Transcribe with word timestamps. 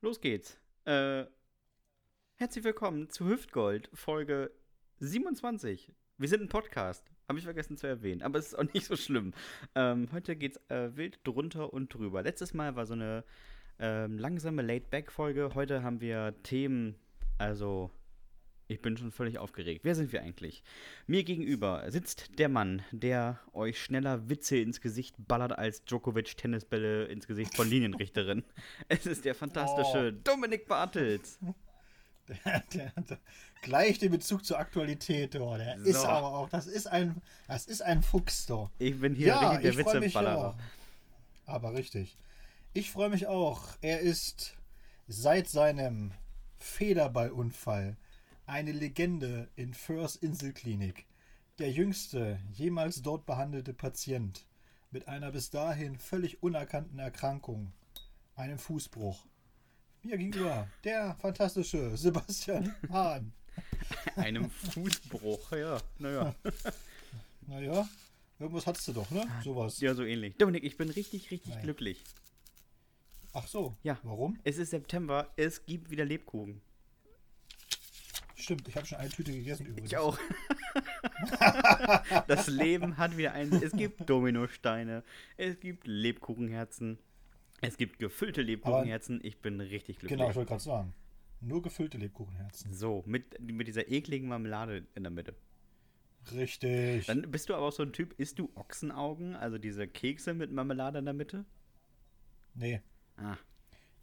Los 0.00 0.20
geht's. 0.20 0.56
Äh, 0.84 1.24
herzlich 2.36 2.62
willkommen 2.62 3.10
zu 3.10 3.26
Hüftgold, 3.26 3.90
Folge 3.92 4.52
27. 5.00 5.92
Wir 6.18 6.28
sind 6.28 6.42
ein 6.42 6.48
Podcast. 6.48 7.04
Habe 7.28 7.40
ich 7.40 7.44
vergessen 7.44 7.76
zu 7.76 7.88
erwähnen, 7.88 8.22
aber 8.22 8.38
es 8.38 8.46
ist 8.46 8.54
auch 8.54 8.72
nicht 8.72 8.86
so 8.86 8.94
schlimm. 8.94 9.34
Ähm, 9.74 10.08
heute 10.12 10.36
geht's 10.36 10.60
äh, 10.68 10.96
wild 10.96 11.18
drunter 11.24 11.72
und 11.72 11.92
drüber. 11.92 12.22
Letztes 12.22 12.54
Mal 12.54 12.76
war 12.76 12.86
so 12.86 12.94
eine 12.94 13.24
ähm, 13.80 14.18
langsame 14.18 14.62
Laid-Back-Folge. 14.62 15.56
Heute 15.56 15.82
haben 15.82 16.00
wir 16.00 16.32
Themen, 16.44 16.94
also 17.36 17.90
ich 18.68 18.82
bin 18.82 18.96
schon 18.96 19.10
völlig 19.10 19.38
aufgeregt. 19.38 19.80
Wer 19.84 19.94
sind 19.94 20.12
wir 20.12 20.22
eigentlich? 20.22 20.62
Mir 21.06 21.24
gegenüber 21.24 21.90
sitzt 21.90 22.38
der 22.38 22.50
Mann, 22.50 22.82
der 22.92 23.40
euch 23.54 23.82
schneller 23.82 24.28
Witze 24.28 24.58
ins 24.58 24.82
Gesicht 24.82 25.16
ballert 25.18 25.58
als 25.58 25.84
Djokovic 25.84 26.36
Tennisbälle 26.36 27.06
ins 27.06 27.26
Gesicht 27.26 27.56
von 27.56 27.68
Linienrichterin. 27.68 28.44
es 28.88 29.06
ist 29.06 29.24
der 29.24 29.34
fantastische 29.34 30.14
oh. 30.14 30.20
Dominik 30.22 30.68
Bartels. 30.68 31.38
Der, 32.44 32.62
der, 32.74 32.92
der, 33.08 33.18
gleich 33.62 33.98
den 34.00 34.10
Bezug 34.12 34.44
zur 34.44 34.58
Aktualität, 34.58 35.34
oh, 35.36 35.56
der 35.56 35.78
so. 35.78 35.84
ist 35.86 36.04
aber 36.04 36.26
auch, 36.26 36.50
das 36.50 36.66
ist 36.66 36.86
ein, 36.86 37.22
das 37.46 37.64
ist 37.64 37.80
ein 37.80 38.02
Fuchs, 38.02 38.44
doch. 38.44 38.70
Ich 38.78 39.00
bin 39.00 39.14
hier 39.14 39.28
ja, 39.28 39.56
der 39.56 39.74
Witzeballerer. 39.74 40.54
Aber 41.46 41.72
richtig. 41.72 42.18
Ich 42.74 42.90
freue 42.90 43.08
mich 43.08 43.28
auch. 43.28 43.62
Er 43.80 44.00
ist 44.00 44.58
seit 45.06 45.48
seinem 45.48 46.12
Federballunfall 46.58 47.96
eine 48.48 48.72
Legende 48.72 49.48
in 49.56 49.74
Föhrs 49.74 50.16
Inselklinik. 50.16 51.06
Der 51.58 51.70
jüngste 51.70 52.40
jemals 52.52 53.02
dort 53.02 53.26
behandelte 53.26 53.74
Patient 53.74 54.46
mit 54.90 55.06
einer 55.06 55.30
bis 55.30 55.50
dahin 55.50 55.98
völlig 55.98 56.42
unerkannten 56.42 56.98
Erkrankung, 56.98 57.72
einem 58.36 58.58
Fußbruch. 58.58 59.26
Mir 60.02 60.16
gegenüber 60.16 60.66
der 60.82 61.14
fantastische 61.16 61.94
Sebastian 61.96 62.74
Hahn. 62.90 63.32
einem 64.16 64.48
Fußbruch, 64.48 65.52
ja, 65.52 65.78
naja. 65.98 66.34
naja, 67.46 67.86
irgendwas 68.38 68.66
hattest 68.66 68.88
du 68.88 68.92
doch, 68.94 69.10
ne? 69.10 69.26
Sowas. 69.44 69.78
Ja, 69.80 69.94
so 69.94 70.04
ähnlich. 70.04 70.36
Dominik, 70.38 70.64
ich 70.64 70.78
bin 70.78 70.88
richtig, 70.88 71.30
richtig 71.30 71.52
Nein. 71.54 71.64
glücklich. 71.64 72.02
Ach 73.34 73.46
so. 73.46 73.76
Ja. 73.82 73.98
Warum? 74.04 74.38
Es 74.44 74.56
ist 74.56 74.70
September, 74.70 75.30
es 75.36 75.66
gibt 75.66 75.90
wieder 75.90 76.06
Lebkuchen. 76.06 76.62
Stimmt, 78.48 78.66
ich 78.66 78.76
habe 78.76 78.86
schon 78.86 78.96
eine 78.96 79.10
Tüte 79.10 79.30
gegessen 79.30 79.66
übrigens. 79.66 79.92
Ich 79.92 79.98
auch. 79.98 80.18
das 82.28 82.46
Leben 82.46 82.96
hat 82.96 83.14
wieder 83.18 83.32
einen. 83.32 83.52
Es 83.62 83.72
gibt 83.72 84.00
Dominosteine, 84.08 85.04
es 85.36 85.60
gibt 85.60 85.86
Lebkuchenherzen, 85.86 86.98
es 87.60 87.76
gibt 87.76 87.98
gefüllte 87.98 88.40
Lebkuchenherzen. 88.40 89.20
ich 89.22 89.42
bin 89.42 89.60
richtig 89.60 89.98
glücklich. 89.98 90.16
Genau, 90.18 90.30
ich 90.30 90.36
wollte 90.36 90.48
gerade 90.48 90.62
sagen. 90.62 90.94
Nur 91.42 91.60
gefüllte 91.60 91.98
Lebkuchenherzen. 91.98 92.72
So, 92.72 93.02
mit, 93.04 93.38
mit 93.38 93.68
dieser 93.68 93.86
ekligen 93.90 94.28
Marmelade 94.28 94.86
in 94.94 95.02
der 95.02 95.12
Mitte. 95.12 95.34
Richtig. 96.32 97.04
Dann 97.04 97.30
bist 97.30 97.50
du 97.50 97.54
aber 97.54 97.66
auch 97.66 97.72
so 97.72 97.82
ein 97.82 97.92
Typ, 97.92 98.18
isst 98.18 98.38
du 98.38 98.50
Ochsenaugen, 98.54 99.36
also 99.36 99.58
diese 99.58 99.86
Kekse 99.86 100.32
mit 100.32 100.50
Marmelade 100.52 101.00
in 101.00 101.04
der 101.04 101.12
Mitte? 101.12 101.44
Nee. 102.54 102.80
Ah. 103.18 103.36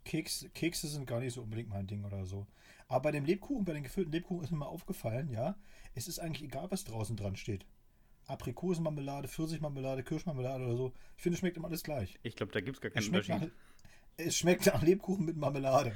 Keks, 0.03 0.45
Kekse 0.53 0.87
sind 0.87 1.07
gar 1.07 1.19
nicht 1.19 1.33
so 1.33 1.41
unbedingt 1.41 1.69
mein 1.69 1.87
Ding 1.87 2.05
oder 2.05 2.27
so. 2.27 2.45
Aber 2.87 3.01
bei 3.03 3.11
dem 3.11 3.25
Lebkuchen, 3.25 3.65
bei 3.65 3.73
den 3.73 3.83
gefüllten 3.83 4.11
Lebkuchen 4.11 4.43
ist 4.43 4.51
mir 4.51 4.57
mal 4.57 4.67
aufgefallen, 4.67 5.29
ja, 5.29 5.55
es 5.95 6.07
ist 6.07 6.19
eigentlich 6.19 6.43
egal, 6.43 6.69
was 6.69 6.83
draußen 6.83 7.15
dran 7.15 7.35
steht. 7.35 7.65
Aprikosenmarmelade, 8.27 9.27
Pfirsichmarmelade, 9.27 10.03
Kirschmarmelade 10.03 10.65
oder 10.65 10.75
so. 10.75 10.93
Ich 11.15 11.23
finde, 11.23 11.35
es 11.35 11.39
schmeckt 11.39 11.57
immer 11.57 11.67
alles 11.67 11.83
gleich. 11.83 12.19
Ich 12.23 12.35
glaube, 12.35 12.51
da 12.51 12.61
gibt 12.61 12.77
es 12.77 12.81
gar 12.81 12.91
keinen 12.91 13.07
Unterschied. 13.07 13.41
Nach, 13.41 13.47
es 14.17 14.37
schmeckt 14.37 14.65
nach 14.65 14.81
Lebkuchen 14.81 15.25
mit 15.25 15.37
Marmelade. 15.37 15.93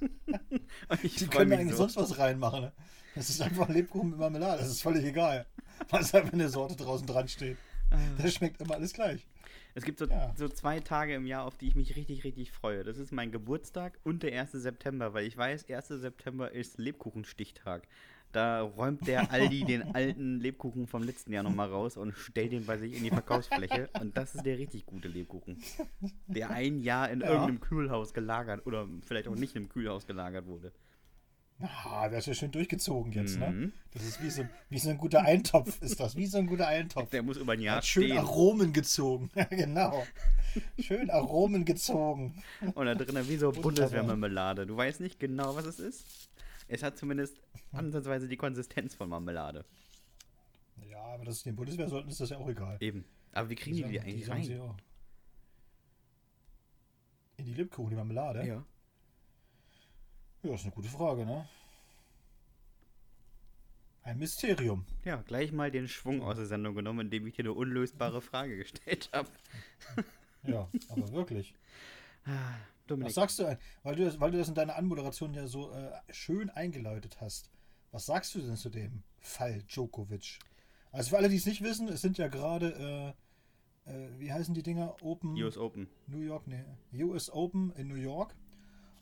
Die 1.02 1.26
können 1.26 1.52
eigentlich 1.52 1.72
so. 1.72 1.88
sonst 1.88 1.96
was 1.96 2.18
reinmachen. 2.18 2.62
Ne? 2.62 2.72
Das 3.14 3.30
ist 3.30 3.40
einfach 3.40 3.68
Lebkuchen 3.68 4.10
mit 4.10 4.18
Marmelade. 4.18 4.62
Das 4.62 4.70
ist 4.70 4.82
völlig 4.82 5.04
egal, 5.04 5.46
was 5.88 6.12
da 6.12 6.24
für 6.24 6.32
eine 6.32 6.48
Sorte 6.48 6.76
draußen 6.76 7.06
dran 7.06 7.28
steht. 7.28 7.56
Ah. 7.90 7.98
Das 8.18 8.34
schmeckt 8.34 8.60
immer 8.60 8.74
alles 8.74 8.92
gleich. 8.92 9.26
Es 9.74 9.84
gibt 9.84 9.98
so, 9.98 10.06
ja. 10.06 10.32
so 10.36 10.48
zwei 10.48 10.80
Tage 10.80 11.14
im 11.14 11.26
Jahr, 11.26 11.44
auf 11.44 11.56
die 11.56 11.68
ich 11.68 11.74
mich 11.74 11.96
richtig, 11.96 12.24
richtig 12.24 12.52
freue. 12.52 12.82
Das 12.82 12.98
ist 12.98 13.12
mein 13.12 13.30
Geburtstag 13.30 13.98
und 14.04 14.22
der 14.22 14.40
1. 14.40 14.52
September, 14.52 15.14
weil 15.14 15.26
ich 15.26 15.36
weiß, 15.36 15.68
1. 15.68 15.88
September 15.88 16.50
ist 16.50 16.78
Lebkuchenstichtag. 16.78 17.86
Da 18.32 18.62
räumt 18.62 19.06
der 19.06 19.32
Aldi 19.32 19.64
den 19.66 19.94
alten 19.94 20.38
Lebkuchen 20.38 20.86
vom 20.86 21.02
letzten 21.02 21.32
Jahr 21.32 21.42
nochmal 21.42 21.68
raus 21.68 21.96
und 21.96 22.16
stellt 22.16 22.52
den 22.52 22.64
bei 22.64 22.78
sich 22.78 22.96
in 22.96 23.02
die 23.02 23.10
Verkaufsfläche. 23.10 23.88
Und 24.00 24.16
das 24.16 24.34
ist 24.34 24.46
der 24.46 24.58
richtig 24.58 24.86
gute 24.86 25.08
Lebkuchen. 25.08 25.62
Der 26.28 26.50
ein 26.50 26.80
Jahr 26.80 27.10
in 27.10 27.20
ja. 27.20 27.28
irgendeinem 27.28 27.60
Kühlhaus 27.60 28.14
gelagert 28.14 28.66
oder 28.66 28.88
vielleicht 29.02 29.28
auch 29.28 29.34
nicht 29.34 29.56
im 29.56 29.68
Kühlhaus 29.68 30.06
gelagert 30.06 30.46
wurde. 30.46 30.72
Ah, 31.62 32.08
der 32.08 32.20
ist 32.20 32.26
ja 32.26 32.34
schön 32.34 32.50
durchgezogen 32.50 33.12
jetzt, 33.12 33.38
ne? 33.38 33.50
mhm. 33.50 33.60
ne? 33.60 33.72
Das 33.92 34.04
ist 34.04 34.22
wie 34.22 34.30
so, 34.30 34.46
wie 34.70 34.78
so 34.78 34.90
ein 34.90 34.98
guter 34.98 35.22
Eintopf, 35.22 35.80
ist 35.82 36.00
das. 36.00 36.16
Wie 36.16 36.26
so 36.26 36.38
ein 36.38 36.46
guter 36.46 36.66
Eintopf. 36.68 37.10
Der 37.10 37.22
muss 37.22 37.36
über 37.36 37.52
ein 37.52 37.60
Jahr 37.60 37.76
Hat 37.76 37.86
schön 37.86 38.04
stehen. 38.04 38.18
Aromen 38.18 38.72
gezogen. 38.72 39.30
genau. 39.50 40.06
Schön 40.78 41.10
Aromen 41.10 41.64
gezogen. 41.64 42.42
Und 42.74 42.86
da 42.86 42.94
drinnen 42.94 43.28
wie 43.28 43.36
so 43.36 43.52
Bundeswehrmarmelade. 43.52 44.66
Du 44.66 44.76
weißt 44.76 45.00
nicht 45.00 45.20
genau, 45.20 45.54
was 45.54 45.66
es 45.66 45.78
ist. 45.78 46.30
Es 46.68 46.82
hat 46.82 46.96
zumindest 46.96 47.40
ansatzweise 47.72 48.28
die 48.28 48.36
Konsistenz 48.36 48.94
von 48.94 49.08
Marmelade. 49.08 49.64
Ja, 50.88 51.02
aber 51.02 51.24
das 51.24 51.38
ist 51.38 51.46
den 51.46 51.56
Bundeswehr 51.56 51.88
sollten, 51.88 52.08
ist 52.08 52.20
das 52.20 52.30
ja 52.30 52.38
auch 52.38 52.48
egal. 52.48 52.76
Eben. 52.80 53.04
Aber 53.32 53.50
wie 53.50 53.54
kriegen 53.54 53.76
die 53.76 53.82
die, 53.82 53.90
die 53.90 54.00
eigentlich 54.00 54.24
die 54.24 54.30
rein? 54.30 54.74
In 57.36 57.44
die 57.44 57.54
Lebkuchen, 57.54 57.90
die 57.90 57.96
Marmelade? 57.96 58.46
Ja. 58.46 58.64
Ja, 60.42 60.54
ist 60.54 60.62
eine 60.62 60.72
gute 60.72 60.88
Frage, 60.88 61.26
ne? 61.26 61.46
Ein 64.02 64.18
Mysterium. 64.18 64.86
Ja, 65.04 65.16
gleich 65.16 65.52
mal 65.52 65.70
den 65.70 65.86
Schwung 65.86 66.22
aus 66.22 66.36
der 66.36 66.46
Sendung 66.46 66.74
genommen, 66.74 67.00
indem 67.00 67.26
ich 67.26 67.34
dir 67.34 67.42
eine 67.42 67.52
unlösbare 67.52 68.22
Frage 68.22 68.56
gestellt 68.56 69.10
habe. 69.12 69.28
ja, 70.44 70.66
aber 70.88 71.12
wirklich. 71.12 71.54
Ah, 72.24 72.54
Dominik. 72.86 73.08
Was 73.08 73.14
sagst 73.14 73.38
du, 73.38 73.58
weil 73.82 73.96
du, 73.96 74.04
das, 74.04 74.18
weil 74.18 74.30
du 74.30 74.38
das 74.38 74.48
in 74.48 74.54
deiner 74.54 74.76
Anmoderation 74.76 75.34
ja 75.34 75.46
so 75.46 75.72
äh, 75.72 75.90
schön 76.10 76.48
eingeläutet 76.48 77.20
hast, 77.20 77.50
was 77.92 78.06
sagst 78.06 78.34
du 78.34 78.40
denn 78.40 78.56
zu 78.56 78.70
dem 78.70 79.02
Fall 79.18 79.62
Djokovic? 79.64 80.38
Also 80.90 81.10
für 81.10 81.18
alle, 81.18 81.28
die 81.28 81.36
es 81.36 81.46
nicht 81.46 81.62
wissen, 81.62 81.88
es 81.88 82.00
sind 82.00 82.16
ja 82.16 82.28
gerade, 82.28 83.14
äh, 83.86 83.92
äh, 83.92 84.08
wie 84.18 84.32
heißen 84.32 84.54
die 84.54 84.62
Dinger? 84.62 84.96
Open. 85.02 85.34
US 85.42 85.58
Open. 85.58 85.88
New 86.06 86.20
York, 86.20 86.46
ne. 86.46 86.64
US 86.94 87.30
Open 87.30 87.72
in 87.72 87.88
New 87.88 87.94
York. 87.94 88.34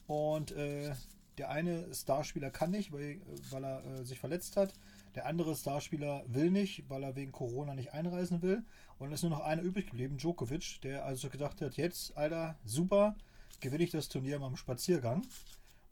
Und 0.07 0.53
äh, 0.53 0.95
der 1.39 1.51
eine 1.51 1.93
Starspieler 1.95 2.51
kann 2.51 2.71
nicht, 2.71 2.93
weil, 2.93 3.21
weil 3.51 3.65
er 3.65 3.85
äh, 3.85 4.05
sich 4.05 4.19
verletzt 4.19 4.57
hat. 4.57 4.75
Der 5.15 5.27
andere 5.27 5.57
Starspieler 5.57 6.25
will 6.27 6.51
nicht, 6.51 6.89
weil 6.89 7.03
er 7.03 7.17
wegen 7.17 7.33
Corona 7.33 7.75
nicht 7.75 7.93
einreisen 7.93 8.43
will. 8.43 8.63
Und 8.99 9.13
es 9.13 9.21
ist 9.21 9.23
nur 9.23 9.39
noch 9.39 9.45
einer 9.45 9.63
übrig 9.63 9.87
geblieben, 9.87 10.17
Djokovic, 10.19 10.81
der 10.83 11.05
also 11.05 11.29
gedacht 11.29 11.61
hat, 11.61 11.77
jetzt, 11.77 12.17
Alter, 12.17 12.59
super, 12.65 13.17
gewinne 13.61 13.85
ich 13.85 13.91
das 13.91 14.09
Turnier 14.09 14.39
mal 14.39 14.49
im 14.49 14.57
Spaziergang. 14.57 15.23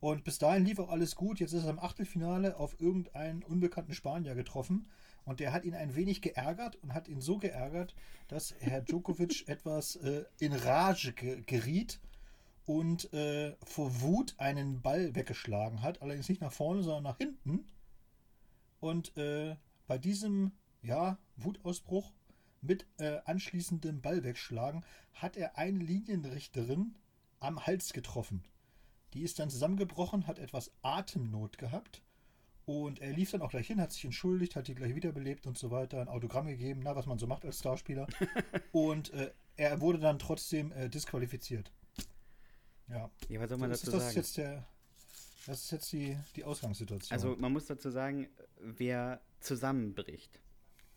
Und 0.00 0.24
bis 0.24 0.38
dahin 0.38 0.64
lief 0.64 0.78
auch 0.78 0.90
alles 0.90 1.16
gut. 1.16 1.40
Jetzt 1.40 1.52
ist 1.52 1.64
er 1.64 1.70
im 1.70 1.78
Achtelfinale 1.78 2.56
auf 2.58 2.78
irgendeinen 2.80 3.42
unbekannten 3.42 3.94
Spanier 3.94 4.34
getroffen. 4.34 4.86
Und 5.24 5.40
der 5.40 5.52
hat 5.52 5.64
ihn 5.64 5.74
ein 5.74 5.96
wenig 5.96 6.22
geärgert 6.22 6.76
und 6.82 6.94
hat 6.94 7.08
ihn 7.08 7.20
so 7.20 7.38
geärgert, 7.38 7.94
dass 8.28 8.54
Herr 8.60 8.82
Djokovic 8.82 9.44
etwas 9.48 9.96
äh, 9.96 10.24
in 10.38 10.52
Rage 10.52 11.12
ge 11.12 11.42
geriet 11.46 11.98
und 12.66 13.12
äh, 13.12 13.56
vor 13.65 14.00
Wut 14.00 14.34
einen 14.38 14.82
Ball 14.82 15.15
weggeschlagen 15.15 15.82
hat, 15.82 16.03
allerdings 16.03 16.28
nicht 16.28 16.41
nach 16.41 16.53
vorne, 16.53 16.82
sondern 16.82 17.04
nach 17.04 17.19
hinten. 17.19 17.66
Und 18.81 19.16
äh, 19.16 19.56
bei 19.87 19.99
diesem 19.99 20.53
ja, 20.82 21.19
Wutausbruch 21.37 22.12
mit 22.60 22.87
äh, 22.99 23.21
anschließendem 23.25 24.03
Ball 24.03 24.25
wegschlagen 24.25 24.84
hat 25.15 25.37
er 25.37 25.56
eine 25.56 25.78
Linienrichterin 25.78 26.97
am 27.38 27.65
Hals 27.66 27.93
getroffen. 27.93 28.44
Die 29.15 29.22
ist 29.22 29.38
dann 29.38 29.50
zusammengebrochen, 29.50 30.27
hat 30.27 30.39
etwas 30.39 30.72
Atemnot 30.83 31.59
gehabt 31.59 32.03
und 32.66 33.01
er 33.01 33.12
lief 33.12 33.30
dann 33.30 33.42
auch 33.42 33.51
gleich 33.51 33.69
hin, 33.69 33.80
hat 33.80 33.92
sich 33.92 34.04
entschuldigt, 34.04 34.57
hat 34.57 34.66
die 34.66 34.74
gleich 34.74 34.97
wiederbelebt 34.97 35.47
und 35.47 35.57
so 35.57 35.71
weiter, 35.71 36.01
ein 36.01 36.09
Autogramm 36.09 36.48
gegeben, 36.48 36.80
na, 36.83 36.97
was 36.97 37.07
man 37.07 37.16
so 37.16 37.28
macht 37.28 37.45
als 37.45 37.60
Starspieler. 37.60 38.09
und 38.72 39.12
äh, 39.12 39.30
er 39.57 39.80
wurde 39.80 40.01
dann 40.01 40.19
trotzdem 40.19 40.72
äh, 40.72 40.89
disqualifiziert. 40.89 41.71
Ja. 42.88 43.10
Ja, 43.28 43.41
was 43.41 43.48
soll 43.48 43.59
man 43.59 43.71
das 43.71 43.83
dazu 43.83 43.97
ist, 43.97 43.97
das 43.97 44.03
sagen? 44.04 44.16
Jetzt 44.16 44.36
der, 44.36 44.66
das 45.47 45.62
ist 45.65 45.71
jetzt 45.71 45.92
die, 45.92 46.16
die 46.34 46.44
Ausgangssituation. 46.44 47.15
Also 47.15 47.36
man 47.36 47.53
muss 47.53 47.66
dazu 47.66 47.91
sagen, 47.91 48.28
wer 48.60 49.21
zusammenbricht, 49.41 50.41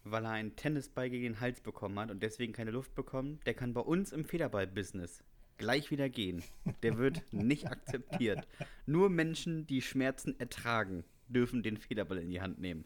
weil 0.04 0.26
er 0.26 0.32
einen 0.32 0.56
Tennisball 0.56 1.10
gegen 1.10 1.24
den 1.24 1.40
Hals 1.40 1.62
bekommen 1.62 2.00
hat 2.00 2.12
und 2.12 2.24
deswegen 2.24 2.54
keine 2.54 2.72
Luft 2.72 2.96
bekommt, 2.96 3.46
der 3.46 3.54
kann 3.54 3.74
bei 3.74 3.82
uns 3.82 4.12
im 4.12 4.26
Federball-Business 4.26 5.24
gleich 5.58 5.92
wieder 5.92 6.10
gehen. 6.10 6.42
Der 6.84 6.98
wird 6.98 7.22
nicht 7.32 7.68
akzeptiert. 7.72 8.48
Nur 8.86 9.10
Menschen, 9.10 9.68
die 9.68 9.82
Schmerzen 9.82 10.40
ertragen, 10.40 11.04
dürfen 11.28 11.62
den 11.62 11.78
Federball 11.78 12.18
in 12.18 12.30
die 12.30 12.42
Hand 12.42 12.60
nehmen. 12.60 12.86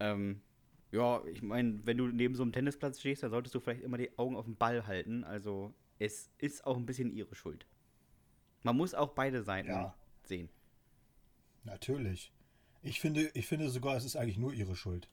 Ähm, 0.00 0.40
ja, 0.90 1.24
ich 1.26 1.42
meine, 1.42 1.84
wenn 1.84 1.98
du 1.98 2.06
neben 2.06 2.34
so 2.34 2.42
einem 2.42 2.52
Tennisplatz 2.52 3.00
stehst, 3.00 3.22
dann 3.22 3.30
solltest 3.30 3.54
du 3.54 3.60
vielleicht 3.60 3.82
immer 3.82 3.98
die 3.98 4.16
Augen 4.16 4.36
auf 4.36 4.46
den 4.46 4.56
Ball 4.56 4.86
halten. 4.86 5.24
Also 5.24 5.74
es 5.98 6.30
ist 6.38 6.64
auch 6.64 6.76
ein 6.76 6.86
bisschen 6.86 7.10
ihre 7.10 7.34
Schuld. 7.34 7.66
Man 8.64 8.76
muss 8.76 8.94
auch 8.94 9.10
beide 9.10 9.42
Seiten 9.44 9.68
Ja. 9.68 9.94
sehen. 10.24 10.48
Natürlich. 11.62 12.32
Ich 12.82 13.00
finde, 13.00 13.30
ich 13.34 13.46
finde 13.46 13.70
sogar, 13.70 13.96
es 13.96 14.04
ist 14.04 14.16
eigentlich 14.16 14.36
nur 14.38 14.52
ihre 14.52 14.74
Schuld. 14.76 15.08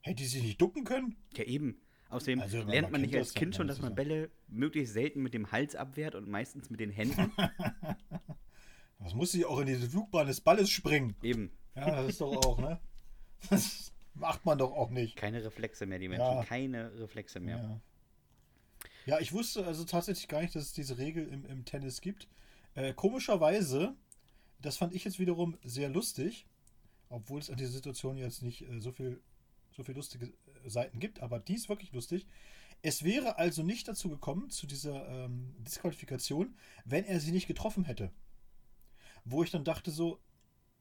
Hätte 0.00 0.22
sie 0.22 0.28
sich 0.28 0.42
nicht 0.42 0.60
ducken 0.60 0.84
können? 0.84 1.16
Ja, 1.36 1.44
eben. 1.44 1.80
Außerdem 2.10 2.40
Also, 2.40 2.58
lernt 2.62 2.82
man 2.84 2.92
man 2.92 3.00
nicht 3.02 3.14
als 3.16 3.28
das 3.28 3.34
Kind 3.34 3.54
schon, 3.56 3.66
dass 3.66 3.80
man. 3.80 3.94
Bälle 3.94 4.30
möglichst 4.48 4.94
selten 4.94 5.22
mit 5.22 5.34
dem 5.34 5.50
Hals 5.52 5.74
abwehrt 5.74 6.14
und 6.14 6.28
meistens 6.28 6.70
mit 6.70 6.80
den 6.80 6.90
Händen. 6.90 7.32
Was 8.98 9.14
muss 9.14 9.32
sie 9.32 9.44
auch 9.44 9.58
in 9.60 9.66
diese 9.66 9.88
Flugbahn 9.90 10.26
des 10.26 10.40
Balles 10.40 10.70
springen? 10.70 11.16
eben. 11.22 11.50
Ja, 11.74 11.90
das 11.96 12.08
ist 12.10 12.20
doch 12.20 12.34
auch, 12.46 12.58
ne? 12.58 12.80
Das 13.50 13.92
macht 14.14 14.46
man 14.46 14.56
doch 14.56 14.72
auch 14.72 14.90
nicht. 14.90 15.16
Keine 15.16 15.44
Reflexe 15.44 15.84
mehr, 15.84 15.98
die 15.98 16.08
Menschen. 16.08 16.24
Ja. 16.26 16.44
Keine 16.44 16.98
Reflexe 16.98 17.38
mehr. 17.40 17.56
Ja. 17.58 17.80
ja, 19.16 19.20
ich 19.20 19.32
wusste 19.32 19.66
also 19.66 19.84
tatsächlich 19.84 20.28
gar 20.28 20.40
nicht, 20.40 20.54
dass 20.54 20.62
es 20.64 20.72
diese 20.72 20.96
Regel 20.96 21.26
im, 21.28 21.44
im 21.44 21.64
Tennis 21.66 22.00
gibt. 22.00 22.28
Äh, 22.76 22.94
komischerweise, 22.94 23.96
das 24.60 24.76
fand 24.76 24.94
ich 24.94 25.04
jetzt 25.04 25.18
wiederum 25.18 25.58
sehr 25.64 25.88
lustig, 25.88 26.46
obwohl 27.08 27.40
es 27.40 27.50
an 27.50 27.56
dieser 27.56 27.72
Situation 27.72 28.16
jetzt 28.16 28.42
nicht 28.42 28.62
äh, 28.62 28.80
so 28.80 28.92
viel 28.92 29.20
so 29.76 29.84
viel 29.84 29.94
lustige 29.94 30.26
äh, 30.26 30.70
Seiten 30.70 30.98
gibt, 30.98 31.20
aber 31.20 31.38
die 31.38 31.54
ist 31.54 31.68
wirklich 31.68 31.92
lustig. 31.92 32.26
Es 32.82 33.02
wäre 33.02 33.38
also 33.38 33.62
nicht 33.62 33.88
dazu 33.88 34.08
gekommen, 34.08 34.50
zu 34.50 34.66
dieser 34.66 35.08
ähm, 35.08 35.54
Disqualifikation, 35.58 36.54
wenn 36.84 37.04
er 37.04 37.20
sie 37.20 37.32
nicht 37.32 37.46
getroffen 37.46 37.84
hätte. 37.84 38.10
Wo 39.24 39.42
ich 39.42 39.50
dann 39.50 39.64
dachte 39.64 39.90
so, 39.90 40.20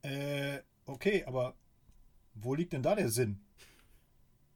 äh, 0.01 0.59
okay, 0.85 1.23
aber 1.25 1.55
wo 2.33 2.53
liegt 2.53 2.73
denn 2.73 2.83
da 2.83 2.95
der 2.95 3.09
Sinn? 3.09 3.41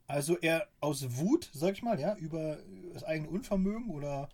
Also 0.05 0.37
er 0.37 0.67
aus 0.79 1.17
Wut, 1.17 1.49
sag 1.53 1.73
ich 1.73 1.83
mal, 1.83 1.99
ja, 1.99 2.15
über 2.15 2.59
das 2.93 3.03
eigene 3.03 3.29
Unvermögen 3.29 3.89
oder, 3.89 4.29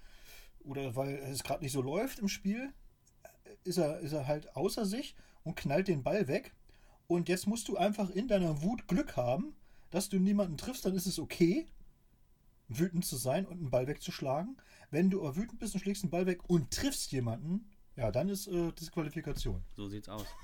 oder 0.63 0.95
weil 0.95 1.15
es 1.15 1.43
gerade 1.43 1.63
nicht 1.63 1.73
so 1.73 1.81
läuft 1.81 2.19
im 2.19 2.27
Spiel, 2.27 2.73
ist 3.65 3.77
er, 3.77 3.99
ist 3.99 4.13
er 4.13 4.27
halt 4.27 4.55
außer 4.55 4.85
sich 4.85 5.15
und 5.43 5.55
knallt 5.55 5.87
den 5.87 6.03
Ball 6.03 6.27
weg. 6.27 6.53
Und 7.07 7.29
jetzt 7.29 7.47
musst 7.47 7.67
du 7.67 7.77
einfach 7.77 8.09
in 8.09 8.27
deiner 8.27 8.61
Wut 8.61 8.87
Glück 8.87 9.15
haben, 9.15 9.55
dass 9.91 10.09
du 10.09 10.19
niemanden 10.19 10.57
triffst, 10.57 10.85
dann 10.85 10.95
ist 10.95 11.05
es 11.05 11.19
okay, 11.19 11.67
wütend 12.67 13.05
zu 13.05 13.15
sein 13.15 13.45
und 13.45 13.59
einen 13.59 13.69
Ball 13.69 13.87
wegzuschlagen. 13.87 14.57
Wenn 14.89 15.09
du 15.09 15.21
aber 15.21 15.35
wütend 15.35 15.59
bist 15.59 15.73
und 15.75 15.81
schlägst 15.81 16.03
den 16.03 16.09
Ball 16.09 16.25
weg 16.25 16.49
und 16.49 16.71
triffst 16.71 17.11
jemanden, 17.11 17.69
ja, 17.95 18.11
dann 18.11 18.27
ist 18.29 18.47
äh, 18.47 18.71
Disqualifikation. 18.73 19.63
So 19.75 19.87
sieht's 19.87 20.09
aus. 20.09 20.25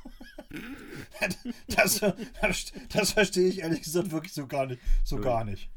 Das, 1.68 2.00
das, 2.42 2.74
das 2.90 3.12
verstehe 3.14 3.48
ich 3.48 3.60
ehrlich 3.60 3.84
gesagt 3.84 4.12
wirklich 4.12 4.34
so 4.34 4.48
gar 4.48 4.66
nicht. 4.66 4.82
So 5.06 5.16
Null. 5.16 5.24
gar 5.24 5.46
nicht. 5.46 5.70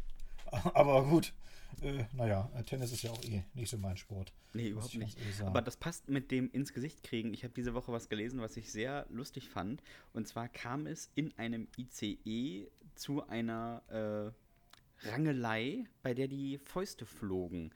Aber 0.51 1.05
gut. 1.05 1.33
Äh, 1.83 2.05
naja, 2.13 2.51
Tennis 2.67 2.93
ist 2.93 3.03
ja 3.03 3.11
auch 3.11 3.23
eh 3.25 3.43
nicht 3.55 3.71
so 3.71 3.79
mein 3.79 3.97
Sport. 3.97 4.33
Nee, 4.53 4.69
überhaupt 4.69 4.95
nicht. 4.95 5.19
sagen. 5.35 5.49
Aber 5.49 5.63
das 5.63 5.77
passt 5.77 6.09
mit 6.09 6.31
dem 6.31 6.51
ins 6.51 6.73
Gesicht 6.73 7.03
kriegen. 7.03 7.35
Ich 7.35 7.45
habe 7.45 7.55
diese 7.55 7.75
Woche 7.75 7.93
was 7.93 8.09
gelesen, 8.09 8.41
was 8.41 8.57
ich 8.57 8.71
sehr 8.71 9.07
lustig 9.11 9.49
fand. 9.49 9.83
Und 10.13 10.29
zwar 10.29 10.49
kam 10.49 10.87
es 10.87 11.11
in 11.15 11.37
einem 11.39 11.69
ICE 11.77 12.69
zu 12.95 13.27
einer 13.27 13.83
äh, 13.89 15.09
Rangelei, 15.09 15.85
bei 16.03 16.15
der 16.15 16.29
die 16.29 16.59
Fäuste 16.59 17.07
flogen. 17.07 17.73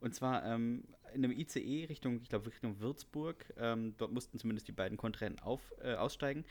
Und 0.00 0.14
zwar 0.14 0.44
ähm, 0.44 0.84
in 1.14 1.24
einem 1.24 1.36
ICE 1.36 1.86
Richtung, 1.88 2.20
ich 2.22 2.28
glaube 2.28 2.46
Richtung 2.46 2.80
Würzburg, 2.80 3.52
ähm, 3.58 3.94
dort 3.98 4.12
mussten 4.12 4.38
zumindest 4.38 4.68
die 4.68 4.72
beiden 4.72 4.96
Kontrahenten 4.96 5.42
auf, 5.42 5.60
äh, 5.82 5.94
aussteigen, 5.94 6.44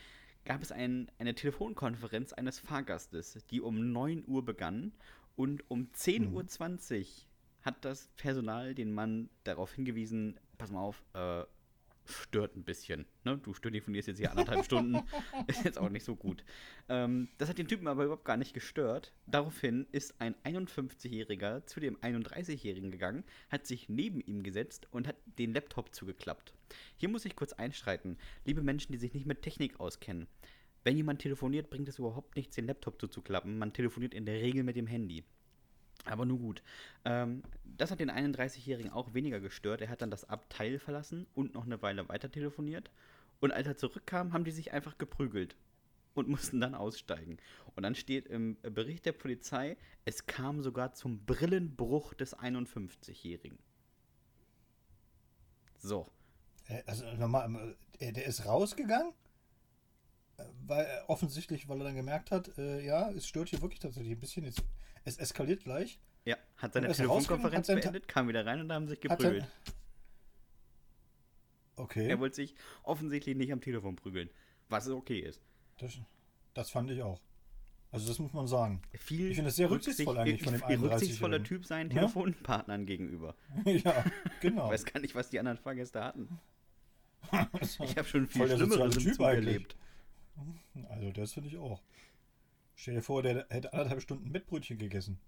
gab 0.44 0.62
es 0.62 0.72
ein, 0.72 1.10
eine 1.18 1.34
Telefonkonferenz 1.34 2.32
eines 2.32 2.58
Fahrgastes, 2.58 3.44
die 3.50 3.60
um 3.60 3.92
9 3.92 4.24
Uhr 4.26 4.44
begann 4.44 4.92
und 5.40 5.64
um 5.70 5.88
10.20 5.96 6.98
Uhr 7.00 7.06
hat 7.62 7.82
das 7.86 8.10
Personal 8.18 8.74
den 8.74 8.92
Mann 8.92 9.30
darauf 9.44 9.72
hingewiesen, 9.72 10.38
pass 10.58 10.70
mal 10.70 10.82
auf, 10.82 11.02
äh, 11.14 11.44
stört 12.04 12.56
ein 12.56 12.62
bisschen. 12.62 13.06
Ne? 13.24 13.38
Du 13.38 13.54
telefonierst 13.54 14.08
jetzt 14.08 14.18
hier 14.18 14.32
anderthalb 14.32 14.66
Stunden, 14.66 15.00
ist 15.46 15.64
jetzt 15.64 15.78
auch 15.78 15.88
nicht 15.88 16.04
so 16.04 16.14
gut. 16.14 16.44
Ähm, 16.90 17.28
das 17.38 17.48
hat 17.48 17.56
den 17.56 17.68
Typen 17.68 17.88
aber 17.88 18.04
überhaupt 18.04 18.26
gar 18.26 18.36
nicht 18.36 18.52
gestört. 18.52 19.14
Daraufhin 19.26 19.86
ist 19.92 20.20
ein 20.20 20.34
51-Jähriger 20.44 21.64
zu 21.64 21.80
dem 21.80 21.96
31-Jährigen 21.96 22.90
gegangen, 22.90 23.24
hat 23.48 23.66
sich 23.66 23.88
neben 23.88 24.20
ihm 24.20 24.42
gesetzt 24.42 24.88
und 24.90 25.08
hat 25.08 25.16
den 25.38 25.54
Laptop 25.54 25.94
zugeklappt. 25.94 26.52
Hier 26.98 27.08
muss 27.08 27.24
ich 27.24 27.34
kurz 27.34 27.54
einschreiten. 27.54 28.18
Liebe 28.44 28.60
Menschen, 28.60 28.92
die 28.92 28.98
sich 28.98 29.14
nicht 29.14 29.24
mit 29.24 29.40
Technik 29.40 29.80
auskennen. 29.80 30.26
Wenn 30.82 30.96
jemand 30.96 31.20
telefoniert, 31.20 31.70
bringt 31.70 31.88
es 31.88 31.98
überhaupt 31.98 32.36
nichts, 32.36 32.56
den 32.56 32.66
Laptop 32.66 33.00
zuzuklappen. 33.00 33.58
Man 33.58 33.72
telefoniert 33.72 34.14
in 34.14 34.24
der 34.24 34.40
Regel 34.40 34.62
mit 34.62 34.76
dem 34.76 34.86
Handy. 34.86 35.24
Aber 36.04 36.24
nun 36.24 36.38
gut. 36.38 36.62
Ähm, 37.04 37.42
das 37.64 37.90
hat 37.90 38.00
den 38.00 38.10
31-Jährigen 38.10 38.90
auch 38.90 39.12
weniger 39.12 39.40
gestört. 39.40 39.82
Er 39.82 39.88
hat 39.88 40.02
dann 40.02 40.10
das 40.10 40.24
Abteil 40.24 40.78
verlassen 40.78 41.26
und 41.34 41.54
noch 41.54 41.66
eine 41.66 41.82
Weile 41.82 42.08
weiter 42.08 42.30
telefoniert. 42.30 42.90
Und 43.40 43.52
als 43.52 43.66
er 43.66 43.76
zurückkam, 43.76 44.32
haben 44.32 44.44
die 44.44 44.50
sich 44.50 44.72
einfach 44.72 44.96
geprügelt 44.98 45.56
und 46.14 46.28
mussten 46.30 46.60
dann 46.60 46.74
aussteigen. 46.74 47.38
Und 47.74 47.82
dann 47.82 47.94
steht 47.94 48.26
im 48.26 48.56
Bericht 48.62 49.06
der 49.06 49.12
Polizei, 49.12 49.76
es 50.04 50.26
kam 50.26 50.62
sogar 50.62 50.94
zum 50.94 51.24
Brillenbruch 51.24 52.14
des 52.14 52.36
51-Jährigen. 52.36 53.58
So. 55.76 56.06
Also 56.86 57.04
nochmal, 57.14 57.76
äh, 57.98 58.12
der 58.12 58.26
ist 58.26 58.46
rausgegangen, 58.46 59.12
weil 60.66 60.84
er 60.84 61.08
offensichtlich, 61.10 61.68
weil 61.68 61.78
er 61.80 61.84
dann 61.84 61.96
gemerkt 61.96 62.30
hat, 62.30 62.56
äh, 62.58 62.84
ja, 62.84 63.10
es 63.10 63.26
stört 63.26 63.48
hier 63.48 63.60
wirklich 63.62 63.80
tatsächlich 63.80 64.12
ein 64.12 64.20
bisschen. 64.20 64.44
Jetzt, 64.44 64.62
es 65.04 65.18
eskaliert 65.18 65.64
gleich. 65.64 65.98
Ja, 66.24 66.36
hat 66.56 66.74
seine 66.74 66.88
er 66.88 66.94
Telefonkonferenz 66.94 67.66
beendet, 67.66 68.06
kam 68.08 68.28
wieder 68.28 68.44
rein 68.44 68.60
und 68.60 68.68
da 68.68 68.74
haben 68.74 68.88
sich 68.88 69.00
geprügelt. 69.00 69.46
okay, 71.76 72.08
Er 72.08 72.20
wollte 72.20 72.36
sich 72.36 72.54
offensichtlich 72.82 73.36
nicht 73.36 73.52
am 73.52 73.60
Telefon 73.60 73.96
prügeln, 73.96 74.28
was 74.68 74.88
okay 74.88 75.20
ist. 75.20 75.40
das, 75.78 75.98
das 76.54 76.70
fand 76.70 76.90
ich 76.90 77.02
auch. 77.02 77.20
Also 77.92 78.06
das 78.06 78.18
muss 78.20 78.32
man 78.32 78.46
sagen. 78.46 78.82
Viel 78.92 79.30
Ich 79.30 79.36
finde 79.36 79.48
das 79.48 79.56
sehr 79.56 79.68
rücksichtsvoll 79.70 80.16
eigentlich 80.18 80.42
von 80.42 80.52
dem 80.52 80.62
viel 80.62 80.76
rücksichtsvoller 80.76 81.38
31-Jährigen. 81.38 81.44
Typ 81.44 81.66
seinen 81.66 81.88
Ne? 81.88 81.94
Telefonpartnern 81.94 82.86
gegenüber. 82.86 83.34
ja, 83.64 84.04
genau. 84.40 84.66
Ich 84.66 84.72
weiß 84.72 84.84
gar 84.84 85.00
nicht, 85.00 85.14
was 85.14 85.30
die 85.30 85.40
anderen 85.40 85.58
Fahrgäste 85.58 86.04
hatten. 86.04 86.38
Ich 87.62 87.98
habe 87.98 88.08
schon 88.08 88.26
viel 88.28 88.48
im 88.50 88.90
Typ 88.90 89.20
erlebt. 89.20 89.76
Also 90.88 91.12
das 91.12 91.32
finde 91.32 91.48
ich 91.48 91.58
auch. 91.58 91.82
Stell 92.74 92.94
dir 92.94 93.02
vor, 93.02 93.22
der 93.22 93.46
hätte 93.50 93.72
anderthalb 93.72 94.00
Stunden 94.00 94.30
Mettbrötchen 94.30 94.78
gegessen. 94.78 95.20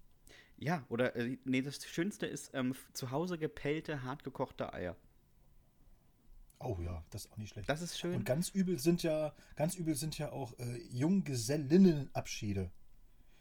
Ja, 0.57 0.85
oder 0.89 1.15
äh, 1.15 1.37
nee, 1.45 1.61
das 1.61 1.85
Schönste 1.85 2.25
ist 2.25 2.51
ähm, 2.53 2.75
zu 2.93 3.11
Hause 3.11 3.37
gepellte, 3.37 4.03
hartgekochte 4.03 4.73
Eier. 4.73 4.95
Oh 6.59 6.77
ja, 6.81 7.03
das 7.09 7.25
ist 7.25 7.31
auch 7.31 7.37
nicht 7.37 7.49
schlecht. 7.49 7.67
Das 7.67 7.81
ist 7.81 7.99
schön. 7.99 8.15
Und 8.15 8.25
ganz 8.25 8.49
übel 8.49 8.79
sind 8.79 9.03
ja, 9.03 9.33
ganz 9.55 9.75
übel 9.75 9.95
sind 9.95 10.17
ja 10.17 10.31
auch 10.31 10.57
äh, 10.59 10.77
Junggesellinnenabschiede. 10.89 12.71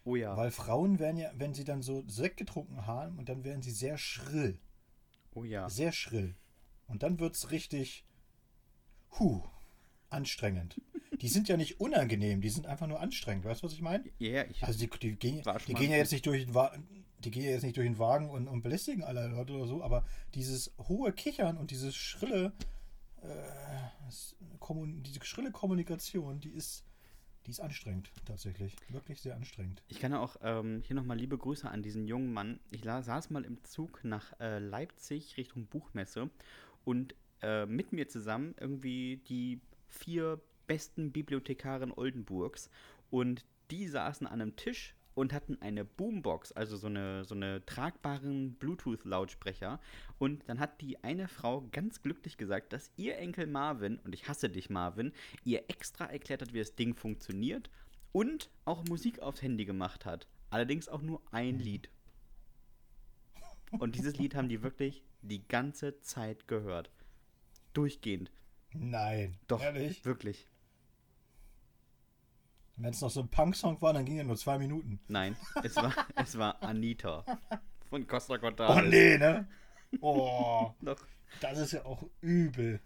oh 0.05 0.17
ja. 0.17 0.37
Weil 0.37 0.51
Frauen 0.51 0.99
werden 0.99 1.17
ja, 1.17 1.31
wenn 1.37 1.55
sie 1.55 1.65
dann 1.65 1.83
so 1.83 2.03
Sekt 2.09 2.37
getrunken 2.37 2.87
haben, 2.87 3.19
und 3.19 3.29
dann 3.29 3.45
werden 3.45 3.63
sie 3.63 3.71
sehr 3.71 3.97
schrill. 3.97 4.59
Oh 5.35 5.45
ja. 5.45 5.71
Sehr 5.71 5.93
schrill. 5.93 6.35
Und 6.89 7.05
dann 7.05 7.21
wird 7.21 7.37
es 7.37 7.53
richtig, 7.53 8.05
huh, 9.19 9.45
anstrengend. 10.11 10.81
Die 11.23 11.29
sind 11.29 11.49
ja 11.49 11.57
nicht 11.57 11.81
unangenehm, 11.81 12.41
die 12.41 12.51
sind 12.51 12.67
einfach 12.67 12.89
nur 12.89 12.99
anstrengend. 12.99 13.45
Weißt 13.45 13.63
du, 13.63 13.67
was 13.67 13.73
ich 13.73 13.81
meine? 13.81 14.05
Ja, 14.19 14.45
ich. 14.45 14.63
Also 14.65 14.81
die, 14.81 14.91
die, 14.99 15.15
gehen, 15.15 15.41
die 15.69 15.75
gehen 15.75 15.91
ja 15.93 15.97
jetzt 15.97 16.11
nicht 16.11 16.27
durch 16.27 16.45
den 16.45 16.53
Wagen, 16.53 16.85
die 17.21 17.31
gehen 17.31 17.45
jetzt 17.45 17.63
nicht 17.63 17.77
durch 17.77 17.87
den 17.87 17.99
Wagen 18.01 18.29
und, 18.29 18.49
und 18.49 18.63
belästigen 18.63 19.05
alle 19.05 19.29
Leute 19.29 19.53
oder 19.53 19.69
so, 19.69 19.85
aber 19.85 20.05
dieses 20.35 20.73
hohe 20.89 21.13
Kichern 21.13 21.59
und 21.59 21.71
dieses 21.71 21.95
schrille, 21.95 22.53
äh, 23.23 23.29
diese 25.05 25.25
schrille 25.25 25.53
Kommunikation, 25.53 26.41
die 26.41 26.51
ist, 26.51 26.85
die 27.47 27.53
ist 27.53 27.61
anstrengend 27.61 28.11
tatsächlich, 28.25 28.75
wirklich 28.89 29.21
sehr 29.21 29.37
anstrengend. 29.37 29.85
Ich 29.87 30.01
kann 30.01 30.15
auch 30.15 30.37
ähm, 30.43 30.83
hier 30.85 30.97
nochmal 30.97 31.19
liebe 31.19 31.39
Grüße 31.39 31.71
an 31.71 31.83
diesen 31.83 32.09
jungen 32.09 32.33
Mann. 32.33 32.59
Ich 32.73 32.83
saß 32.83 33.31
mal 33.31 33.45
im 33.45 33.63
Zug 33.63 34.01
nach 34.03 34.33
äh, 34.41 34.59
Leipzig 34.59 35.37
Richtung 35.37 35.67
Buchmesse 35.67 36.31
und 36.85 37.15
äh, 37.43 37.65
mit 37.67 37.93
mir 37.93 38.09
zusammen 38.09 38.57
irgendwie 38.59 39.19
die 39.29 39.61
vier 39.89 40.41
besten 40.73 41.13
Bibliothekaren 41.13 41.93
Oldenburgs 41.93 42.71
und 43.11 43.45
die 43.71 43.87
saßen 43.87 44.27
an 44.27 44.41
einem 44.41 44.57
Tisch 44.57 44.95
und 45.15 45.35
hatten 45.35 45.61
eine 45.61 45.85
Boombox, 45.85 46.53
also 46.53 46.79
so 46.79 46.87
eine, 46.87 47.27
so 47.27 47.35
eine 47.35 47.63
tragbaren 47.67 48.55
Bluetooth-Lautsprecher. 48.55 49.79
Und 50.19 50.49
dann 50.49 50.61
hat 50.61 50.81
die 50.81 51.05
eine 51.05 51.29
Frau 51.29 51.69
ganz 51.73 52.01
glücklich 52.01 52.39
gesagt, 52.39 52.73
dass 52.73 52.91
ihr 52.97 53.19
Enkel 53.19 53.47
Marvin, 53.47 53.99
und 53.99 54.15
ich 54.15 54.29
hasse 54.29 54.49
dich 54.49 54.71
Marvin, 54.71 55.13
ihr 55.45 55.69
extra 55.69 56.07
erklärt 56.07 56.41
hat, 56.41 56.55
wie 56.55 56.61
das 56.61 56.75
Ding 56.75 56.95
funktioniert 56.95 57.69
und 58.13 58.49
auch 58.65 58.83
Musik 58.87 59.19
aufs 59.19 59.43
Handy 59.43 59.67
gemacht 59.67 60.07
hat. 60.07 60.27
Allerdings 60.49 60.89
auch 60.89 61.03
nur 61.03 61.21
ein 61.33 61.59
Lied. 61.59 61.91
Und 63.79 63.97
dieses 63.97 64.17
Lied 64.17 64.35
haben 64.35 64.49
die 64.49 64.63
wirklich 64.63 65.05
die 65.21 65.47
ganze 65.47 66.01
Zeit 66.01 66.49
gehört. 66.49 66.91
Durchgehend. 67.75 68.33
Nein, 68.75 69.37
Doch, 69.49 69.61
ehrlich. 69.61 70.05
wirklich. 70.07 70.49
Wenn 72.83 72.91
es 72.91 73.01
noch 73.01 73.11
so 73.11 73.21
ein 73.21 73.29
Punk-Song 73.29 73.81
war, 73.81 73.93
dann 73.93 74.05
ging 74.05 74.19
er 74.19 74.25
nur 74.25 74.37
zwei 74.37 74.59
Minuten. 74.59 74.99
Nein, 75.09 75.37
es 75.63 75.77
war, 75.77 75.95
es 76.17 76.37
war 76.37 76.63
Anita 76.63 77.25
von 77.89 78.07
Costa 78.07 78.35
Oh 78.35 78.39
Cordalis. 78.39 78.91
nee, 78.91 79.19
ne? 79.19 79.47
Oh, 80.01 80.71
Doch. 80.81 80.99
das 81.41 81.59
ist 81.59 81.73
ja 81.73 81.85
auch 81.85 82.03
übel. 82.21 82.81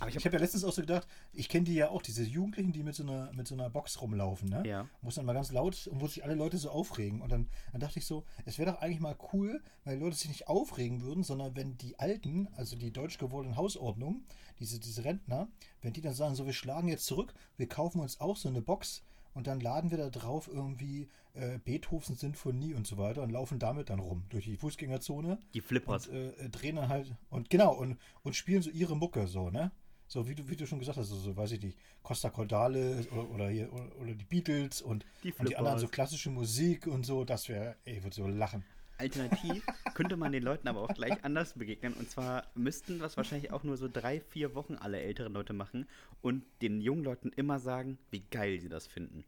Aber 0.00 0.08
ich 0.10 0.14
habe 0.14 0.24
hab 0.26 0.32
ja 0.34 0.38
letztens 0.38 0.62
auch 0.62 0.72
so 0.72 0.80
gedacht, 0.82 1.08
ich 1.32 1.48
kenne 1.48 1.64
die 1.64 1.74
ja 1.74 1.88
auch, 1.88 2.02
diese 2.02 2.22
Jugendlichen, 2.22 2.72
die 2.72 2.84
mit 2.84 2.94
so 2.94 3.02
einer, 3.02 3.32
mit 3.32 3.48
so 3.48 3.56
einer 3.56 3.68
Box 3.68 4.00
rumlaufen, 4.00 4.48
ne? 4.48 4.62
Ja. 4.64 4.88
Muss 5.02 5.16
dann 5.16 5.24
mal 5.26 5.32
ganz 5.32 5.50
laut 5.50 5.88
und 5.88 6.00
wo 6.00 6.06
sich 6.06 6.22
alle 6.22 6.34
Leute 6.36 6.56
so 6.56 6.70
aufregen. 6.70 7.20
Und 7.20 7.32
dann, 7.32 7.48
dann 7.72 7.80
dachte 7.80 7.98
ich 7.98 8.06
so, 8.06 8.24
es 8.44 8.58
wäre 8.58 8.70
doch 8.70 8.80
eigentlich 8.80 9.00
mal 9.00 9.16
cool, 9.32 9.60
weil 9.84 9.96
die 9.96 10.04
Leute 10.04 10.14
sich 10.16 10.28
nicht 10.28 10.46
aufregen 10.46 11.02
würden, 11.02 11.24
sondern 11.24 11.56
wenn 11.56 11.76
die 11.78 11.98
Alten, 11.98 12.46
also 12.56 12.76
die 12.76 12.92
deutsch 12.92 13.18
gewordenen 13.18 13.56
Hausordnung, 13.56 14.22
diese, 14.60 14.78
diese 14.78 15.04
Rentner, 15.04 15.48
wenn 15.82 15.92
die 15.94 16.00
dann 16.00 16.14
sagen, 16.14 16.36
so, 16.36 16.46
wir 16.46 16.52
schlagen 16.52 16.86
jetzt 16.86 17.06
zurück, 17.06 17.34
wir 17.56 17.68
kaufen 17.68 18.00
uns 18.00 18.20
auch 18.20 18.36
so 18.36 18.48
eine 18.48 18.62
Box 18.62 19.02
und 19.38 19.46
dann 19.46 19.60
laden 19.60 19.92
wir 19.92 19.98
da 19.98 20.10
drauf 20.10 20.50
irgendwie 20.52 21.08
äh, 21.34 21.58
Beethovens 21.58 22.18
Sinfonie 22.18 22.74
und 22.74 22.88
so 22.88 22.98
weiter 22.98 23.22
und 23.22 23.30
laufen 23.30 23.60
damit 23.60 23.88
dann 23.88 24.00
rum 24.00 24.24
durch 24.30 24.46
die 24.46 24.56
Fußgängerzone. 24.56 25.38
Die 25.54 25.60
Flippers. 25.60 26.08
Und 26.08 26.16
äh, 26.16 26.48
drehen 26.48 26.74
dann 26.74 26.88
halt, 26.88 27.14
und 27.30 27.48
genau, 27.48 27.72
und, 27.72 27.98
und 28.24 28.34
spielen 28.34 28.62
so 28.62 28.70
ihre 28.70 28.96
Mucke 28.96 29.28
so, 29.28 29.48
ne? 29.48 29.70
So 30.08 30.26
wie 30.26 30.34
du, 30.34 30.48
wie 30.48 30.56
du 30.56 30.66
schon 30.66 30.80
gesagt 30.80 30.98
hast, 30.98 31.06
so, 31.06 31.14
so 31.14 31.36
weiß 31.36 31.52
ich 31.52 31.62
nicht, 31.62 31.78
Costa 32.02 32.30
Cordale 32.30 33.06
oder, 33.12 33.30
oder, 33.30 33.48
hier, 33.48 33.72
oder, 33.72 33.96
oder 34.00 34.14
die 34.14 34.24
Beatles 34.24 34.82
und 34.82 35.06
Die 35.22 35.32
und 35.34 35.48
die 35.48 35.56
anderen 35.56 35.78
so 35.78 35.86
klassische 35.86 36.30
Musik 36.30 36.88
und 36.88 37.06
so, 37.06 37.24
das 37.24 37.48
wäre, 37.48 37.76
ey, 37.84 37.98
ich 37.98 38.02
würde 38.02 38.16
so 38.16 38.26
lachen. 38.26 38.64
Alternativ 38.98 39.64
könnte 39.94 40.16
man 40.16 40.32
den 40.32 40.42
Leuten 40.42 40.68
aber 40.68 40.82
auch 40.82 40.94
gleich 40.94 41.24
anders 41.24 41.54
begegnen. 41.54 41.94
Und 41.94 42.10
zwar 42.10 42.44
müssten 42.54 42.98
das 42.98 43.16
wahrscheinlich 43.16 43.52
auch 43.52 43.64
nur 43.64 43.76
so 43.76 43.88
drei, 43.88 44.20
vier 44.20 44.54
Wochen 44.54 44.74
alle 44.74 45.00
älteren 45.00 45.32
Leute 45.32 45.52
machen 45.52 45.86
und 46.20 46.44
den 46.62 46.80
jungen 46.80 47.04
Leuten 47.04 47.30
immer 47.30 47.58
sagen, 47.58 47.98
wie 48.10 48.24
geil 48.30 48.60
sie 48.60 48.68
das 48.68 48.86
finden. 48.86 49.24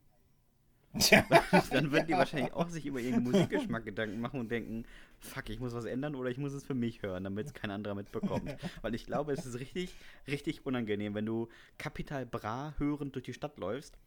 Dann 1.71 1.93
würden 1.93 2.09
die 2.09 2.15
wahrscheinlich 2.15 2.53
auch 2.53 2.69
sich 2.69 2.85
über 2.85 2.99
ihren 2.99 3.23
Musikgeschmack 3.23 3.85
Gedanken 3.85 4.21
machen 4.21 4.41
und 4.41 4.51
denken, 4.51 4.85
fuck, 5.21 5.49
ich 5.49 5.61
muss 5.61 5.73
was 5.73 5.85
ändern 5.85 6.17
oder 6.17 6.31
ich 6.31 6.39
muss 6.39 6.53
es 6.53 6.65
für 6.65 6.75
mich 6.75 7.03
hören, 7.03 7.23
damit 7.23 7.47
es 7.47 7.55
kein 7.55 7.71
anderer 7.71 7.95
mitbekommt. 7.95 8.57
Weil 8.83 8.95
ich 8.97 9.07
glaube, 9.07 9.33
es 9.33 9.47
ist 9.47 9.61
richtig, 9.61 9.95
richtig 10.27 10.67
unangenehm, 10.67 11.15
wenn 11.15 11.27
du 11.27 11.49
Kapital 11.79 12.27
Bra 12.27 12.75
hörend 12.79 13.15
durch 13.15 13.25
die 13.25 13.35
Stadt 13.35 13.57
läufst 13.59 13.99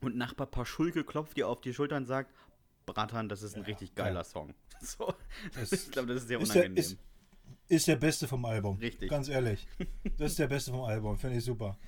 und 0.00 0.16
Nachbar 0.16 0.46
Paschulke 0.46 1.02
klopft 1.02 1.36
dir 1.38 1.48
auf 1.48 1.62
die 1.62 1.72
Schulter 1.72 1.96
und 1.96 2.06
sagt, 2.06 2.30
Bratan, 2.88 3.28
das 3.28 3.42
ist 3.42 3.56
ein 3.56 3.62
richtig 3.62 3.94
geiler 3.94 4.20
ja. 4.20 4.24
Song. 4.24 4.54
So, 4.80 5.12
Das 5.54 5.72
ich 5.72 5.90
glaube, 5.90 6.14
das 6.14 6.22
ist 6.22 6.28
sehr 6.28 6.40
ist 6.40 6.54
der, 6.54 6.62
unangenehm. 6.62 6.84
ist, 6.84 6.96
ist 7.68 7.88
der 7.88 7.96
beste 7.96 8.28
vom 8.28 8.44
Album. 8.44 8.78
Richtig. 8.78 9.10
Ganz 9.10 9.28
ehrlich. 9.28 9.66
Das 10.18 10.32
ist 10.32 10.38
der 10.38 10.48
beste 10.48 10.70
vom 10.72 10.82
Album, 10.82 11.18
finde 11.18 11.38
ich 11.38 11.44
super. 11.44 11.78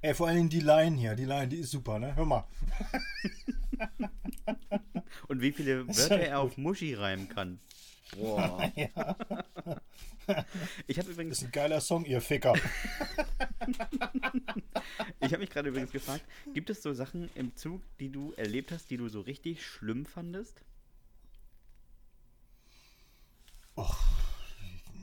Ey, 0.00 0.14
vor 0.14 0.28
allen 0.28 0.36
Dingen 0.36 0.48
die 0.48 0.60
Line 0.60 0.96
hier, 0.96 1.14
die 1.14 1.24
Line, 1.24 1.48
die 1.48 1.58
ist 1.58 1.70
super, 1.70 1.98
ne? 1.98 2.14
Hör 2.16 2.24
mal. 2.24 2.46
Und 5.28 5.40
wie 5.40 5.52
viele 5.52 5.86
Wörter 5.86 6.16
halt 6.16 6.28
er 6.28 6.40
auf 6.40 6.56
Muschi 6.56 6.94
reimen 6.94 7.28
kann. 7.28 7.60
Boah. 8.16 8.72
Ich 10.86 10.96
habe 10.96 11.08
Das 11.08 11.14
übrigens, 11.14 11.38
ist 11.38 11.44
ein 11.44 11.50
geiler 11.50 11.80
Song, 11.80 12.04
ihr 12.04 12.20
Ficker. 12.20 12.54
ich 15.20 15.32
habe 15.32 15.38
mich 15.38 15.50
gerade 15.50 15.68
übrigens 15.70 15.90
gefragt, 15.90 16.24
gibt 16.54 16.70
es 16.70 16.82
so 16.82 16.92
Sachen 16.92 17.28
im 17.34 17.56
Zug, 17.56 17.82
die 17.98 18.10
du 18.10 18.32
erlebt 18.36 18.70
hast, 18.70 18.90
die 18.90 18.96
du 18.96 19.08
so 19.08 19.20
richtig 19.22 19.64
schlimm 19.66 20.06
fandest? 20.06 20.62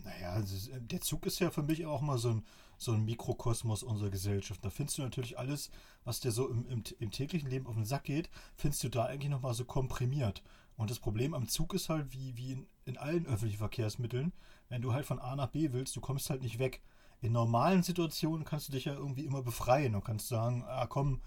Naja, 0.04 0.40
es 0.40 0.52
ist- 0.52 0.72
der 0.74 1.02
Zug 1.02 1.26
ist 1.26 1.40
ja 1.40 1.50
für 1.52 1.64
mich 1.64 1.86
auch 1.86 2.02
mal 2.02 2.18
so 2.18 2.30
ein, 2.30 2.46
so 2.78 2.94
ein 2.94 3.04
Mikrokosmos 3.06 3.84
unserer 3.84 4.10
Gesellschaft. 4.10 4.64
Da 4.64 4.70
findest 4.70 4.98
du 4.98 5.02
natürlich 5.02 5.38
alles, 5.38 5.72
was 6.06 6.20
dir 6.20 6.32
so 6.32 6.48
im, 6.50 6.68
im, 6.70 6.84
im 7.00 7.12
täglichen 7.12 7.50
Leben 7.50 7.68
auf 7.68 7.76
den 7.76 7.86
Sack 7.86 8.04
geht, 8.06 8.30
findest 8.56 8.84
du 8.84 8.90
da 8.90 9.06
eigentlich 9.06 9.30
nochmal 9.32 9.54
so 9.54 9.66
komprimiert. 9.66 10.44
Und 10.78 10.90
das 10.92 11.00
Problem 11.00 11.34
am 11.34 11.48
Zug 11.48 11.74
ist 11.74 11.90
halt, 11.90 12.14
wie, 12.14 12.38
wie 12.38 12.52
in, 12.54 12.68
in 12.88 12.98
allen 12.98 13.26
öffentlichen 13.26 13.58
Verkehrsmitteln, 13.58 14.34
wenn 14.70 14.82
du 14.82 14.94
halt 14.94 15.06
von 15.06 15.20
A 15.20 15.36
nach 15.36 15.48
B 15.48 15.72
willst, 15.72 15.96
du 15.96 16.02
kommst 16.02 16.30
halt 16.30 16.42
nicht 16.42 16.60
weg. 16.60 16.82
In 17.22 17.32
normalen 17.32 17.84
Situationen 17.84 18.46
kannst 18.46 18.68
du 18.68 18.72
dich 18.72 18.86
ja 18.86 18.94
irgendwie 18.94 19.26
immer 19.26 19.42
befreien 19.42 19.96
und 19.96 20.04
kannst 20.04 20.28
sagen, 20.28 20.64
ah 20.68 20.86
komm, 20.88 21.22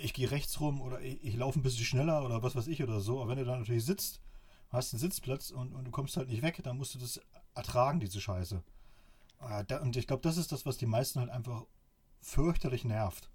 ich 0.00 0.14
gehe 0.14 0.30
rechts 0.30 0.60
rum 0.60 0.80
oder 0.80 1.00
ich, 1.00 1.22
ich 1.22 1.36
laufe 1.36 1.58
ein 1.58 1.62
bisschen 1.62 1.84
schneller 1.84 2.24
oder 2.24 2.42
was 2.42 2.56
weiß 2.56 2.66
ich 2.66 2.82
oder 2.82 3.00
so. 3.00 3.20
Aber 3.20 3.30
wenn 3.30 3.38
du 3.38 3.44
da 3.44 3.56
natürlich 3.56 3.84
sitzt, 3.84 4.20
hast 4.70 4.92
einen 4.92 5.00
Sitzplatz 5.00 5.50
und, 5.50 5.74
und 5.74 5.84
du 5.84 5.90
kommst 5.90 6.16
halt 6.16 6.28
nicht 6.28 6.42
weg, 6.42 6.60
dann 6.62 6.78
musst 6.78 6.94
du 6.94 6.98
das 6.98 7.20
ertragen, 7.54 8.00
diese 8.00 8.20
Scheiße. 8.20 8.62
Ah, 9.38 9.64
und 9.82 9.96
ich 9.96 10.06
glaube, 10.06 10.22
das 10.22 10.36
ist 10.36 10.52
das, 10.52 10.66
was 10.66 10.78
die 10.78 10.86
meisten 10.86 11.20
halt 11.20 11.30
einfach 11.30 11.64
fürchterlich 12.20 12.84
nervt. 12.84 13.28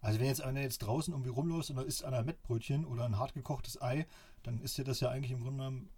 Also 0.00 0.18
wenn 0.18 0.26
jetzt 0.26 0.42
einer 0.42 0.60
jetzt 0.60 0.78
draußen 0.78 1.14
irgendwie 1.14 1.30
rumläuft 1.30 1.70
und 1.70 1.76
da 1.76 1.82
isst 1.82 2.04
einer 2.04 2.18
ein 2.18 2.26
Mettbrötchen 2.26 2.84
oder 2.84 3.04
ein 3.04 3.18
hartgekochtes 3.18 3.80
Ei, 3.80 4.06
dann 4.42 4.60
ist 4.60 4.76
dir 4.76 4.84
das 4.84 5.00
ja 5.00 5.10
eigentlich 5.10 5.30
im 5.30 5.42
Grunde 5.42 5.58
genommen 5.58 5.90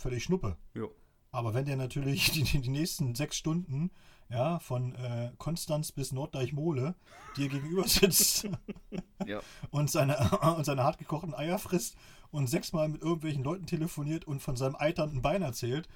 völlig 0.00 0.24
Schnuppe. 0.24 0.56
Jo. 0.74 0.94
Aber 1.32 1.54
wenn 1.54 1.66
der 1.66 1.76
natürlich 1.76 2.30
die, 2.32 2.42
die, 2.42 2.68
nächsten 2.70 3.14
sechs 3.14 3.36
Stunden 3.36 3.90
ja, 4.28 4.58
von 4.60 4.94
äh, 4.94 5.32
Konstanz 5.38 5.92
bis 5.92 6.12
Norddeich-Mole 6.12 6.94
dir 7.36 7.48
gegenüber 7.48 7.86
sitzt 7.86 8.48
Ja. 9.26 9.40
und 9.70 9.90
seine, 9.90 10.16
und 10.56 10.64
seine 10.64 10.84
hartgekochten 10.84 11.34
Eier 11.34 11.58
frisst 11.58 11.96
und 12.30 12.46
sechsmal 12.48 12.88
mit 12.88 13.02
irgendwelchen 13.02 13.42
Leuten 13.42 13.66
telefoniert 13.66 14.24
und 14.24 14.40
von 14.40 14.56
seinem 14.56 14.76
eiternden 14.76 15.20
Bein 15.20 15.42
erzählt, 15.42 15.88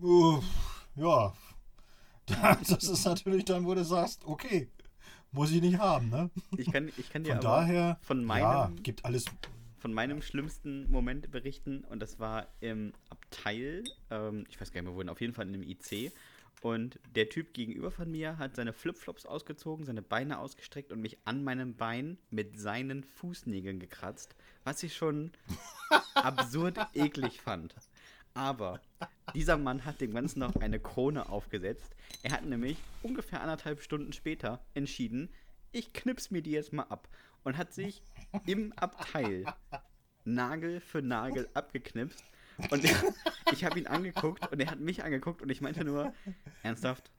uh, 0.00 0.40
ja, 0.96 1.32
das 2.26 2.88
ist 2.88 3.04
natürlich 3.04 3.44
dann, 3.44 3.64
wo 3.64 3.74
du 3.74 3.84
sagst, 3.84 4.24
okay, 4.24 4.68
muss 5.30 5.50
ich 5.52 5.60
nicht 5.60 5.78
haben, 5.78 6.08
ne? 6.08 6.30
Ich 6.56 6.70
kann, 6.70 6.90
ich 6.96 7.10
kann 7.10 7.22
dir 7.22 7.34
Von 7.34 7.40
daher, 7.40 7.98
von 8.02 8.20
ja, 8.20 8.26
meinem, 8.26 8.82
gibt 8.82 9.04
alles, 9.04 9.26
von 9.78 9.92
meinem 9.92 10.22
schlimmsten 10.22 10.90
Moment 10.90 11.30
berichten 11.30 11.84
und 11.84 12.00
das 12.00 12.18
war 12.18 12.48
im 12.60 12.92
Abteil, 13.30 13.84
ähm, 14.10 14.44
ich 14.48 14.60
weiß 14.60 14.72
gar 14.72 14.80
nicht 14.80 14.88
mehr 14.88 14.96
wohin, 14.96 15.08
auf 15.08 15.20
jeden 15.20 15.34
Fall 15.34 15.46
in 15.46 15.54
einem 15.54 15.62
IC. 15.62 16.12
Und 16.60 16.98
der 17.14 17.28
Typ 17.28 17.54
gegenüber 17.54 17.90
von 17.90 18.10
mir 18.10 18.36
hat 18.38 18.56
seine 18.56 18.72
Flipflops 18.72 19.26
ausgezogen, 19.26 19.84
seine 19.84 20.02
Beine 20.02 20.40
ausgestreckt 20.40 20.90
und 20.90 21.00
mich 21.00 21.18
an 21.24 21.44
meinem 21.44 21.76
Bein 21.76 22.18
mit 22.30 22.58
seinen 22.58 23.04
Fußnägeln 23.04 23.78
gekratzt, 23.78 24.34
was 24.64 24.82
ich 24.82 24.96
schon 24.96 25.30
absurd 26.14 26.78
eklig 26.94 27.40
fand. 27.40 27.76
Aber 28.34 28.80
dieser 29.34 29.56
Mann 29.56 29.84
hat 29.84 30.00
dem 30.00 30.12
Ganzen 30.12 30.40
noch 30.40 30.56
eine 30.56 30.80
Krone 30.80 31.28
aufgesetzt. 31.28 31.94
Er 32.22 32.32
hat 32.32 32.44
nämlich 32.44 32.76
ungefähr 33.02 33.40
anderthalb 33.40 33.80
Stunden 33.80 34.12
später 34.12 34.60
entschieden, 34.74 35.28
ich 35.70 35.92
knips 35.92 36.30
mir 36.30 36.42
die 36.42 36.52
jetzt 36.52 36.72
mal 36.72 36.84
ab. 36.84 37.08
Und 37.44 37.56
hat 37.56 37.72
sich 37.72 38.02
im 38.46 38.72
Abteil 38.74 39.44
Nagel 40.24 40.80
für 40.80 41.02
Nagel 41.02 41.48
abgeknipst. 41.54 42.22
Und 42.70 42.84
ich 43.52 43.64
habe 43.64 43.78
ihn 43.78 43.86
angeguckt 43.86 44.50
und 44.50 44.60
er 44.60 44.70
hat 44.70 44.80
mich 44.80 45.02
angeguckt 45.04 45.42
und 45.42 45.50
ich 45.50 45.60
meinte 45.60 45.84
nur, 45.84 46.12
ernsthaft, 46.62 47.10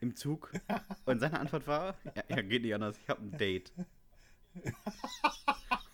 im 0.00 0.14
Zug? 0.14 0.52
Und 1.06 1.20
seine 1.20 1.40
Antwort 1.40 1.66
war, 1.66 1.96
ja, 2.14 2.22
ja 2.28 2.42
geht 2.42 2.62
nicht 2.62 2.74
anders, 2.74 2.96
ich 3.02 3.08
habe 3.08 3.22
ein 3.22 3.36
Date. 3.36 3.72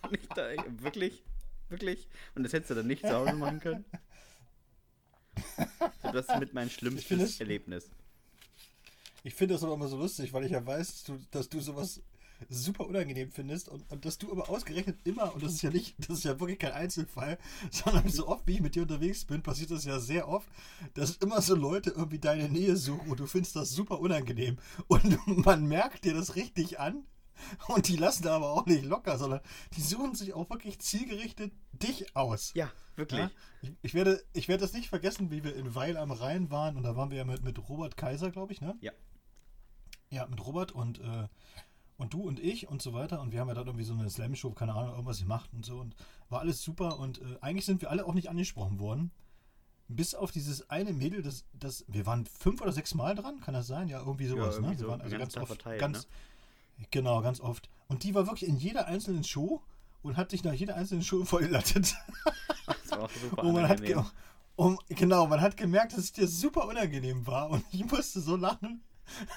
Und 0.02 0.14
ich 0.20 0.28
da, 0.28 0.48
wirklich, 0.82 1.22
wirklich? 1.68 2.06
Und 2.34 2.42
das 2.42 2.52
hättest 2.52 2.70
du 2.70 2.74
dann 2.74 2.86
nicht 2.86 3.02
zu 3.02 3.12
Hause 3.12 3.32
machen 3.34 3.60
können? 3.60 3.84
So, 6.02 6.12
Das 6.12 6.28
ist 6.28 6.38
mit 6.38 6.52
mein 6.52 6.66
Ich 6.66 6.74
finde 6.76 6.98
schlimmstes 7.00 7.30
es- 7.34 7.40
Erlebnis. 7.40 7.90
ich 9.24 9.34
finde 9.34 9.54
das 9.54 9.64
aber 9.64 9.74
immer 9.74 9.88
so 9.88 9.96
lustig, 9.96 10.32
weil 10.32 10.44
ich 10.44 10.52
ja 10.52 10.64
weiß, 10.64 10.86
dass 10.92 11.04
du, 11.04 11.18
dass 11.30 11.48
du 11.48 11.60
sowas 11.60 12.02
super 12.48 12.86
unangenehm 12.86 13.30
findest 13.30 13.68
und, 13.68 13.90
und 13.90 14.04
dass 14.04 14.18
du 14.18 14.30
aber 14.30 14.48
ausgerechnet 14.48 14.98
immer, 15.04 15.34
und 15.34 15.42
das 15.42 15.52
ist 15.52 15.62
ja 15.62 15.70
nicht, 15.70 15.94
das 15.98 16.18
ist 16.18 16.24
ja 16.24 16.38
wirklich 16.40 16.58
kein 16.58 16.72
Einzelfall, 16.72 17.38
sondern 17.70 18.08
so 18.08 18.28
oft 18.28 18.46
wie 18.46 18.54
ich 18.54 18.60
mit 18.60 18.74
dir 18.74 18.82
unterwegs 18.82 19.24
bin, 19.24 19.42
passiert 19.42 19.70
das 19.70 19.84
ja 19.84 19.98
sehr 19.98 20.28
oft, 20.28 20.48
dass 20.94 21.16
immer 21.16 21.40
so 21.42 21.54
Leute 21.54 21.90
irgendwie 21.90 22.18
deine 22.18 22.48
Nähe 22.48 22.76
suchen 22.76 23.10
und 23.10 23.20
du 23.20 23.26
findest 23.26 23.56
das 23.56 23.70
super 23.70 24.00
unangenehm 24.00 24.58
und 24.88 25.18
man 25.44 25.66
merkt 25.66 26.04
dir 26.04 26.14
das 26.14 26.36
richtig 26.36 26.78
an 26.80 27.04
und 27.68 27.88
die 27.88 27.96
lassen 27.96 28.22
da 28.22 28.36
aber 28.36 28.50
auch 28.50 28.66
nicht 28.66 28.84
locker, 28.84 29.18
sondern 29.18 29.40
die 29.76 29.80
suchen 29.80 30.14
sich 30.14 30.34
auch 30.34 30.48
wirklich 30.50 30.78
zielgerichtet 30.80 31.52
dich 31.72 32.14
aus. 32.16 32.52
Ja, 32.54 32.70
wirklich. 32.96 33.20
Ja, 33.20 33.30
ich, 33.62 33.72
ich, 33.82 33.94
werde, 33.94 34.22
ich 34.32 34.48
werde 34.48 34.62
das 34.62 34.72
nicht 34.72 34.88
vergessen, 34.88 35.30
wie 35.30 35.44
wir 35.44 35.54
in 35.56 35.74
Weil 35.74 35.96
am 35.96 36.10
Rhein 36.10 36.50
waren 36.50 36.76
und 36.76 36.82
da 36.82 36.96
waren 36.96 37.10
wir 37.10 37.18
ja 37.18 37.24
mit, 37.24 37.42
mit 37.42 37.68
Robert 37.68 37.96
Kaiser, 37.96 38.30
glaube 38.30 38.52
ich, 38.52 38.60
ne? 38.60 38.76
Ja. 38.80 38.92
Ja, 40.10 40.26
mit 40.26 40.44
Robert 40.44 40.72
und, 40.72 40.98
äh, 41.00 41.28
und 42.02 42.12
du 42.12 42.22
und 42.22 42.40
ich 42.40 42.68
und 42.68 42.82
so 42.82 42.92
weiter. 42.92 43.20
Und 43.20 43.32
wir 43.32 43.40
haben 43.40 43.48
ja 43.48 43.54
dann 43.54 43.66
irgendwie 43.66 43.84
so 43.84 43.94
eine 43.94 44.10
Slam-Show, 44.10 44.50
keine 44.50 44.74
Ahnung, 44.74 44.90
irgendwas 44.90 45.20
gemacht 45.20 45.48
und 45.54 45.64
so. 45.64 45.78
Und 45.78 45.94
war 46.28 46.40
alles 46.40 46.60
super. 46.60 46.98
Und 46.98 47.20
äh, 47.20 47.38
eigentlich 47.40 47.64
sind 47.64 47.80
wir 47.80 47.90
alle 47.90 48.04
auch 48.04 48.12
nicht 48.12 48.28
angesprochen 48.28 48.80
worden. 48.80 49.12
Bis 49.86 50.14
auf 50.14 50.32
dieses 50.32 50.68
eine 50.68 50.92
Mädel, 50.92 51.22
das, 51.22 51.44
das, 51.52 51.84
wir 51.86 52.04
waren 52.04 52.26
fünf 52.26 52.60
oder 52.60 52.72
sechs 52.72 52.94
Mal 52.94 53.14
dran, 53.14 53.40
kann 53.40 53.54
das 53.54 53.68
sein? 53.68 53.88
Ja, 53.88 54.00
irgendwie 54.00 54.26
sowas, 54.26 54.56
irgendwie 54.56 54.72
ne? 54.72 54.78
Wir 54.78 54.84
so, 54.84 54.90
waren 54.90 55.00
also 55.00 55.16
ganz 55.16 55.36
oft, 55.36 55.46
verteilt, 55.46 55.80
ganz, 55.80 56.08
ne? 56.78 56.86
genau, 56.90 57.20
ganz 57.20 57.40
oft. 57.40 57.68
Und 57.88 58.02
die 58.02 58.14
war 58.14 58.26
wirklich 58.26 58.48
in 58.48 58.56
jeder 58.56 58.86
einzelnen 58.86 59.22
Show 59.22 59.62
und 60.02 60.16
hat 60.16 60.30
sich 60.30 60.42
nach 60.42 60.54
jeder 60.54 60.74
einzelnen 60.74 61.02
Show 61.02 61.24
vollgelattet. 61.24 61.94
Das 62.66 62.90
war 62.90 63.02
auch 63.04 63.10
super 63.10 63.42
Und 63.44 63.52
man 63.52 63.68
hat 63.68 63.80
um, 64.56 64.78
genau, 64.88 65.26
man 65.26 65.40
hat 65.40 65.56
gemerkt, 65.56 65.92
dass 65.92 66.00
es 66.00 66.12
dir 66.12 66.26
super 66.26 66.66
unangenehm 66.66 67.26
war 67.26 67.48
und 67.50 67.64
ich 67.70 67.84
musste 67.90 68.20
so 68.20 68.36
lachen, 68.36 68.82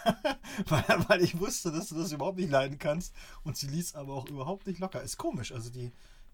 weil, 0.68 0.84
weil 1.08 1.22
ich 1.22 1.40
wusste, 1.40 1.72
dass 1.72 1.90
du 1.90 1.96
das 1.96 2.12
überhaupt 2.12 2.38
nicht 2.38 2.50
leiden 2.50 2.78
kannst 2.78 3.14
und 3.44 3.58
sie 3.58 3.68
ließ 3.68 3.96
aber 3.96 4.14
auch 4.14 4.28
überhaupt 4.30 4.68
nicht 4.68 4.80
locker. 4.80 5.02
Ist 5.02 5.18
komisch, 5.18 5.52
also 5.52 5.70
die, 5.70 5.92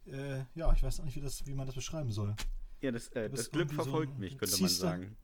äh, 0.08 0.44
ja, 0.56 0.72
ich 0.74 0.84
weiß 0.84 1.00
auch 1.00 1.06
nicht, 1.06 1.16
wie, 1.16 1.22
das, 1.22 1.46
wie 1.46 1.54
man 1.54 1.66
das 1.66 1.76
beschreiben 1.76 2.12
soll. 2.12 2.36
Ja, 2.82 2.92
das, 2.92 3.10
äh, 3.10 3.30
das 3.30 3.52
Glück 3.52 3.70
so 3.70 3.76
verfolgt 3.76 4.14
ein- 4.16 4.20
mich, 4.20 4.38
könnte 4.38 4.56
man 4.60 4.70
ziehst 4.70 4.82
da- 4.84 4.88
sagen. 4.90 5.16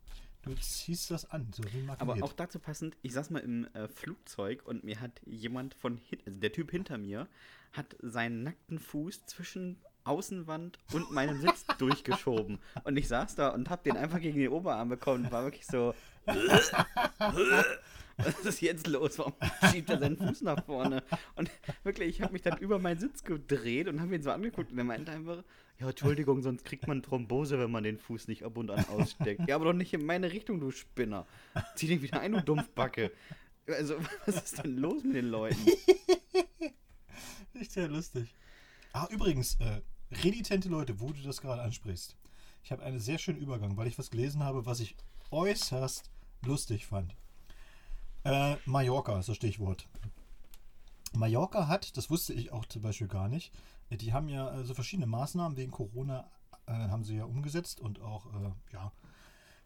Du 0.44 0.56
ziehst 0.56 1.12
das 1.12 1.30
an, 1.30 1.52
so 1.54 1.62
wie 1.66 1.86
Aber 1.98 2.24
auch 2.24 2.32
dazu 2.32 2.60
passend, 2.60 2.96
ich 3.02 3.12
saß 3.12 3.32
mal 3.32 3.40
im 3.40 3.66
äh, 3.74 3.90
Flugzeug 3.90 4.66
und 4.66 4.84
mir 4.84 5.02
hat 5.02 5.20
jemand 5.26 5.74
von 5.74 6.00
also 6.26 6.40
der 6.40 6.54
Typ 6.54 6.72
hinter 6.72 6.98
mir, 6.98 7.28
hat 7.74 7.98
seinen 8.02 8.44
nackten 8.44 8.80
Fuß 8.80 9.26
zwischen 9.26 9.78
Außenwand 10.08 10.80
und 10.94 11.12
meinen 11.12 11.42
Sitz 11.42 11.66
durchgeschoben. 11.78 12.60
Und 12.84 12.98
ich 12.98 13.08
saß 13.08 13.36
da 13.36 13.50
und 13.50 13.70
hab 13.70 13.84
den 13.84 13.98
einfach 13.98 14.20
gegen 14.20 14.40
den 14.40 14.50
Oberarm 14.50 14.90
bekommen 14.90 15.26
und 15.26 15.32
war 15.32 15.44
wirklich 15.44 15.66
so. 15.66 15.94
Was 16.26 16.72
ist 18.46 18.62
jetzt 18.62 18.88
los? 18.88 19.20
Warum 19.20 19.34
schiebt 19.72 19.90
er 19.90 20.00
seinen 20.00 20.18
Fuß 20.18 20.42
nach 20.42 20.66
vorne? 20.66 21.04
Und 21.36 21.52
wirklich, 21.84 22.10
ich 22.10 22.22
habe 22.22 22.34
mich 22.34 22.42
dann 22.42 22.58
über 22.58 22.80
meinen 22.80 23.00
Sitz 23.00 23.24
gedreht 23.24 23.88
und 23.88 24.02
habe 24.02 24.16
ihn 24.16 24.24
so 24.24 24.32
angeguckt 24.32 24.72
und 24.72 24.78
er 24.78 24.84
meinte 24.84 25.12
einfach, 25.12 25.44
ja, 25.80 25.90
Entschuldigung, 25.90 26.42
sonst 26.42 26.66
kriegt 26.66 26.88
man 26.88 27.04
Thrombose, 27.04 27.60
wenn 27.60 27.70
man 27.70 27.84
den 27.84 28.00
Fuß 28.00 28.28
nicht 28.28 28.44
ab 28.44 28.58
und 28.58 28.72
an 28.72 28.84
aussteckt. 28.90 29.48
ja, 29.48 29.56
aber 29.56 29.66
doch 29.66 29.74
nicht 29.74 29.94
in 29.94 30.06
meine 30.06 30.32
Richtung, 30.32 30.60
du 30.60 30.72
Spinner. 30.72 31.28
Zieh 31.76 31.88
den 31.88 32.02
wieder 32.02 32.20
ein, 32.20 32.34
du 32.34 32.42
Dumpfbacke. 32.42 33.12
Also, 33.68 33.98
was 34.26 34.38
ist 34.38 34.64
denn 34.64 34.78
los 34.78 35.04
mit 35.04 35.18
den 35.18 35.30
Leuten? 35.30 35.58
Nicht 37.54 37.72
sehr 37.72 37.90
lustig. 37.90 38.34
Ah, 38.94 39.08
übrigens, 39.10 39.60
äh, 39.60 39.82
renitente 40.12 40.70
Leute, 40.70 41.00
wo 41.00 41.12
du 41.12 41.22
das 41.22 41.42
gerade 41.42 41.62
ansprichst. 41.62 42.16
Ich 42.64 42.72
habe 42.72 42.84
einen 42.84 43.00
sehr 43.00 43.18
schönen 43.18 43.40
Übergang, 43.40 43.78
weil 43.78 43.88
ich 43.88 43.98
was 43.98 44.10
gelesen 44.10 44.44
habe, 44.44 44.66
was 44.66 44.80
ich 44.80 44.96
äußerst 45.32 46.10
lustig 46.46 46.86
fand. 46.86 47.16
Äh, 48.24 48.58
Mallorca 48.66 49.20
ist 49.20 49.30
das 49.30 49.36
Stichwort. 49.38 49.88
Mallorca 51.14 51.68
hat, 51.68 51.96
das 51.98 52.10
wusste 52.10 52.34
ich 52.34 52.52
auch 52.52 52.66
zum 52.66 52.82
Beispiel 52.82 53.08
gar 53.08 53.30
nicht, 53.30 53.54
die 53.90 54.14
haben 54.14 54.28
ja 54.28 54.60
äh, 54.60 54.64
so 54.66 54.74
verschiedene 54.74 55.08
Maßnahmen 55.08 55.58
wegen 55.58 55.72
Corona 55.72 56.30
äh, 56.66 56.72
haben 56.74 57.04
sie 57.04 57.16
ja 57.16 57.24
umgesetzt 57.24 57.80
und 57.80 58.02
auch 58.02 58.26
äh, 58.28 58.52
ja, 58.74 58.92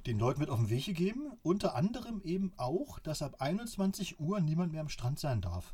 den 0.05 0.19
Leuten 0.19 0.39
mit 0.39 0.49
auf 0.49 0.59
den 0.59 0.69
Weg 0.69 0.85
gegeben. 0.85 1.33
Unter 1.43 1.75
anderem 1.75 2.21
eben 2.23 2.53
auch, 2.57 2.99
dass 2.99 3.21
ab 3.21 3.35
21 3.39 4.19
Uhr 4.19 4.39
niemand 4.39 4.71
mehr 4.71 4.81
am 4.81 4.89
Strand 4.89 5.19
sein 5.19 5.41
darf. 5.41 5.73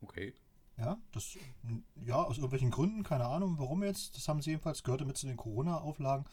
Okay. 0.00 0.34
Ja, 0.78 0.96
das, 1.12 1.36
ja, 2.06 2.22
aus 2.22 2.36
irgendwelchen 2.36 2.70
Gründen, 2.70 3.02
keine 3.02 3.26
Ahnung, 3.26 3.56
warum 3.58 3.82
jetzt. 3.82 4.16
Das 4.16 4.28
haben 4.28 4.40
sie 4.40 4.50
jedenfalls, 4.50 4.84
gehörte 4.84 5.04
mit 5.04 5.16
zu 5.16 5.26
den 5.26 5.36
Corona-Auflagen. 5.36 6.24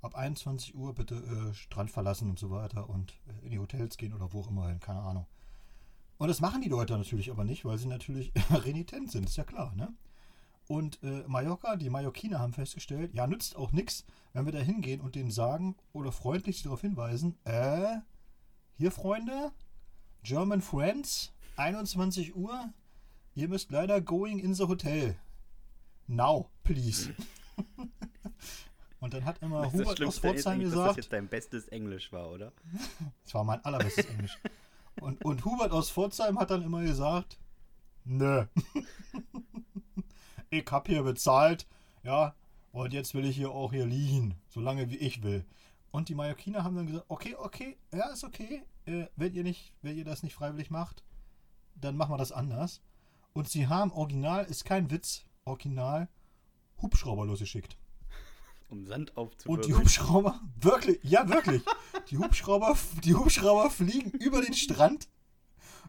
Ab 0.00 0.14
21 0.14 0.74
Uhr 0.74 0.94
bitte 0.94 1.16
äh, 1.16 1.54
Strand 1.54 1.90
verlassen 1.90 2.30
und 2.30 2.38
so 2.38 2.50
weiter 2.50 2.88
und 2.88 3.12
äh, 3.28 3.44
in 3.44 3.50
die 3.50 3.58
Hotels 3.58 3.98
gehen 3.98 4.14
oder 4.14 4.32
wo 4.32 4.40
auch 4.40 4.48
immer 4.48 4.68
hin, 4.68 4.80
keine 4.80 5.00
Ahnung. 5.00 5.26
Und 6.16 6.28
das 6.28 6.40
machen 6.40 6.62
die 6.62 6.70
Leute 6.70 6.96
natürlich 6.96 7.30
aber 7.30 7.44
nicht, 7.44 7.66
weil 7.66 7.76
sie 7.76 7.88
natürlich 7.88 8.32
renitent 8.50 9.10
sind, 9.10 9.26
ist 9.26 9.36
ja 9.36 9.44
klar, 9.44 9.74
ne? 9.74 9.92
Und 10.66 11.02
äh, 11.02 11.24
Mallorca, 11.26 11.76
die 11.76 11.90
Mallorquiner 11.90 12.38
haben 12.38 12.52
festgestellt, 12.52 13.12
ja, 13.12 13.26
nützt 13.26 13.56
auch 13.56 13.72
nichts, 13.72 14.04
wenn 14.32 14.46
wir 14.46 14.52
da 14.52 14.60
hingehen 14.60 15.00
und 15.00 15.16
denen 15.16 15.32
sagen 15.32 15.74
oder 15.92 16.12
freundlich 16.12 16.62
darauf 16.62 16.80
hinweisen, 16.80 17.36
äh, 17.44 17.96
hier 18.78 18.92
Freunde, 18.92 19.52
German 20.22 20.62
Friends, 20.62 21.32
21 21.56 22.36
Uhr, 22.36 22.72
ihr 23.40 23.48
müsst 23.48 23.70
leider 23.70 24.00
going 24.00 24.38
in 24.38 24.54
the 24.54 24.64
hotel. 24.64 25.16
Now, 26.06 26.50
please. 26.62 27.14
und 29.00 29.14
dann 29.14 29.24
hat 29.24 29.40
immer 29.40 29.72
Hubert 29.72 30.02
aus 30.02 30.18
Pforzheim 30.18 30.60
gesagt. 30.60 30.80
Dass 30.80 30.88
das 30.88 30.96
jetzt 30.96 31.12
dein 31.12 31.28
bestes 31.28 31.68
Englisch 31.68 32.12
war, 32.12 32.30
oder? 32.30 32.52
Das 33.24 33.34
war 33.34 33.44
mein 33.44 33.64
allerbestes 33.64 34.04
Englisch. 34.06 34.38
Und, 35.00 35.24
und 35.24 35.44
Hubert 35.44 35.72
aus 35.72 35.90
Pforzheim 35.90 36.38
hat 36.38 36.50
dann 36.50 36.62
immer 36.62 36.82
gesagt, 36.82 37.38
nö. 38.04 38.44
ich 40.50 40.66
hab 40.70 40.88
hier 40.88 41.02
bezahlt, 41.02 41.66
ja, 42.02 42.34
und 42.72 42.92
jetzt 42.92 43.14
will 43.14 43.24
ich 43.24 43.36
hier 43.36 43.50
auch 43.50 43.72
hier 43.72 43.86
liegen, 43.86 44.34
solange 44.48 44.90
wie 44.90 44.98
ich 44.98 45.22
will. 45.22 45.46
Und 45.92 46.08
die 46.08 46.14
Mallorquiner 46.14 46.62
haben 46.62 46.76
dann 46.76 46.86
gesagt, 46.86 47.06
okay, 47.08 47.34
okay, 47.36 47.78
ja, 47.92 48.08
ist 48.10 48.24
okay. 48.24 48.64
Äh, 48.84 49.06
wenn 49.16 49.32
ihr 49.32 49.44
nicht, 49.44 49.72
wenn 49.80 49.96
ihr 49.96 50.04
das 50.04 50.22
nicht 50.22 50.34
freiwillig 50.34 50.70
macht, 50.70 51.02
dann 51.74 51.96
machen 51.96 52.12
wir 52.12 52.18
das 52.18 52.32
anders. 52.32 52.82
Und 53.32 53.48
sie 53.48 53.68
haben 53.68 53.92
original, 53.92 54.44
ist 54.44 54.64
kein 54.64 54.90
Witz, 54.90 55.24
original 55.44 56.08
Hubschrauber 56.82 57.26
losgeschickt. 57.26 57.76
Um 58.68 58.86
Sand 58.86 59.16
aufzuwirbeln. 59.16 59.56
Und 59.56 59.66
die 59.66 59.74
Hubschrauber, 59.74 60.40
wirklich, 60.60 60.98
ja 61.02 61.28
wirklich, 61.28 61.62
die 62.08 62.18
Hubschrauber, 62.18 62.76
die 63.04 63.14
Hubschrauber 63.14 63.70
fliegen 63.70 64.10
über 64.12 64.40
den 64.42 64.54
Strand, 64.54 65.08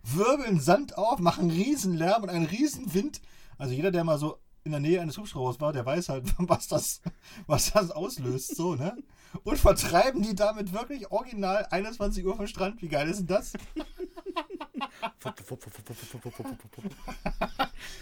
wirbeln 0.04 0.60
Sand 0.60 0.98
auf, 0.98 1.20
machen 1.20 1.52
Riesenlärm 1.52 2.24
und 2.24 2.30
einen 2.30 2.46
Riesenwind. 2.46 3.22
Also 3.58 3.74
jeder, 3.74 3.92
der 3.92 4.04
mal 4.04 4.18
so 4.18 4.40
in 4.64 4.72
der 4.72 4.80
Nähe 4.80 5.02
eines 5.02 5.18
Hubschraubers 5.18 5.60
war, 5.60 5.74
der 5.74 5.86
weiß 5.86 6.10
halt, 6.10 6.26
was 6.38 6.68
das, 6.68 7.02
was 7.48 7.72
das 7.72 7.92
auslöst, 7.92 8.56
so, 8.56 8.76
ne? 8.76 8.98
Und 9.44 9.58
vertreiben 9.58 10.22
die 10.22 10.36
damit 10.36 10.74
wirklich 10.74 11.10
original 11.12 11.66
21 11.72 12.26
Uhr 12.26 12.36
vom 12.36 12.48
Strand. 12.48 12.82
Wie 12.82 12.90
geil 12.90 13.08
ist 13.08 13.20
denn 13.20 13.28
das? 13.28 13.54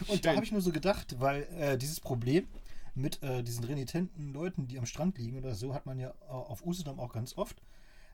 Und 0.08 0.26
da 0.26 0.36
habe 0.36 0.44
ich 0.44 0.52
nur 0.52 0.62
so 0.62 0.72
gedacht, 0.72 1.20
weil 1.20 1.44
äh, 1.58 1.78
dieses 1.78 2.00
Problem 2.00 2.48
mit 2.96 3.22
äh, 3.24 3.44
diesen 3.44 3.64
renitenten 3.64 4.34
Leuten, 4.34 4.68
die 4.68 4.78
am 4.78 4.86
Strand 4.86 5.18
liegen 5.18 5.38
oder 5.38 5.56
so, 5.56 5.74
hat 5.74 5.86
man 5.86 6.00
ja 6.00 6.14
auf 6.28 6.66
Usedom 6.66 7.00
auch 7.00 7.14
ganz 7.14 7.38
oft, 7.38 7.62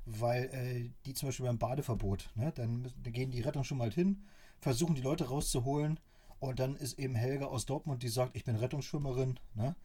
weil 0.05 0.45
äh, 0.45 0.89
die 1.05 1.13
zum 1.13 1.29
Beispiel 1.29 1.45
beim 1.45 1.57
Badeverbot, 1.57 2.29
ne, 2.35 2.51
dann, 2.53 2.91
dann 3.03 3.13
gehen 3.13 3.31
die 3.31 3.41
Retter 3.41 3.63
schon 3.63 3.77
mal 3.77 3.91
hin, 3.91 4.23
versuchen 4.59 4.95
die 4.95 5.01
Leute 5.01 5.27
rauszuholen 5.29 5.99
und 6.39 6.59
dann 6.59 6.75
ist 6.75 6.99
eben 6.99 7.15
Helga 7.15 7.45
aus 7.45 7.65
Dortmund, 7.65 8.03
die 8.03 8.09
sagt, 8.09 8.35
ich 8.35 8.43
bin 8.43 8.55
Rettungsschwimmerin, 8.55 9.39
ne? 9.55 9.75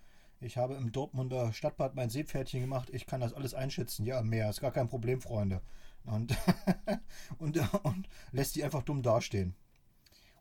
Ich 0.42 0.56
habe 0.56 0.74
im 0.74 0.90
Dortmunder 0.90 1.52
Stadtbad 1.52 1.94
mein 1.94 2.08
Seepferdchen 2.08 2.62
gemacht, 2.62 2.88
ich 2.90 3.06
kann 3.06 3.20
das 3.20 3.34
alles 3.34 3.52
einschätzen. 3.52 4.06
Ja, 4.06 4.22
mehr, 4.22 4.48
ist 4.48 4.62
gar 4.62 4.72
kein 4.72 4.88
Problem, 4.88 5.20
Freunde. 5.20 5.60
Und, 6.04 6.36
und, 7.38 7.58
und 7.84 8.08
lässt 8.32 8.56
die 8.56 8.64
einfach 8.64 8.82
dumm 8.82 9.02
dastehen. 9.02 9.54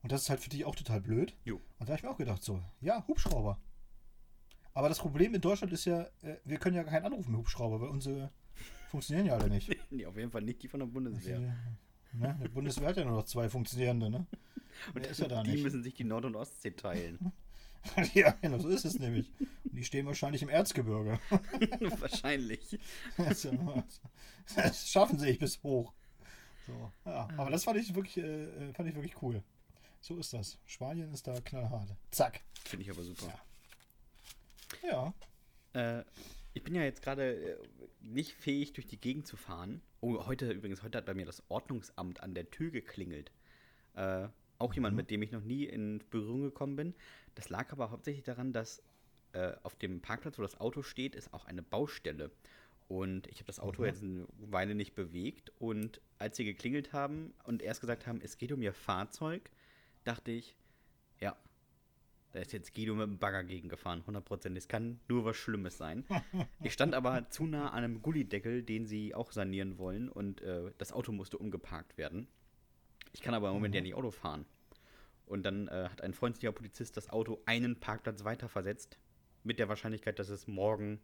Und 0.01 0.11
das 0.11 0.23
ist 0.23 0.29
halt 0.29 0.39
für 0.39 0.49
dich 0.49 0.65
auch 0.65 0.75
total 0.75 1.01
blöd. 1.01 1.35
Jo. 1.43 1.55
Und 1.77 1.87
da 1.87 1.93
habe 1.93 1.95
ich 1.97 2.03
mir 2.03 2.09
auch 2.09 2.17
gedacht, 2.17 2.43
so, 2.43 2.63
ja, 2.81 3.05
Hubschrauber. 3.07 3.59
Aber 4.73 4.87
das 4.87 4.99
Problem 4.99 5.35
in 5.35 5.41
Deutschland 5.41 5.73
ist 5.73 5.85
ja, 5.85 6.03
äh, 6.21 6.37
wir 6.45 6.57
können 6.57 6.75
ja 6.75 6.83
keinen 6.83 7.05
anrufen 7.05 7.31
mit 7.31 7.39
Hubschrauber, 7.39 7.81
weil 7.81 7.89
unsere 7.89 8.31
funktionieren 8.89 9.25
ja 9.27 9.35
alle 9.35 9.49
nicht. 9.49 9.75
nee, 9.91 10.05
auf 10.05 10.15
jeden 10.17 10.31
Fall 10.31 10.41
nicht 10.41 10.63
die 10.63 10.67
von 10.67 10.79
der 10.79 10.87
Bundeswehr. 10.87 11.37
Also, 11.37 11.47
ne? 12.13 12.39
Die 12.43 12.47
Bundeswehr 12.49 12.87
hat 12.87 12.97
ja 12.97 13.03
nur 13.03 13.15
noch 13.15 13.25
zwei 13.25 13.49
funktionierende, 13.49 14.09
ne? 14.09 14.25
Und 14.93 15.05
ist 15.05 15.19
ja 15.19 15.27
da 15.27 15.43
die 15.43 15.51
nicht. 15.51 15.63
müssen 15.63 15.83
sich 15.83 15.93
die 15.95 16.05
Nord- 16.05 16.25
und 16.25 16.35
Ostsee 16.35 16.71
teilen. 16.71 17.33
ja, 18.13 18.31
genau, 18.41 18.59
so 18.59 18.69
ist 18.69 18.85
es 18.85 18.99
nämlich. 18.99 19.31
Und 19.39 19.75
die 19.75 19.83
stehen 19.83 20.05
wahrscheinlich 20.05 20.41
im 20.41 20.49
Erzgebirge. 20.49 21.19
wahrscheinlich. 21.99 22.79
Das, 24.55 24.89
schaffen 24.89 25.19
sie 25.19 25.27
sich 25.27 25.37
bis 25.37 25.61
hoch. 25.61 25.93
So, 26.65 26.91
ja. 27.05 27.29
Aber 27.37 27.51
das 27.51 27.65
fand 27.65 27.77
ich 27.77 27.93
wirklich, 27.93 28.17
äh, 28.17 28.73
fand 28.73 28.89
ich 28.89 28.95
wirklich 28.95 29.21
cool. 29.21 29.43
So 30.01 30.17
ist 30.17 30.33
das. 30.33 30.57
Spanien 30.65 31.13
ist 31.13 31.27
da 31.27 31.39
knallhart. 31.39 31.95
Zack. 32.09 32.41
Finde 32.65 32.83
ich 32.85 32.89
aber 32.89 33.03
super. 33.03 33.27
Ja. 34.81 35.13
Ja. 35.73 35.99
Äh, 35.99 36.03
ich 36.53 36.63
bin 36.63 36.73
ja 36.73 36.81
jetzt 36.81 37.01
gerade 37.01 37.35
äh, 37.35 37.57
nicht 38.01 38.33
fähig, 38.33 38.73
durch 38.73 38.87
die 38.87 38.99
Gegend 38.99 39.27
zu 39.27 39.37
fahren. 39.37 39.81
Oh, 40.01 40.25
heute 40.25 40.51
übrigens, 40.51 40.81
heute 40.81 40.97
hat 40.97 41.05
bei 41.05 41.13
mir 41.13 41.25
das 41.25 41.43
Ordnungsamt 41.49 42.21
an 42.21 42.33
der 42.33 42.49
Tür 42.49 42.71
geklingelt. 42.71 43.31
Äh, 43.95 44.29
auch 44.59 44.73
jemand, 44.73 44.93
mhm. 44.93 44.97
mit 44.97 45.09
dem 45.09 45.21
ich 45.21 45.31
noch 45.31 45.43
nie 45.43 45.65
in 45.65 46.01
Berührung 46.09 46.43
gekommen 46.43 46.75
bin. 46.75 46.93
Das 47.35 47.49
lag 47.49 47.71
aber 47.71 47.91
hauptsächlich 47.91 48.23
daran, 48.23 48.53
dass 48.53 48.83
äh, 49.33 49.53
auf 49.63 49.75
dem 49.75 50.01
Parkplatz, 50.01 50.37
wo 50.37 50.41
das 50.41 50.59
Auto 50.59 50.83
steht, 50.83 51.15
ist 51.15 51.33
auch 51.33 51.45
eine 51.45 51.63
Baustelle. 51.63 52.31
Und 52.87 53.27
ich 53.27 53.35
habe 53.35 53.45
das 53.45 53.59
Auto 53.59 53.81
mhm. 53.81 53.87
jetzt 53.87 54.03
eine 54.03 54.27
Weile 54.51 54.75
nicht 54.75 54.95
bewegt. 54.95 55.51
Und 55.59 56.01
als 56.17 56.37
sie 56.37 56.43
geklingelt 56.43 56.93
haben 56.93 57.33
und 57.43 57.61
erst 57.61 57.81
gesagt 57.81 58.07
haben, 58.07 58.19
es 58.21 58.37
geht 58.37 58.51
um 58.51 58.61
ihr 58.61 58.73
Fahrzeug, 58.73 59.49
dachte 60.03 60.31
ich, 60.31 60.55
ja, 61.19 61.37
da 62.31 62.39
ist 62.39 62.51
jetzt 62.51 62.75
Guido 62.75 62.95
mit 62.95 63.07
dem 63.07 63.17
Bagger 63.17 63.43
gegengefahren, 63.43 64.03
100%. 64.03 64.55
Es 64.55 64.67
kann 64.67 64.99
nur 65.07 65.25
was 65.25 65.37
Schlimmes 65.37 65.77
sein. 65.77 66.05
Ich 66.63 66.73
stand 66.73 66.93
aber 66.93 67.29
zu 67.29 67.45
nah 67.45 67.69
an 67.69 67.83
einem 67.83 68.01
Gullideckel, 68.01 68.63
den 68.63 68.85
sie 68.85 69.15
auch 69.15 69.31
sanieren 69.31 69.77
wollen 69.77 70.09
und 70.09 70.41
äh, 70.41 70.71
das 70.77 70.91
Auto 70.91 71.11
musste 71.11 71.37
umgeparkt 71.37 71.97
werden. 71.97 72.27
Ich 73.13 73.21
kann 73.21 73.33
aber 73.33 73.47
im 73.49 73.55
Moment 73.55 73.73
mhm. 73.73 73.77
ja 73.77 73.81
nicht 73.81 73.95
Auto 73.95 74.11
fahren. 74.11 74.45
Und 75.25 75.43
dann 75.43 75.67
äh, 75.67 75.89
hat 75.89 76.01
ein 76.01 76.13
freundlicher 76.13 76.51
Polizist 76.51 76.97
das 76.97 77.09
Auto 77.09 77.39
einen 77.45 77.79
Parkplatz 77.79 78.23
weiter 78.23 78.49
versetzt, 78.49 78.97
mit 79.43 79.59
der 79.59 79.69
Wahrscheinlichkeit, 79.69 80.19
dass 80.19 80.29
es 80.29 80.47
morgen 80.47 80.99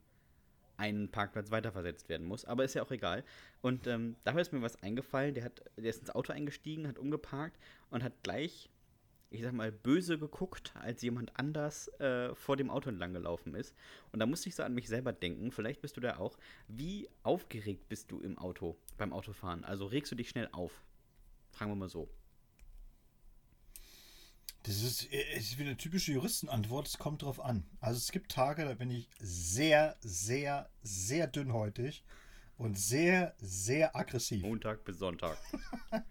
einen 0.78 1.10
Parkplatz 1.10 1.52
weiter 1.52 1.72
versetzt 1.72 2.10
werden 2.10 2.28
muss. 2.28 2.44
Aber 2.44 2.64
ist 2.64 2.74
ja 2.74 2.84
auch 2.84 2.92
egal. 2.92 3.24
Und 3.62 3.88
ähm, 3.88 4.18
da 4.24 4.38
ist 4.38 4.52
mir 4.52 4.62
was 4.62 4.82
eingefallen. 4.82 5.36
Der, 5.36 5.46
hat, 5.46 5.64
der 5.78 5.86
ist 5.90 6.00
ins 6.00 6.10
Auto 6.10 6.34
eingestiegen, 6.34 6.88
hat 6.88 7.00
umgeparkt 7.00 7.58
und 7.90 8.04
hat 8.04 8.24
gleich 8.24 8.70
ich 9.36 9.42
sag 9.42 9.54
mal, 9.54 9.72
böse 9.72 10.18
geguckt, 10.18 10.74
als 10.76 11.02
jemand 11.02 11.38
anders 11.38 11.88
äh, 12.00 12.34
vor 12.36 12.58
dem 12.58 12.70
Auto 12.70 12.90
entlang 12.90 13.14
gelaufen 13.14 13.54
ist. 13.56 13.76
Und 14.12 14.20
da 14.20 14.26
musste 14.26 14.50
ich 14.50 14.56
so 14.56 14.64
an 14.64 14.74
mich 14.74 14.88
selber 14.88 15.14
denken, 15.14 15.52
vielleicht 15.52 15.82
bist 15.82 15.98
du 15.98 16.02
da 16.02 16.18
auch. 16.18 16.38
Wie 16.68 17.10
aufgeregt 17.24 17.90
bist 17.90 18.12
du 18.12 18.20
im 18.22 18.38
Auto, 18.38 18.78
beim 18.98 19.14
Autofahren? 19.14 19.64
Also 19.64 19.86
regst 19.86 20.12
du 20.12 20.16
dich 20.16 20.30
schnell 20.30 20.50
auf? 20.52 20.84
Fragen 21.56 21.72
wir 21.72 21.76
mal 21.76 21.90
so. 21.90 22.10
Das 24.64 24.82
ist, 24.82 25.10
äh, 25.14 25.38
ist 25.38 25.58
wie 25.58 25.64
eine 25.64 25.78
typische 25.78 26.12
Juristenantwort, 26.12 26.88
es 26.88 26.98
kommt 26.98 27.22
drauf 27.22 27.40
an. 27.40 27.64
Also 27.80 27.98
es 27.98 28.12
gibt 28.12 28.30
Tage, 28.30 28.66
da 28.66 28.74
bin 28.74 28.92
ich 28.92 29.10
sehr, 29.20 29.96
sehr, 30.02 30.70
sehr 30.84 31.28
dünnhäutig. 31.28 32.04
und 32.58 32.78
sehr, 32.78 33.36
sehr 33.40 33.96
aggressiv. 33.96 34.42
Montag 34.42 34.84
bis 34.86 34.98
Sonntag. 35.00 35.38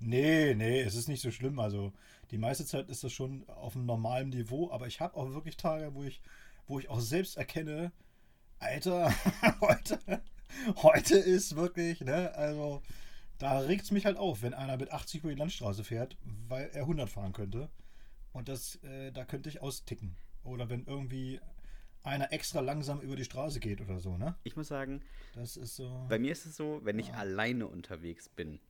nee, 0.00 0.54
nee, 0.54 0.80
es 0.80 0.94
ist 0.94 1.08
nicht 1.08 1.22
so 1.22 1.30
schlimm. 1.30 1.58
Also 1.58 1.92
die 2.30 2.38
meiste 2.38 2.64
Zeit 2.64 2.88
ist 2.88 3.04
das 3.04 3.12
schon 3.12 3.48
auf 3.48 3.74
einem 3.76 3.86
normalen 3.86 4.30
Niveau, 4.30 4.70
aber 4.70 4.86
ich 4.86 5.00
habe 5.00 5.16
auch 5.16 5.32
wirklich 5.32 5.56
Tage, 5.56 5.94
wo 5.94 6.04
ich, 6.04 6.20
wo 6.66 6.78
ich 6.78 6.88
auch 6.88 7.00
selbst 7.00 7.36
erkenne, 7.36 7.92
Alter, 8.58 9.12
heute, 9.60 10.22
heute 10.76 11.18
ist 11.18 11.56
wirklich, 11.56 12.00
ne, 12.00 12.32
also 12.34 12.82
da 13.38 13.60
regt 13.60 13.84
es 13.84 13.90
mich 13.90 14.04
halt 14.04 14.16
auf, 14.16 14.42
wenn 14.42 14.54
einer 14.54 14.76
mit 14.76 14.90
80 14.90 15.20
über 15.20 15.30
die 15.30 15.38
Landstraße 15.38 15.84
fährt, 15.84 16.16
weil 16.48 16.70
er 16.72 16.82
100 16.82 17.08
fahren 17.08 17.32
könnte. 17.32 17.70
Und 18.32 18.48
das, 18.48 18.76
äh, 18.82 19.12
da 19.12 19.24
könnte 19.24 19.48
ich 19.48 19.62
austicken. 19.62 20.16
Oder 20.44 20.68
wenn 20.68 20.84
irgendwie 20.84 21.40
einer 22.02 22.32
extra 22.32 22.60
langsam 22.60 23.00
über 23.00 23.16
die 23.16 23.24
Straße 23.24 23.60
geht 23.60 23.80
oder 23.80 23.98
so, 24.00 24.16
ne? 24.16 24.36
Ich 24.44 24.56
muss 24.56 24.68
sagen, 24.68 25.02
das 25.34 25.56
ist 25.56 25.76
so. 25.76 26.06
Bei 26.08 26.18
mir 26.18 26.32
ist 26.32 26.46
es 26.46 26.56
so, 26.56 26.80
wenn 26.82 26.98
ich 26.98 27.08
ja. 27.08 27.14
alleine 27.14 27.66
unterwegs 27.66 28.28
bin, 28.28 28.60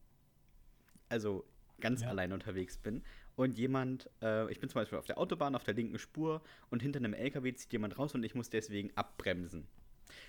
also 1.08 1.44
ganz 1.80 2.02
ja. 2.02 2.08
alleine 2.08 2.34
unterwegs 2.34 2.78
bin 2.78 3.02
und 3.36 3.56
jemand, 3.58 4.10
äh, 4.20 4.50
ich 4.50 4.60
bin 4.60 4.68
zum 4.68 4.80
Beispiel 4.80 4.98
auf 4.98 5.06
der 5.06 5.18
Autobahn 5.18 5.54
auf 5.54 5.64
der 5.64 5.74
linken 5.74 5.98
Spur 5.98 6.42
und 6.70 6.82
hinter 6.82 6.98
einem 6.98 7.14
LKW 7.14 7.54
zieht 7.54 7.72
jemand 7.72 7.98
raus 7.98 8.14
und 8.14 8.24
ich 8.24 8.34
muss 8.34 8.50
deswegen 8.50 8.90
abbremsen. 8.96 9.68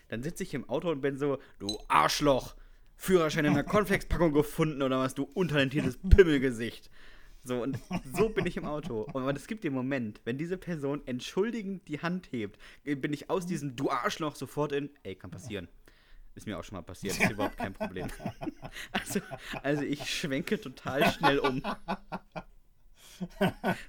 Dann 0.10 0.21
sitze 0.21 0.43
ich 0.43 0.54
im 0.54 0.69
Auto 0.69 0.91
und 0.91 1.02
bin 1.02 1.17
so, 1.17 1.39
du 1.58 1.80
Arschloch, 1.88 2.56
Führerschein 3.00 3.46
in 3.46 3.54
einer 3.54 3.64
Cornflakes-Packung 3.64 4.34
gefunden 4.34 4.82
oder 4.82 5.00
was, 5.00 5.16
du 5.16 5.24
untalentiertes 5.24 5.98
Pimmelgesicht. 6.10 6.92
So, 7.46 7.64
und 7.64 7.80
so 8.14 8.28
bin 8.28 8.46
ich 8.46 8.58
im 8.58 8.66
Auto. 8.66 9.08
Und 9.14 9.38
es 9.38 9.48
gibt 9.48 9.64
den 9.64 9.72
Moment, 9.72 10.20
wenn 10.26 10.38
diese 10.38 10.58
Person 10.58 11.02
entschuldigend 11.06 11.88
die 11.88 12.02
Hand 12.02 12.34
hebt, 12.34 12.60
bin 12.84 13.14
ich 13.14 13.30
aus 13.30 13.48
diesem 13.48 13.78
Du 13.78 13.90
Arschloch 13.90 14.36
sofort 14.36 14.74
in, 14.74 14.90
ey, 15.04 15.16
kann 15.16 15.32
passieren. 15.32 15.70
Ist 16.36 16.46
mir 16.46 16.60
auch 16.60 16.64
schon 16.66 16.76
mal 16.76 16.82
passiert, 16.82 17.18
ist 17.18 17.32
überhaupt 17.32 17.58
kein 17.58 17.74
Problem. 17.74 18.08
Also, 18.92 19.22
also 19.64 19.84
ich 19.84 20.04
schwenke 20.06 20.60
total 20.60 21.10
schnell 21.12 21.40
um. 21.40 21.64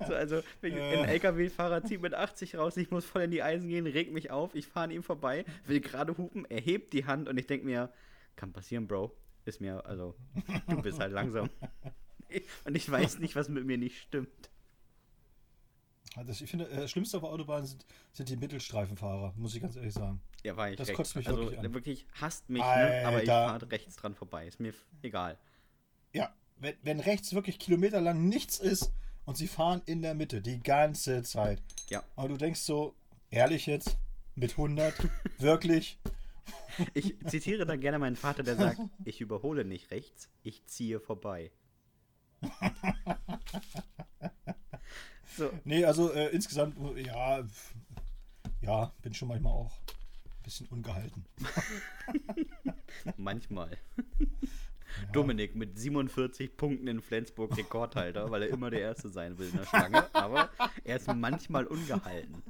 So, 0.07 0.15
also 0.15 0.43
ein 0.63 0.73
LKW-Fahrer 0.73 1.85
zieht 1.85 2.01
mit 2.01 2.15
80 2.15 2.57
raus, 2.57 2.77
ich 2.77 2.91
muss 2.91 3.05
voll 3.05 3.23
in 3.23 3.31
die 3.31 3.43
Eisen 3.43 3.69
gehen, 3.69 3.87
regt 3.87 4.13
mich 4.13 4.31
auf, 4.31 4.55
ich 4.55 4.67
fahre 4.67 4.85
an 4.85 4.91
ihm 4.93 5.03
vorbei, 5.03 5.45
will 5.67 5.81
gerade 5.81 6.17
hupen, 6.17 6.47
er 6.49 6.61
hebt 6.61 6.93
die 6.93 7.07
Hand 7.07 7.29
und 7.29 7.37
ich 7.39 7.47
denke 7.47 7.67
mir, 7.67 7.93
kann 8.41 8.53
passieren, 8.53 8.89
Bro. 8.89 9.15
Ist 9.45 9.61
mir, 9.61 9.85
also, 9.85 10.17
du 10.69 10.83
bist 10.83 10.99
halt 10.99 11.13
langsam. 11.13 11.51
Und 12.65 12.75
ich 12.75 12.91
weiß 12.91 13.19
nicht, 13.19 13.37
was 13.37 13.49
mit 13.49 13.65
mir 13.65 13.77
nicht 13.77 14.01
stimmt. 14.01 14.51
Also 16.17 16.33
ich 16.33 16.51
finde, 16.51 16.67
das 16.67 16.85
äh, 16.85 16.89
Schlimmste 16.89 17.19
auf 17.19 17.23
der 17.23 17.31
Autobahn 17.31 17.65
sind, 17.65 17.85
sind, 18.13 18.29
die 18.29 18.37
Mittelstreifenfahrer, 18.37 19.33
muss 19.37 19.55
ich 19.55 19.63
ganz 19.63 19.77
ehrlich 19.77 19.95
sagen. 19.95 20.21
Ja, 20.43 20.57
war 20.57 20.71
ich 20.71 20.77
Das 20.77 20.89
rechts. 20.89 20.97
kotzt 20.97 21.17
mich 21.17 21.29
also, 21.29 21.41
wirklich 21.41 21.59
an. 21.61 21.75
wirklich 21.75 22.07
hasst 22.21 22.49
mich, 22.51 22.63
ne? 22.63 23.03
aber 23.07 23.23
ich 23.23 23.29
fahre 23.29 23.71
rechts 23.71 23.97
dran 23.97 24.15
vorbei. 24.15 24.47
Ist 24.47 24.59
mir 24.59 24.75
egal. 25.03 25.39
Ja, 26.13 26.35
wenn, 26.59 26.75
wenn 26.83 27.01
rechts 27.01 27.33
wirklich 27.33 27.59
kilometerlang 27.59 28.29
nichts 28.29 28.59
ist 28.59 28.93
und 29.25 29.37
sie 29.37 29.47
fahren 29.47 29.83
in 29.87 30.03
der 30.03 30.15
Mitte 30.15 30.41
die 30.41 30.61
ganze 30.61 31.23
Zeit. 31.23 31.63
Ja. 31.89 32.03
Aber 32.17 32.29
du 32.29 32.37
denkst 32.37 32.61
so, 32.61 32.95
ehrlich 33.31 33.67
jetzt, 33.67 33.97
mit 34.35 34.53
100, 34.53 34.95
wirklich? 35.39 35.99
Ich 36.95 37.17
zitiere 37.27 37.67
da 37.67 37.77
gerne 37.77 37.99
meinen 37.99 38.17
Vater, 38.17 38.43
der 38.43 38.57
sagt, 38.57 38.81
ich 39.05 39.21
überhole 39.21 39.65
nicht 39.65 39.91
rechts, 39.91 40.29
ich 40.43 40.67
ziehe 40.67 41.01
vorbei. 41.01 41.51
so. 45.37 45.51
Nee, 45.65 45.85
also 45.85 46.13
äh, 46.13 46.29
insgesamt, 46.29 46.77
ja, 46.97 47.45
ja, 48.63 48.93
bin 49.03 49.15
schon 49.15 49.29
manchmal 49.29 49.53
auch 49.53 49.73
ein 50.27 50.43
bisschen 50.43 50.67
ungehalten. 50.69 51.25
manchmal. 53.17 53.79
Ja. 55.01 55.07
Dominik 55.13 55.55
mit 55.55 55.79
47 55.79 56.57
Punkten 56.57 56.89
in 56.89 57.01
Flensburg 57.01 57.57
Rekordhalter, 57.57 58.31
weil 58.31 58.43
er 58.43 58.49
immer 58.49 58.71
der 58.71 58.81
Erste 58.81 59.09
sein 59.09 59.39
will 59.39 59.49
in 59.49 59.57
der 59.57 59.67
Schlange. 59.67 60.15
Aber 60.15 60.51
er 60.85 60.97
ist 60.97 61.13
manchmal 61.15 61.67
ungehalten. 61.67 62.43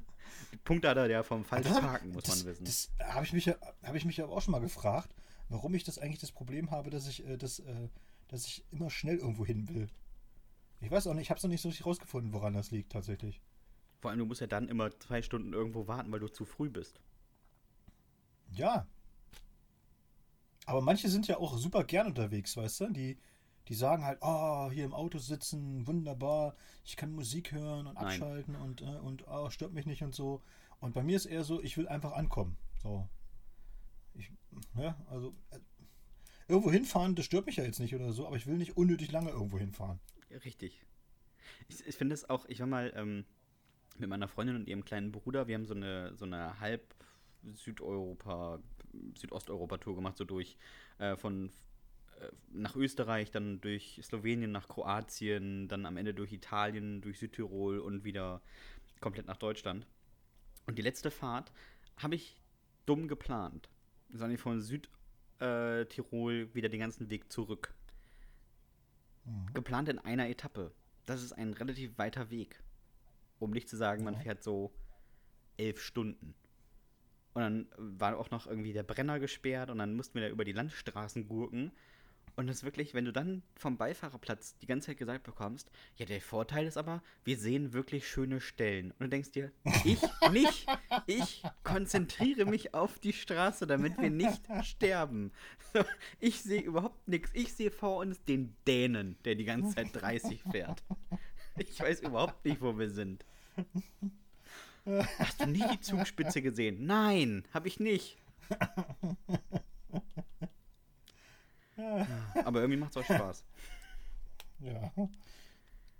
Die 0.53 0.57
Punkte 0.57 0.89
hat 0.89 0.97
er 0.97 1.09
ja 1.09 1.23
vom 1.23 1.45
falschen 1.45 1.73
Parken, 1.73 2.13
muss 2.13 2.25
das, 2.25 2.45
man 2.45 2.53
wissen. 2.53 2.65
Das 2.65 2.91
habe 3.01 3.25
ich, 3.25 3.33
mich 3.33 3.47
ja, 3.47 3.57
hab 3.83 3.95
ich 3.95 4.05
mich 4.05 4.23
aber 4.23 4.33
auch 4.33 4.43
schon 4.43 4.53
mal 4.53 4.61
gefragt, 4.61 5.15
warum 5.49 5.75
ich 5.75 5.85
das 5.85 5.99
eigentlich 5.99 6.21
das 6.21 6.33
Problem 6.33 6.71
habe, 6.71 6.91
dass 6.91 7.07
ich, 7.07 7.27
äh, 7.27 7.37
das, 7.37 7.61
äh, 7.61 7.89
dass 8.29 8.47
ich 8.47 8.65
immer 8.71 8.91
schnell 8.91 9.17
irgendwo 9.17 9.47
hin 9.47 9.69
will. 9.69 9.89
Ich 10.81 10.91
weiß 10.91 11.07
auch 11.07 11.15
nicht, 11.15 11.25
ich 11.25 11.31
habe 11.31 11.39
es 11.39 11.45
noch 11.45 11.51
nicht 11.51 11.61
so 11.61 11.69
richtig 11.69 11.87
rausgefunden, 11.87 12.33
woran 12.33 12.55
das 12.55 12.71
liegt 12.71 12.93
tatsächlich. 12.93 13.41
Vor 14.01 14.11
allem, 14.11 14.19
du 14.19 14.27
musst 14.27 14.41
ja 14.41 14.47
dann 14.47 14.69
immer 14.69 14.91
zwei 14.99 15.23
Stunden 15.23 15.53
irgendwo 15.53 15.87
warten, 15.87 16.11
weil 16.11 16.21
du 16.21 16.29
zu 16.29 16.45
früh 16.45 16.71
bist. 16.71 17.01
Ja, 18.51 18.87
aber 20.71 20.81
manche 20.83 21.09
sind 21.09 21.27
ja 21.27 21.39
auch 21.39 21.59
super 21.59 21.83
gern 21.83 22.07
unterwegs, 22.07 22.57
weißt 22.57 22.81
du? 22.83 22.91
Die, 22.91 23.19
die 23.69 23.75
sagen 23.75 24.05
halt, 24.05 24.19
oh, 24.21 24.71
hier 24.71 24.85
im 24.85 24.95
Auto 24.95 25.19
sitzen, 25.19 25.87
wunderbar, 25.87 26.57
ich 26.85 26.97
kann 26.97 27.13
Musik 27.13 27.53
hören 27.53 27.87
und 27.87 27.97
abschalten 27.97 28.55
Nein. 28.55 28.63
und, 28.63 28.83
äh, 28.83 28.99
und 28.99 29.29
oh, 29.29 29.51
stört 29.51 29.73
mich 29.73 29.87
nicht 29.87 30.03
und 30.03 30.15
so. 30.15 30.43
Und 30.81 30.95
bei 30.95 31.03
mir 31.03 31.17
ist 31.17 31.27
eher 31.27 31.45
so, 31.45 31.63
ich 31.63 31.77
will 31.77 31.89
einfach 31.89 32.13
ankommen. 32.13 32.57
So. 32.83 33.09
Ich, 34.15 34.33
ja, 34.77 34.97
also 35.09 35.35
äh, 35.51 35.59
irgendwo 36.49 36.71
hinfahren, 36.71 37.15
das 37.15 37.27
stört 37.27 37.47
mich 37.47 37.57
ja 37.57 37.65
jetzt 37.65 37.81
nicht 37.81 37.95
oder 37.95 38.13
so, 38.13 38.27
aber 38.27 38.37
ich 38.37 38.47
will 38.47 38.57
nicht 38.57 38.77
unnötig 38.77 39.13
lange 39.13 39.31
irgendwo 39.31 39.59
hinfahren. 39.59 40.01
Richtig. 40.45 40.85
Ich, 41.69 41.87
ich 41.87 41.95
finde 41.95 42.15
es 42.15 42.29
auch, 42.29 42.47
ich 42.47 42.61
war 42.61 42.67
mal 42.67 42.93
ähm, 42.97 43.25
mit 43.99 44.09
meiner 44.09 44.29
Freundin 44.29 44.57
und 44.57 44.69
ihrem 44.69 44.85
kleinen 44.85 45.13
Bruder, 45.13 45.47
wir 45.47 45.55
haben 45.55 45.67
so 45.67 45.75
eine, 45.75 46.17
so 46.17 46.25
eine 46.25 46.59
halb 46.61 46.95
Südeuropa 47.55 48.61
Südosteuropa-Tour 49.17 49.95
gemacht, 49.95 50.17
so 50.17 50.25
durch 50.25 50.57
äh, 50.99 51.17
von 51.17 51.53
nach 52.51 52.77
Österreich, 52.77 53.31
dann 53.31 53.61
durch 53.61 54.01
Slowenien, 54.03 54.53
nach 54.53 54.69
Kroatien, 54.69 55.69
dann 55.69 55.87
am 55.87 55.97
Ende 55.97 56.15
durch 56.15 56.33
Italien, 56.33 57.01
durch 57.01 57.19
Südtirol 57.19 57.79
und 57.79 58.05
wieder 58.05 58.43
komplett 59.01 59.27
nach 59.27 59.37
Deutschland. 59.37 59.87
Und 60.67 60.79
die 60.79 60.83
letzte 60.83 61.11
Fahrt 61.11 61.53
habe 61.97 62.15
ich 62.15 62.41
dumm 62.87 63.09
geplant. 63.09 63.69
Sondern 64.13 64.39
von 64.39 64.61
Südtirol 64.61 66.35
äh, 66.35 66.55
wieder 66.55 66.69
den 66.69 66.81
ganzen 66.81 67.11
Weg 67.11 67.31
zurück. 67.31 67.75
Mhm. 69.25 69.53
Geplant 69.55 69.89
in 69.89 69.99
einer 69.99 70.29
Etappe. 70.29 70.73
Das 71.07 71.23
ist 71.23 71.33
ein 71.33 71.53
relativ 71.55 71.97
weiter 71.99 72.31
Weg. 72.31 72.63
Um 73.39 73.51
nicht 73.51 73.69
zu 73.69 73.77
sagen, 73.77 74.05
man 74.05 74.17
fährt 74.17 74.43
so 74.43 74.73
elf 75.57 75.81
Stunden. 75.81 76.35
Und 77.33 77.43
dann 77.43 77.69
war 77.77 78.19
auch 78.19 78.31
noch 78.31 78.47
irgendwie 78.47 78.73
der 78.73 78.83
Brenner 78.83 79.21
gesperrt 79.21 79.71
und 79.71 79.79
dann 79.79 79.95
mussten 79.95 80.15
wir 80.15 80.23
da 80.23 80.29
über 80.29 80.45
die 80.45 80.53
Landstraßen 80.53 81.29
gurken. 81.29 81.71
Und 82.41 82.47
das 82.47 82.57
ist 82.57 82.65
wirklich, 82.65 82.95
wenn 82.95 83.05
du 83.05 83.13
dann 83.13 83.43
vom 83.55 83.77
Beifahrerplatz 83.77 84.57
die 84.63 84.67
ganze 84.67 84.87
Zeit 84.87 84.97
gesagt 84.97 85.25
bekommst, 85.25 85.71
ja, 85.97 86.07
der 86.07 86.23
Vorteil 86.23 86.67
ist 86.67 86.79
aber, 86.79 87.03
wir 87.23 87.37
sehen 87.37 87.75
wirklich 87.75 88.09
schöne 88.09 88.41
Stellen. 88.41 88.93
Und 88.93 89.01
du 89.01 89.09
denkst 89.11 89.33
dir, 89.33 89.53
ich 89.85 90.01
nicht. 90.33 90.67
Ich 91.07 91.43
konzentriere 91.65 92.47
mich 92.47 92.73
auf 92.73 92.99
die 92.99 93.13
Straße, 93.13 93.67
damit 93.67 93.99
wir 93.99 94.09
nicht 94.09 94.41
sterben. 94.63 95.33
Ich 96.19 96.41
sehe 96.41 96.63
überhaupt 96.63 97.07
nichts. 97.07 97.29
Ich 97.35 97.53
sehe 97.53 97.71
vor 97.71 97.99
uns 97.99 98.25
den 98.25 98.57
Dänen, 98.67 99.19
der 99.27 99.35
die 99.35 99.45
ganze 99.45 99.75
Zeit 99.75 99.89
30 99.93 100.43
fährt. 100.51 100.83
Ich 101.59 101.79
weiß 101.79 102.01
überhaupt 102.01 102.43
nicht, 102.47 102.63
wo 102.63 102.79
wir 102.79 102.89
sind. 102.89 103.27
Hast 105.19 105.43
du 105.43 105.47
nie 105.47 105.65
die 105.75 105.81
Zugspitze 105.83 106.41
gesehen? 106.41 106.87
Nein, 106.87 107.45
habe 107.53 107.69
ich 107.69 107.81
nicht. 107.81 108.17
Aber 112.45 112.61
irgendwie 112.61 112.81
macht 112.81 112.97
es 112.97 112.97
auch 112.99 113.05
Spaß. 113.05 113.45
Ja. 114.63 114.93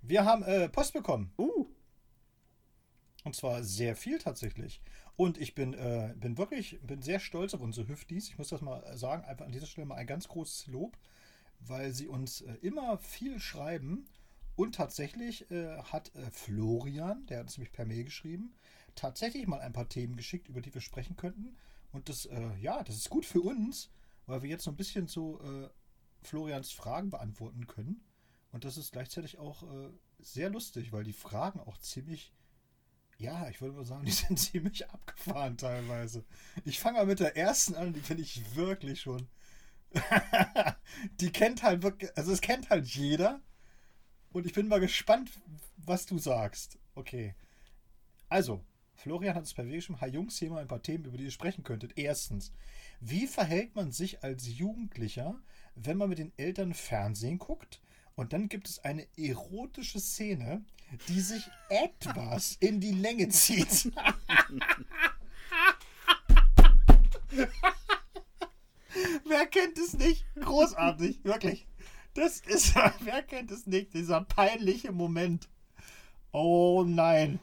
Wir 0.03 0.23
haben 0.23 0.43
äh, 0.43 0.69
Post 0.69 0.93
bekommen. 0.93 1.33
Uh. 1.35 1.65
Und 3.23 3.35
zwar 3.35 3.63
sehr 3.63 3.95
viel 3.95 4.19
tatsächlich. 4.19 4.81
Und 5.15 5.39
ich 5.39 5.55
bin, 5.55 5.73
äh, 5.73 6.13
bin 6.15 6.37
wirklich 6.37 6.79
bin 6.81 7.01
sehr 7.01 7.19
stolz 7.19 7.53
auf 7.53 7.61
unsere 7.61 7.87
Hüftis. 7.87 8.29
Ich 8.29 8.37
muss 8.37 8.49
das 8.49 8.61
mal 8.61 8.97
sagen, 8.97 9.23
einfach 9.25 9.45
an 9.45 9.51
dieser 9.51 9.65
Stelle 9.65 9.85
mal 9.85 9.95
ein 9.95 10.07
ganz 10.07 10.27
großes 10.27 10.67
Lob, 10.67 10.97
weil 11.59 11.91
sie 11.91 12.07
uns 12.07 12.41
äh, 12.41 12.53
immer 12.61 12.97
viel 12.97 13.39
schreiben. 13.39 14.07
Und 14.55 14.75
tatsächlich 14.75 15.49
äh, 15.49 15.77
hat 15.83 16.13
äh, 16.15 16.29
Florian, 16.31 17.25
der 17.27 17.39
hat 17.39 17.49
es 17.49 17.57
nämlich 17.57 17.71
per 17.71 17.85
Mail 17.85 18.03
geschrieben, 18.03 18.53
tatsächlich 18.95 19.47
mal 19.47 19.61
ein 19.61 19.73
paar 19.73 19.89
Themen 19.89 20.15
geschickt, 20.15 20.49
über 20.49 20.61
die 20.61 20.73
wir 20.73 20.81
sprechen 20.81 21.15
könnten. 21.15 21.55
Und 21.91 22.09
das, 22.09 22.25
äh, 22.25 22.55
ja, 22.59 22.83
das 22.83 22.95
ist 22.95 23.09
gut 23.09 23.25
für 23.25 23.41
uns, 23.41 23.89
weil 24.25 24.41
wir 24.41 24.49
jetzt 24.49 24.63
so 24.63 24.71
ein 24.71 24.77
bisschen 24.77 25.07
so 25.07 25.39
äh, 25.41 25.69
Florians 26.21 26.71
Fragen 26.71 27.09
beantworten 27.09 27.67
können. 27.67 28.03
Und 28.51 28.65
das 28.65 28.77
ist 28.77 28.91
gleichzeitig 28.91 29.37
auch 29.37 29.63
äh, 29.63 29.89
sehr 30.19 30.49
lustig, 30.49 30.91
weil 30.91 31.03
die 31.03 31.13
Fragen 31.13 31.59
auch 31.59 31.77
ziemlich, 31.77 32.33
ja, 33.17 33.49
ich 33.49 33.61
würde 33.61 33.75
mal 33.75 33.85
sagen, 33.85 34.05
die 34.05 34.11
sind 34.11 34.37
ziemlich 34.37 34.89
abgefahren 34.89 35.57
teilweise. 35.57 36.25
Ich 36.65 36.79
fange 36.79 36.99
mal 36.99 37.05
mit 37.05 37.19
der 37.19 37.37
ersten 37.37 37.75
an, 37.75 37.93
die 37.93 38.01
finde 38.01 38.23
ich 38.23 38.55
wirklich 38.55 39.01
schon. 39.01 39.27
die 41.19 41.31
kennt 41.31 41.63
halt 41.63 41.83
wirklich, 41.83 42.15
also 42.17 42.31
es 42.31 42.41
kennt 42.41 42.69
halt 42.69 42.87
jeder. 42.87 43.41
Und 44.31 44.45
ich 44.45 44.53
bin 44.53 44.67
mal 44.67 44.79
gespannt, 44.79 45.29
was 45.77 46.05
du 46.05 46.17
sagst. 46.17 46.79
Okay. 46.95 47.35
Also, 48.29 48.63
Florian 49.01 49.33
hat 49.33 49.45
es 49.45 49.53
per 49.55 49.65
Weg 49.65 49.77
geschrieben, 49.77 49.99
hi 49.99 50.09
Jungs, 50.09 50.37
hier 50.37 50.51
mal 50.51 50.61
ein 50.61 50.67
paar 50.67 50.83
Themen, 50.83 51.05
über 51.05 51.17
die 51.17 51.23
ihr 51.23 51.31
sprechen 51.31 51.63
könntet. 51.63 51.97
Erstens, 51.97 52.53
wie 52.99 53.25
verhält 53.25 53.75
man 53.75 53.91
sich 53.91 54.23
als 54.23 54.47
Jugendlicher, 54.47 55.41
wenn 55.73 55.97
man 55.97 56.09
mit 56.09 56.19
den 56.19 56.31
Eltern 56.37 56.75
Fernsehen 56.75 57.39
guckt 57.39 57.81
und 58.13 58.31
dann 58.31 58.47
gibt 58.47 58.69
es 58.69 58.77
eine 58.83 59.07
erotische 59.17 59.99
Szene, 59.99 60.63
die 61.07 61.19
sich 61.19 61.49
etwas 61.69 62.57
in 62.59 62.79
die 62.79 62.91
Länge 62.91 63.29
zieht? 63.29 63.91
Wer 69.25 69.47
kennt 69.47 69.79
es 69.79 69.93
nicht? 69.93 70.27
Großartig, 70.35 71.23
wirklich. 71.23 71.65
Das 72.13 72.41
ist, 72.41 72.75
wer 72.99 73.23
kennt 73.23 73.49
es 73.49 73.65
nicht? 73.65 73.95
Dieser 73.95 74.21
peinliche 74.21 74.91
Moment. 74.91 75.49
Oh 76.31 76.83
nein. 76.85 77.39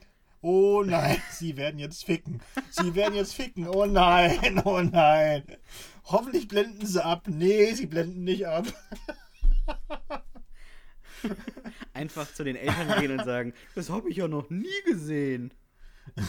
Oh 0.50 0.82
nein, 0.82 1.20
sie 1.30 1.58
werden 1.58 1.78
jetzt 1.78 2.06
ficken. 2.06 2.40
Sie 2.70 2.94
werden 2.94 3.14
jetzt 3.14 3.34
ficken. 3.34 3.68
Oh 3.68 3.84
nein, 3.84 4.62
oh 4.64 4.80
nein. 4.80 5.44
Hoffentlich 6.04 6.48
blenden 6.48 6.86
sie 6.86 7.04
ab. 7.04 7.24
Nee, 7.28 7.74
sie 7.74 7.84
blenden 7.84 8.24
nicht 8.24 8.46
ab. 8.46 8.64
Einfach 11.92 12.32
zu 12.32 12.44
den 12.44 12.56
Eltern 12.56 12.98
gehen 12.98 13.18
und 13.18 13.26
sagen, 13.26 13.52
das 13.74 13.90
habe 13.90 14.08
ich 14.08 14.16
ja 14.16 14.26
noch 14.26 14.48
nie 14.48 14.82
gesehen. 14.86 15.52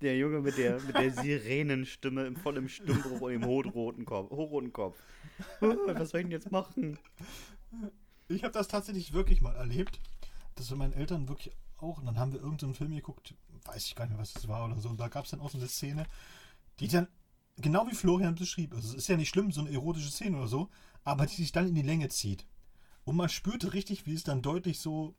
Der 0.00 0.16
Junge 0.16 0.40
mit 0.40 0.56
der, 0.56 0.80
mit 0.80 0.94
der 0.94 1.10
Sirenenstimme 1.10 2.24
im 2.24 2.36
vollen 2.36 2.68
Stimmbruch 2.68 3.20
und 3.20 3.32
dem 3.32 3.44
hochroten 3.44 4.04
Kopf. 4.04 4.30
Hochroten 4.30 4.72
Kopf. 4.72 4.96
Was 5.58 6.10
soll 6.10 6.20
ich 6.20 6.26
denn 6.26 6.30
jetzt 6.30 6.52
machen? 6.52 7.00
Ich 8.28 8.44
habe 8.44 8.52
das 8.52 8.68
tatsächlich 8.68 9.12
wirklich 9.12 9.40
mal 9.40 9.56
erlebt, 9.56 9.98
dass 10.58 10.70
wir 10.70 10.76
meinen 10.76 10.92
Eltern 10.92 11.28
wirklich 11.28 11.54
auch, 11.78 11.98
und 11.98 12.06
dann 12.06 12.18
haben 12.18 12.32
wir 12.32 12.40
irgendeinen 12.40 12.74
Film 12.74 12.94
geguckt, 12.94 13.34
weiß 13.64 13.86
ich 13.86 13.94
gar 13.94 14.04
nicht 14.04 14.12
mehr, 14.12 14.20
was 14.20 14.32
das 14.32 14.48
war 14.48 14.64
oder 14.64 14.80
so, 14.80 14.88
und 14.88 14.98
da 14.98 15.08
gab 15.08 15.24
es 15.24 15.30
dann 15.30 15.40
auch 15.40 15.50
so 15.50 15.58
eine 15.58 15.68
Szene, 15.68 16.06
die 16.80 16.88
dann, 16.88 17.08
genau 17.56 17.86
wie 17.86 17.94
Florian 17.94 18.34
beschrieb, 18.34 18.74
also 18.74 18.88
es 18.88 18.94
ist 18.94 19.08
ja 19.08 19.16
nicht 19.16 19.28
schlimm, 19.28 19.52
so 19.52 19.60
eine 19.60 19.72
erotische 19.72 20.10
Szene 20.10 20.36
oder 20.36 20.48
so, 20.48 20.68
aber 21.04 21.26
die 21.26 21.36
sich 21.36 21.52
dann 21.52 21.68
in 21.68 21.74
die 21.74 21.82
Länge 21.82 22.08
zieht. 22.08 22.46
Und 23.04 23.16
man 23.16 23.28
spürte 23.28 23.72
richtig, 23.72 24.06
wie 24.06 24.14
es 24.14 24.24
dann 24.24 24.42
deutlich 24.42 24.80
so 24.80 25.14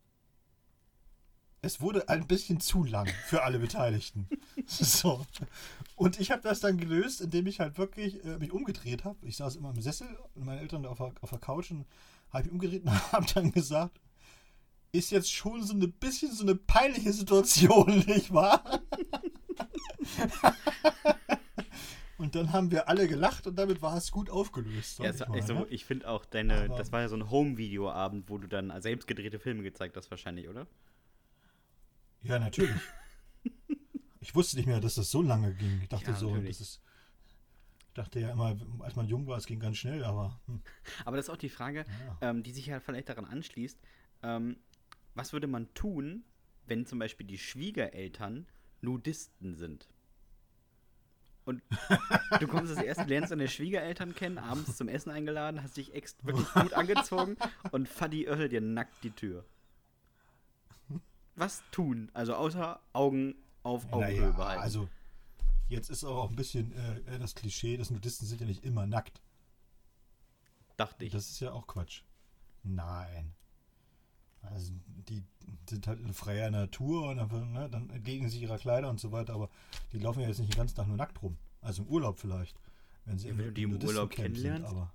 es 1.62 1.82
wurde 1.82 2.08
ein 2.08 2.28
bisschen 2.28 2.60
zu 2.60 2.84
lang 2.84 3.08
für 3.26 3.44
alle 3.44 3.60
Beteiligten. 3.60 4.28
so. 4.66 5.26
Und 5.96 6.20
ich 6.20 6.32
habe 6.32 6.42
das 6.42 6.62
dann 6.62 6.78
gelöst, 6.78 7.22
indem 7.22 7.48
ich 7.48 7.60
halt 7.60 7.78
wirklich 7.78 8.24
äh, 8.24 8.38
mich 8.38 8.52
umgedreht 8.52 9.04
habe. 9.04 9.18
Ich 9.24 9.38
saß 9.38 9.58
immer 9.58 9.72
im 9.72 9.82
Sessel 9.82 10.08
und 10.36 10.46
meine 10.46 10.62
Eltern 10.62 10.86
auf 10.86 10.98
der, 10.98 11.12
auf 11.22 11.30
der 11.30 11.40
Couch 11.40 11.72
und 11.72 11.86
habe 12.32 12.46
mich 12.46 12.54
umgedreht 12.54 12.84
und 12.84 12.92
habe 13.12 13.26
dann 13.34 13.52
gesagt, 13.52 14.00
ist 14.92 15.12
jetzt 15.12 15.32
schon 15.32 15.64
so 15.64 15.74
ein 15.74 15.92
bisschen 15.94 16.32
so 16.32 16.44
eine 16.44 16.56
peinliche 16.56 17.14
Situation, 17.14 18.00
nicht 18.08 18.34
wahr? 18.34 18.82
und 22.18 22.36
dann 22.36 22.52
haben 22.52 22.72
wir 22.72 22.90
alle 22.90 23.08
gelacht 23.08 23.48
und 23.48 23.56
damit 23.56 23.82
war 23.82 23.96
es 23.98 24.12
gut 24.12 24.30
aufgelöst. 24.30 25.00
Ja, 25.00 25.12
ich, 25.12 25.20
mal, 25.20 25.32
also, 25.32 25.68
ich 25.70 25.86
finde 25.86 26.08
auch 26.10 26.26
deine, 26.26 26.66
Aber 26.66 26.78
das 26.78 26.92
war 26.92 27.02
ja 27.02 27.08
so 27.08 27.16
ein 27.16 27.30
Home-Video-Abend, 27.30 28.30
wo 28.30 28.38
du 28.38 28.48
dann 28.48 28.74
selbst 28.82 29.08
gedrehte 29.08 29.40
Filme 29.40 29.64
gezeigt 29.64 29.96
hast, 29.96 30.10
wahrscheinlich, 30.10 30.48
oder? 30.48 30.68
Ja, 32.22 32.40
natürlich. 32.40 32.76
ich 34.20 34.36
wusste 34.36 34.58
nicht 34.58 34.66
mehr, 34.66 34.80
dass 34.80 34.96
das 34.96 35.12
so 35.12 35.22
lange 35.22 35.54
ging. 35.54 35.82
Ich 35.82 35.90
dachte 35.90 36.12
ja, 36.12 36.18
so, 36.18 36.36
das 36.36 36.62
ist. 36.62 36.82
Ich 37.88 37.94
dachte 37.96 38.20
ja 38.20 38.32
immer, 38.32 38.56
als 38.80 38.96
man 38.96 39.08
jung 39.08 39.28
war, 39.28 39.38
es 39.38 39.46
ging 39.46 39.60
ganz 39.60 39.78
schnell, 39.78 40.04
aber. 40.04 40.40
Hm. 40.46 40.62
Aber 41.06 41.18
das 41.18 41.26
ist 41.26 41.30
auch 41.30 41.38
die 41.38 41.50
Frage, 41.50 41.86
ja. 42.22 42.30
ähm, 42.30 42.44
die 42.44 42.52
sich 42.52 42.66
ja 42.66 42.80
vielleicht 42.80 43.10
daran 43.10 43.26
anschließt. 43.26 43.80
Ähm, 44.22 44.58
was 45.20 45.34
würde 45.34 45.48
man 45.48 45.74
tun, 45.74 46.24
wenn 46.66 46.86
zum 46.86 47.00
Beispiel 47.00 47.28
die 47.28 47.38
Schwiegereltern 47.38 48.48
Nudisten 48.82 49.56
sind? 49.56 49.88
Und 51.46 51.62
du 52.40 52.48
kommst 52.48 52.76
das 52.76 52.84
erste, 52.84 53.04
lernst 53.06 53.32
deine 53.32 53.48
Schwiegereltern 53.48 54.14
kennen, 54.14 54.38
abends 54.38 54.78
zum 54.78 54.88
Essen 54.88 55.10
eingeladen, 55.10 55.64
hast 55.64 55.78
dich 55.78 55.94
echt 55.94 56.24
wirklich 56.26 56.52
gut 56.54 56.74
angezogen 56.74 57.38
und 57.72 57.90
Fadi 57.90 58.28
öffnet 58.28 58.52
dir 58.52 58.62
nackt 58.62 59.04
die 59.04 59.12
Tür 59.12 59.46
was 61.40 61.64
tun. 61.72 62.10
Also 62.14 62.36
außer 62.36 62.80
Augen 62.94 63.36
auf 63.64 63.92
Augenhöhe 63.92 64.20
naja, 64.20 64.32
behalten. 64.32 64.62
Also 64.62 64.90
jetzt 65.70 65.90
ist 65.90 66.04
auch 66.04 66.30
ein 66.30 66.36
bisschen 66.36 66.74
äh, 66.74 67.20
das 67.20 67.36
Klischee, 67.36 67.78
dass 67.78 67.90
Nudisten 67.90 68.28
sind 68.28 68.42
ja 68.42 68.48
nicht 68.48 68.64
immer 68.64 68.86
nackt. 68.86 69.22
Dachte 70.78 71.06
ich. 71.06 71.12
Das 71.12 71.30
ist 71.30 71.40
ja 71.40 71.52
auch 71.52 71.68
Quatsch. 71.68 72.04
Nein. 72.64 73.34
Also 74.42 74.74
die 75.08 75.24
sind 75.70 75.88
halt 75.88 76.00
in 76.00 76.14
freier 76.14 76.50
Natur 76.52 77.10
und 77.10 77.18
dann, 77.18 77.54
ne, 77.54 77.70
dann 77.70 77.90
entgegen 77.90 78.30
sie 78.30 78.42
ihrer 78.42 78.58
Kleider 78.58 78.90
und 78.90 79.00
so 79.00 79.12
weiter, 79.12 79.34
aber 79.34 79.50
die 79.92 80.00
laufen 80.00 80.22
ja 80.22 80.28
jetzt 80.28 80.40
nicht 80.40 80.54
den 80.54 80.58
ganzen 80.58 80.76
Tag 80.76 80.88
nur 80.88 80.98
nackt 80.98 81.22
rum. 81.22 81.38
Also 81.62 81.84
im 81.84 81.90
Urlaub 81.90 82.20
vielleicht. 82.20 82.60
Wenn, 83.06 83.18
sie 83.18 83.28
ja, 83.28 83.38
wenn 83.38 83.46
du 83.46 83.52
die 83.52 83.64
im 83.64 83.82
Urlaub 83.82 84.12
kennenlernst. 84.12 84.68
Sind, 84.68 84.78
aber 84.78 84.94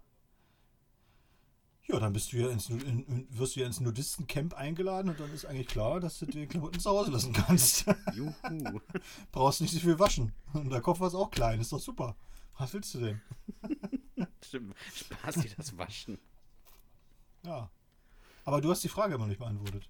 ja, 1.87 2.01
dann 2.01 2.15
bist 2.15 2.33
du 2.33 2.39
ja 2.39 2.49
ins, 2.49 2.71
in, 2.71 3.27
wirst 3.31 3.57
du 3.57 3.61
ja 3.61 3.67
ins 3.67 3.81
Nudistencamp 3.81 4.55
eingeladen 4.55 5.11
und 5.11 5.21
dann 5.21 5.31
ist 5.35 5.45
eigentlich 5.45 5.67
klar, 5.67 6.01
dass 6.01 6.19
du 6.19 6.27
die 6.27 6.47
Klamotten 6.47 6.81
zu 6.81 6.89
Hause 6.89 7.11
lassen 7.11 7.35
kannst. 7.35 7.85
Juhu. 8.15 8.81
Brauchst 9.33 9.61
nicht 9.61 9.75
so 9.75 9.81
viel 9.81 9.99
waschen. 9.99 10.33
Und 10.55 10.71
der 10.71 10.81
Koffer 10.81 11.09
ist 11.09 11.15
auch 11.15 11.31
klein, 11.31 11.61
ist 11.61 11.73
doch 11.73 11.81
super. 11.81 12.17
Was 12.57 12.73
willst 12.73 12.95
du 12.95 13.01
denn? 13.01 13.21
Stimmt, 14.43 14.75
Spaß 14.95 15.35
dir 15.35 15.51
das 15.57 15.77
Waschen. 15.77 16.19
Ja. 17.45 17.71
Aber 18.45 18.61
du 18.61 18.71
hast 18.71 18.85
die 18.85 18.89
Frage 18.89 19.15
immer 19.15 19.27
nicht 19.27 19.39
beantwortet. 19.39 19.89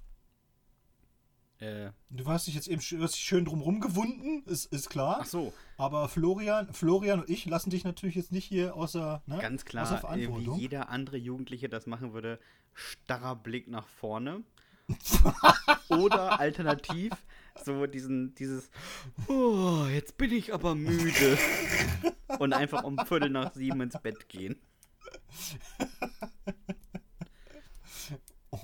Äh. 1.59 1.91
Du 2.11 2.27
hast 2.27 2.47
dich 2.47 2.55
jetzt 2.55 2.69
eben 2.69 2.83
du 2.83 3.03
hast 3.03 3.15
dich 3.15 3.23
schön 3.23 3.45
drumherum 3.45 3.81
gewunden, 3.81 4.43
ist, 4.47 4.67
ist 4.73 4.91
klar. 4.91 5.19
Ach 5.21 5.27
so. 5.27 5.53
Aber 5.77 6.09
Florian, 6.09 6.73
Florian 6.73 7.21
und 7.21 7.31
ich 7.31 7.47
lassen 7.47 7.71
dich 7.71 7.85
natürlich 7.85 8.17
jetzt 8.17 8.33
nicht 8.33 8.45
hier 8.45 8.75
außer, 8.75 9.23
ne, 9.27 9.39
Ganz 9.39 9.65
klar, 9.65 9.85
außer 9.85 9.99
Verantwortung. 9.99 10.57
wie 10.57 10.61
jeder 10.61 10.89
andere 10.89 11.17
Jugendliche 11.17 11.69
das 11.69 11.87
machen 11.87 12.13
würde, 12.13 12.39
starrer 12.73 13.37
Blick 13.37 13.69
nach 13.69 13.87
vorne. 13.87 14.43
Oder 15.89 16.39
alternativ 16.41 17.13
so 17.65 17.87
diesen, 17.87 18.35
dieses, 18.35 18.71
oh, 19.29 19.87
jetzt 19.91 20.19
bin 20.19 20.33
ich 20.33 20.53
aber 20.53 20.75
müde. 20.75 21.39
und 22.39 22.53
einfach 22.53 22.83
um 22.85 22.99
Viertel 23.07 23.31
nach 23.31 23.55
sieben 23.55 23.81
ins 23.81 23.99
Bett 24.03 24.29
gehen. 24.29 24.57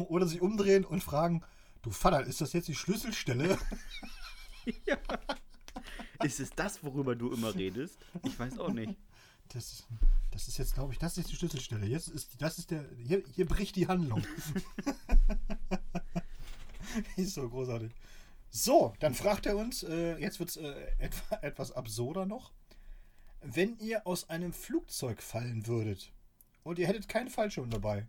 Oder 0.09 0.27
sich 0.27 0.41
umdrehen 0.41 0.85
und 0.85 1.03
fragen, 1.03 1.45
Du 1.83 1.91
Vater, 1.91 2.25
ist 2.25 2.41
das 2.41 2.53
jetzt 2.53 2.69
die 2.69 2.75
Schlüsselstelle? 2.75 3.59
ja. 4.87 4.99
Ist 6.23 6.41
es 6.41 6.51
das, 6.51 6.85
worüber 6.85 7.17
du 7.17 7.33
immer 7.33 7.55
redest? 7.55 7.99
Ich 8.23 8.39
weiß 8.39 8.59
auch 8.59 8.73
nicht. 8.73 8.97
Das, 9.49 9.87
das 10.31 10.47
ist 10.47 10.59
jetzt, 10.59 10.75
glaube 10.75 10.93
ich, 10.93 10.99
das 10.99 11.17
ist 11.17 11.31
die 11.31 11.37
Schlüsselstelle. 11.37 11.87
Jetzt 11.87 12.09
ist, 12.09 12.41
das 12.41 12.59
ist 12.59 12.71
der, 12.71 12.85
hier, 12.99 13.23
hier 13.35 13.47
bricht 13.47 13.77
die 13.77 13.89
Handlung. 13.89 14.23
ist 17.17 17.35
so 17.35 17.49
großartig. 17.49 17.93
So, 18.51 18.93
dann 19.01 19.15
fragt 19.15 19.47
er 19.47 19.57
uns, 19.57 19.83
äh, 19.83 20.19
jetzt 20.19 20.39
wird 20.39 20.51
es 20.51 20.57
äh, 20.57 20.75
etwa, 20.99 21.37
etwas 21.37 21.73
absurder 21.73 22.27
noch. 22.27 22.53
Wenn 23.41 23.79
ihr 23.79 24.07
aus 24.07 24.29
einem 24.29 24.53
Flugzeug 24.53 25.23
fallen 25.23 25.67
würdet 25.67 26.13
und 26.63 26.79
ihr 26.79 26.87
hättet 26.87 27.09
keinen 27.09 27.31
Fallschirm 27.31 27.71
dabei, 27.71 28.07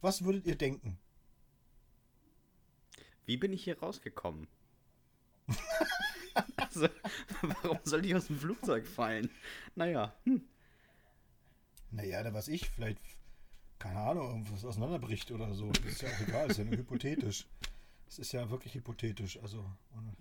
was 0.00 0.24
würdet 0.24 0.46
ihr 0.46 0.56
denken? 0.56 0.98
Wie 3.26 3.36
bin 3.36 3.52
ich 3.52 3.64
hier 3.64 3.78
rausgekommen? 3.78 4.48
also, 6.56 6.88
warum 7.42 7.78
soll 7.84 8.04
ich 8.06 8.14
aus 8.14 8.26
dem 8.28 8.38
Flugzeug 8.38 8.86
fallen? 8.86 9.30
Naja. 9.74 10.14
Hm. 10.24 10.48
Naja, 11.90 12.22
da 12.22 12.32
was 12.32 12.48
ich, 12.48 12.68
vielleicht, 12.68 13.00
keine 13.78 13.98
Ahnung, 14.00 14.28
irgendwas 14.28 14.64
auseinanderbricht 14.64 15.30
oder 15.30 15.54
so. 15.54 15.70
Das 15.70 15.84
ist 15.84 16.02
ja 16.02 16.08
auch 16.08 16.20
egal, 16.20 16.50
ist 16.50 16.58
ja 16.58 16.64
nur 16.64 16.76
hypothetisch. 16.76 17.46
Es 18.06 18.18
ist 18.18 18.32
ja 18.32 18.48
wirklich 18.50 18.74
hypothetisch. 18.74 19.38
Also, 19.42 19.58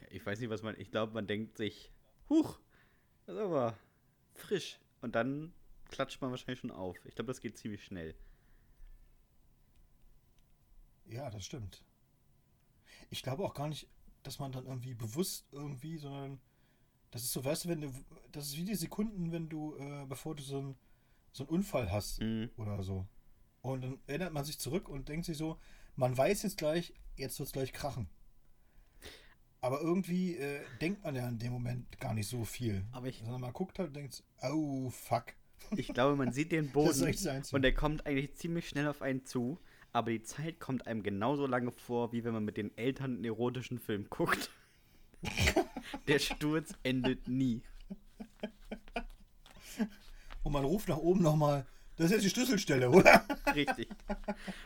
ja, 0.01 0.07
ich 0.09 0.25
weiß 0.25 0.39
nicht, 0.39 0.49
was 0.49 0.61
man. 0.61 0.79
Ich 0.79 0.91
glaube, 0.91 1.13
man 1.13 1.27
denkt 1.27 1.57
sich, 1.57 1.91
huch, 2.29 2.59
das 3.25 3.35
ist 3.35 3.41
aber 3.41 3.77
frisch. 4.33 4.79
Und 5.01 5.15
dann 5.15 5.53
klatscht 5.89 6.21
man 6.21 6.31
wahrscheinlich 6.31 6.59
schon 6.59 6.71
auf. 6.71 6.97
Ich 7.05 7.15
glaube, 7.15 7.27
das 7.27 7.41
geht 7.41 7.57
ziemlich 7.57 7.83
schnell. 7.83 8.15
Ja, 11.07 11.29
das 11.29 11.45
stimmt 11.45 11.83
ich 13.09 13.23
glaube 13.23 13.43
auch 13.43 13.53
gar 13.53 13.67
nicht, 13.67 13.87
dass 14.23 14.39
man 14.39 14.51
dann 14.51 14.65
irgendwie 14.65 14.93
bewusst 14.93 15.47
irgendwie, 15.51 15.97
sondern 15.97 16.39
das 17.11 17.23
ist 17.23 17.31
so, 17.31 17.43
weißt 17.43 17.65
du, 17.65 17.69
wenn 17.69 17.81
du, 17.81 17.93
das 18.31 18.47
ist 18.47 18.57
wie 18.57 18.65
die 18.65 18.75
Sekunden, 18.75 19.31
wenn 19.31 19.49
du, 19.49 19.75
äh, 19.77 20.05
bevor 20.05 20.35
du 20.35 20.43
so, 20.43 20.59
ein, 20.59 20.75
so 21.31 21.43
einen 21.43 21.49
Unfall 21.49 21.91
hast 21.91 22.21
mhm. 22.21 22.49
oder 22.57 22.83
so. 22.83 23.07
Und 23.61 23.83
dann 23.83 23.99
erinnert 24.07 24.33
man 24.33 24.45
sich 24.45 24.59
zurück 24.59 24.89
und 24.89 25.09
denkt 25.09 25.25
sich 25.25 25.37
so, 25.37 25.57
man 25.95 26.17
weiß 26.17 26.43
jetzt 26.43 26.57
gleich, 26.57 26.93
jetzt 27.15 27.39
wird 27.39 27.47
es 27.47 27.53
gleich 27.53 27.73
krachen. 27.73 28.09
Aber 29.61 29.81
irgendwie 29.81 30.35
äh, 30.35 30.61
denkt 30.81 31.03
man 31.03 31.15
ja 31.15 31.27
in 31.27 31.39
dem 31.39 31.51
Moment 31.51 31.99
gar 31.99 32.13
nicht 32.13 32.27
so 32.27 32.45
viel. 32.45 32.85
Aber 32.91 33.07
ich, 33.07 33.19
Sondern 33.19 33.41
man 33.41 33.53
guckt 33.53 33.79
halt 33.79 33.89
und 33.89 33.95
denkt, 33.95 34.23
oh 34.43 34.89
fuck. 34.89 35.33
Ich 35.75 35.87
glaube, 35.87 36.15
man 36.15 36.31
sieht 36.31 36.51
den 36.51 36.69
Boden 36.71 37.15
und 37.51 37.61
der 37.61 37.73
kommt 37.73 38.05
eigentlich 38.05 38.35
ziemlich 38.35 38.69
schnell 38.69 38.87
auf 38.87 39.01
einen 39.01 39.25
zu 39.25 39.59
aber 39.97 40.11
die 40.11 40.21
Zeit 40.21 40.59
kommt 40.59 40.85
einem 40.85 41.01
genauso 41.01 41.47
lange 41.47 41.71
vor, 41.71 42.11
wie 42.11 42.23
wenn 42.23 42.31
man 42.31 42.45
mit 42.45 42.55
den 42.55 42.77
Eltern 42.77 43.15
einen 43.15 43.25
erotischen 43.25 43.79
Film 43.79 44.05
guckt. 44.11 44.51
Der 46.07 46.19
Sturz 46.19 46.75
endet 46.83 47.27
nie. 47.27 47.63
Und 50.43 50.51
man 50.51 50.63
ruft 50.63 50.87
nach 50.87 50.97
oben 50.97 51.23
nochmal, 51.23 51.65
das 51.95 52.05
ist 52.05 52.11
jetzt 52.11 52.25
die 52.25 52.29
Schlüsselstelle, 52.29 52.91
oder? 52.91 53.25
Richtig. 53.55 53.89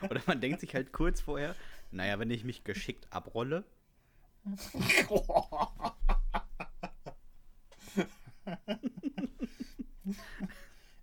Oder 0.01 0.21
man 0.27 0.41
denkt 0.41 0.59
sich 0.59 0.75
halt 0.75 0.91
kurz 0.91 1.21
vorher, 1.21 1.55
naja, 1.91 2.19
wenn 2.19 2.29
ich 2.29 2.43
mich 2.43 2.65
geschickt 2.65 3.07
abrolle. 3.09 3.63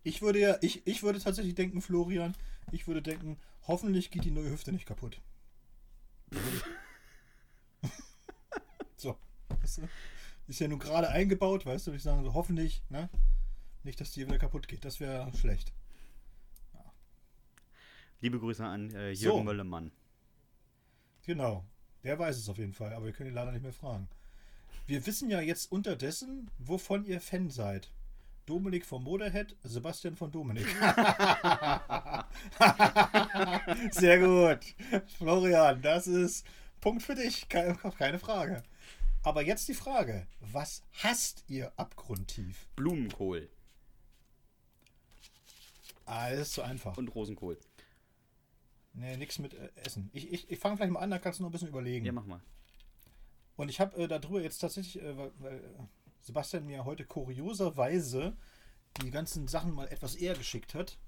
Ich 0.02 0.20
würde 0.20 0.38
ja, 0.38 0.58
ich, 0.60 0.86
ich 0.86 1.02
würde 1.02 1.18
tatsächlich 1.18 1.54
denken, 1.54 1.80
Florian, 1.80 2.34
ich 2.72 2.86
würde 2.86 3.00
denken, 3.00 3.38
hoffentlich 3.68 4.10
geht 4.10 4.24
die 4.24 4.32
neue 4.32 4.50
Hüfte 4.50 4.72
nicht 4.72 4.86
kaputt. 4.86 5.20
so. 8.96 9.16
Weißt 9.60 9.78
du? 9.78 9.88
Ist 10.48 10.60
ja 10.60 10.68
nun 10.68 10.78
gerade 10.78 11.08
eingebaut, 11.10 11.66
weißt 11.66 11.86
du, 11.86 11.92
ich 11.92 12.02
sagen, 12.02 12.24
so 12.24 12.34
hoffentlich, 12.34 12.82
ne? 12.88 13.08
Nicht, 13.84 14.00
dass 14.00 14.10
die 14.10 14.26
wieder 14.26 14.38
kaputt 14.38 14.66
geht. 14.66 14.84
Das 14.84 14.98
wäre 14.98 15.30
schlecht. 15.36 15.72
Liebe 18.20 18.40
Grüße 18.40 18.64
an 18.64 18.90
äh, 18.90 19.10
Jürgen 19.10 19.38
So. 19.38 19.44
Möllemann. 19.44 19.92
Genau. 21.24 21.64
Der 22.02 22.18
weiß 22.18 22.36
es 22.36 22.48
auf 22.48 22.58
jeden 22.58 22.72
Fall, 22.72 22.92
aber 22.92 23.06
wir 23.06 23.12
können 23.12 23.28
ihn 23.28 23.34
leider 23.34 23.52
nicht 23.52 23.62
mehr 23.62 23.72
fragen. 23.72 24.08
Wir 24.86 25.06
wissen 25.06 25.28
ja 25.30 25.40
jetzt 25.40 25.70
unterdessen, 25.70 26.50
wovon 26.58 27.04
ihr 27.04 27.20
Fan 27.20 27.50
seid. 27.50 27.90
Dominik 28.48 28.86
von 28.86 29.04
Motorhead, 29.04 29.54
Sebastian 29.62 30.16
von 30.16 30.32
Dominik. 30.32 30.66
Sehr 33.90 34.18
gut. 34.18 34.60
Florian, 35.18 35.82
das 35.82 36.06
ist 36.06 36.46
Punkt 36.80 37.02
für 37.02 37.14
dich. 37.14 37.48
Keine, 37.48 37.74
keine 37.98 38.18
Frage. 38.18 38.62
Aber 39.22 39.42
jetzt 39.42 39.68
die 39.68 39.74
Frage: 39.74 40.26
Was 40.40 40.82
hasst 41.02 41.44
ihr 41.48 41.72
abgrundtief? 41.76 42.66
Blumenkohl 42.74 43.50
Alles 46.06 46.54
so 46.54 46.62
einfach. 46.62 46.96
und 46.96 47.14
Rosenkohl. 47.14 47.58
Nee, 48.94 49.18
nix 49.18 49.38
mit 49.38 49.52
äh, 49.52 49.68
Essen. 49.84 50.08
Ich, 50.14 50.32
ich, 50.32 50.50
ich 50.50 50.58
fange 50.58 50.76
vielleicht 50.76 50.92
mal 50.92 51.00
an, 51.00 51.10
da 51.10 51.18
kannst 51.18 51.38
du 51.38 51.42
noch 51.42 51.50
ein 51.50 51.52
bisschen 51.52 51.68
überlegen. 51.68 52.06
Ja, 52.06 52.12
mach 52.12 52.24
mal. 52.24 52.40
Und 53.56 53.68
ich 53.68 53.80
habe 53.80 53.94
äh, 54.02 54.08
darüber 54.08 54.40
jetzt 54.40 54.58
tatsächlich, 54.58 55.02
äh, 55.02 55.18
weil, 55.18 55.32
weil 55.38 55.56
äh, 55.58 55.82
Sebastian 56.20 56.66
mir 56.66 56.84
heute 56.84 57.04
kurioserweise 57.04 58.36
die 59.02 59.10
ganzen 59.10 59.46
Sachen 59.48 59.72
mal 59.72 59.88
etwas 59.88 60.14
eher 60.14 60.34
geschickt 60.34 60.74
hat. 60.74 60.98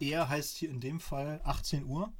Er 0.00 0.28
heißt 0.28 0.56
hier 0.56 0.70
in 0.70 0.80
dem 0.80 1.00
Fall 1.00 1.40
18 1.44 1.84
Uhr. 1.84 2.12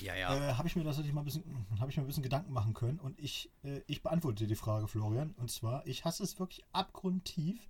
Ja, 0.00 0.14
ja. 0.14 0.34
Äh, 0.34 0.54
habe 0.54 0.66
ich 0.66 0.76
mir 0.76 0.84
tatsächlich 0.84 1.12
mal 1.12 1.20
ein 1.20 1.26
bisschen, 1.26 1.44
habe 1.78 1.90
ich 1.90 1.96
mir 1.96 2.02
ein 2.04 2.06
bisschen 2.06 2.22
Gedanken 2.22 2.52
machen 2.52 2.72
können 2.72 2.98
und 2.98 3.18
ich, 3.20 3.50
äh, 3.64 3.82
ich 3.86 4.02
beantworte 4.02 4.36
dir 4.44 4.48
die 4.48 4.54
Frage, 4.56 4.88
Florian. 4.88 5.34
Und 5.36 5.50
zwar, 5.50 5.86
ich 5.86 6.04
hasse 6.04 6.22
es 6.22 6.38
wirklich 6.38 6.64
abgrundtief, 6.72 7.68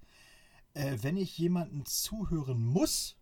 äh, 0.74 0.98
wenn 1.02 1.16
ich 1.16 1.36
jemanden 1.38 1.84
zuhören 1.86 2.62
muss, 2.64 3.16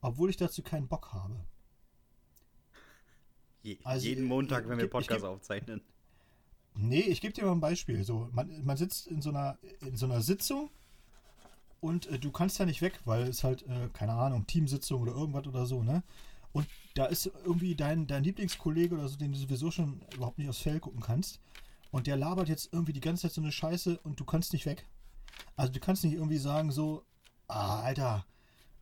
obwohl 0.00 0.30
ich 0.30 0.36
dazu 0.36 0.62
keinen 0.62 0.86
Bock 0.86 1.12
habe. 1.12 1.44
Je, 3.62 3.78
also, 3.82 4.06
jeden 4.06 4.26
äh, 4.26 4.28
Montag, 4.28 4.64
wenn 4.68 4.76
wir 4.78 4.84
ich- 4.84 4.88
ich 4.88 4.90
Podcast 4.92 5.24
geb- 5.24 5.28
aufzeichnen. 5.28 5.80
Nee, 6.76 7.00
ich 7.00 7.20
gebe 7.20 7.32
dir 7.32 7.44
mal 7.44 7.52
ein 7.52 7.60
Beispiel. 7.60 8.04
So, 8.04 8.28
man, 8.32 8.64
man 8.64 8.76
sitzt 8.76 9.06
in 9.06 9.22
so 9.22 9.30
einer, 9.30 9.58
in 9.80 9.96
so 9.96 10.06
einer 10.06 10.20
Sitzung 10.20 10.70
und 11.80 12.06
äh, 12.06 12.18
du 12.18 12.32
kannst 12.32 12.58
ja 12.58 12.66
nicht 12.66 12.82
weg, 12.82 13.00
weil 13.04 13.22
es 13.22 13.44
halt, 13.44 13.62
äh, 13.68 13.88
keine 13.92 14.14
Ahnung, 14.14 14.46
Teamsitzung 14.46 15.02
oder 15.02 15.12
irgendwas 15.12 15.46
oder 15.46 15.66
so, 15.66 15.82
ne? 15.82 16.02
Und 16.52 16.68
da 16.94 17.06
ist 17.06 17.26
irgendwie 17.44 17.74
dein, 17.74 18.06
dein 18.06 18.22
Lieblingskollege 18.22 18.94
oder 18.94 19.08
so, 19.08 19.16
den 19.16 19.32
du 19.32 19.38
sowieso 19.38 19.70
schon 19.70 20.00
überhaupt 20.14 20.38
nicht 20.38 20.48
aufs 20.48 20.60
Feld 20.60 20.82
gucken 20.82 21.00
kannst. 21.00 21.40
Und 21.90 22.06
der 22.06 22.16
labert 22.16 22.48
jetzt 22.48 22.72
irgendwie 22.72 22.92
die 22.92 23.00
ganze 23.00 23.22
Zeit 23.22 23.32
so 23.32 23.40
eine 23.40 23.52
Scheiße 23.52 23.98
und 23.98 24.18
du 24.20 24.24
kannst 24.24 24.52
nicht 24.52 24.64
weg. 24.66 24.86
Also 25.56 25.72
du 25.72 25.80
kannst 25.80 26.04
nicht 26.04 26.14
irgendwie 26.14 26.38
sagen 26.38 26.70
so, 26.70 27.04
ah, 27.48 27.80
Alter, 27.80 28.24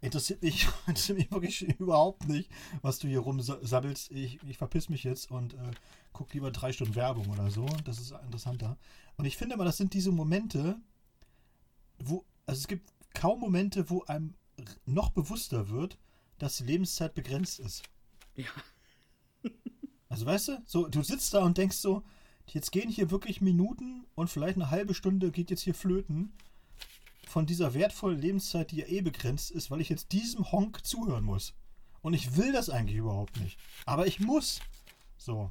interessiert 0.03 0.43
mich, 0.43 0.69
interessiert 0.87 1.19
mich 1.19 1.31
wirklich 1.31 1.63
überhaupt 1.79 2.29
nicht, 2.29 2.51
was 2.83 2.99
du 2.99 3.09
hier 3.09 3.21
rumsabbelst. 3.21 4.11
Ich, 4.11 4.43
ich 4.43 4.59
verpiss 4.59 4.91
mich 4.91 5.05
jetzt 5.05 5.31
und 5.31 5.55
äh, 5.55 5.71
guck 6.13 6.35
lieber 6.35 6.51
drei 6.51 6.73
Stunden 6.73 6.95
Werbung 6.95 7.31
oder 7.31 7.51
so. 7.51 7.65
Das 7.85 7.99
ist 7.99 8.11
interessanter. 8.11 8.77
Und 9.17 9.25
ich 9.25 9.37
finde 9.39 9.57
mal, 9.57 9.65
das 9.65 9.79
sind 9.79 9.95
diese 9.95 10.13
Momente, 10.13 10.79
wo, 11.99 12.27
also 12.45 12.61
es 12.61 12.69
gibt 12.69 12.93
kaum 13.15 13.41
Momente, 13.41 13.89
wo 13.89 14.03
einem 14.03 14.35
noch 14.85 15.11
bewusster 15.11 15.71
wird, 15.71 15.99
dass 16.39 16.59
die 16.59 16.65
Lebenszeit 16.65 17.15
begrenzt 17.15 17.59
ist. 17.61 17.83
Ja. 18.37 18.45
Also 20.09 20.27
weißt 20.27 20.49
du, 20.49 20.63
so, 20.67 20.89
du 20.89 21.03
sitzt 21.03 21.33
da 21.33 21.43
und 21.43 21.57
denkst 21.57 21.79
so, 21.79 22.03
jetzt 22.47 22.71
gehen 22.71 22.91
hier 22.91 23.11
wirklich 23.11 23.41
Minuten 23.41 24.05
und 24.15 24.29
vielleicht 24.29 24.57
eine 24.57 24.69
halbe 24.69 24.93
Stunde 24.93 25.31
geht 25.31 25.49
jetzt 25.49 25.63
hier 25.63 25.75
flöten 25.75 26.35
von 27.33 27.47
dieser 27.47 27.73
wertvollen 27.73 28.21
Lebenszeit, 28.21 28.73
die 28.73 28.77
ja 28.77 28.87
eh 28.87 29.01
begrenzt 29.01 29.51
ist, 29.53 29.71
weil 29.71 29.81
ich 29.81 29.89
jetzt 29.89 30.13
diesem 30.13 30.53
Honk 30.53 30.85
zuhören 30.85 31.25
muss. 31.25 31.55
Und 32.03 32.13
ich 32.13 32.37
will 32.37 32.53
das 32.53 32.69
eigentlich 32.69 32.99
überhaupt 32.99 33.41
nicht. 33.41 33.59
Aber 33.87 34.07
ich 34.07 34.21
muss. 34.21 34.61
So. 35.17 35.51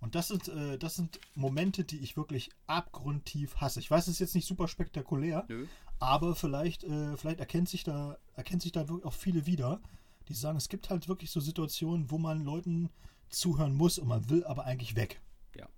Und 0.00 0.14
das 0.14 0.28
sind, 0.28 0.48
äh, 0.48 0.78
das 0.78 0.94
sind 0.94 1.20
Momente, 1.34 1.84
die 1.84 1.98
ich 1.98 2.16
wirklich 2.16 2.48
abgrundtief 2.66 3.56
hasse. 3.56 3.78
Ich 3.80 3.90
weiß, 3.90 4.06
es 4.06 4.14
ist 4.14 4.18
jetzt 4.20 4.34
nicht 4.34 4.48
super 4.48 4.68
spektakulär, 4.68 5.44
Nö. 5.48 5.66
aber 5.98 6.34
vielleicht, 6.34 6.82
äh, 6.84 7.14
vielleicht 7.18 7.40
erkennt 7.40 7.68
sich 7.68 7.84
da, 7.84 8.16
erkennt 8.34 8.62
sich 8.62 8.72
da 8.72 8.88
wirklich 8.88 9.04
auch 9.04 9.12
viele 9.12 9.44
wieder, 9.44 9.82
die 10.28 10.34
sagen, 10.34 10.56
es 10.56 10.70
gibt 10.70 10.88
halt 10.88 11.08
wirklich 11.08 11.30
so 11.30 11.40
Situationen, 11.40 12.10
wo 12.10 12.16
man 12.16 12.42
Leuten 12.42 12.88
zuhören 13.28 13.74
muss 13.74 13.98
und 13.98 14.08
man 14.08 14.30
will 14.30 14.44
aber 14.44 14.64
eigentlich 14.64 14.96
weg. 14.96 15.20
Ja. 15.56 15.68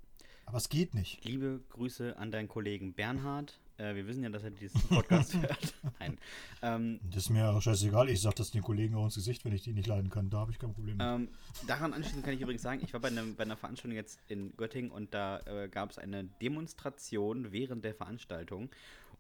Aber 0.47 0.59
es 0.59 0.69
geht 0.69 0.95
nicht. 0.95 1.25
Liebe 1.25 1.61
Grüße 1.71 2.17
an 2.19 2.31
deinen 2.31 2.47
Kollegen 2.47 2.95
Bernhard. 2.95 3.59
Äh, 3.77 3.95
wir 3.97 4.07
wissen 4.07 4.23
ja, 4.23 4.29
dass 4.31 4.45
er 4.45 4.51
diesen 4.51 4.81
Podcast 4.83 5.35
hört. 5.41 5.75
Nein. 5.99 6.19
Ähm, 6.63 7.01
Das 7.11 7.25
ist 7.25 7.31
mir 7.31 7.49
auch 7.51 7.61
scheißegal. 7.61 8.09
Ich 8.09 8.21
sag 8.21 8.37
das 8.37 8.51
den 8.51 8.63
Kollegen 8.63 8.95
auch 8.95 9.05
ins 9.05 9.17
Gesicht, 9.17 9.45
wenn 9.45 9.53
ich 9.53 9.63
die 9.63 9.73
nicht 9.73 9.87
leiden 9.89 10.11
kann. 10.11 10.31
Da 10.31 10.39
habe 10.39 10.53
ich 10.53 10.59
kein 10.59 10.73
Problem 10.73 10.99
ähm, 11.01 11.29
daran 11.67 11.93
anschließend 11.93 12.25
kann 12.25 12.35
ich 12.35 12.41
übrigens 12.41 12.63
sagen, 12.63 12.81
ich 12.85 12.93
war 12.93 13.01
bei, 13.01 13.09
einem, 13.09 13.35
bei 13.35 13.43
einer 13.45 13.57
Veranstaltung 13.57 13.97
jetzt 13.97 14.21
in 14.29 14.57
Göttingen 14.57 14.91
und 14.91 15.13
da 15.13 15.41
äh, 15.41 15.69
gab 15.69 15.91
es 15.91 15.99
eine 15.99 16.25
Demonstration 16.41 17.53
während 17.53 17.85
der 17.85 17.95
Veranstaltung. 17.95 18.71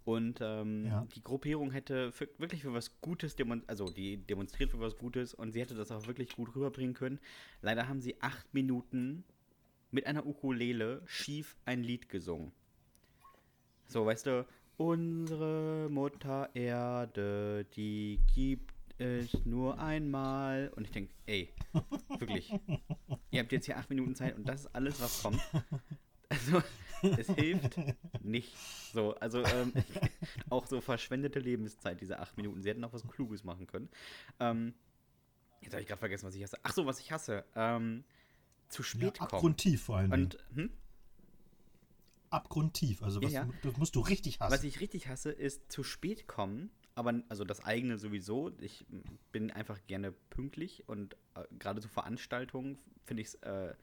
Und 0.04 0.40
ähm, 0.42 0.84
Ja. 0.86 1.06
die 1.16 1.24
Gruppierung 1.24 1.70
hätte 1.70 2.12
für, 2.12 2.28
wirklich 2.38 2.60
für 2.62 2.74
was 2.74 3.00
Gutes 3.00 3.36
demonstriert, 3.36 3.70
also 3.70 3.88
die 3.88 4.18
demonstriert 4.18 4.70
für 4.70 4.78
was 4.80 4.96
Gutes 4.98 5.32
und 5.34 5.52
sie 5.52 5.60
hätte 5.62 5.74
das 5.74 5.90
auch 5.90 6.06
wirklich 6.06 6.36
gut 6.36 6.54
rüberbringen 6.54 6.94
können. 6.94 7.18
Leider 7.62 7.88
haben 7.88 8.02
sie 8.02 8.20
acht 8.20 8.52
Minuten 8.52 9.24
mit 9.90 10.06
einer 10.06 10.26
Ukulele 10.26 11.00
schief 11.06 11.56
ein 11.64 11.82
Lied 11.82 12.08
gesungen. 12.10 12.52
So, 13.86 14.06
weißt 14.06 14.26
du, 14.26 14.46
unsere 14.76 15.88
Mutter 15.90 16.50
Erde, 16.54 17.64
die 17.76 18.20
gibt 18.34 18.72
es 18.98 19.44
nur 19.44 19.78
einmal. 19.78 20.72
Und 20.76 20.84
ich 20.84 20.90
denke, 20.90 21.12
ey, 21.26 21.52
wirklich, 22.18 22.52
ihr 23.30 23.40
habt 23.40 23.52
jetzt 23.52 23.66
hier 23.66 23.76
acht 23.76 23.90
Minuten 23.90 24.14
Zeit 24.14 24.36
und 24.36 24.48
das 24.48 24.62
ist 24.62 24.74
alles, 24.74 25.00
was 25.00 25.22
kommt. 25.22 25.40
Also, 26.28 26.62
es 27.02 27.28
hilft 27.28 27.78
nicht. 28.22 28.56
So, 28.92 29.14
also 29.16 29.44
ähm, 29.44 29.72
auch 30.50 30.66
so 30.66 30.80
verschwendete 30.80 31.38
Lebenszeit, 31.38 32.00
diese 32.00 32.18
acht 32.18 32.36
Minuten. 32.36 32.62
Sie 32.62 32.70
hätten 32.70 32.80
noch 32.80 32.92
was 32.92 33.06
Kluges 33.06 33.44
machen 33.44 33.66
können. 33.66 33.88
Ähm, 34.40 34.74
jetzt 35.60 35.72
habe 35.72 35.82
ich 35.82 35.88
gerade 35.88 35.98
vergessen, 35.98 36.26
was 36.26 36.34
ich 36.34 36.42
hasse. 36.42 36.58
Ach 36.62 36.72
so, 36.72 36.86
was 36.86 36.98
ich 37.00 37.12
hasse. 37.12 37.44
Ähm, 37.54 38.04
zu 38.68 38.82
ja, 38.82 38.88
spät 38.88 39.18
kommen. 39.18 39.30
abgrundtief 39.30 39.84
vor 39.84 39.98
allem. 39.98 40.12
Und 40.12 40.38
hm? 40.54 40.70
Abgrundtief. 42.34 43.02
Also 43.02 43.22
was, 43.22 43.32
Ja, 43.32 43.44
ja. 43.44 43.50
das 43.62 43.76
musst 43.76 43.94
du 43.96 44.00
richtig 44.00 44.40
hassen. 44.40 44.52
Was 44.52 44.64
ich 44.64 44.80
richtig 44.80 45.08
hasse, 45.08 45.30
ist 45.30 45.70
zu 45.72 45.82
spät 45.82 46.26
kommen. 46.26 46.70
Aber 46.96 47.22
also 47.28 47.44
das 47.44 47.64
eigene 47.64 47.98
sowieso. 47.98 48.52
Ich 48.60 48.84
bin 49.32 49.50
einfach 49.50 49.80
gerne 49.86 50.12
pünktlich 50.30 50.88
und 50.88 51.14
äh, 51.34 51.42
gerade 51.58 51.80
zu 51.80 51.88
Veranstaltungen 51.88 52.78
finde 53.04 53.22
ich 53.22 53.28
es 53.28 53.34
äh, 53.36 53.74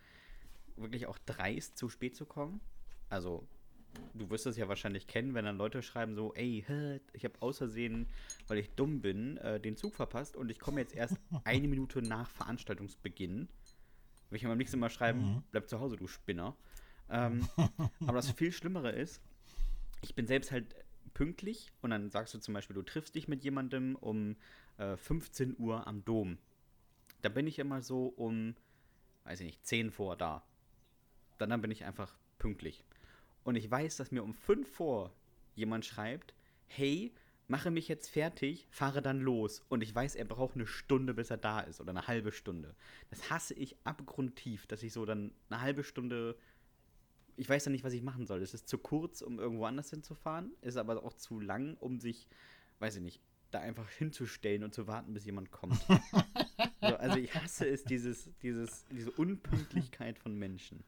wirklich 0.77 1.07
auch 1.07 1.17
dreist, 1.19 1.77
zu 1.77 1.89
spät 1.89 2.15
zu 2.15 2.25
kommen. 2.25 2.61
Also 3.09 3.45
du 4.13 4.29
wirst 4.29 4.45
es 4.45 4.55
ja 4.55 4.69
wahrscheinlich 4.69 5.07
kennen, 5.07 5.33
wenn 5.33 5.43
dann 5.43 5.57
Leute 5.57 5.81
schreiben 5.83 6.15
so, 6.15 6.33
ey, 6.35 6.65
ich 7.11 7.25
habe 7.25 7.41
außersehen, 7.41 8.07
weil 8.47 8.57
ich 8.59 8.69
dumm 8.71 9.01
bin, 9.01 9.35
äh, 9.37 9.59
den 9.59 9.75
Zug 9.75 9.93
verpasst 9.95 10.37
und 10.37 10.49
ich 10.49 10.59
komme 10.59 10.79
jetzt 10.79 10.95
erst 10.95 11.17
eine 11.43 11.67
Minute 11.67 12.01
nach 12.01 12.29
Veranstaltungsbeginn. 12.29 13.49
Will 14.29 14.37
ich 14.37 14.45
am 14.45 14.57
nächsten 14.57 14.79
Mal 14.79 14.89
schreiben, 14.89 15.19
Mhm. 15.19 15.43
bleib 15.51 15.67
zu 15.67 15.81
Hause, 15.81 15.97
du 15.97 16.07
Spinner. 16.07 16.55
Ähm, 17.11 17.47
aber 18.01 18.13
das 18.13 18.31
viel 18.31 18.51
Schlimmere 18.51 18.91
ist, 18.91 19.21
ich 20.01 20.15
bin 20.15 20.25
selbst 20.25 20.51
halt 20.51 20.73
pünktlich 21.13 21.71
und 21.81 21.91
dann 21.91 22.09
sagst 22.09 22.33
du 22.33 22.39
zum 22.39 22.53
Beispiel, 22.53 22.73
du 22.73 22.81
triffst 22.81 23.15
dich 23.15 23.27
mit 23.27 23.43
jemandem 23.43 23.95
um 23.95 24.37
äh, 24.77 24.95
15 24.97 25.55
Uhr 25.59 25.85
am 25.85 26.03
Dom. 26.05 26.37
Da 27.21 27.29
bin 27.29 27.45
ich 27.45 27.59
immer 27.59 27.81
so 27.81 28.07
um, 28.07 28.55
weiß 29.25 29.41
ich 29.41 29.45
nicht, 29.45 29.65
10 29.65 29.91
vor 29.91 30.15
da. 30.15 30.43
Dann, 31.37 31.49
dann 31.49 31.61
bin 31.61 31.71
ich 31.71 31.83
einfach 31.83 32.15
pünktlich. 32.39 32.83
Und 33.43 33.55
ich 33.55 33.69
weiß, 33.69 33.97
dass 33.97 34.11
mir 34.11 34.23
um 34.23 34.33
5 34.33 34.67
vor 34.67 35.11
jemand 35.55 35.85
schreibt, 35.85 36.33
hey, 36.67 37.13
mache 37.47 37.69
mich 37.69 37.87
jetzt 37.89 38.09
fertig, 38.09 38.65
fahre 38.71 39.01
dann 39.01 39.19
los. 39.19 39.61
Und 39.67 39.83
ich 39.83 39.93
weiß, 39.93 40.15
er 40.15 40.25
braucht 40.25 40.55
eine 40.55 40.65
Stunde, 40.65 41.13
bis 41.13 41.29
er 41.29 41.37
da 41.37 41.59
ist 41.59 41.81
oder 41.81 41.89
eine 41.89 42.07
halbe 42.07 42.31
Stunde. 42.31 42.75
Das 43.09 43.29
hasse 43.29 43.53
ich 43.53 43.75
abgrundtief, 43.83 44.67
dass 44.67 44.83
ich 44.83 44.93
so 44.93 45.05
dann 45.05 45.33
eine 45.49 45.61
halbe 45.61 45.83
Stunde 45.83 46.37
ich 47.37 47.49
weiß 47.49 47.65
ja 47.65 47.71
nicht, 47.71 47.83
was 47.83 47.93
ich 47.93 48.03
machen 48.03 48.25
soll. 48.25 48.41
Es 48.41 48.53
ist 48.53 48.67
zu 48.67 48.77
kurz, 48.77 49.21
um 49.21 49.39
irgendwo 49.39 49.65
anders 49.65 49.89
hinzufahren, 49.89 50.51
ist 50.61 50.77
aber 50.77 51.03
auch 51.03 51.13
zu 51.13 51.39
lang, 51.39 51.75
um 51.77 51.99
sich, 51.99 52.27
weiß 52.79 52.97
ich 52.97 53.01
nicht, 53.01 53.21
da 53.51 53.59
einfach 53.59 53.89
hinzustellen 53.89 54.63
und 54.63 54.73
zu 54.73 54.87
warten, 54.87 55.13
bis 55.13 55.25
jemand 55.25 55.51
kommt. 55.51 55.75
so, 56.81 56.95
also 56.95 57.17
ich 57.17 57.33
hasse 57.35 57.67
es, 57.67 57.83
dieses, 57.83 58.29
dieses, 58.41 58.85
diese 58.89 59.11
Unpünktlichkeit 59.11 60.17
von 60.17 60.35
Menschen. 60.35 60.83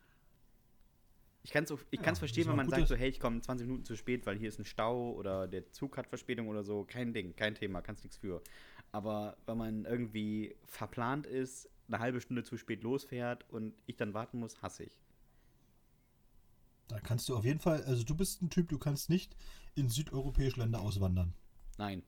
Ich 1.46 1.52
kann 1.52 1.66
es 1.66 1.74
ich 1.92 2.00
ja, 2.00 2.16
verstehen, 2.16 2.48
wenn 2.48 2.56
man 2.56 2.70
sagt 2.70 2.88
so, 2.88 2.96
hey, 2.96 3.10
ich 3.10 3.20
komme 3.20 3.42
20 3.42 3.68
Minuten 3.68 3.84
zu 3.84 3.98
spät, 3.98 4.26
weil 4.26 4.38
hier 4.38 4.48
ist 4.48 4.60
ein 4.60 4.66
Stau 4.66 5.12
oder 5.12 5.46
der 5.46 5.70
Zug 5.72 5.98
hat 5.98 6.08
Verspätung 6.08 6.48
oder 6.48 6.64
so. 6.64 6.86
Kein 6.86 7.14
Ding, 7.14 7.36
kein 7.36 7.54
Thema, 7.54 7.82
kannst 7.82 8.06
nichts 8.06 8.18
für. 8.18 8.42
Aber 8.94 9.36
wenn 9.46 9.58
man 9.58 9.86
irgendwie 9.86 10.56
verplant 10.64 11.28
ist, 11.28 11.70
eine 11.90 12.00
halbe 12.00 12.22
Stunde 12.22 12.44
zu 12.44 12.58
spät 12.58 12.82
losfährt 12.82 13.50
und 13.50 13.74
ich 13.88 13.98
dann 13.98 14.14
warten 14.14 14.40
muss, 14.40 14.62
hasse 14.62 14.86
ich. 14.86 15.03
Da 16.88 17.00
kannst 17.00 17.30
du 17.30 17.36
auf 17.36 17.46
jeden 17.46 17.60
Fall, 17.60 17.84
also 17.84 18.04
du 18.04 18.16
bist 18.16 18.42
ein 18.42 18.50
Typ, 18.50 18.70
du 18.70 18.78
kannst 18.78 19.10
nicht 19.10 19.36
in 19.76 19.90
südeuropäische 19.90 20.60
Länder 20.60 20.82
auswandern. 20.82 21.34
Nein. 21.78 22.04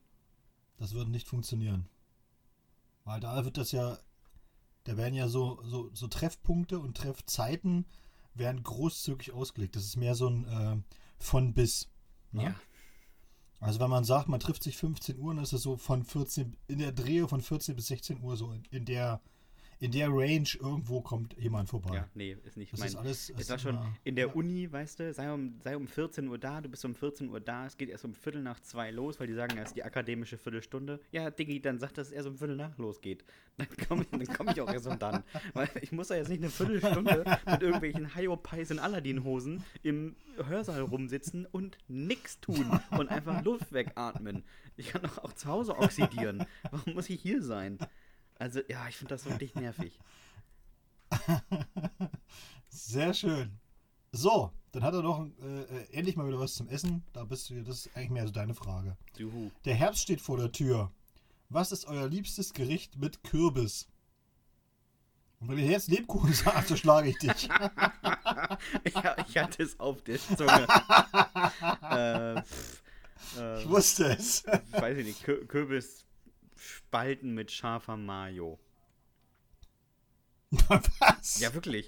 Das 0.77 0.93
würde 0.93 1.11
nicht 1.11 1.27
funktionieren. 1.27 1.87
Weil 3.03 3.19
da 3.19 3.45
wird 3.45 3.57
das 3.57 3.71
ja, 3.71 3.97
da 4.83 4.97
werden 4.97 5.15
ja 5.15 5.27
so, 5.27 5.61
so, 5.63 5.89
so 5.93 6.07
Treffpunkte 6.07 6.79
und 6.79 6.97
Treffzeiten 6.97 7.85
werden 8.33 8.63
großzügig 8.63 9.31
ausgelegt. 9.31 9.75
Das 9.75 9.83
ist 9.83 9.95
mehr 9.95 10.15
so 10.15 10.27
ein 10.27 10.47
äh, 10.47 10.77
von 11.17 11.53
bis. 11.53 11.89
Ne? 12.31 12.43
Ja. 12.43 12.55
Also 13.59 13.79
wenn 13.79 13.89
man 13.89 14.03
sagt, 14.03 14.27
man 14.27 14.39
trifft 14.39 14.63
sich 14.63 14.77
15 14.77 15.17
Uhr, 15.17 15.33
dann 15.33 15.43
ist 15.43 15.53
es 15.53 15.61
so 15.61 15.77
von 15.77 16.03
14, 16.03 16.57
in 16.67 16.79
der 16.79 16.91
Drehe 16.91 17.27
von 17.27 17.41
14 17.41 17.75
bis 17.75 17.87
16 17.87 18.21
Uhr 18.21 18.35
so 18.35 18.51
in, 18.51 18.65
in 18.65 18.85
der 18.85 19.21
in 19.79 19.91
der 19.91 20.09
Range 20.09 20.47
irgendwo 20.59 21.01
kommt 21.01 21.35
jemand 21.37 21.69
vorbei. 21.69 21.95
Ja, 21.95 22.07
nee, 22.13 22.37
ist 22.43 22.57
nicht 22.57 22.71
das 22.73 22.79
mein, 22.79 22.89
ist 22.89 22.95
alles. 22.95 23.33
Es 23.37 23.49
war 23.49 23.59
schon 23.59 23.77
in 24.03 24.15
der 24.15 24.27
ja. 24.27 24.33
Uni, 24.33 24.71
weißt 24.71 24.99
du, 24.99 25.13
sei 25.13 25.31
um, 25.31 25.59
sei 25.63 25.75
um 25.75 25.87
14 25.87 26.27
Uhr 26.27 26.37
da, 26.37 26.61
du 26.61 26.69
bist 26.69 26.85
um 26.85 26.95
14 26.95 27.29
Uhr 27.29 27.39
da, 27.39 27.65
es 27.65 27.77
geht 27.77 27.89
erst 27.89 28.05
um 28.05 28.13
Viertel 28.13 28.41
nach 28.41 28.59
zwei 28.61 28.91
los, 28.91 29.19
weil 29.19 29.27
die 29.27 29.33
sagen, 29.33 29.57
erst 29.57 29.75
die 29.75 29.83
akademische 29.83 30.37
Viertelstunde. 30.37 30.99
Ja, 31.11 31.29
Diggi, 31.29 31.61
dann 31.61 31.79
sagt, 31.79 31.97
dass 31.97 32.07
es 32.07 32.13
erst 32.13 32.27
um 32.27 32.37
Viertel 32.37 32.55
nach 32.55 32.77
losgeht. 32.77 33.23
Dann 33.57 33.67
komme 33.87 34.05
ich, 34.19 34.29
komm 34.33 34.49
ich 34.49 34.59
auch 34.59 34.71
erst 34.71 34.85
um 34.85 34.99
dann. 34.99 35.23
Weil 35.53 35.69
ich 35.81 35.93
muss 35.93 36.09
ja 36.09 36.17
jetzt 36.17 36.27
nicht 36.27 36.41
eine 36.41 36.49
Viertelstunde 36.49 37.23
mit 37.45 37.61
irgendwelchen 37.61 38.13
Hyopies 38.13 38.69
in 38.69 38.79
Aladdin-Hosen 38.79 39.63
im 39.81 40.17
Hörsaal 40.45 40.81
rumsitzen 40.81 41.45
und 41.45 41.77
nichts 41.87 42.41
tun 42.41 42.81
und 42.91 43.07
einfach 43.07 43.45
Luft 43.45 43.71
wegatmen. 43.71 44.43
Ich 44.75 44.89
kann 44.89 45.03
doch 45.03 45.19
auch 45.19 45.31
zu 45.31 45.47
Hause 45.47 45.77
oxidieren. 45.77 46.45
Warum 46.69 46.95
muss 46.95 47.09
ich 47.09 47.21
hier 47.21 47.41
sein? 47.41 47.79
Also, 48.37 48.61
ja, 48.67 48.87
ich 48.87 48.97
finde 48.97 49.15
das 49.15 49.25
wirklich 49.25 49.55
nervig. 49.55 49.99
Sehr 52.69 53.13
schön. 53.13 53.59
So, 54.11 54.51
dann 54.71 54.83
hat 54.83 54.93
er 54.93 55.01
noch 55.01 55.25
äh, 55.41 55.83
endlich 55.91 56.15
mal 56.15 56.27
wieder 56.27 56.39
was 56.39 56.55
zum 56.55 56.67
Essen. 56.69 57.03
Da 57.13 57.23
bist 57.23 57.49
du, 57.49 57.63
das 57.63 57.85
ist 57.85 57.95
eigentlich 57.95 58.11
mehr 58.11 58.25
so 58.25 58.33
deine 58.33 58.53
Frage. 58.53 58.97
Juhu. 59.17 59.51
Der 59.65 59.75
Herbst 59.75 60.01
steht 60.01 60.21
vor 60.21 60.37
der 60.37 60.51
Tür. 60.51 60.91
Was 61.49 61.71
ist 61.71 61.85
euer 61.85 62.07
liebstes 62.07 62.53
Gericht 62.53 62.97
mit 62.97 63.23
Kürbis? 63.23 63.87
Und 65.39 65.49
wenn 65.49 65.57
ihr 65.59 65.65
jetzt 65.65 65.89
Lebkuchen 65.89 66.33
sagt, 66.33 66.67
so 66.67 66.75
schlage 66.75 67.09
ich 67.09 67.17
dich. 67.19 67.47
ja, 67.47 69.15
ich 69.27 69.37
hatte 69.37 69.63
es 69.63 69.79
auf 69.79 70.01
der 70.01 70.17
Zunge. 70.19 70.67
äh, 71.91 72.41
pff, 72.41 72.83
äh, 73.37 73.61
ich 73.61 73.69
wusste 73.69 74.05
es. 74.05 74.43
weiß 74.71 74.97
ich 74.97 75.05
nicht, 75.05 75.47
Kürbis 75.47 76.04
Spalten 76.65 77.33
mit 77.33 77.51
scharfer 77.51 77.97
Mayo. 77.97 78.59
Was? 80.99 81.39
Ja, 81.39 81.53
wirklich. 81.53 81.87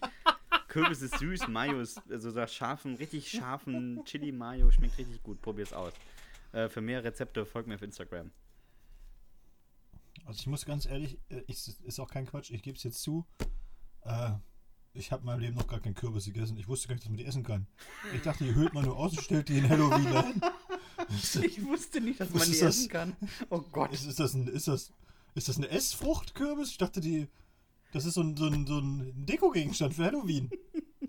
Kürbis 0.67 1.01
ist 1.01 1.17
süß, 1.17 1.47
Mayo 1.47 1.79
ist, 1.79 2.01
also 2.09 2.29
so 2.29 2.45
scharfen, 2.45 2.95
richtig 2.95 3.29
scharfen 3.29 4.03
Chili-Mayo 4.05 4.69
schmeckt 4.71 4.97
richtig 4.97 5.23
gut. 5.23 5.41
Probier's 5.41 5.73
aus. 5.73 5.93
Äh, 6.51 6.69
für 6.69 6.81
mehr 6.81 7.03
Rezepte 7.03 7.45
folgt 7.45 7.67
mir 7.67 7.75
auf 7.75 7.81
Instagram. 7.81 8.31
Also 10.25 10.41
ich 10.41 10.47
muss 10.47 10.65
ganz 10.65 10.85
ehrlich, 10.85 11.17
äh, 11.29 11.41
ich, 11.47 11.67
ist 11.83 11.99
auch 11.99 12.09
kein 12.09 12.25
Quatsch, 12.25 12.51
ich 12.51 12.61
gebe 12.61 12.77
es 12.77 12.83
jetzt 12.83 13.01
zu. 13.01 13.25
Äh, 14.01 14.31
ich 14.93 15.11
habe 15.11 15.21
in 15.21 15.25
meinem 15.27 15.39
Leben 15.39 15.55
noch 15.55 15.67
gar 15.67 15.79
keinen 15.79 15.95
Kürbis 15.95 16.25
gegessen. 16.25 16.57
Ich 16.57 16.67
wusste 16.67 16.87
gar 16.87 16.95
nicht, 16.95 17.03
dass 17.03 17.09
man 17.09 17.17
die 17.17 17.25
essen 17.25 17.43
kann. 17.43 17.67
Ich 18.13 18.21
dachte, 18.21 18.43
die 18.43 18.53
hüllt 18.53 18.73
man 18.73 18.85
nur 18.85 18.97
aus 18.97 19.11
und 19.11 19.21
stellt 19.21 19.47
die 19.49 19.59
in 19.59 19.69
Halloween 19.69 20.07
ein. 20.07 20.41
Ich 21.43 21.63
wusste 21.65 22.01
nicht, 22.01 22.19
dass 22.19 22.29
man 22.29 22.43
die 22.43 22.59
das? 22.59 22.61
essen 22.61 22.89
kann. 22.89 23.15
Oh 23.49 23.61
Gott. 23.71 23.93
Ist, 23.93 24.05
ist, 24.05 24.19
das 24.19 24.33
ein, 24.33 24.47
ist, 24.47 24.67
das, 24.67 24.91
ist 25.35 25.47
das 25.47 25.57
eine 25.57 25.69
Essfruchtkürbis? 25.69 26.71
Ich 26.71 26.77
dachte, 26.77 27.01
die, 27.01 27.27
das 27.91 28.05
ist 28.05 28.15
so 28.15 28.21
ein, 28.21 28.35
so 28.35 28.47
ein, 28.47 28.65
so 28.65 28.79
ein 28.79 29.13
Dekogegenstand 29.25 29.93
für 29.93 30.05
Halloween. 30.05 30.49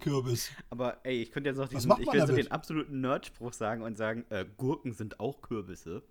Kürbis. 0.00 0.50
Aber 0.70 1.04
ey, 1.04 1.22
ich 1.22 1.32
könnte 1.32 1.50
jetzt 1.50 1.58
noch 1.58 1.68
diesen, 1.68 1.90
ich 1.98 2.08
könnte 2.08 2.34
den 2.34 2.50
absoluten 2.50 3.00
Nerdspruch 3.00 3.52
sagen 3.52 3.82
und 3.82 3.96
sagen, 3.96 4.24
äh, 4.30 4.44
Gurken 4.56 4.92
sind 4.92 5.20
auch 5.20 5.40
Kürbisse. 5.40 6.02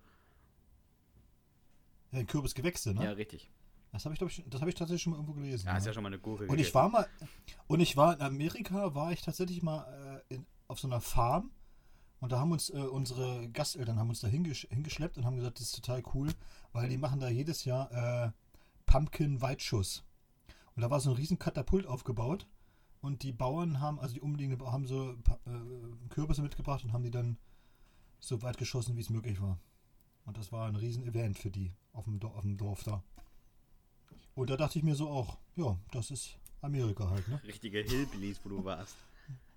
Ja, 2.12 2.24
Kürbisgewächse, 2.24 2.94
ne? 2.94 3.04
Ja, 3.04 3.12
richtig. 3.12 3.50
Das 3.92 4.04
habe 4.04 4.14
ich, 4.14 4.20
ich, 4.20 4.44
das 4.48 4.60
ich 4.62 4.74
tatsächlich 4.74 5.02
schon 5.02 5.12
mal 5.12 5.16
irgendwo 5.16 5.34
gelesen. 5.34 5.66
Ja, 5.66 5.72
ja. 5.72 5.78
ist 5.78 5.86
ja 5.86 5.92
schon 5.92 6.02
mal 6.02 6.08
eine 6.08 6.18
Gurke. 6.18 6.46
Und 6.46 6.58
ich 6.58 6.74
war 6.74 6.88
mal, 6.88 7.06
und 7.66 7.80
ich 7.80 7.96
war 7.96 8.14
in 8.14 8.20
Amerika, 8.20 8.94
war 8.94 9.12
ich 9.12 9.22
tatsächlich 9.22 9.62
mal 9.62 10.22
äh, 10.30 10.34
in, 10.34 10.46
auf 10.66 10.78
so 10.78 10.88
einer 10.88 11.00
Farm 11.00 11.50
und 12.20 12.32
da 12.32 12.40
haben 12.40 12.52
uns 12.52 12.70
äh, 12.70 12.78
unsere 12.78 13.48
Gasteltern 13.50 13.98
haben 13.98 14.08
uns 14.08 14.20
da 14.20 14.28
hingesch 14.28 14.66
hingeschleppt 14.70 15.18
und 15.18 15.24
haben 15.24 15.36
gesagt, 15.36 15.58
das 15.58 15.66
ist 15.66 15.76
total 15.76 16.02
cool, 16.14 16.32
weil 16.72 16.88
die 16.88 16.98
machen 16.98 17.20
da 17.20 17.28
jedes 17.28 17.64
Jahr 17.64 17.90
äh, 17.92 18.30
Pumpkin 18.86 19.40
Weitschuss. 19.40 20.04
Und 20.74 20.82
da 20.82 20.90
war 20.90 21.00
so 21.00 21.10
ein 21.10 21.16
riesen 21.16 21.38
Katapult 21.38 21.86
aufgebaut 21.86 22.46
und 23.00 23.22
die 23.22 23.32
Bauern 23.32 23.80
haben, 23.80 23.98
also 24.00 24.14
die 24.14 24.20
umliegenden 24.20 24.70
haben 24.70 24.86
so 24.86 25.12
äh, 25.12 26.08
Kürbisse 26.08 26.42
mitgebracht 26.42 26.84
und 26.84 26.92
haben 26.92 27.04
die 27.04 27.10
dann 27.10 27.36
so 28.20 28.42
weit 28.42 28.58
geschossen, 28.58 28.96
wie 28.96 29.00
es 29.00 29.10
möglich 29.10 29.40
war. 29.40 29.58
Und 30.24 30.36
das 30.36 30.52
war 30.52 30.68
ein 30.68 30.76
riesen 30.76 31.04
Event 31.04 31.38
für 31.38 31.50
die 31.50 31.72
auf 31.92 32.04
dem, 32.04 32.20
auf 32.22 32.42
dem 32.42 32.56
Dorf 32.56 32.84
da. 32.84 33.02
Und 34.34 34.50
da 34.50 34.56
dachte 34.56 34.78
ich 34.78 34.84
mir 34.84 34.94
so 34.94 35.08
auch, 35.08 35.38
ja, 35.56 35.76
das 35.90 36.10
ist 36.10 36.38
Amerika 36.60 37.08
halt, 37.10 37.26
ne? 37.28 37.40
Richtige 37.44 37.80
Hillbillies, 37.80 38.40
wo 38.44 38.50
du 38.50 38.64
warst. 38.64 38.96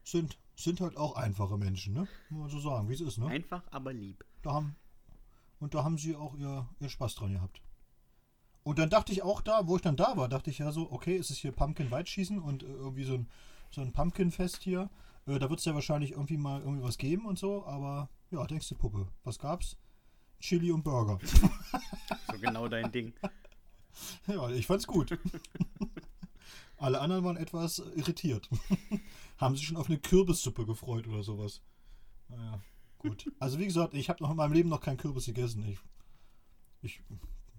Sind, 0.03 0.37
sind 0.63 0.81
halt 0.81 0.97
auch 0.97 1.15
einfache 1.15 1.57
Menschen, 1.57 1.93
ne? 1.93 2.07
Muss 2.29 2.41
man 2.41 2.49
so 2.49 2.59
sagen, 2.59 2.89
wie 2.89 2.93
es 2.93 3.01
ist, 3.01 3.17
ne? 3.17 3.27
Einfach, 3.27 3.63
aber 3.71 3.93
lieb. 3.93 4.25
Da 4.41 4.53
haben, 4.53 4.75
und 5.59 5.73
da 5.73 5.83
haben 5.83 5.97
sie 5.97 6.15
auch 6.15 6.35
ihr, 6.35 6.67
ihr 6.79 6.89
Spaß 6.89 7.15
dran 7.15 7.33
gehabt. 7.33 7.61
Und 8.63 8.77
dann 8.77 8.89
dachte 8.89 9.11
ich 9.11 9.23
auch 9.23 9.41
da, 9.41 9.67
wo 9.67 9.75
ich 9.75 9.81
dann 9.81 9.95
da 9.95 10.17
war, 10.17 10.29
dachte 10.29 10.49
ich 10.49 10.59
ja 10.59 10.71
so, 10.71 10.91
okay, 10.91 11.17
es 11.17 11.31
ist 11.31 11.39
hier 11.39 11.51
Pumpkin 11.51 11.89
Weitschießen 11.89 12.39
und 12.39 12.63
äh, 12.63 12.67
irgendwie 12.67 13.03
so 13.03 13.15
ein, 13.15 13.27
so 13.71 13.81
ein 13.81 13.91
Pumpkin-Fest 13.91 14.61
hier. 14.61 14.89
Äh, 15.25 15.39
da 15.39 15.49
wird 15.49 15.59
es 15.59 15.65
ja 15.65 15.73
wahrscheinlich 15.73 16.11
irgendwie 16.11 16.37
mal 16.37 16.61
irgendwie 16.61 16.83
was 16.83 16.97
geben 16.97 17.25
und 17.25 17.39
so, 17.39 17.65
aber 17.65 18.09
ja, 18.29 18.45
denkst 18.45 18.69
du, 18.69 18.75
Puppe, 18.75 19.07
was 19.23 19.39
gab's? 19.39 19.77
Chili 20.39 20.71
und 20.71 20.83
Burger. 20.83 21.19
so 22.31 22.39
genau 22.39 22.67
dein 22.67 22.91
Ding. 22.91 23.13
Ja, 24.27 24.49
ich 24.49 24.67
fand's 24.67 24.87
gut. 24.87 25.17
Alle 26.81 26.99
anderen 26.99 27.23
waren 27.23 27.37
etwas 27.37 27.77
irritiert. 27.95 28.49
Haben 29.37 29.55
sich 29.55 29.67
schon 29.67 29.77
auf 29.77 29.87
eine 29.87 29.99
Kürbissuppe 29.99 30.65
gefreut 30.65 31.07
oder 31.07 31.21
sowas. 31.21 31.61
Naja, 32.27 32.59
gut. 32.97 33.31
Also 33.39 33.59
wie 33.59 33.65
gesagt, 33.65 33.93
ich 33.93 34.09
habe 34.09 34.23
noch 34.23 34.31
in 34.31 34.37
meinem 34.37 34.53
Leben 34.53 34.69
noch 34.69 34.81
keinen 34.81 34.97
Kürbis 34.97 35.27
gegessen. 35.27 35.63
Ich, 35.67 35.79
ich 36.81 37.01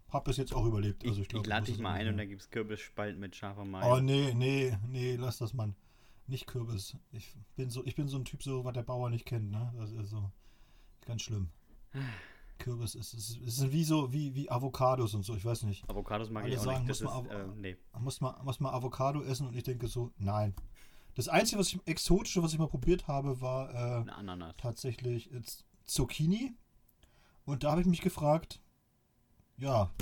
habe 0.09 0.29
es 0.29 0.39
jetzt 0.39 0.53
auch 0.53 0.67
überlebt. 0.67 1.07
Also 1.07 1.23
ich, 1.23 1.29
glaub, 1.29 1.45
ich 1.45 1.49
lade 1.49 1.67
dich 1.67 1.79
mal 1.79 1.93
ein 1.93 2.09
und 2.09 2.17
dann 2.17 2.29
gibt 2.29 2.43
es 2.43 2.51
Kürbisspalten 2.51 3.21
mit 3.21 3.37
scharfer 3.37 3.65
Mayo. 3.65 3.95
Oh 3.95 4.01
nee, 4.01 4.35
nee, 4.35 4.77
nee, 4.89 5.15
lass 5.15 5.39
das 5.39 5.55
mal. 5.55 5.73
Nicht 6.27 6.49
Kürbis. 6.49 6.97
Ich 7.13 7.37
bin 7.55 7.71
so, 7.71 7.85
ich 7.85 7.95
bin 7.95 8.09
so 8.09 8.17
ein 8.17 8.25
Typ, 8.25 8.43
so 8.43 8.65
was 8.65 8.73
der 8.73 8.83
Bauer 8.83 9.09
nicht 9.09 9.25
kennt, 9.25 9.53
ne? 9.53 9.73
Das 9.77 9.93
ist 9.93 10.11
so 10.11 10.33
ganz 11.07 11.23
schlimm. 11.23 11.49
Kürbis 12.63 12.95
ist, 12.95 13.13
ist, 13.13 13.37
ist 13.39 13.73
wie 13.73 13.83
so 13.83 14.13
wie, 14.13 14.35
wie 14.37 14.49
Avocados 14.49 15.15
und 15.15 15.25
so, 15.25 15.35
ich 15.35 15.45
weiß 15.45 15.65
nicht. 15.65 15.89
Avocados 15.91 16.31
mag 16.31 16.45
Alle 16.45 16.55
ich 16.55 16.61
auch 16.61 16.65
sagen, 16.65 16.87
nicht. 16.87 17.03
Muss, 17.03 17.13
man, 17.13 17.27
ist, 17.27 17.33
äh, 17.33 17.47
nee. 17.57 17.77
muss, 17.99 18.21
man, 18.21 18.45
muss 18.45 18.61
man 18.61 18.73
Avocado 18.73 19.23
essen 19.23 19.49
und 19.49 19.57
ich 19.57 19.65
denke 19.65 19.89
so, 19.89 20.13
nein. 20.17 20.55
Das 21.15 21.29
Einzige, 21.29 21.59
was 21.59 21.69
ich 21.69 21.81
exotische, 21.87 22.43
was 22.43 22.53
ich 22.53 22.59
mal 22.59 22.69
probiert 22.69 23.09
habe, 23.09 23.41
war 23.41 24.01
äh, 24.01 24.53
tatsächlich 24.57 25.29
Zucchini. 25.85 26.55
Und 27.45 27.65
da 27.65 27.73
habe 27.73 27.81
ich 27.81 27.87
mich 27.89 28.01
gefragt, 28.01 28.61
ja, 29.57 29.93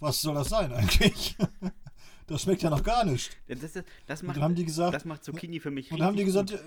was 0.00 0.20
soll 0.20 0.34
das 0.34 0.48
sein 0.48 0.72
eigentlich? 0.72 1.36
das 2.26 2.42
schmeckt 2.42 2.62
ja 2.62 2.70
noch 2.70 2.82
gar 2.82 3.04
nicht. 3.04 3.30
Das, 3.46 3.60
das, 3.60 3.84
das 4.06 4.22
macht, 4.24 4.40
haben 4.40 4.56
die 4.56 4.64
gesagt, 4.64 4.92
das 4.92 5.04
macht 5.04 5.22
Zucchini 5.22 5.60
für 5.60 5.70
mich 5.70 5.92
Und 5.92 6.00
dann 6.00 6.08
haben 6.08 6.16
die 6.16 6.24
gesagt, 6.24 6.50
äh, 6.50 6.58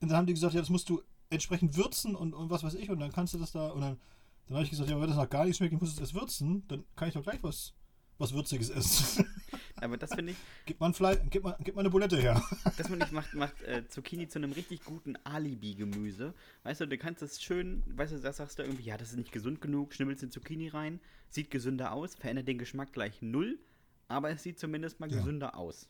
und 0.00 0.08
dann 0.08 0.16
haben 0.16 0.26
die 0.26 0.34
gesagt, 0.34 0.54
ja, 0.54 0.60
das 0.60 0.70
musst 0.70 0.88
du 0.88 1.02
entsprechend 1.32 1.76
würzen 1.76 2.14
und, 2.14 2.34
und 2.34 2.50
was 2.50 2.62
weiß 2.62 2.74
ich 2.74 2.90
und 2.90 3.00
dann 3.00 3.12
kannst 3.12 3.34
du 3.34 3.38
das 3.38 3.52
da 3.52 3.68
und 3.68 3.80
dann, 3.80 3.98
dann 4.46 4.56
habe 4.56 4.64
ich 4.64 4.70
gesagt, 4.70 4.90
ja, 4.90 5.00
wenn 5.00 5.08
das 5.08 5.16
noch 5.16 5.28
gar 5.28 5.44
nicht 5.44 5.56
schmeckt, 5.56 5.72
ich 5.72 5.80
muss 5.80 5.92
es 5.92 5.98
erst 5.98 6.14
würzen, 6.14 6.66
dann 6.68 6.84
kann 6.96 7.08
ich 7.08 7.14
doch 7.14 7.22
gleich 7.22 7.42
was, 7.42 7.74
was 8.18 8.32
Würziges 8.32 8.70
essen. 8.70 9.26
Aber 9.76 9.96
das 9.96 10.14
finde 10.14 10.32
ich. 10.32 10.38
Gib 10.66 10.78
mal, 10.78 10.94
ein 10.94 11.30
gib, 11.30 11.42
mal, 11.42 11.56
gib 11.60 11.74
mal 11.74 11.80
eine 11.80 11.90
Bulette 11.90 12.16
her. 12.16 12.40
Das 12.76 12.86
finde 12.86 13.04
ich 13.04 13.12
macht, 13.12 13.34
macht 13.34 13.60
äh, 13.62 13.86
Zucchini 13.88 14.28
zu 14.28 14.38
einem 14.38 14.52
richtig 14.52 14.84
guten 14.84 15.16
Alibi-Gemüse. 15.24 16.34
Weißt 16.62 16.80
du, 16.80 16.86
du 16.86 16.96
kannst 16.98 17.22
es 17.22 17.42
schön, 17.42 17.82
weißt 17.96 18.12
du, 18.12 18.20
das 18.20 18.36
sagst 18.36 18.58
du 18.58 18.62
irgendwie, 18.62 18.84
ja, 18.84 18.96
das 18.96 19.10
ist 19.10 19.16
nicht 19.16 19.32
gesund 19.32 19.60
genug, 19.60 19.92
schnibbelst 19.92 20.22
den 20.22 20.30
Zucchini 20.30 20.68
rein, 20.68 21.00
sieht 21.30 21.50
gesünder 21.50 21.92
aus, 21.92 22.14
verändert 22.14 22.46
den 22.46 22.58
Geschmack 22.58 22.92
gleich 22.92 23.22
null, 23.22 23.58
aber 24.06 24.30
es 24.30 24.42
sieht 24.44 24.60
zumindest 24.60 25.00
mal 25.00 25.10
ja. 25.10 25.18
gesünder 25.18 25.56
aus. 25.56 25.88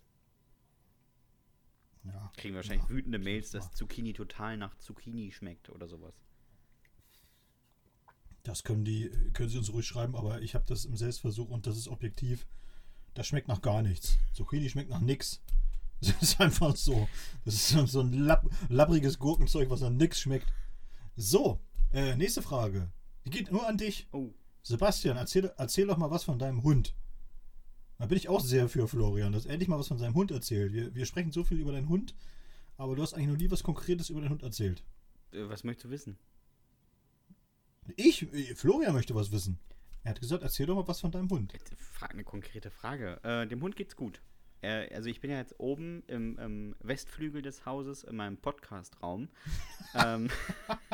Ja, 2.04 2.32
Kriegen 2.36 2.54
wahrscheinlich 2.56 2.84
Ja, 2.84 2.90
wütende 2.90 3.18
Mails, 3.18 3.50
dass 3.50 3.72
Zucchini 3.72 4.12
total 4.12 4.56
nach 4.56 4.76
Zucchini 4.78 5.30
schmeckt 5.32 5.70
oder 5.70 5.86
sowas. 5.88 6.14
Das 8.42 8.64
können 8.64 8.84
die, 8.84 9.08
können 9.34 9.48
sie 9.48 9.58
uns 9.58 9.72
ruhig 9.72 9.86
schreiben, 9.86 10.16
aber 10.16 10.42
ich 10.42 10.54
habe 10.54 10.64
das 10.66 10.84
im 10.84 10.96
Selbstversuch 10.96 11.48
und 11.48 11.66
das 11.66 11.76
ist 11.76 11.86
objektiv. 11.88 12.46
Das 13.14 13.26
schmeckt 13.26 13.46
nach 13.48 13.62
gar 13.62 13.82
nichts. 13.82 14.18
Zucchini 14.32 14.68
schmeckt 14.68 14.90
nach 14.90 15.00
nix. 15.00 15.40
Das 16.04 16.20
ist 16.20 16.40
einfach 16.40 16.74
so. 16.74 17.08
Das 17.44 17.54
ist 17.54 17.68
so- 17.92 18.00
ein 18.00 18.12
lapp, 18.12 18.50
labbriges 18.68 19.20
Gurkenzeug, 19.20 19.70
was 19.70 19.82
nach 19.82 19.90
nix 19.90 20.18
schmeckt. 20.20 20.52
So, 21.14 21.60
äh, 21.92 22.16
nächste 22.16 22.42
Frage. 22.42 22.90
Die 23.24 23.30
geht 23.30 23.52
nur 23.52 23.68
an 23.68 23.78
dich. 23.78 24.08
Oh, 24.10 24.34
Sebastian, 24.64 25.16
erzähl, 25.16 25.52
erzähl 25.56 25.86
doch 25.86 25.98
mal 25.98 26.10
was 26.10 26.24
von 26.24 26.40
deinem 26.40 26.64
Hund. 26.64 26.96
Da 28.02 28.06
bin 28.08 28.18
ich 28.18 28.28
auch 28.28 28.40
sehr 28.40 28.68
für 28.68 28.88
Florian, 28.88 29.32
dass 29.32 29.46
er 29.46 29.52
endlich 29.52 29.68
mal 29.68 29.78
was 29.78 29.86
von 29.86 29.96
seinem 29.98 30.14
Hund 30.14 30.32
erzählt. 30.32 30.72
Wir, 30.72 30.92
wir 30.92 31.06
sprechen 31.06 31.30
so 31.30 31.44
viel 31.44 31.60
über 31.60 31.70
deinen 31.70 31.88
Hund, 31.88 32.16
aber 32.76 32.96
du 32.96 33.02
hast 33.02 33.14
eigentlich 33.14 33.28
noch 33.28 33.36
nie 33.36 33.48
was 33.48 33.62
Konkretes 33.62 34.10
über 34.10 34.20
deinen 34.20 34.30
Hund 34.30 34.42
erzählt. 34.42 34.82
äh, 35.30 35.48
was 35.48 35.62
möchtest 35.62 35.84
du 35.84 35.90
wissen? 35.90 36.18
Ich, 37.94 38.22
äh, 38.34 38.56
Florian 38.56 38.92
möchte 38.92 39.14
was 39.14 39.30
wissen. 39.30 39.60
Er 40.02 40.10
hat 40.10 40.20
gesagt, 40.20 40.42
erzähl 40.42 40.66
doch 40.66 40.74
mal 40.74 40.88
was 40.88 41.00
von 41.00 41.12
deinem 41.12 41.30
Hund. 41.30 41.52
Jetzt 41.52 41.72
frag 41.78 42.10
eine 42.12 42.24
konkrete 42.24 42.72
Frage. 42.72 43.20
Äh, 43.22 43.46
dem 43.46 43.62
Hund 43.62 43.76
geht's 43.76 43.94
gut. 43.94 44.20
Äh, 44.62 44.92
also 44.92 45.08
ich 45.08 45.20
bin 45.20 45.30
ja 45.30 45.36
jetzt 45.38 45.54
oben 45.60 46.02
im, 46.08 46.36
im 46.38 46.74
Westflügel 46.80 47.40
des 47.40 47.66
Hauses 47.66 48.02
in 48.02 48.16
meinem 48.16 48.36
Podcast-Raum. 48.36 49.28
ähm, 49.94 50.28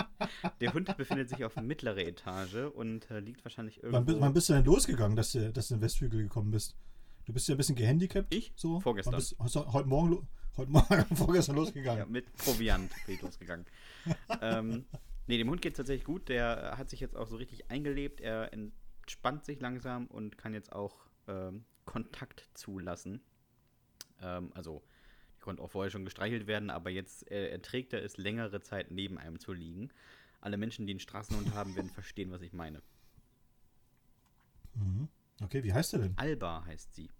der 0.60 0.74
Hund 0.74 0.94
befindet 0.98 1.30
sich 1.30 1.42
auf 1.44 1.56
mittlerer 1.56 1.98
Etage 2.06 2.70
und 2.74 3.10
äh, 3.10 3.20
liegt 3.20 3.42
wahrscheinlich 3.46 3.78
Wann, 3.82 3.92
irgendwo. 3.94 4.12
bi- 4.14 4.20
wann 4.20 4.34
bist 4.34 4.50
du 4.50 4.52
denn 4.52 4.66
losgegangen, 4.66 5.16
dass 5.16 5.32
du, 5.32 5.50
dass 5.50 5.68
du 5.68 5.74
in 5.74 5.80
den 5.80 5.84
Westflügel 5.86 6.22
gekommen 6.22 6.50
bist? 6.50 6.76
Du 7.28 7.34
bist 7.34 7.46
ja 7.46 7.54
ein 7.54 7.58
bisschen 7.58 7.76
gehandicapt. 7.76 8.34
Ich? 8.34 8.54
So. 8.56 8.80
Vorgestern. 8.80 9.14
Bist, 9.14 9.36
hast 9.38 9.54
du 9.54 9.72
heute 9.74 9.86
Morgen, 9.86 10.26
heute 10.56 10.70
Morgen 10.70 11.04
vorgestern 11.14 11.56
losgegangen. 11.56 11.98
Ja, 11.98 12.06
mit 12.06 12.34
Proviant 12.36 12.90
bin 13.04 13.16
ich 13.16 13.20
losgegangen. 13.20 13.66
ähm, 14.40 14.86
nee, 15.26 15.36
dem 15.36 15.50
Hund 15.50 15.60
geht 15.60 15.74
es 15.74 15.76
tatsächlich 15.76 16.06
gut. 16.06 16.30
Der 16.30 16.78
hat 16.78 16.88
sich 16.88 17.00
jetzt 17.00 17.14
auch 17.14 17.26
so 17.26 17.36
richtig 17.36 17.70
eingelebt. 17.70 18.22
Er 18.22 18.50
entspannt 18.54 19.44
sich 19.44 19.60
langsam 19.60 20.06
und 20.06 20.38
kann 20.38 20.54
jetzt 20.54 20.72
auch 20.72 20.96
ähm, 21.26 21.66
Kontakt 21.84 22.48
zulassen. 22.54 23.20
Ähm, 24.22 24.50
also, 24.54 24.82
die 25.36 25.42
konnte 25.42 25.62
auch 25.62 25.70
vorher 25.70 25.90
schon 25.90 26.06
gestreichelt 26.06 26.46
werden, 26.46 26.70
aber 26.70 26.88
jetzt 26.88 27.30
äh, 27.30 27.50
erträgt 27.50 27.92
er 27.92 28.02
es, 28.02 28.16
längere 28.16 28.62
Zeit 28.62 28.90
neben 28.90 29.18
einem 29.18 29.38
zu 29.38 29.52
liegen. 29.52 29.90
Alle 30.40 30.56
Menschen, 30.56 30.86
die 30.86 30.94
einen 30.94 31.00
Straßenhund 31.00 31.52
haben, 31.52 31.76
werden 31.76 31.90
verstehen, 31.90 32.30
was 32.30 32.40
ich 32.40 32.54
meine. 32.54 32.80
Mhm. 34.76 35.08
Okay, 35.42 35.62
wie 35.62 35.74
heißt 35.74 35.92
er 35.92 35.98
denn? 35.98 36.14
Alba 36.16 36.64
heißt 36.64 36.94
sie. 36.94 37.10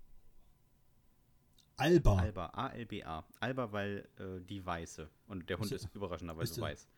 Alba. 1.79 2.19
Alba, 2.19 2.47
A-L-B-A. 2.55 3.25
Alba, 3.41 3.73
weil 3.73 4.09
äh, 4.19 4.41
die 4.45 4.65
Weiße. 4.65 5.09
Und 5.29 5.49
der 5.49 5.59
Hund 5.59 5.73
Ist- 5.73 5.85
ist 5.87 5.95
überraschenderweise 5.95 6.53
ist 6.53 6.61
weiß. 6.61 6.89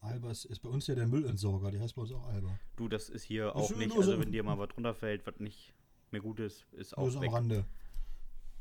Alba 0.00 0.30
ist, 0.32 0.46
ist 0.46 0.60
bei 0.60 0.68
uns 0.68 0.86
ja 0.88 0.94
der 0.96 1.06
Müllentsorger, 1.06 1.70
der 1.70 1.80
heißt 1.80 1.94
bei 1.94 2.02
uns 2.02 2.12
auch 2.12 2.26
Alba. 2.26 2.58
Du, 2.76 2.88
das 2.88 3.08
ist 3.08 3.22
hier 3.24 3.46
Das 3.46 3.54
auch 3.54 3.70
ist 3.70 3.76
nicht, 3.76 3.94
nur 3.94 4.02
so- 4.02 4.10
also 4.12 4.22
wenn 4.22 4.32
dir 4.32 4.42
mal 4.42 4.58
was 4.58 4.70
runterfällt, 4.76 5.26
was 5.26 5.38
nicht 5.38 5.74
mehr 6.10 6.20
gut 6.20 6.40
ist, 6.40 6.66
ist 6.72 6.96
Nur 6.96 7.06
auch 7.06 7.10
so 7.10 7.18
am 7.18 7.24
weg. 7.24 7.32
Rande. 7.32 7.64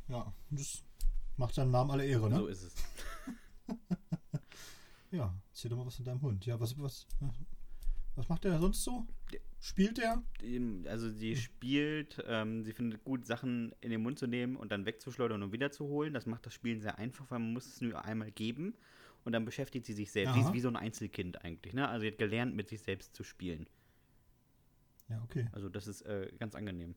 Ja, 0.07 0.33
das 0.51 0.83
macht 1.37 1.53
seinem 1.55 1.71
Namen 1.71 1.91
alle 1.91 2.05
Ehre, 2.05 2.29
ne? 2.29 2.37
So 2.37 2.47
ist 2.47 2.63
es. 2.63 2.75
Ja, 5.11 5.33
erzähl 5.49 5.69
doch 5.69 5.75
mal 5.77 5.85
was 5.85 5.95
von 5.97 6.05
deinem 6.05 6.21
Hund. 6.21 6.45
Ja, 6.45 6.57
was, 6.57 6.77
was, 6.79 7.05
was 8.15 8.29
macht 8.29 8.45
der 8.45 8.57
sonst 8.59 8.81
so? 8.81 9.05
Spielt 9.63 9.99
der? 9.99 10.23
Die- 10.41 10.83
Also 10.87 11.09
sie 11.09 11.35
spielt, 11.35 12.21
ähm, 12.27 12.63
sie 12.63 12.73
findet 12.73 13.03
gut, 13.03 13.25
Sachen 13.27 13.73
in 13.79 13.91
den 13.91 14.01
Mund 14.01 14.17
zu 14.17 14.25
nehmen 14.25 14.55
und 14.55 14.71
dann 14.71 14.85
wegzuschleudern 14.87 15.43
und 15.43 15.51
wiederzuholen. 15.53 16.13
Das 16.15 16.25
macht 16.25 16.45
das 16.47 16.53
Spielen 16.55 16.81
sehr 16.81 16.97
einfach, 16.97 17.29
weil 17.29 17.39
man 17.39 17.53
muss 17.53 17.67
es 17.67 17.79
nur 17.79 18.03
einmal 18.03 18.31
geben 18.31 18.73
und 19.23 19.33
dann 19.33 19.45
beschäftigt 19.45 19.85
sie 19.85 19.93
sich 19.93 20.11
selbst. 20.11 20.33
Sie 20.33 20.41
ist 20.41 20.53
wie 20.53 20.59
so 20.61 20.67
ein 20.67 20.75
Einzelkind 20.75 21.43
eigentlich, 21.45 21.73
ne? 21.75 21.87
Also 21.87 22.01
sie 22.01 22.07
hat 22.07 22.17
gelernt, 22.17 22.55
mit 22.55 22.69
sich 22.69 22.81
selbst 22.81 23.15
zu 23.15 23.23
spielen. 23.23 23.69
Ja, 25.09 25.21
okay. 25.23 25.47
Also 25.51 25.69
das 25.69 25.85
ist 25.87 26.01
äh, 26.03 26.31
ganz 26.39 26.55
angenehm. 26.55 26.95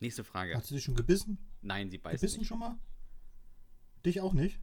Nächste 0.00 0.24
Frage. 0.24 0.56
Hat 0.56 0.64
sie 0.64 0.74
dich 0.76 0.84
schon 0.84 0.94
gebissen? 0.94 1.36
Nein, 1.60 1.90
sie 1.90 1.98
beißt 1.98 2.20
gebissen 2.22 2.38
nicht. 2.40 2.48
schon 2.48 2.60
mal? 2.60 2.78
Dich 4.06 4.20
auch 4.22 4.32
nicht? 4.32 4.58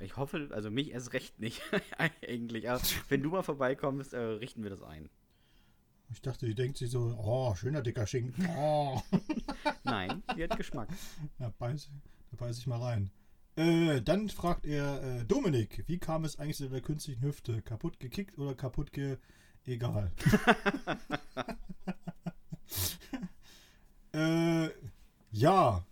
Ich 0.00 0.16
hoffe, 0.16 0.50
also 0.52 0.70
mich 0.70 0.90
erst 0.92 1.14
recht 1.14 1.40
nicht, 1.40 1.62
eigentlich. 1.98 2.68
Aber 2.68 2.80
wenn 3.08 3.22
du 3.22 3.30
mal 3.30 3.42
vorbeikommst, 3.42 4.12
äh, 4.12 4.18
richten 4.18 4.62
wir 4.62 4.70
das 4.70 4.82
ein. 4.82 5.08
Ich 6.12 6.20
dachte, 6.20 6.46
die 6.46 6.54
denkt 6.54 6.76
sich 6.76 6.90
so, 6.90 7.16
oh, 7.18 7.54
schöner 7.54 7.80
dicker 7.82 8.06
Schinken. 8.06 8.46
Oh. 8.56 9.00
Nein, 9.84 10.22
sie 10.36 10.44
hat 10.44 10.56
Geschmack. 10.56 10.88
Ja, 11.38 11.52
beiß, 11.58 11.90
da 12.30 12.36
beiß 12.36 12.58
ich 12.58 12.66
mal 12.66 12.80
rein. 12.80 13.10
Äh, 13.56 14.02
dann 14.02 14.28
fragt 14.28 14.66
er, 14.66 15.02
äh, 15.02 15.24
Dominik, 15.24 15.84
wie 15.86 15.98
kam 15.98 16.24
es 16.24 16.38
eigentlich 16.38 16.56
zu 16.58 16.68
der 16.68 16.82
künstlichen 16.82 17.22
Hüfte? 17.22 17.62
Kaputt 17.62 17.98
gekickt 17.98 18.38
oder 18.38 18.54
kaputt 18.54 18.92
ge... 18.92 19.18
Egal. 19.64 20.10
äh, 24.12 24.68
ja. 25.30 25.86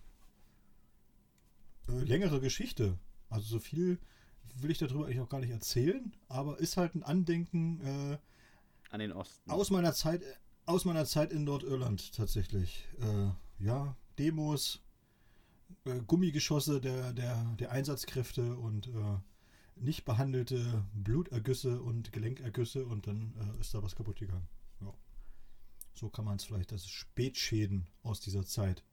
Äh, 1.87 2.03
längere 2.03 2.41
Geschichte. 2.41 2.97
Also 3.29 3.47
so 3.47 3.59
viel 3.59 3.97
will 4.55 4.71
ich 4.71 4.79
darüber 4.79 5.05
eigentlich 5.05 5.21
auch 5.21 5.29
gar 5.29 5.39
nicht 5.39 5.51
erzählen, 5.51 6.13
aber 6.27 6.59
ist 6.59 6.75
halt 6.77 6.95
ein 6.95 7.03
Andenken 7.03 7.79
äh, 7.81 8.17
An 8.91 8.99
den 8.99 9.11
Osten. 9.11 9.49
aus 9.49 9.69
meiner 9.69 9.93
Zeit, 9.93 10.21
aus 10.65 10.85
meiner 10.85 11.05
Zeit 11.05 11.31
in 11.31 11.43
Nordirland 11.43 12.13
tatsächlich. 12.13 12.87
Äh, 12.99 13.63
ja, 13.63 13.95
Demos, 14.19 14.81
äh, 15.85 16.01
Gummigeschosse 16.01 16.81
der, 16.81 17.13
der, 17.13 17.43
der 17.59 17.71
Einsatzkräfte 17.71 18.55
und 18.57 18.87
äh, 18.87 19.19
nicht 19.75 20.05
behandelte 20.05 20.85
Blutergüsse 20.93 21.81
und 21.81 22.11
Gelenkergüsse 22.11 22.85
und 22.85 23.07
dann 23.07 23.33
äh, 23.57 23.61
ist 23.61 23.73
da 23.73 23.81
was 23.81 23.95
kaputt 23.95 24.19
gegangen. 24.19 24.47
Ja. 24.81 24.93
So 25.93 26.09
kann 26.09 26.25
man 26.25 26.35
es 26.35 26.43
vielleicht, 26.43 26.71
das 26.71 26.81
ist 26.81 26.89
Spätschäden 26.91 27.87
aus 28.03 28.19
dieser 28.19 28.45
Zeit. 28.45 28.83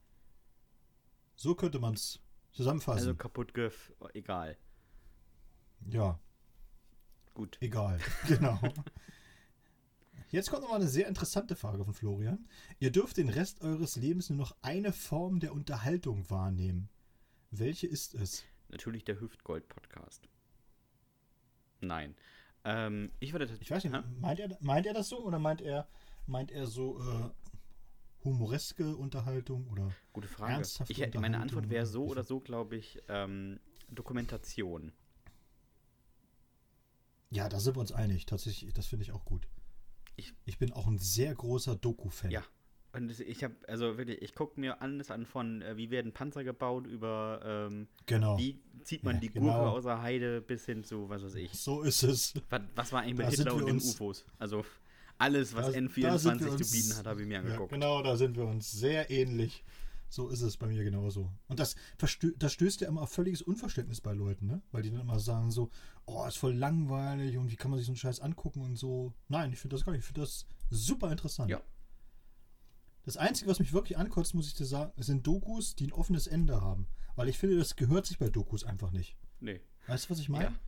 So 1.35 1.55
könnte 1.55 1.79
man 1.79 1.93
es 1.93 2.19
zusammenfassen. 2.51 2.99
Also 2.99 3.15
kaputt 3.15 3.53
gef, 3.53 3.93
egal. 4.13 4.57
ja, 5.89 6.19
Gut. 7.39 7.57
Egal, 7.61 7.99
genau. 8.27 8.59
Jetzt 10.31 10.49
kommt 10.49 10.61
nochmal 10.61 10.79
eine 10.79 10.89
sehr 10.89 11.07
interessante 11.07 11.55
Frage 11.55 11.83
von 11.83 11.93
Florian. 11.93 12.47
Ihr 12.79 12.91
dürft 12.91 13.17
den 13.17 13.29
Rest 13.29 13.61
eures 13.61 13.95
Lebens 13.95 14.29
nur 14.29 14.37
noch 14.37 14.55
eine 14.61 14.93
Form 14.93 15.39
der 15.39 15.53
Unterhaltung 15.53 16.29
wahrnehmen. 16.29 16.89
Welche 17.51 17.87
ist 17.87 18.13
es? 18.13 18.43
Natürlich 18.69 19.03
der 19.05 19.19
Hüftgold-Podcast. 19.19 20.29
Nein. 21.81 22.15
Ähm, 22.63 23.11
ich 23.19 23.31
würde 23.33 23.49
Ich 23.59 23.71
weiß 23.71 23.83
nicht, 23.83 23.93
Ha? 23.93 24.03
meint 24.19 24.39
er, 24.39 24.55
meint 24.61 24.85
er 24.85 24.93
das 24.93 25.09
so 25.09 25.19
oder 25.23 25.39
meint 25.39 25.61
er, 25.61 25.87
meint 26.27 26.51
er 26.51 26.67
so 26.67 26.99
äh, 26.99 27.29
humoreske 28.23 28.95
Unterhaltung 28.95 29.67
oder 29.69 29.91
Gute 30.13 30.27
Frage. 30.27 30.53
Ernsthafte 30.53 30.93
Ich, 30.93 30.99
hätte- 30.99 31.19
meine 31.19 31.37
Unterhaltung 31.37 31.57
Antwort 31.59 31.71
wäre 31.71 31.85
so 31.87 32.05
oder 32.05 32.23
so, 32.23 32.39
glaube 32.39 32.75
ich, 32.75 33.01
ähm, 33.07 33.59
Dokumentation. 33.89 34.91
Ja, 37.31 37.49
da 37.49 37.59
sind 37.59 37.75
wir 37.75 37.81
uns 37.81 37.91
einig. 37.91 38.25
Tatsächlich, 38.27 38.73
das 38.73 38.85
finde 38.87 39.03
ich 39.03 39.11
auch 39.11 39.25
gut. 39.25 39.47
Ich- 40.19 40.33
Ich, 40.45 40.57
bin 40.59 40.71
auch 40.73 40.87
ein 40.87 40.97
sehr 40.99 41.33
großer 41.33 41.75
Doku-Fan. 41.75 42.31
Ja. 42.31 42.43
Und 42.91 43.19
ich 43.19 43.43
habe, 43.43 43.53
also 43.67 43.97
wirklich, 43.99 44.21
ich 44.23 44.33
gucke 44.33 44.59
mir 44.59 44.81
alles 44.81 45.11
an 45.11 45.25
von, 45.27 45.61
äh, 45.61 45.77
wie 45.77 45.91
werden 45.91 46.11
Panzer 46.11 46.43
gebaut, 46.43 46.87
über 46.87 47.39
ähm, 47.45 47.87
Genau. 48.07 48.37
wie 48.39 48.59
zieht 48.83 49.03
man 49.03 49.15
Ja, 49.15 49.21
die 49.21 49.29
genau. 49.29 49.45
Gurke 49.53 49.69
aus 49.69 49.83
der 49.83 50.01
Heide 50.01 50.41
bis 50.41 50.65
hin 50.65 50.83
zu, 50.83 51.07
was 51.07 51.23
weiß 51.23 51.35
ich. 51.35 51.51
So 51.53 51.83
ist 51.83 52.01
es. 52.03 52.33
Was, 52.49 52.61
was 52.75 52.91
war 52.91 53.01
eigentlich 53.01 53.17
mit 53.17 53.27
Da 53.27 53.29
Hitler 53.31 53.53
und 53.55 53.65
den 53.67 53.75
uns- 53.75 53.93
UFOs? 53.93 54.25
Also 54.39 54.65
alles, 55.19 55.53
was 55.53 55.67
Da- 55.67 55.71
da 55.73 55.73
sind 55.73 55.91
N24 55.91 56.39
wir 56.39 56.47
zu 56.47 56.49
uns- 56.55 56.71
bieten 56.71 56.97
hat, 56.97 57.05
habe 57.05 57.21
ich 57.21 57.27
mir 57.27 57.33
Ja, 57.35 57.39
angeguckt. 57.41 57.71
genau, 57.71 58.01
da 58.01 58.15
sind 58.17 58.35
wir 58.35 58.45
uns 58.45 58.71
sehr 58.71 59.09
ähnlich. 59.11 59.63
So 60.09 60.29
ist 60.29 60.41
es 60.41 60.57
bei 60.57 60.67
mir 60.67 60.83
genauso. 60.83 61.31
Und 61.47 61.59
das, 61.59 61.75
das 61.97 62.53
stößt 62.53 62.81
ja 62.81 62.87
immer 62.87 63.01
auf 63.03 63.11
völliges 63.11 63.41
Unverständnis 63.41 64.01
bei 64.01 64.13
Leuten, 64.13 64.47
ne? 64.47 64.61
Weil 64.71 64.81
die 64.81 64.91
dann 64.91 65.01
immer 65.01 65.19
sagen 65.19 65.51
so, 65.51 65.69
oh, 66.05 66.25
ist 66.25 66.37
voll 66.37 66.55
langweilig 66.55 67.37
und 67.37 67.51
wie 67.51 67.55
kann 67.55 67.69
man 67.69 67.77
sich 67.77 67.85
so 67.85 67.91
einen 67.91 67.97
Scheiß 67.97 68.19
angucken 68.19 68.61
und 68.61 68.75
so. 68.75 69.13
Nein, 69.27 69.53
ich 69.53 69.59
finde 69.59 69.75
das 69.75 69.85
gar 69.85 69.91
nicht. 69.91 69.99
Ich 69.99 70.05
finde 70.05 70.21
das 70.21 70.47
super 70.71 71.11
interessant. 71.11 71.51
Ja. 71.51 71.61
Das 73.03 73.17
Einzige, 73.17 73.49
was 73.49 73.59
mich 73.59 73.73
wirklich 73.73 73.97
ankotzt, 73.97 74.33
muss 74.33 74.47
ich 74.47 74.55
dir 74.55 74.65
sagen, 74.65 74.91
sind 75.01 75.25
Dokus, 75.25 75.75
die 75.75 75.87
ein 75.87 75.93
offenes 75.93 76.27
Ende 76.27 76.61
haben. 76.61 76.87
Weil 77.15 77.29
ich 77.29 77.37
finde, 77.37 77.57
das 77.57 77.75
gehört 77.75 78.05
sich 78.05 78.17
bei 78.17 78.29
Dokus 78.29 78.63
einfach 78.63 78.91
nicht. 78.91 79.15
Nee. 79.39 79.61
Weißt 79.87 80.05
du, 80.05 80.09
was 80.11 80.19
ich 80.19 80.29
meine? 80.29 80.45
Ja. 80.45 80.59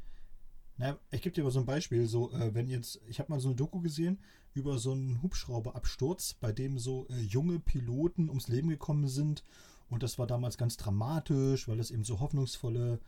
Na, 0.82 0.98
ich 1.12 1.22
gebe 1.22 1.36
dir 1.36 1.44
mal 1.44 1.52
so 1.52 1.60
ein 1.60 1.66
Beispiel. 1.68 2.08
So, 2.08 2.32
äh, 2.32 2.56
wenn 2.56 2.68
jetzt, 2.68 3.00
ich 3.08 3.20
habe 3.20 3.32
mal 3.32 3.40
so 3.40 3.50
eine 3.50 3.56
Doku 3.56 3.82
gesehen 3.82 4.18
über 4.56 4.80
so 4.80 4.94
einen 4.94 5.22
Hubschrauberabsturz, 5.22 6.34
bei 6.34 6.52
dem 6.52 6.80
so 6.80 7.06
äh, 7.10 7.22
junge 7.22 7.60
Piloten 7.60 8.30
ums 8.30 8.48
Leben 8.48 8.70
gekommen 8.70 9.08
sind. 9.08 9.44
Und 9.92 10.02
das 10.02 10.18
war 10.18 10.26
damals 10.26 10.58
ganz 10.58 10.78
dramatisch, 10.78 11.68
weil 11.68 11.78
das 11.78 11.92
eben 11.92 12.04
so 12.04 12.20
hoffnungsvolle 12.20 13.00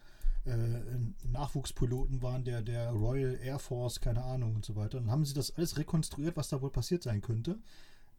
äh, 0.45 0.81
Nachwuchspiloten 1.27 2.21
waren, 2.21 2.43
der, 2.43 2.61
der 2.61 2.91
Royal 2.91 3.39
Air 3.41 3.57
Force, 3.57 3.99
keine 3.99 4.23
Ahnung 4.23 4.53
und 4.53 4.65
so 4.65 4.75
weiter. 4.75 4.99
Dann 4.99 5.09
haben 5.09 5.25
sie 5.25 5.33
das 5.33 5.57
alles 5.57 5.75
rekonstruiert, 5.75 6.37
was 6.37 6.49
da 6.49 6.61
wohl 6.61 6.69
passiert 6.69 7.01
sein 7.01 7.21
könnte. 7.21 7.57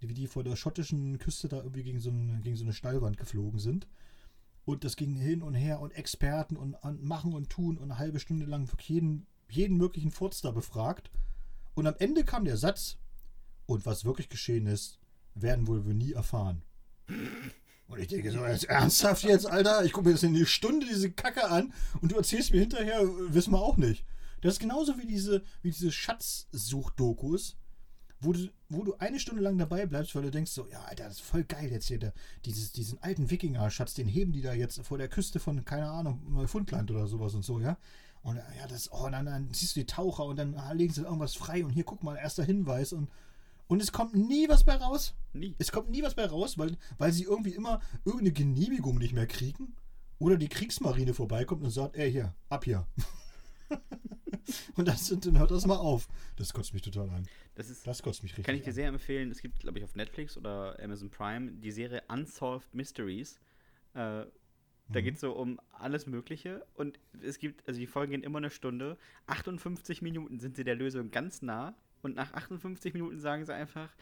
Wie 0.01 0.15
die 0.15 0.27
vor 0.27 0.43
der 0.43 0.57
schottischen 0.57 1.21
Küste 1.21 1.47
da 1.47 1.59
irgendwie 1.59 1.85
gegen 1.85 2.01
so, 2.01 2.11
ein, 2.11 2.41
gegen 2.43 2.57
so 2.57 2.65
eine 2.65 2.73
Steilwand 2.73 3.19
geflogen 3.19 3.61
sind. 3.61 3.87
Und 4.65 4.83
das 4.83 4.97
ging 4.97 5.15
hin 5.15 5.43
und 5.43 5.55
her 5.55 5.79
und 5.79 5.93
Experten 5.93 6.57
und, 6.57 6.75
und 6.75 7.05
machen 7.05 7.35
und 7.35 7.51
tun 7.51 7.77
und 7.77 7.85
eine 7.85 7.99
halbe 7.99 8.19
Stunde 8.19 8.47
lang 8.47 8.69
jeden, 8.81 9.27
jeden 9.55 9.77
möglichen 9.77 10.11
Furz 10.11 10.41
da 10.41 10.51
befragt. 10.51 11.11
Und 11.75 11.87
am 11.87 11.95
Ende 11.99 12.25
kam 12.25 12.45
der 12.45 12.57
Satz, 12.57 12.99
und 13.67 13.87
was 13.87 14.05
wirklich 14.05 14.29
geschehen 14.29 14.67
ist, 14.67 14.99
werden 15.35 15.67
wohl 15.67 15.87
wir 15.87 15.95
nie 15.95 16.13
erfahren. 16.13 16.63
Und 17.89 17.99
ich 17.99 18.09
denke 18.09 18.31
so, 18.31 18.45
jetzt 18.45 18.65
ernsthaft 18.65 19.25
jetzt, 19.25 19.47
Alter? 19.47 19.85
Ich 19.85 19.93
gucke 19.93 20.09
mir 20.09 20.15
das 20.15 20.23
in 20.23 20.35
eine 20.35 20.47
Stunde 20.47 20.87
diese 20.87 21.11
Kacke 21.11 21.51
an 21.51 21.73
und 22.01 22.13
du 22.13 22.17
erzählst 22.17 22.53
mir 22.53 22.61
hinterher, 22.61 23.03
wissen 23.29 23.53
wir 23.53 23.61
auch 23.61 23.77
nicht. 23.77 24.05
Das 24.41 24.55
ist 24.55 24.61
genauso 24.61 24.99
wie 24.99 25.07
diese, 25.07 25.43
wie 25.63 25.71
diese 25.71 25.93
Schatzsuchdokus, 25.93 27.57
wo 28.21 28.33
du, 28.33 28.51
wo 28.69 28.85
du 28.85 28.95
eine 28.97 29.21
Stunde 29.21 29.43
lang 29.43 29.59
dabei 29.59 29.87
bleibst, 29.87 30.15
weil 30.15 30.23
du 30.23 30.31
denkst 30.31 30.51
so, 30.51 30.67
ja, 30.69 30.83
Alter, 30.85 31.05
das 31.05 31.15
ist 31.15 31.23
voll 31.23 31.45
geil 31.45 31.71
jetzt 31.71 31.89
hier, 31.89 31.99
der, 31.99 32.13
dieses, 32.45 32.73
diesen 32.73 33.03
alten 33.03 33.31
Wikinger-Schatz, 33.31 33.95
den 33.95 34.09
heben 34.09 34.33
die 34.33 34.43
da 34.43 34.53
jetzt 34.53 34.81
vor 34.83 34.99
der 34.99 35.09
Küste 35.09 35.41
von, 35.41 35.65
keine 35.65 35.91
Ahnung, 35.91 36.23
Neufundland 36.29 36.91
oder 36.91 37.07
sowas 37.07 37.35
und 37.35 37.45
so, 37.45 37.61
ja. 37.61 37.79
Und 38.25 38.37
ja, 38.37 38.67
das, 38.69 38.91
oh, 38.91 39.09
dann, 39.09 39.27
dann 39.27 39.53
siehst 39.53 39.77
du 39.77 39.81
die 39.81 39.87
Taucher 39.87 40.25
und 40.25 40.37
dann 40.37 40.57
legen 40.73 40.93
sie 40.93 41.03
irgendwas 41.03 41.35
frei 41.35 41.65
und 41.65 41.71
hier 41.71 41.85
guck 41.85 42.03
mal, 42.03 42.17
erster 42.17 42.43
Hinweis 42.43 42.93
und 42.93 43.09
und 43.67 43.81
es 43.81 43.93
kommt 43.93 44.15
nie 44.15 44.49
was 44.49 44.65
bei 44.65 44.77
raus. 44.77 45.15
Nie. 45.33 45.55
Es 45.59 45.73
kommt 45.73 45.91
nie 45.91 46.03
was 46.03 46.15
bei 46.15 46.27
raus, 46.27 46.59
weil, 46.59 46.77
weil 46.99 47.13
sie 47.13 47.25
irgendwie 47.25 47.55
immer 47.55 47.81
irgendeine 48.05 48.33
Genehmigung 48.33 48.99
nicht 48.99 49.15
mehr 49.15 49.27
kriegen. 49.27 49.75
Oder 50.19 50.37
die 50.37 50.49
Kriegsmarine 50.49 51.15
vorbeikommt 51.15 51.63
und 51.65 51.71
sagt, 51.71 51.97
ey, 51.97 52.11
hier, 52.11 52.35
ab 52.49 52.65
hier. 52.65 52.87
und 54.77 54.87
das, 54.87 55.09
dann 55.09 55.39
hört 55.39 55.51
das 55.51 55.67
mal 55.67 55.77
auf. 55.77 56.09
Das 56.37 56.53
kotzt 56.53 56.73
mich 56.73 56.83
total 56.83 57.09
an. 57.11 57.27
Das, 57.55 57.69
ist, 57.69 57.87
Das 57.87 58.03
kotzt 58.03 58.23
mich 58.23 58.33
richtig 58.33 58.45
kann 58.45 58.55
ich 58.55 58.63
dir 58.63 58.69
an. 58.69 58.75
sehr 58.75 58.89
empfehlen. 58.89 59.31
Es 59.31 59.41
gibt, 59.41 59.61
glaube 59.61 59.79
ich, 59.79 59.85
auf 59.85 59.95
Netflix 59.97 60.37
oder 60.37 60.79
Amazon 60.81 61.11
Prime 61.11 61.53
die 61.53 61.73
Serie 61.73 62.03
Unsolved 62.09 62.73
Mysteries. 62.75 63.41
Äh, 63.95 64.27
da 64.89 65.01
Mhm. 65.01 65.05
geht 65.05 65.15
es 65.15 65.21
so 65.21 65.33
um 65.33 65.61
alles 65.73 66.07
Mögliche. 66.07 66.67
Und 66.75 66.99
es 67.23 67.39
gibt, 67.39 67.67
also 67.67 67.79
die 67.81 67.87
Folgen 67.87 68.13
gehen 68.13 68.23
immer 68.23 68.39
eine 68.39 68.51
Stunde. 68.51 68.99
58 69.27 70.03
Minuten 70.03 70.39
sind 70.39 70.57
sie 70.57 70.65
der 70.65 70.75
Lösung 70.77 71.11
ganz 71.11 71.43
nah. 71.43 71.75
Und 72.03 72.17
nach 72.17 72.33
58 72.35 72.93
Minuten 72.93 73.19
sagen 73.19 73.47
sie 73.47 73.55
einfach, 73.55 73.95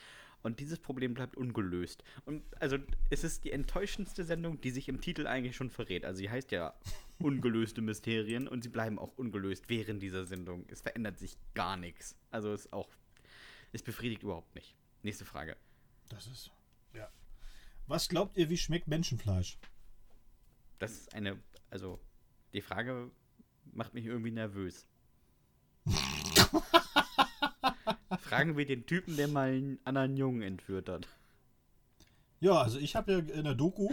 und 0.42 0.58
dieses 0.58 0.80
Problem 0.80 1.14
bleibt 1.14 1.36
ungelöst. 1.36 2.02
Und 2.24 2.42
also 2.60 2.76
es 3.10 3.22
ist 3.22 3.44
die 3.44 3.52
enttäuschendste 3.52 4.24
Sendung, 4.24 4.60
die 4.60 4.70
sich 4.72 4.88
im 4.88 5.00
Titel 5.00 5.28
eigentlich 5.28 5.54
schon 5.54 5.70
verrät. 5.70 6.04
Also 6.04 6.18
sie 6.18 6.30
heißt 6.30 6.50
ja 6.50 6.74
ungelöste 7.20 7.80
Mysterien 7.80 8.48
und 8.48 8.62
sie 8.64 8.68
bleiben 8.68 8.98
auch 8.98 9.16
ungelöst 9.16 9.68
während 9.68 10.02
dieser 10.02 10.24
Sendung. 10.24 10.64
Es 10.68 10.80
verändert 10.80 11.18
sich 11.20 11.36
gar 11.54 11.76
nichts. 11.76 12.16
Also 12.32 12.52
es 12.52 12.72
auch, 12.72 12.88
es 13.72 13.84
befriedigt 13.84 14.24
überhaupt 14.24 14.52
nicht. 14.56 14.74
Nächste 15.04 15.24
Frage. 15.24 15.56
Das 16.08 16.26
ist. 16.26 16.50
Ja. 16.92 17.08
Was 17.86 18.08
glaubt 18.08 18.36
ihr, 18.36 18.50
wie 18.50 18.56
schmeckt 18.58 18.88
Menschenfleisch? 18.88 19.58
Das 20.82 20.90
ist 20.90 21.14
eine, 21.14 21.38
also 21.70 22.00
die 22.52 22.60
Frage 22.60 23.12
macht 23.72 23.94
mich 23.94 24.04
irgendwie 24.04 24.32
nervös. 24.32 24.88
Fragen 28.18 28.56
wir 28.56 28.66
den 28.66 28.84
Typen, 28.84 29.16
der 29.16 29.28
mal 29.28 29.50
einen 29.52 29.78
anderen 29.84 30.16
Jungen 30.16 30.42
entführt 30.42 30.88
hat. 30.88 31.06
Ja, 32.40 32.60
also 32.60 32.80
ich 32.80 32.96
habe 32.96 33.12
ja 33.12 33.18
in 33.20 33.44
der 33.44 33.54
Doku, 33.54 33.90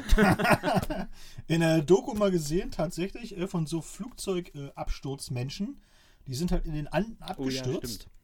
in 1.48 1.60
der 1.60 1.84
Doku 1.84 2.16
mal 2.16 2.32
gesehen, 2.32 2.72
tatsächlich 2.72 3.38
äh, 3.38 3.46
von 3.48 3.68
so 3.68 3.82
Flugzeugabsturzmenschen. 3.82 5.80
Die 6.26 6.34
sind 6.34 6.52
halt 6.52 6.66
in 6.66 6.74
den 6.74 6.88
Anden 6.88 7.18
Oh 7.20 7.26
ja, 7.26 7.28
abgestürzt. 7.28 8.02
stimmt. 8.02 8.19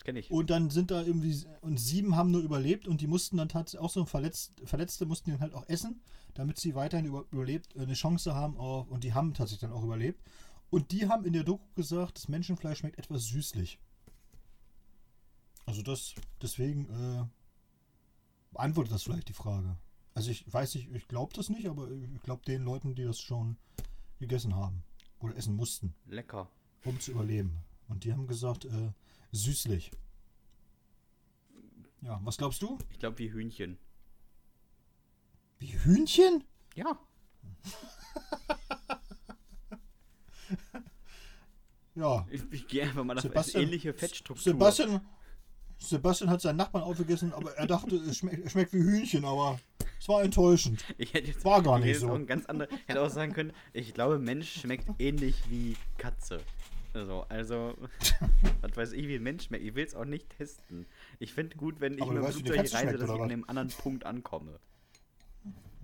Das 0.00 0.04
kenne 0.06 0.20
ich. 0.20 0.30
Und 0.30 0.48
dann 0.48 0.70
sind 0.70 0.90
da 0.90 1.02
irgendwie, 1.02 1.44
und 1.60 1.78
sieben 1.78 2.16
haben 2.16 2.30
nur 2.30 2.40
überlebt 2.40 2.88
und 2.88 3.02
die 3.02 3.06
mussten 3.06 3.36
dann 3.36 3.50
tatsächlich 3.50 3.84
auch 3.84 3.90
so 3.90 4.06
verletzt, 4.06 4.54
Verletzte 4.64 5.04
mussten 5.04 5.30
dann 5.30 5.40
halt 5.40 5.52
auch 5.52 5.68
essen, 5.68 6.00
damit 6.32 6.58
sie 6.58 6.74
weiterhin 6.74 7.04
über, 7.04 7.26
überlebt, 7.30 7.76
äh, 7.76 7.80
eine 7.80 7.92
Chance 7.92 8.34
haben 8.34 8.56
auf, 8.56 8.88
und 8.88 9.04
die 9.04 9.12
haben 9.12 9.34
tatsächlich 9.34 9.60
dann 9.60 9.72
auch 9.72 9.84
überlebt. 9.84 10.22
Und 10.70 10.90
die 10.92 11.06
haben 11.06 11.26
in 11.26 11.34
der 11.34 11.44
Doku 11.44 11.66
gesagt, 11.74 12.16
das 12.16 12.28
Menschenfleisch 12.28 12.78
schmeckt 12.78 12.98
etwas 12.98 13.24
süßlich. 13.26 13.78
Also 15.66 15.82
das, 15.82 16.14
deswegen 16.40 16.88
äh, 16.88 17.26
beantwortet 18.52 18.94
das 18.94 19.02
vielleicht 19.02 19.28
die 19.28 19.34
Frage. 19.34 19.76
Also 20.14 20.30
ich 20.30 20.50
weiß 20.50 20.76
nicht, 20.76 20.94
ich 20.94 21.08
glaube 21.08 21.34
das 21.34 21.50
nicht, 21.50 21.68
aber 21.68 21.90
ich 21.90 22.22
glaube 22.22 22.42
den 22.46 22.62
Leuten, 22.62 22.94
die 22.94 23.04
das 23.04 23.20
schon 23.20 23.58
gegessen 24.18 24.56
haben 24.56 24.82
oder 25.18 25.36
essen 25.36 25.56
mussten 25.56 25.94
Lecker. 26.06 26.48
um 26.86 26.98
zu 27.00 27.10
überleben. 27.10 27.58
Und 27.88 28.04
die 28.04 28.12
haben 28.12 28.26
gesagt, 28.26 28.64
äh, 28.64 28.92
süßlich. 29.32 29.90
Ja, 32.02 32.20
was 32.24 32.36
glaubst 32.38 32.62
du? 32.62 32.78
Ich 32.90 32.98
glaube 32.98 33.18
wie 33.18 33.30
Hühnchen. 33.32 33.78
Wie 35.58 35.78
Hühnchen? 35.84 36.44
Ja. 36.74 36.98
Ja. 41.94 42.26
Ich, 42.30 42.42
ich 42.50 42.66
gehe 42.68 42.84
einfach 42.84 43.04
mal 43.04 43.14
davon. 43.14 43.30
Sebastian- 43.30 43.62
ähnliche 43.64 43.92
Fettstruktur. 43.92 44.42
Sebastian, 44.42 45.00
Sebastian 45.78 46.30
hat 46.30 46.40
seinen 46.40 46.56
Nachbarn 46.56 46.84
aufgegessen, 46.84 47.32
aber 47.32 47.52
er 47.56 47.66
dachte, 47.66 47.96
es 47.96 48.18
schmeckt, 48.18 48.44
es 48.46 48.52
schmeckt 48.52 48.72
wie 48.72 48.78
Hühnchen, 48.82 49.24
aber 49.24 49.58
es 49.98 50.08
war 50.08 50.22
enttäuschend. 50.22 50.84
Ich 50.98 51.12
hätte 51.14 51.28
jetzt, 51.28 51.44
War 51.44 51.62
gar 51.62 51.78
nicht 51.78 51.98
so. 51.98 52.10
Auch 52.10 52.26
ganz 52.26 52.46
andere, 52.46 52.68
hätte 52.86 53.02
auch 53.02 53.10
sagen 53.10 53.32
können, 53.32 53.52
ich 53.72 53.92
glaube, 53.92 54.18
Mensch 54.18 54.60
schmeckt 54.60 54.88
ähnlich 54.98 55.42
wie 55.50 55.76
Katze. 55.98 56.40
Also, 56.92 57.24
also, 57.28 57.76
was 58.62 58.76
weiß 58.76 58.92
ich, 58.92 59.06
wie 59.06 59.16
ein 59.16 59.22
Mensch 59.22 59.44
schmeckt. 59.44 59.64
Ich 59.64 59.74
will 59.74 59.84
es 59.84 59.94
auch 59.94 60.04
nicht 60.04 60.30
testen. 60.30 60.86
Ich 61.18 61.32
finde 61.34 61.56
gut, 61.56 61.80
wenn 61.80 61.94
ich 61.94 62.04
mit 62.04 62.16
dem 62.16 62.24
Flugzeug 62.24 62.58
reise, 62.58 62.98
dass 62.98 63.08
ich 63.10 63.14
an 63.16 63.22
einem 63.22 63.44
anderen 63.46 63.68
Punkt 63.68 64.04
ankomme. 64.04 64.58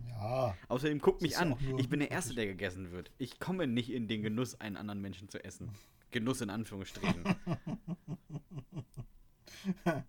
Ja, 0.09 0.57
Außerdem 0.69 1.01
guck 1.01 1.21
mich 1.23 1.39
an. 1.39 1.57
Ich 1.79 1.89
bin 1.89 2.01
der 2.01 2.11
Erste, 2.11 2.35
der 2.35 2.47
gegessen 2.47 2.91
wird. 2.91 3.11
Ich 3.19 3.39
komme 3.39 3.67
nicht 3.67 3.91
in 3.91 4.09
den 4.09 4.23
Genuss, 4.23 4.61
einen 4.61 4.77
anderen 4.77 5.01
Menschen 5.01 5.29
zu 5.29 5.43
essen. 5.45 5.71
Genuss 6.11 6.41
in 6.41 6.51
Anführungsstrichen. 6.51 7.25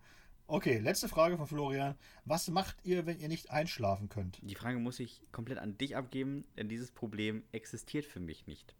okay, 0.47 0.79
letzte 0.79 1.09
Frage 1.09 1.37
von 1.37 1.47
Florian. 1.47 1.95
Was 2.25 2.47
macht 2.47 2.77
ihr, 2.83 3.05
wenn 3.05 3.19
ihr 3.19 3.27
nicht 3.27 3.51
einschlafen 3.51 4.09
könnt? 4.09 4.39
Die 4.41 4.55
Frage 4.55 4.79
muss 4.79 4.99
ich 4.99 5.21
komplett 5.31 5.57
an 5.57 5.77
dich 5.77 5.95
abgeben, 5.95 6.45
denn 6.55 6.69
dieses 6.69 6.91
Problem 6.91 7.43
existiert 7.51 8.05
für 8.05 8.19
mich 8.19 8.47
nicht. 8.47 8.75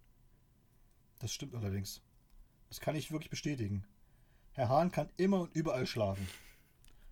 Das 1.19 1.33
stimmt 1.33 1.55
allerdings. 1.55 2.01
Das 2.69 2.79
kann 2.79 2.95
ich 2.95 3.11
wirklich 3.11 3.29
bestätigen. 3.29 3.83
Herr 4.53 4.69
Hahn 4.69 4.91
kann 4.91 5.09
immer 5.17 5.41
und 5.41 5.55
überall 5.55 5.85
schlafen. 5.85 6.27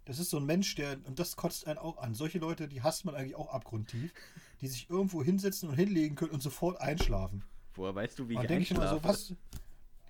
Das 0.06 0.20
ist 0.20 0.30
so 0.30 0.38
ein 0.38 0.46
Mensch, 0.46 0.76
der, 0.76 0.98
und 1.06 1.20
das 1.20 1.36
kotzt 1.36 1.68
einen 1.68 1.80
auch 1.80 1.98
an. 1.98 2.14
Solche 2.14 2.40
Leute, 2.40 2.68
die 2.68 2.82
hasst 2.84 3.06
man 3.06 3.16
eigentlich 3.16 3.36
auch 3.36 3.52
abgrundtief, 3.52 4.14
die 4.62 4.68
sich 4.68 4.90
irgendwo 4.90 5.24
hinsetzen 5.24 5.70
und 5.70 5.76
hinlegen 5.76 6.16
können 6.16 6.32
und 6.32 6.44
sofort 6.44 6.80
einschlafen. 6.80 7.44
Woher 7.74 7.96
weißt 7.96 8.20
du, 8.20 8.30
wie 8.30 8.36
Und 8.36 8.44
ich 8.44 8.48
denke 8.48 8.64
ich 8.64 8.72
immer 8.72 8.88
so, 8.88 9.04
was, 9.04 9.34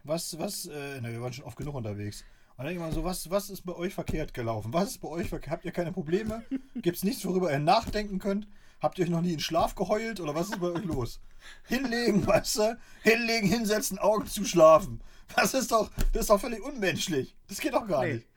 was, 0.04 0.38
was, 0.38 0.66
äh, 0.66 1.00
na, 1.02 1.10
wir 1.10 1.22
waren 1.22 1.34
schon 1.34 1.46
oft 1.46 1.58
genug 1.58 1.76
unterwegs. 1.76 2.24
Und 2.58 2.60
dann 2.60 2.68
denke 2.68 2.84
ich 2.84 2.90
mal 2.90 2.94
so, 2.94 3.04
was, 3.04 3.30
was 3.30 3.50
ist 3.50 3.62
bei 3.66 3.74
euch 3.74 3.94
verkehrt 3.94 4.34
gelaufen? 4.34 4.74
Was 4.74 4.92
ist 4.92 5.02
bei 5.02 5.08
euch 5.08 5.30
verkehrt? 5.30 5.52
Habt 5.52 5.66
ihr 5.66 5.72
keine 5.72 5.92
Probleme? 5.92 6.44
Gibt 6.76 6.98
es 6.98 7.04
nichts, 7.04 7.26
worüber 7.26 7.52
ihr 7.52 7.60
nachdenken 7.60 8.20
könnt? 8.20 8.48
Habt 8.82 9.00
ihr 9.00 9.06
euch 9.06 9.12
noch 9.12 9.22
nie 9.22 9.34
in 9.34 9.40
Schlaf 9.40 9.76
geheult 9.76 10.20
oder 10.20 10.36
was 10.36 10.50
ist 10.50 10.60
bei 10.60 10.68
euch 10.68 10.84
los? 10.84 11.20
Hinlegen, 11.64 12.26
weißt 12.28 12.58
du? 12.58 12.78
Hinlegen, 13.02 13.48
hinsetzen, 13.48 13.98
Augen 13.98 14.28
zu 14.28 14.46
schlafen. 14.46 15.02
Das 15.36 15.54
ist 15.54 15.72
doch, 15.72 15.92
das 16.14 16.22
ist 16.24 16.30
doch 16.30 16.40
völlig 16.40 16.62
unmenschlich. 16.62 17.36
Das 17.48 17.60
geht 17.60 17.74
doch 17.74 17.88
gar 17.88 18.04
Nee. 18.06 18.16
nicht. 18.16 18.28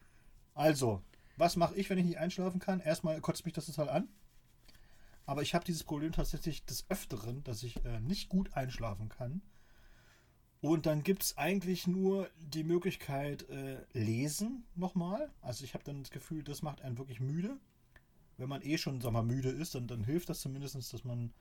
Also, 0.54 1.02
was 1.36 1.56
mache 1.56 1.74
ich, 1.76 1.88
wenn 1.90 1.98
ich 1.98 2.04
nicht 2.06 2.18
einschlafen 2.18 2.60
kann? 2.60 2.80
Erstmal 2.80 3.20
kotzt 3.20 3.44
mich 3.44 3.54
das 3.54 3.66
total 3.66 3.88
an. 3.88 4.08
Aber 5.26 5.42
ich 5.42 5.54
habe 5.54 5.64
dieses 5.64 5.84
Problem 5.84 6.12
tatsächlich 6.12 6.64
des 6.64 6.86
Öfteren, 6.88 7.44
dass 7.44 7.62
ich 7.62 7.84
äh, 7.84 8.00
nicht 8.00 8.28
gut 8.30 8.54
einschlafen 8.54 9.08
kann. 9.08 9.42
Und 10.60 10.86
dann 10.86 11.02
gibt 11.04 11.22
es 11.22 11.36
eigentlich 11.38 11.86
nur 11.86 12.28
die 12.38 12.64
Möglichkeit, 12.64 13.48
äh, 13.50 13.84
lesen 13.92 14.64
nochmal. 14.74 15.30
Also 15.40 15.64
ich 15.64 15.74
habe 15.74 15.84
dann 15.84 16.02
das 16.02 16.10
Gefühl, 16.10 16.42
das 16.42 16.62
macht 16.62 16.82
einen 16.82 16.98
wirklich 16.98 17.20
müde. 17.20 17.58
Wenn 18.38 18.48
man 18.48 18.62
eh 18.62 18.78
schon, 18.78 19.00
sag 19.00 19.12
mal, 19.12 19.22
müde 19.22 19.50
ist, 19.50 19.74
dann, 19.74 19.86
dann 19.86 20.02
hilft 20.02 20.28
das 20.30 20.40
zumindest, 20.40 20.74
dass 20.74 21.04
man 21.04 21.32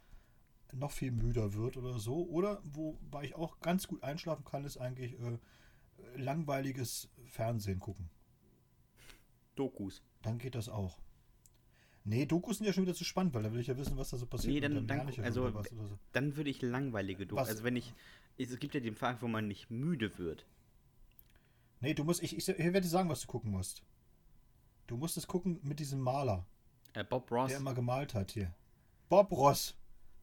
noch 0.73 0.91
viel 0.91 1.11
müder 1.11 1.53
wird 1.53 1.77
oder 1.77 1.97
so. 1.99 2.25
Oder 2.27 2.61
wobei 2.63 3.23
ich 3.25 3.35
auch 3.35 3.59
ganz 3.59 3.87
gut 3.87 4.03
einschlafen 4.03 4.43
kann, 4.45 4.65
ist 4.65 4.77
eigentlich 4.77 5.19
äh, 5.19 5.37
langweiliges 6.15 7.09
Fernsehen 7.25 7.79
gucken. 7.79 8.09
Dokus. 9.55 10.03
Dann 10.21 10.37
geht 10.37 10.55
das 10.55 10.69
auch. 10.69 10.99
Nee, 12.03 12.25
Dokus 12.25 12.57
sind 12.57 12.65
ja 12.67 12.73
schon 12.73 12.83
wieder 12.83 12.93
zu 12.95 13.03
spannend, 13.03 13.33
weil 13.33 13.43
da 13.43 13.51
will 13.51 13.59
ich 13.59 13.67
ja 13.67 13.77
wissen, 13.77 13.97
was 13.97 14.09
da 14.11 14.17
so 14.17 14.25
passiert. 14.25 14.53
Nee, 14.53 14.59
dann- 14.61 14.87
dann 14.87 15.09
ja 15.11 15.23
also- 15.23 15.41
wieder 15.43 15.53
was 15.55 15.71
oder 15.73 15.87
so. 15.87 15.99
Dann 16.13 16.37
würde 16.37 16.49
ich 16.49 16.61
langweilige 16.61 17.25
Dokus. 17.25 17.47
Also 17.49 17.63
wenn 17.63 17.75
ich. 17.75 17.93
Es 18.37 18.57
gibt 18.59 18.75
ja 18.75 18.79
den 18.79 18.95
Fall, 18.95 19.19
wo 19.21 19.27
man 19.27 19.47
nicht 19.47 19.69
müde 19.71 20.17
wird. 20.19 20.45
Nee, 21.79 21.93
du 21.95 22.03
musst, 22.03 22.21
ich, 22.23 22.37
ich, 22.37 22.47
ich 22.47 22.57
werde 22.57 22.81
dir 22.81 22.87
sagen, 22.87 23.09
was 23.09 23.21
du 23.21 23.27
gucken 23.27 23.51
musst. 23.51 23.83
Du 24.85 24.95
musst 24.95 25.17
es 25.17 25.27
gucken 25.27 25.59
mit 25.63 25.79
diesem 25.79 25.99
Maler, 25.99 26.45
Äh, 26.93 27.03
Bob 27.03 27.29
Ross. 27.31 27.49
der 27.49 27.57
immer 27.59 27.73
gemalt 27.73 28.13
hat 28.13 28.31
hier. 28.31 28.53
Bob 29.09 29.31
Ross. 29.31 29.75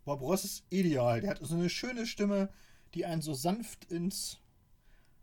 Bob 0.05 0.21
Ross 0.21 0.45
ist 0.45 0.65
ideal. 0.71 1.21
Der 1.21 1.31
hat 1.31 1.39
so 1.41 1.55
eine 1.55 1.71
schöne 1.71 2.07
Stimme, 2.07 2.51
die 2.93 3.07
einen 3.07 3.23
so 3.23 3.33
sanft 3.33 3.91
ins, 3.91 4.39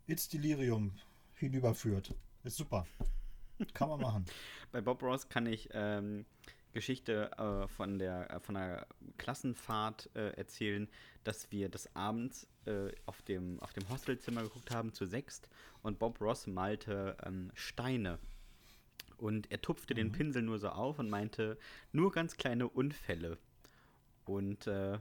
ins 0.07 0.27
Delirium 0.27 0.93
hinüberführt. 1.36 2.15
Ist 2.43 2.57
super. 2.57 2.88
Kann 3.73 3.89
man 3.89 4.01
machen. 4.01 4.25
Bei 4.71 4.82
Bob 4.82 5.03
Ross 5.03 5.29
kann 5.29 5.45
ich 5.45 5.69
ähm, 5.73 6.25
Geschichte 6.73 7.32
äh, 7.38 7.67
von 7.67 7.99
der 7.99 8.32
äh, 8.32 8.39
von 8.39 8.57
einer 8.57 8.88
Klassenfahrt 9.17 10.09
äh, 10.15 10.32
erzählen, 10.32 10.89
dass 11.23 11.51
wir 11.51 11.69
des 11.69 11.95
Abends 11.95 12.47
äh, 12.65 12.91
auf 13.05 13.21
dem 13.21 13.59
auf 13.59 13.73
dem 13.73 13.88
Hostelzimmer 13.89 14.41
geguckt 14.43 14.73
haben 14.73 14.93
zu 14.93 15.05
sechst 15.05 15.49
und 15.84 15.99
Bob 15.99 16.19
Ross 16.21 16.47
malte 16.47 17.17
ähm, 17.23 17.51
Steine 17.53 18.17
und 19.17 19.51
er 19.51 19.61
tupfte 19.61 19.93
den 19.93 20.11
Pinsel 20.11 20.41
nur 20.41 20.57
so 20.57 20.69
auf 20.69 20.97
und 20.97 21.09
meinte 21.09 21.59
nur 21.91 22.11
ganz 22.11 22.38
kleine 22.38 22.67
Unfälle 22.67 23.38
und 24.26 24.67
äh, 24.67 24.99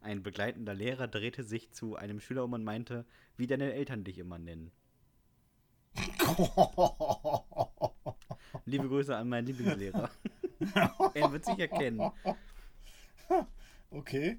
ein 0.00 0.22
begleitender 0.22 0.74
Lehrer 0.74 1.08
drehte 1.08 1.44
sich 1.44 1.72
zu 1.72 1.96
einem 1.96 2.20
Schüler 2.20 2.44
um 2.44 2.52
und 2.52 2.64
meinte, 2.64 3.04
wie 3.36 3.46
deine 3.46 3.72
Eltern 3.72 4.04
dich 4.04 4.18
immer 4.18 4.38
nennen. 4.38 4.72
Liebe 8.64 8.88
Grüße 8.88 9.16
an 9.16 9.28
meinen 9.28 9.46
Lieblingslehrer. 9.46 10.10
er 11.14 11.32
wird 11.32 11.44
sich 11.44 11.58
erkennen. 11.58 12.10
Okay. 13.90 14.38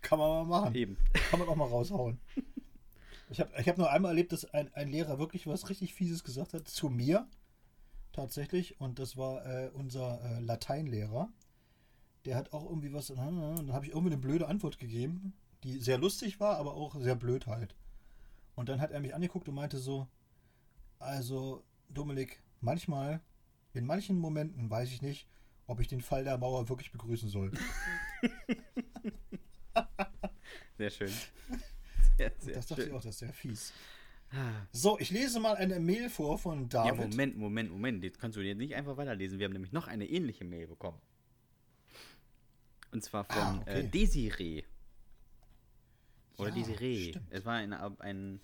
Kann 0.00 0.18
man 0.18 0.30
mal 0.30 0.44
machen. 0.44 0.74
Eben. 0.74 0.96
Kann 1.30 1.38
man 1.40 1.48
auch 1.48 1.56
mal 1.56 1.68
raushauen. 1.68 2.18
Ich 3.30 3.40
habe 3.40 3.50
ich 3.58 3.68
hab 3.68 3.76
nur 3.78 3.90
einmal 3.90 4.12
erlebt, 4.12 4.32
dass 4.32 4.44
ein, 4.46 4.72
ein 4.74 4.88
Lehrer 4.88 5.18
wirklich 5.18 5.46
was 5.46 5.68
richtig 5.68 5.94
Fieses 5.94 6.24
gesagt 6.24 6.54
hat 6.54 6.66
zu 6.68 6.88
mir. 6.88 7.28
Tatsächlich. 8.12 8.80
Und 8.80 8.98
das 8.98 9.16
war 9.16 9.44
äh, 9.46 9.70
unser 9.74 10.20
äh, 10.22 10.40
Lateinlehrer. 10.40 11.28
Der 12.28 12.36
hat 12.36 12.52
auch 12.52 12.66
irgendwie 12.68 12.92
was. 12.92 13.06
Dann 13.06 13.72
habe 13.72 13.86
ich 13.86 13.92
irgendwie 13.92 14.12
eine 14.12 14.20
blöde 14.20 14.48
Antwort 14.48 14.78
gegeben, 14.78 15.32
die 15.64 15.78
sehr 15.78 15.96
lustig 15.96 16.40
war, 16.40 16.58
aber 16.58 16.74
auch 16.74 16.94
sehr 17.00 17.16
blöd 17.16 17.46
halt. 17.46 17.74
Und 18.54 18.68
dann 18.68 18.82
hat 18.82 18.90
er 18.90 19.00
mich 19.00 19.14
angeguckt 19.14 19.48
und 19.48 19.54
meinte 19.54 19.78
so: 19.78 20.06
Also, 20.98 21.64
Dominik, 21.88 22.42
manchmal, 22.60 23.22
in 23.72 23.86
manchen 23.86 24.18
Momenten 24.18 24.68
weiß 24.68 24.90
ich 24.90 25.00
nicht, 25.00 25.26
ob 25.66 25.80
ich 25.80 25.88
den 25.88 26.02
Fall 26.02 26.22
der 26.22 26.36
Mauer 26.36 26.68
wirklich 26.68 26.92
begrüßen 26.92 27.30
soll. 27.30 27.50
Sehr 30.76 30.90
schön. 30.90 31.12
Sehr, 32.18 32.32
sehr 32.40 32.54
das 32.56 32.66
dachte 32.66 32.82
schön. 32.82 32.90
ich 32.90 32.96
auch, 32.96 33.02
das 33.02 33.14
ist 33.14 33.18
sehr 33.20 33.32
fies. 33.32 33.72
Ah. 34.32 34.66
So, 34.72 34.98
ich 34.98 35.10
lese 35.10 35.38
mal 35.38 35.54
eine 35.54 35.78
Mail 35.78 36.10
vor 36.10 36.36
von 36.36 36.62
Ja, 36.62 36.84
David. 36.84 37.10
Moment, 37.10 37.36
Moment, 37.38 37.70
Moment. 37.70 38.02
Jetzt 38.02 38.18
kannst 38.18 38.36
du 38.36 38.40
jetzt 38.40 38.58
nicht 38.58 38.74
einfach 38.74 38.96
weiterlesen. 38.96 39.38
Wir 39.38 39.46
haben 39.46 39.52
nämlich 39.52 39.70
noch 39.70 39.86
eine 39.86 40.04
ähnliche 40.04 40.44
Mail 40.44 40.66
bekommen. 40.66 41.00
Und 42.92 43.04
zwar 43.04 43.24
von 43.24 43.36
Ah, 43.42 43.58
okay. 43.60 43.80
äh, 43.80 43.88
Desiree. 43.88 44.62
Oder 46.38 46.50
Ja, 46.50 46.54
Desiree. 46.54 47.10
stimmt. 47.10 47.26
Es 47.30 47.44
war 47.44 47.54
ein, 47.54 47.72
ein, 47.72 48.40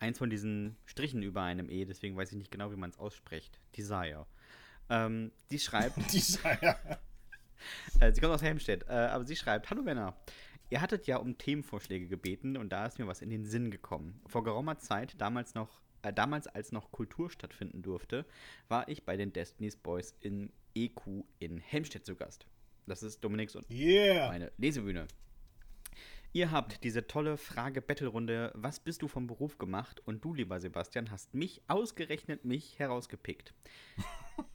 eins 0.00 0.18
von 0.18 0.30
diesen 0.30 0.76
Strichen 0.84 1.22
über 1.22 1.42
einem 1.42 1.70
E, 1.70 1.84
deswegen 1.84 2.16
weiß 2.16 2.32
ich 2.32 2.38
nicht 2.38 2.50
genau, 2.50 2.70
wie 2.72 2.76
man 2.76 2.90
es 2.90 2.98
ausspricht. 2.98 3.60
Desire. 3.76 4.26
Ähm, 4.90 5.32
die 5.50 5.58
schreibt, 5.58 5.96
Dieser, 6.12 6.62
ja. 6.62 6.76
äh, 8.00 8.12
sie 8.12 8.20
kommt 8.20 8.34
aus 8.34 8.42
Helmstedt, 8.42 8.84
äh, 8.88 8.92
aber 8.92 9.24
sie 9.24 9.36
schreibt, 9.36 9.70
Hallo 9.70 9.82
Männer, 9.82 10.14
ihr 10.70 10.80
hattet 10.80 11.06
ja 11.06 11.16
um 11.16 11.38
Themenvorschläge 11.38 12.06
gebeten 12.08 12.56
und 12.56 12.70
da 12.70 12.84
ist 12.86 12.98
mir 12.98 13.06
was 13.06 13.22
in 13.22 13.30
den 13.30 13.44
Sinn 13.46 13.70
gekommen. 13.70 14.20
Vor 14.26 14.44
geraumer 14.44 14.78
Zeit, 14.78 15.14
damals 15.18 15.54
noch, 15.54 15.80
äh, 16.02 16.12
damals 16.12 16.48
als 16.48 16.72
noch 16.72 16.90
Kultur 16.92 17.30
stattfinden 17.30 17.80
durfte, 17.82 18.26
war 18.68 18.88
ich 18.88 19.04
bei 19.04 19.16
den 19.16 19.32
Destiny's 19.32 19.76
Boys 19.76 20.14
in 20.20 20.52
EQ 20.74 21.24
in 21.38 21.58
Helmstedt 21.58 22.04
zu 22.04 22.14
Gast. 22.16 22.44
Das 22.86 23.02
ist 23.02 23.22
Dominiks 23.24 23.56
und 23.56 23.68
Yeah. 23.70 24.28
meine 24.28 24.52
Lesebühne. 24.58 25.06
Ihr 26.32 26.50
habt 26.50 26.82
diese 26.82 27.06
tolle 27.06 27.36
Frage-Battle-Runde 27.36 28.50
Was 28.54 28.80
bist 28.80 29.02
du 29.02 29.08
vom 29.08 29.28
Beruf 29.28 29.56
gemacht? 29.56 30.02
Und 30.04 30.24
du, 30.24 30.34
lieber 30.34 30.58
Sebastian, 30.58 31.12
hast 31.12 31.32
mich, 31.32 31.62
ausgerechnet 31.68 32.44
mich, 32.44 32.78
herausgepickt. 32.80 33.54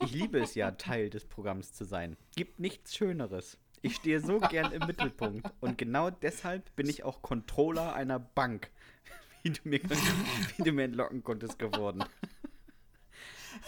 Ich 0.04 0.12
liebe 0.12 0.40
es 0.40 0.56
ja, 0.56 0.72
Teil 0.72 1.10
des 1.10 1.24
Programms 1.26 1.72
zu 1.72 1.86
sein. 1.86 2.18
Gibt 2.36 2.60
nichts 2.60 2.98
Schöneres. 2.98 3.58
Ich 3.82 3.96
stehe 3.96 4.20
so 4.20 4.40
gern 4.40 4.74
im 4.74 4.86
Mittelpunkt. 4.88 5.50
Und 5.62 5.78
genau 5.78 6.10
deshalb 6.10 6.76
bin 6.76 6.90
ich 6.90 7.04
auch 7.04 7.22
Controller 7.22 7.94
einer 7.96 8.20
Bank. 8.20 8.70
Wie 9.44 9.52
du 9.52 9.62
mir, 9.64 9.80
wie 9.82 10.64
du 10.64 10.74
mir 10.74 10.84
entlocken 10.84 11.24
konntest 11.24 11.58
geworden. 11.60 12.04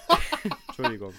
Entschuldigung. 0.68 1.14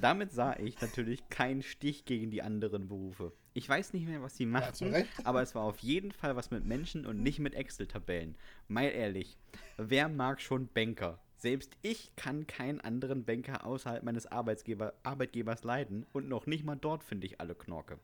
Damit 0.00 0.32
sah 0.32 0.56
ich 0.58 0.80
natürlich 0.80 1.28
keinen 1.28 1.62
Stich 1.62 2.04
gegen 2.04 2.30
die 2.30 2.42
anderen 2.42 2.88
Berufe. 2.88 3.32
Ich 3.52 3.68
weiß 3.68 3.92
nicht 3.92 4.06
mehr, 4.06 4.22
was 4.22 4.36
sie 4.36 4.46
machten, 4.46 4.90
Recht. 4.90 5.08
aber 5.24 5.40
es 5.42 5.54
war 5.54 5.62
auf 5.62 5.78
jeden 5.78 6.10
Fall 6.12 6.34
was 6.36 6.50
mit 6.50 6.64
Menschen 6.64 7.06
und 7.06 7.22
nicht 7.22 7.38
mit 7.38 7.54
Excel-Tabellen. 7.54 8.36
Mal 8.68 8.88
ehrlich, 8.88 9.38
wer 9.76 10.08
mag 10.08 10.40
schon 10.40 10.68
Banker? 10.68 11.20
Selbst 11.36 11.76
ich 11.82 12.10
kann 12.16 12.46
keinen 12.46 12.80
anderen 12.80 13.24
Banker 13.24 13.66
außerhalb 13.66 14.02
meines 14.02 14.26
Arbeitsgeber, 14.26 14.94
Arbeitgebers 15.02 15.62
leiden 15.62 16.06
und 16.12 16.28
noch 16.28 16.46
nicht 16.46 16.64
mal 16.64 16.76
dort 16.76 17.04
finde 17.04 17.26
ich 17.26 17.40
alle 17.40 17.54
Knorke. 17.54 17.98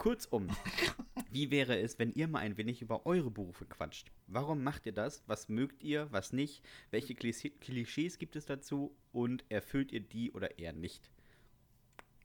Kurzum, 0.00 0.48
wie 1.30 1.50
wäre 1.50 1.78
es, 1.78 1.98
wenn 1.98 2.10
ihr 2.14 2.26
mal 2.26 2.38
ein 2.38 2.56
wenig 2.56 2.80
über 2.80 3.04
eure 3.04 3.30
Berufe 3.30 3.66
quatscht? 3.66 4.10
Warum 4.28 4.64
macht 4.64 4.86
ihr 4.86 4.92
das? 4.92 5.22
Was 5.26 5.50
mögt 5.50 5.82
ihr? 5.82 6.10
Was 6.10 6.32
nicht? 6.32 6.64
Welche 6.90 7.12
Klischee- 7.12 7.52
Klischees 7.60 8.16
gibt 8.16 8.34
es 8.34 8.46
dazu? 8.46 8.96
Und 9.12 9.44
erfüllt 9.50 9.92
ihr 9.92 10.00
die 10.00 10.32
oder 10.32 10.58
eher 10.58 10.72
nicht? 10.72 11.10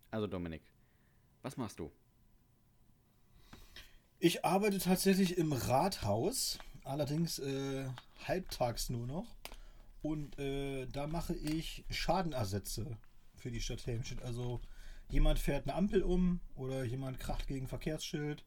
Also 0.10 0.26
Dominik, 0.26 0.62
was 1.42 1.58
machst 1.58 1.80
du? 1.80 1.92
Ich 4.20 4.46
arbeite 4.46 4.80
tatsächlich 4.80 5.38
im 5.38 5.52
Rathaus, 5.52 6.60
allerdings 6.86 7.40
äh, 7.40 7.90
halbtags 8.26 8.90
nur 8.90 9.06
noch. 9.06 9.36
Und 10.02 10.40
äh, 10.40 10.86
da 10.86 11.08
mache 11.08 11.34
ich 11.34 11.84
Schadenersätze 11.90 12.98
für 13.36 13.52
die 13.52 13.60
Stadt 13.60 13.86
Helmstedt. 13.86 14.22
Also 14.22 14.62
jemand 15.10 15.40
fährt 15.40 15.68
eine 15.68 15.76
Ampel 15.76 16.04
um 16.04 16.40
oder 16.56 16.84
jemand 16.84 17.20
kracht 17.20 17.48
gegen 17.48 17.68
Verkehrsschild 17.68 18.44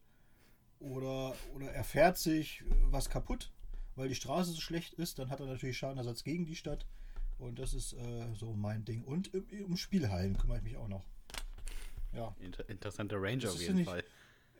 oder, 0.79 1.35
oder 1.53 1.71
er 1.71 1.83
fährt 1.83 2.17
sich 2.17 2.61
äh, 2.61 2.65
was 2.91 3.09
kaputt, 3.09 3.51
weil 3.95 4.09
die 4.09 4.15
Straße 4.15 4.51
so 4.51 4.61
schlecht 4.61 4.93
ist. 4.93 5.19
Dann 5.19 5.29
hat 5.29 5.39
er 5.39 5.45
natürlich 5.47 5.77
Schadenersatz 5.77 6.23
gegen 6.23 6.45
die 6.45 6.55
Stadt. 6.55 6.85
Und 7.37 7.57
das 7.59 7.73
ist 7.73 7.93
äh, 7.93 8.33
so 8.33 8.53
mein 8.53 8.83
Ding. 8.85 9.03
Und 9.03 9.33
um, 9.33 9.45
um 9.65 9.77
Spielhallen 9.77 10.37
kümmere 10.37 10.57
ich 10.57 10.63
mich 10.63 10.77
auch 10.77 10.87
noch. 10.89 11.05
Ja. 12.13 12.35
Inter 12.39 12.67
interessanter 12.69 13.21
Range 13.21 13.37
Das 13.39 13.53
auf 13.53 13.61
jeden 13.61 13.75
nicht- 13.75 13.85
Fall. 13.89 14.03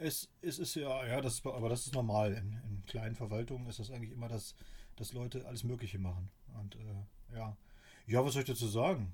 Es, 0.02 0.30
es 0.42 0.60
ist 0.60 0.76
ja, 0.76 1.06
ja, 1.06 1.20
das 1.20 1.34
ist, 1.36 1.46
aber 1.46 1.68
das 1.68 1.86
ist 1.86 1.94
normal. 1.94 2.32
In, 2.34 2.54
in 2.70 2.86
kleinen 2.86 3.16
Verwaltungen 3.18 3.68
ist 3.68 3.80
das 3.80 3.92
eigentlich 3.92 4.12
immer, 4.14 4.30
dass, 4.30 4.56
dass 4.96 5.12
Leute 5.12 5.46
alles 5.46 5.66
Mögliche 5.66 6.00
machen. 6.00 6.30
Und 6.58 6.76
äh, 6.76 7.36
ja. 7.36 7.58
Ja, 8.08 8.24
was 8.24 8.32
soll 8.34 8.44
ich 8.44 8.48
dazu 8.48 8.68
sagen? 8.68 9.14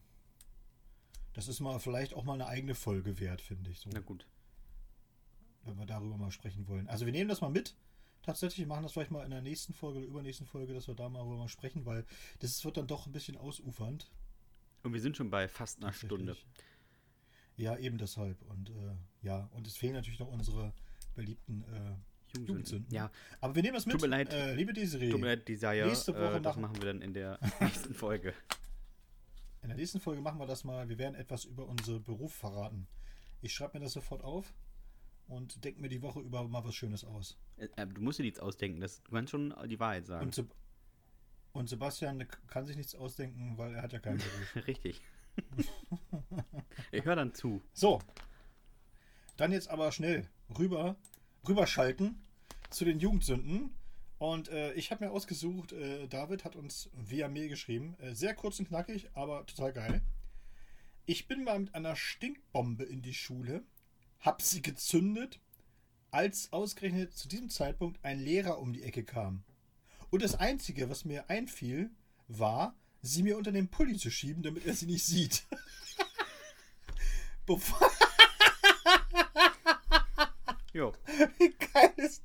Das 1.35 1.49
ist 1.49 1.59
mal 1.59 1.79
vielleicht 1.79 2.13
auch 2.13 2.23
mal 2.23 2.33
eine 2.35 2.47
eigene 2.47 2.75
Folge 2.75 3.19
wert, 3.19 3.41
finde 3.41 3.69
ich. 3.69 3.81
So, 3.81 3.89
Na 3.93 3.99
gut. 3.99 4.25
wenn 5.65 5.77
wir 5.77 5.85
darüber 5.85 6.15
mal 6.15 6.31
sprechen 6.31 6.65
wollen. 6.69 6.87
Also 6.87 7.05
wir 7.05 7.11
nehmen 7.11 7.27
das 7.27 7.41
mal 7.41 7.49
mit. 7.49 7.75
Tatsächlich, 8.21 8.59
wir 8.59 8.67
machen 8.67 8.83
das 8.83 8.93
vielleicht 8.93 9.11
mal 9.11 9.25
in 9.25 9.31
der 9.31 9.41
nächsten 9.41 9.73
Folge 9.73 9.99
oder 9.99 10.07
übernächsten 10.07 10.47
Folge, 10.47 10.73
dass 10.73 10.87
wir 10.87 10.95
da 10.95 11.09
mal 11.09 11.19
darüber 11.19 11.35
mal 11.35 11.49
sprechen, 11.49 11.85
weil 11.85 12.05
das 12.39 12.63
wird 12.63 12.77
dann 12.77 12.87
doch 12.87 13.05
ein 13.05 13.11
bisschen 13.11 13.35
ausufernd. 13.35 14.09
Und 14.83 14.93
wir 14.93 15.01
sind 15.01 15.17
schon 15.17 15.29
bei 15.29 15.49
fast 15.49 15.83
einer 15.83 15.91
Stunde. 15.91 16.37
Ja, 17.57 17.77
eben 17.77 17.97
deshalb. 17.97 18.41
Und 18.49 18.69
äh, 18.69 18.95
ja, 19.21 19.49
und 19.51 19.67
es 19.67 19.75
fehlen 19.75 19.93
natürlich 19.93 20.19
noch 20.19 20.31
unsere 20.31 20.73
beliebten 21.15 21.65
äh, 21.65 22.37
Jugendsünden. 22.39 22.93
Ja, 22.93 23.11
Aber 23.41 23.55
wir 23.55 23.61
nehmen 23.61 23.75
das 23.75 23.85
mit. 23.85 23.93
Tut 23.93 24.01
mir 24.01 24.07
leid. 24.07 24.31
Äh, 24.31 24.55
liebe 24.55 24.71
Desiree, 24.71 25.09
tut 25.09 25.19
mir 25.19 25.27
leid, 25.27 25.47
Desire. 25.47 25.85
Nächste 25.85 26.13
Woche 26.13 26.37
äh, 26.37 26.41
das 26.41 26.55
machen 26.55 26.77
wir 26.77 26.85
dann 26.85 27.01
in 27.01 27.13
der 27.13 27.39
nächsten 27.59 27.93
Folge. 27.93 28.33
In 29.65 29.69
der 29.69 29.77
nächsten 29.77 29.99
Folge 29.99 30.21
machen 30.21 30.39
wir 30.39 30.45
das 30.45 30.63
mal. 30.63 30.87
Wir 30.89 30.99
werden 30.99 31.15
etwas 31.15 31.43
über 31.43 31.67
unseren 31.67 32.03
Beruf 32.03 32.35
verraten. 32.35 32.87
Ich 33.41 33.51
schreibe 33.51 33.79
mir 33.79 33.83
das 33.83 33.93
sofort 33.93 34.23
auf 34.23 34.53
und 35.27 35.65
denke 35.65 35.81
mir 35.81 35.89
die 35.89 36.03
Woche 36.03 36.19
über 36.19 36.47
mal 36.47 36.63
was 36.63 36.75
Schönes 36.75 37.03
aus. 37.03 37.35
Äh, 37.57 37.67
äh, 37.75 37.87
du 37.87 37.99
musst 37.99 38.19
dir 38.19 38.23
nichts 38.23 38.39
ausdenken, 38.39 38.79
das, 38.79 39.01
du 39.01 39.11
kannst 39.11 39.31
schon 39.31 39.55
die 39.67 39.79
Wahrheit 39.79 40.05
sagen. 40.05 40.25
Und, 40.25 40.35
Seb 40.35 40.53
und 41.53 41.67
Sebastian 41.67 42.27
kann 42.45 42.67
sich 42.67 42.77
nichts 42.77 42.93
ausdenken, 42.93 43.57
weil 43.57 43.73
er 43.73 43.81
hat 43.81 43.91
ja 43.91 43.97
keinen 43.97 44.19
Beruf. 44.19 44.55
Richtig. 44.67 45.01
ich 46.91 47.03
höre 47.03 47.15
dann 47.15 47.33
zu. 47.33 47.63
So, 47.73 47.99
dann 49.37 49.51
jetzt 49.51 49.69
aber 49.69 49.91
schnell 49.91 50.29
rüber, 50.59 50.95
rüberschalten 51.47 52.21
zu 52.69 52.85
den 52.85 52.99
Jugendsünden. 52.99 53.75
Und 54.17 54.47
äh, 54.49 54.73
ich 54.73 54.91
habe 54.91 55.05
mir 55.05 55.11
ausgesucht, 55.11 55.73
äh, 55.73 56.07
David 56.07 56.45
hat 56.45 56.55
uns 56.55 56.89
via 56.93 57.27
Mail 57.27 57.49
geschrieben, 57.49 57.95
äh, 57.99 58.13
sehr 58.13 58.33
kurz 58.33 58.59
und 58.59 58.69
knackig, 58.69 59.09
aber 59.13 59.45
total 59.45 59.73
geil. 59.73 60.01
Ich 61.05 61.27
bin 61.27 61.43
mal 61.43 61.59
mit 61.59 61.75
einer 61.75 61.95
Stinkbombe 61.95 62.83
in 62.83 63.01
die 63.01 63.13
Schule, 63.13 63.63
hab 64.21 64.41
sie 64.41 64.61
gezündet, 64.61 65.39
als 66.11 66.51
ausgerechnet 66.53 67.13
zu 67.13 67.27
diesem 67.27 67.49
Zeitpunkt 67.49 68.03
ein 68.03 68.19
Lehrer 68.19 68.59
um 68.59 68.71
die 68.71 68.83
Ecke 68.83 69.03
kam. 69.03 69.43
Und 70.09 70.23
das 70.23 70.35
Einzige, 70.35 70.89
was 70.89 71.03
mir 71.03 71.29
einfiel, 71.29 71.91
war, 72.27 72.75
sie 73.01 73.21
mir 73.21 73.37
unter 73.37 73.51
den 73.51 73.67
Pulli 73.67 73.97
zu 73.97 74.09
schieben, 74.09 74.41
damit 74.41 74.65
er 74.65 74.73
sie 74.73 74.85
nicht 74.85 75.05
sieht. 75.05 75.43
Bevor, 77.45 77.91
Jo. 80.75 80.91
Geil 81.73 81.93
ist? 81.95 82.23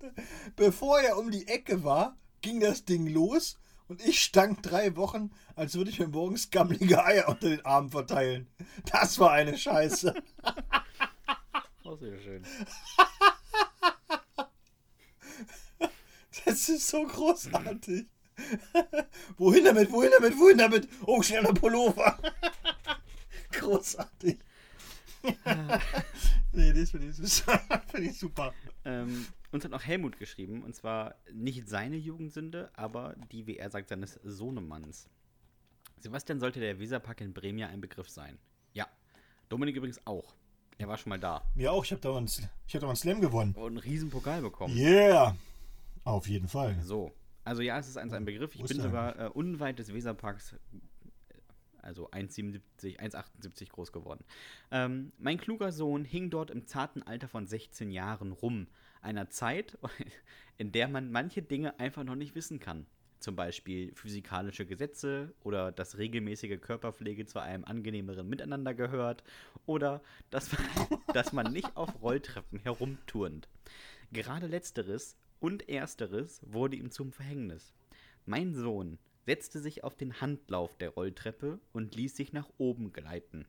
Bevor 0.57 0.99
er 0.99 1.19
um 1.19 1.31
die 1.31 1.47
Ecke 1.47 1.85
war, 1.85 2.19
ging 2.43 2.59
das 2.59 2.85
Ding 2.85 3.07
los 3.07 3.57
und 3.87 4.05
ich 4.05 4.25
stank 4.25 4.61
drei 4.61 4.97
Wochen, 4.97 5.31
als 5.55 5.77
würde 5.77 5.91
ich 5.91 6.01
mir 6.01 6.09
morgens 6.09 6.51
gammelige 6.51 7.05
Eier 7.05 7.29
unter 7.29 7.49
den 7.49 7.65
Armen 7.65 7.91
verteilen. 7.91 8.49
Das 8.91 9.21
war 9.21 9.31
eine 9.31 9.57
Scheiße. 9.57 10.13
Auch 11.85 11.99
sehr 12.01 12.19
schön. 12.19 12.45
Das 16.45 16.69
ist 16.69 16.89
so 16.89 17.07
großartig. 17.07 18.07
wohin 19.39 19.65
damit, 19.65 19.93
wohin 19.93 20.11
damit, 20.11 20.37
wohin 20.37 20.59
damit? 20.59 20.89
Oh, 21.07 21.23
schneller 21.23 21.55
Pullover. 21.55 22.19
großartig. 23.53 24.41
Nee, 26.61 26.73
das 26.73 26.91
finde 26.91 28.09
ich, 28.09 28.19
super. 28.19 28.53
Ähm, 28.85 29.27
uns 29.53 29.65
hat 29.65 29.71
noch 29.71 29.85
Helmut 29.85 30.19
geschrieben, 30.19 30.63
und 30.63 30.75
zwar 30.75 31.15
nicht 31.33 31.69
seine 31.69 31.97
Jugendsünde, 31.97 32.71
aber 32.75 33.15
die, 33.33 33.47
wie 33.47 33.57
er 33.57 33.71
sagt, 33.71 33.89
seines 33.89 34.21
Sohnemanns. 34.25 35.09
Sebastian 35.99 36.41
sollte 36.41 36.61
der 36.61 36.79
Weserpark 36.79 37.21
in 37.21 37.33
Bremen 37.35 37.59
ja 37.59 37.69
ein 37.69 37.81
Begriff 37.81 38.09
sein. 38.09 38.39
Ja. 38.73 38.87
Dominik 39.49 39.77
übrigens 39.77 40.01
auch. 40.07 40.35
Er 40.79 40.89
war 40.89 40.97
schon 40.97 41.11
mal 41.11 41.19
da. 41.19 41.43
Mir 41.55 41.73
auch, 41.73 41.85
ich 41.85 41.93
habe 41.93 42.01
da, 42.01 42.11
mal 42.11 42.19
einen- 42.19 42.27
ich 42.29 42.75
hab 42.75 42.81
da 42.81 42.87
mal 42.87 42.91
einen 42.93 42.97
Slam 42.97 43.21
gewonnen. 43.21 43.55
Und 43.55 43.67
einen 43.67 43.77
riesen 43.79 44.09
Pokal 44.09 44.41
bekommen. 44.41 44.75
Yeah! 44.77 45.37
Auf 46.05 46.27
jeden 46.27 46.49
Fall. 46.49 46.79
So. 46.83 47.13
Also 47.45 47.61
ja, 47.63 47.79
es 47.79 47.89
ist 47.89 47.99
ein, 47.99 48.13
ein 48.15 48.25
Begriff. 48.25 48.55
Ich 48.55 48.63
bin 48.65 48.81
sogar 48.81 49.19
äh, 49.19 49.29
unweit 49.29 49.79
des 49.79 49.93
Weserparks, 49.93 50.55
also 51.83 52.11
1,77, 52.11 52.99
1,78 52.99 53.71
groß 53.71 53.93
geworden. 53.93 54.25
Ähm, 54.71 55.13
mein 55.19 55.39
kluger 55.39 55.73
Sohn 55.73 56.05
hing 56.05 56.31
dort 56.31 56.51
im 56.51 56.67
zarten 56.67 57.03
Alter 57.03 57.29
von 57.29 57.47
16 57.47 57.91
Jahren 57.91 58.33
rum. 58.33 58.67
Einer 59.03 59.31
Zeit, 59.31 59.79
in 60.59 60.73
der 60.73 60.89
man 60.89 61.11
manche 61.11 61.43
Dinge 61.43 61.79
einfach 61.79 62.05
noch 62.05 62.17
nicht 62.17 62.35
wissen 62.35 62.61
kann. 62.61 62.87
Zum 63.19 63.37
Beispiel 63.37 63.95
physikalische 63.95 64.65
Gesetze 64.65 65.35
oder 65.43 65.73
dass 65.73 65.99
regelmäßige 65.99 66.59
Körperpflege 66.59 67.27
zu 67.27 67.39
einem 67.39 67.67
angenehmeren 67.67 68.27
Miteinander 68.27 68.73
gehört 68.73 69.23
oder 69.67 70.03
dass 70.31 70.51
man, 70.53 71.01
dass 71.15 71.33
man 71.35 71.53
nicht 71.53 71.77
auf 71.77 72.01
Rolltreppen 72.01 72.61
herumturnt. 72.61 73.49
Gerade 74.13 74.47
letzteres 74.47 75.19
und 75.39 75.69
ersteres 75.69 76.41
wurde 76.47 76.77
ihm 76.77 76.91
zum 76.91 77.13
Verhängnis. 77.13 77.75
Mein 78.25 78.55
Sohn 78.55 78.99
setzte 79.31 79.61
sich 79.61 79.85
auf 79.85 79.95
den 79.95 80.21
Handlauf 80.21 80.77
der 80.77 80.89
Rolltreppe 80.89 81.61
und 81.73 81.95
ließ 81.95 82.17
sich 82.17 82.33
nach 82.33 82.51
oben 82.59 82.93
gleiten. 82.93 83.47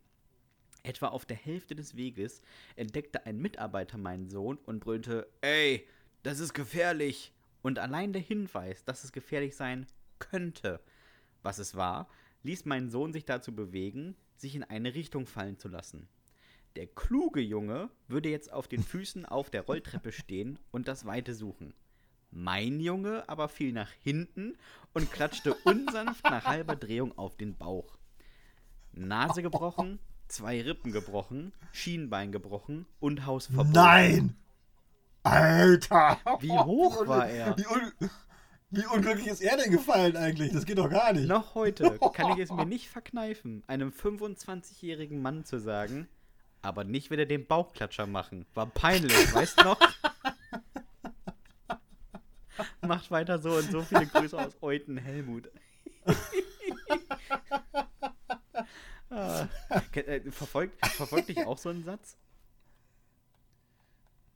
Etwa 0.83 1.07
auf 1.07 1.25
der 1.25 1.37
Hälfte 1.37 1.73
des 1.75 1.95
Weges 1.95 2.43
entdeckte 2.75 3.25
ein 3.25 3.39
Mitarbeiter 3.39 3.97
meinen 3.97 4.29
Sohn 4.29 4.59
und 4.59 4.81
brüllte: 4.81 5.27
Ey, 5.41 5.87
das 6.21 6.39
ist 6.39 6.53
gefährlich! 6.53 7.33
Und 7.63 7.79
allein 7.79 8.13
der 8.13 8.21
Hinweis, 8.21 8.85
dass 8.85 9.03
es 9.03 9.11
gefährlich 9.11 9.55
sein 9.55 9.87
könnte, 10.19 10.81
was 11.41 11.57
es 11.57 11.73
war, 11.73 12.07
ließ 12.43 12.65
meinen 12.65 12.91
Sohn 12.91 13.11
sich 13.11 13.25
dazu 13.25 13.51
bewegen, 13.55 14.15
sich 14.35 14.53
in 14.53 14.63
eine 14.63 14.93
Richtung 14.93 15.25
fallen 15.25 15.57
zu 15.57 15.67
lassen. 15.67 16.07
Der 16.75 16.85
kluge 16.85 17.41
Junge 17.41 17.89
würde 18.07 18.29
jetzt 18.29 18.53
auf 18.53 18.67
den 18.67 18.83
Füßen 18.83 19.25
auf 19.25 19.49
der 19.49 19.63
Rolltreppe 19.63 20.11
stehen 20.11 20.59
und 20.69 20.87
das 20.87 21.07
Weite 21.07 21.33
suchen. 21.33 21.73
Mein 22.31 22.79
Junge 22.79 23.27
aber 23.27 23.49
fiel 23.49 23.73
nach 23.73 23.91
hinten 24.03 24.57
und 24.93 25.11
klatschte 25.11 25.53
unsanft 25.65 26.23
nach 26.23 26.45
halber 26.45 26.75
Drehung 26.75 27.17
auf 27.17 27.35
den 27.35 27.55
Bauch. 27.57 27.97
Nase 28.93 29.41
gebrochen, 29.43 29.99
zwei 30.27 30.61
Rippen 30.61 30.91
gebrochen, 30.91 31.53
Schienbein 31.73 32.31
gebrochen 32.31 32.85
und 32.99 33.25
Hausverbot. 33.25 33.73
Nein! 33.73 34.35
Alter! 35.23 36.17
Wie 36.39 36.51
hoch 36.51 37.01
un- 37.01 37.07
war 37.07 37.27
er? 37.27 37.55
Wie, 37.57 37.67
un 37.67 37.91
wie 38.71 38.85
unglücklich 38.85 39.27
ist 39.27 39.41
er 39.41 39.57
denn 39.57 39.69
gefallen 39.71 40.15
eigentlich? 40.15 40.53
Das 40.53 40.65
geht 40.65 40.77
doch 40.77 40.89
gar 40.89 41.11
nicht. 41.13 41.27
Noch 41.27 41.55
heute 41.55 41.99
kann 42.13 42.31
ich 42.31 42.39
es 42.39 42.51
mir 42.51 42.65
nicht 42.65 42.87
verkneifen, 42.89 43.63
einem 43.67 43.89
25-jährigen 43.89 45.21
Mann 45.21 45.43
zu 45.43 45.59
sagen, 45.59 46.07
aber 46.61 46.85
nicht 46.85 47.11
wieder 47.11 47.25
den 47.25 47.45
Bauchklatscher 47.45 48.07
machen. 48.07 48.45
War 48.53 48.67
peinlich, 48.67 49.33
weißt 49.33 49.59
du 49.59 49.63
noch? 49.65 49.79
Macht 52.81 53.11
weiter 53.11 53.39
so 53.39 53.51
und 53.51 53.71
so 53.71 53.81
viele 53.81 54.07
Grüße 54.07 54.37
aus 54.37 54.61
Euten, 54.61 54.97
Helmut. 54.97 55.49
ah, 59.09 59.47
verfolgt, 60.29 60.85
verfolgt 60.85 61.29
dich 61.29 61.45
auch 61.45 61.57
so 61.57 61.69
ein 61.69 61.83
Satz? 61.83 62.17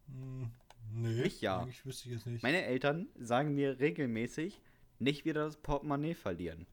Hm, 0.07 0.51
nee, 0.93 1.23
Ich 1.23 1.41
ja. 1.41 1.61
eigentlich 1.61 1.85
wüsste 1.85 2.09
ich 2.09 2.15
jetzt 2.15 2.27
nicht. 2.27 2.43
Meine 2.43 2.63
Eltern 2.63 3.07
sagen 3.19 3.55
mir 3.55 3.79
regelmäßig, 3.79 4.61
nicht 4.99 5.25
wieder 5.25 5.45
das 5.45 5.57
Portemonnaie 5.57 6.13
verlieren. 6.13 6.65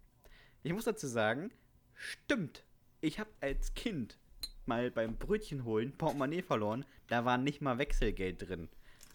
Ich 0.63 0.73
muss 0.73 0.85
dazu 0.85 1.07
sagen, 1.07 1.51
stimmt. 1.95 2.65
Ich 3.01 3.19
habe 3.19 3.31
als 3.41 3.75
Kind 3.75 4.19
mal 4.67 4.91
beim 4.91 5.17
Brötchen 5.17 5.65
holen 5.65 5.93
Portemonnaie 5.93 6.43
verloren. 6.43 6.85
Da 7.09 7.25
war 7.25 7.39
nicht 7.39 7.61
mal 7.61 7.79
Wechselgeld 7.79 8.49
drin, 8.49 8.69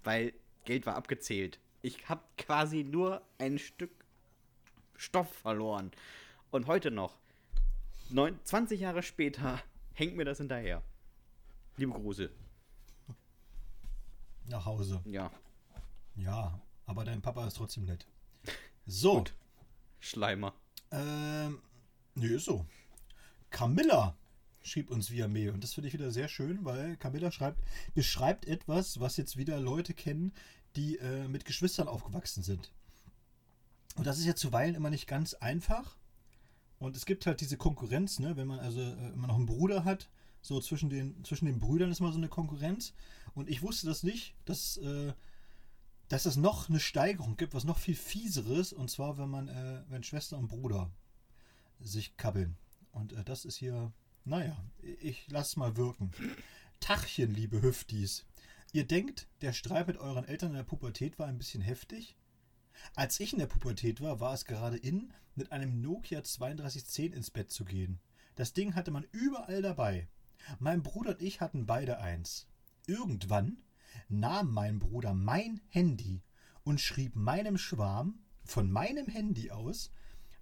weil 0.04 0.34
Geld 0.66 0.86
war 0.86 0.96
abgezählt. 0.96 1.60
Ich 1.82 2.10
habe 2.10 2.22
quasi 2.38 2.84
nur 2.84 3.22
ein 3.38 3.60
Stück 3.60 3.92
Stoff 4.96 5.32
verloren. 5.32 5.92
Und 6.50 6.68
heute 6.68 6.92
noch, 6.92 7.18
neun, 8.10 8.40
20 8.44 8.80
Jahre 8.80 9.04
später, 9.04 9.62
hängt 9.94 10.16
mir 10.16 10.26
das 10.26 10.40
hinterher. 10.40 10.82
Liebe 11.78 11.94
Grüße. 11.94 12.32
Nach 14.50 14.66
Hause. 14.66 15.02
Ja, 15.06 15.30
Ja, 16.16 16.60
aber 16.86 17.04
dein 17.04 17.22
Papa 17.22 17.46
ist 17.46 17.58
trotzdem 17.58 17.86
nett. 17.86 18.08
So. 18.86 19.18
Gut. 19.18 19.34
Schleimer. 20.00 20.54
Ähm, 20.92 21.62
nee, 22.16 22.28
ist 22.28 22.46
so. 22.46 22.66
Camilla 23.50 24.16
schrieb 24.64 24.92
uns 24.92 25.12
via 25.12 25.28
Mail 25.28 25.52
und 25.52 25.64
das 25.64 25.74
finde 25.74 25.88
ich 25.88 25.94
wieder 25.94 26.12
sehr 26.12 26.28
schön, 26.28 26.66
weil 26.66 26.98
Camilla 26.98 27.32
schreibt, 27.32 27.60
beschreibt 27.94 28.46
etwas, 28.46 29.00
was 29.00 29.18
jetzt 29.18 29.38
wieder 29.38 29.60
Leute 29.60 29.94
kennen, 29.94 30.34
die 30.78 30.98
äh, 30.98 31.28
mit 31.28 31.44
Geschwistern 31.46 31.88
aufgewachsen 31.88 32.44
sind. 32.44 32.72
Und 33.96 34.06
das 34.06 34.20
ist 34.20 34.26
ja 34.26 34.36
zuweilen 34.36 34.76
immer 34.76 34.90
nicht 34.90 35.08
ganz 35.08 35.34
einfach. 35.34 35.98
Und 36.80 36.96
es 36.96 37.06
gibt 37.06 37.26
halt 37.26 37.42
diese 37.42 37.58
Konkurrenz, 37.58 38.20
ne, 38.20 38.38
wenn 38.38 38.48
man 38.48 38.60
also 38.60 38.80
äh, 38.80 39.10
immer 39.10 39.28
noch 39.28 39.36
einen 39.36 39.48
Bruder 39.48 39.84
hat, 39.84 40.10
so 40.42 40.62
zwischen 40.62 40.90
den, 40.90 41.24
zwischen 41.26 41.46
den 41.46 41.60
Brüdern 41.60 41.92
ist 41.92 42.00
mal 42.00 42.12
so 42.12 42.20
eine 42.20 42.30
Konkurrenz. 42.30 42.94
Und 43.34 43.50
ich 43.50 43.64
wusste 43.64 43.88
das 43.88 44.04
nicht, 44.04 44.36
dass, 44.46 44.78
äh, 44.78 45.14
dass 46.08 46.26
es 46.26 46.38
noch 46.38 46.70
eine 46.70 46.80
Steigerung 46.80 47.36
gibt, 47.36 47.56
was 47.56 47.64
noch 47.64 47.80
viel 47.80 47.96
fieseres, 47.96 48.72
und 48.72 48.92
zwar, 48.92 49.18
wenn 49.18 49.30
man, 49.30 49.48
äh, 49.48 49.84
wenn 49.90 50.04
Schwester 50.04 50.38
und 50.38 50.48
Bruder 50.48 50.92
sich 51.80 52.16
kabbeln. 52.18 52.56
Und 52.92 53.14
äh, 53.14 53.24
das 53.24 53.46
ist 53.46 53.58
hier, 53.58 53.92
naja, 54.26 54.56
ich 54.82 55.28
lasse 55.30 55.52
es 55.52 55.58
mal 55.58 55.76
wirken. 55.76 56.12
Tachchen, 56.80 57.34
liebe 57.34 57.62
Hüftis. 57.62 58.26
Ihr 58.74 58.86
denkt, 58.86 59.28
der 59.42 59.54
Streit 59.54 59.88
mit 59.88 59.98
euren 59.98 60.26
Eltern 60.26 60.50
in 60.50 60.58
der 60.58 60.64
Pubertät 60.64 61.18
war 61.20 61.28
ein 61.28 61.38
bisschen 61.38 61.62
heftig? 61.62 62.18
Als 62.96 63.20
ich 63.20 63.34
in 63.34 63.40
der 63.40 63.48
Pubertät 63.48 64.02
war, 64.02 64.20
war 64.20 64.34
es 64.34 64.46
gerade 64.46 64.78
in, 64.78 65.14
mit 65.36 65.52
einem 65.52 65.82
Nokia 65.82 66.22
3210 66.22 67.14
ins 67.14 67.32
Bett 67.32 67.52
zu 67.52 67.66
gehen. 67.66 68.00
Das 68.36 68.54
Ding 68.54 68.76
hatte 68.76 68.92
man 68.92 69.06
überall 69.12 69.62
dabei. 69.62 70.08
Mein 70.60 70.84
Bruder 70.84 71.12
und 71.12 71.22
ich 71.22 71.42
hatten 71.42 71.66
beide 71.66 72.00
eins. 72.00 72.48
Irgendwann 72.86 73.58
nahm 74.10 74.52
mein 74.54 74.80
Bruder 74.80 75.14
mein 75.14 75.62
Handy 75.70 76.22
und 76.64 76.82
schrieb 76.82 77.16
meinem 77.16 77.58
Schwarm 77.58 78.20
von 78.44 78.70
meinem 78.70 79.08
Handy 79.08 79.50
aus, 79.52 79.92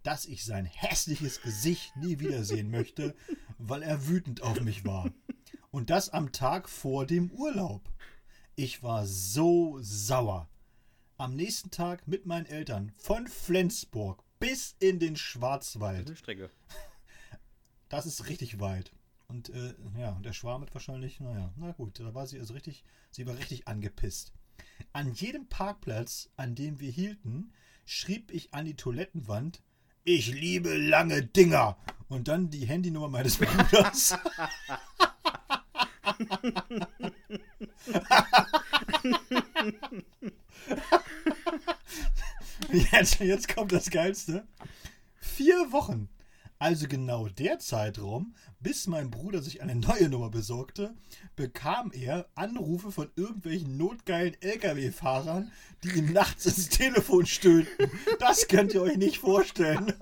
dass 0.04 0.26
ich 0.26 0.44
sein 0.44 0.66
hässliches 0.66 1.42
Gesicht 1.42 1.96
nie 1.96 2.20
wiedersehen 2.20 2.70
möchte, 2.70 3.16
weil 3.58 3.82
er 3.82 4.08
wütend 4.08 4.42
auf 4.42 4.62
mich 4.62 4.84
war. 4.86 5.12
Und 5.72 5.90
das 5.90 6.10
am 6.10 6.32
Tag 6.32 6.70
vor 6.70 7.06
dem 7.06 7.32
Urlaub. 7.32 7.90
Ich 8.58 8.84
war 8.84 9.06
so 9.06 9.80
sauer. 9.82 10.48
Am 11.18 11.36
nächsten 11.36 11.72
Tag 11.72 12.08
mit 12.08 12.26
meinen 12.26 12.46
Eltern 12.46 12.94
von 12.96 13.28
Flensburg 13.28 14.24
bis 14.40 14.78
in 14.80 14.98
den 14.98 15.18
Schwarzwald. 15.18 16.08
Eine 16.08 16.16
Strecke. 16.16 16.50
Das 17.88 18.08
ist 18.08 18.28
richtig 18.28 18.60
weit. 18.60 18.92
Und 19.28 19.50
äh, 19.50 19.76
ja, 19.98 20.10
und 20.14 20.26
der 20.26 20.34
Schwarm 20.34 20.64
hat 20.64 20.74
wahrscheinlich, 20.74 21.20
naja, 21.20 21.54
na 21.56 21.72
gut, 21.72 22.00
da 22.00 22.16
war 22.16 22.26
sie 22.26 22.40
also 22.40 22.56
richtig, 22.56 22.84
sie 23.12 23.28
war 23.28 23.38
richtig 23.38 23.68
angepisst. 23.68 24.34
An 24.92 25.14
jedem 25.14 25.48
Parkplatz, 25.48 26.30
an 26.36 26.56
dem 26.56 26.80
wir 26.80 26.90
hielten, 26.90 27.54
schrieb 27.86 28.32
ich 28.32 28.56
an 28.56 28.66
die 28.66 28.76
Toilettenwand, 28.76 29.62
ich 30.04 30.28
liebe 30.28 30.76
lange 30.76 31.24
Dinger. 31.24 31.78
Und 32.10 32.28
dann 32.28 32.50
die 32.50 32.66
Handynummer 32.66 33.10
meines 33.10 33.38
Bruders. 33.40 34.18
jetzt, 42.92 43.20
jetzt 43.20 43.54
kommt 43.54 43.72
das 43.72 43.90
Geilste. 43.90 44.48
Vier 45.20 45.72
Wochen. 45.72 46.10
Also 46.58 46.88
genau 46.88 47.28
der 47.28 47.60
Zeitraum, 47.60 48.34
bis 48.62 48.88
mein 48.88 49.12
Bruder 49.12 49.42
sich 49.42 49.62
eine 49.62 49.76
neue 49.76 50.08
Nummer 50.10 50.30
besorgte, 50.30 50.96
bekam 51.36 51.92
er 51.92 52.30
Anrufe 52.34 52.94
von 52.94 53.12
irgendwelchen 53.18 53.76
notgeilen 53.78 54.38
LKW-Fahrern, 54.40 55.52
die 55.84 55.90
ihm 55.90 56.14
nachts 56.14 56.46
ins 56.46 56.70
Telefon 56.70 57.26
stöhnten. 57.26 57.92
Das 58.20 58.48
könnt 58.48 58.74
ihr 58.74 58.82
euch 58.82 58.96
nicht 58.96 59.18
vorstellen. 59.20 59.94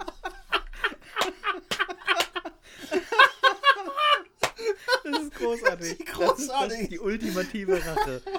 Das 5.04 5.22
ist 5.22 5.33
großartig. 5.44 5.98
Die 6.00 6.06
Das, 6.06 6.14
ist, 6.14 6.20
das 6.20 6.38
großartig. 6.48 6.80
ist 6.82 6.92
die 6.92 7.00
ultimative 7.00 7.86
Rache. 7.86 8.22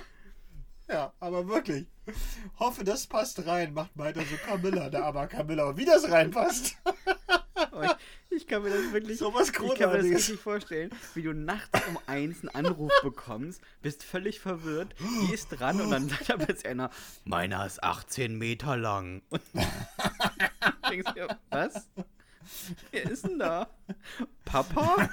Ja, 0.87 1.15
aber 1.19 1.49
wirklich. 1.49 1.87
Hoffe, 2.59 2.85
das 2.85 3.07
passt 3.07 3.47
rein. 3.47 3.73
Macht 3.73 3.93
weiter 3.95 4.21
so 4.21 4.37
Camilla, 4.37 4.91
da 4.91 5.05
aber 5.05 5.27
Camilla, 5.29 5.75
wie 5.79 5.87
das 5.87 6.11
reinpasst. 6.11 6.77
Oh, 7.73 7.83
ich, 7.83 8.37
ich 8.43 8.47
kann 8.47 8.63
mir 8.63 8.71
das 8.71 8.93
wirklich. 8.93 9.19
So 9.19 9.33
was 9.35 9.49
ich 9.49 9.55
kann 9.55 9.67
mir 9.91 9.99
das 9.99 10.05
richtig 10.05 10.39
vorstellen, 10.39 10.91
wie 11.15 11.23
du 11.23 11.33
nachts 11.33 11.81
um 11.89 11.99
eins 12.07 12.41
einen 12.41 12.67
Anruf 12.67 12.93
bekommst, 13.03 13.61
bist 13.83 14.05
völlig 14.05 14.39
verwirrt, 14.41 14.95
gehst 15.29 15.49
dran 15.51 15.81
und 15.81 15.91
dann 15.91 16.09
sagt 16.09 16.29
da 16.29 16.37
plötzlich 16.37 16.69
einer, 16.69 16.91
meiner 17.25 17.65
ist 17.67 17.83
18 17.83 18.37
Meter 18.37 18.77
lang. 18.77 19.23
Und 19.31 19.43
denkst 20.89 21.15
dir, 21.15 21.37
was? 21.51 21.89
Wer 22.93 23.11
ist 23.11 23.25
denn 23.25 23.39
da? 23.39 23.69
Papa? 24.45 25.09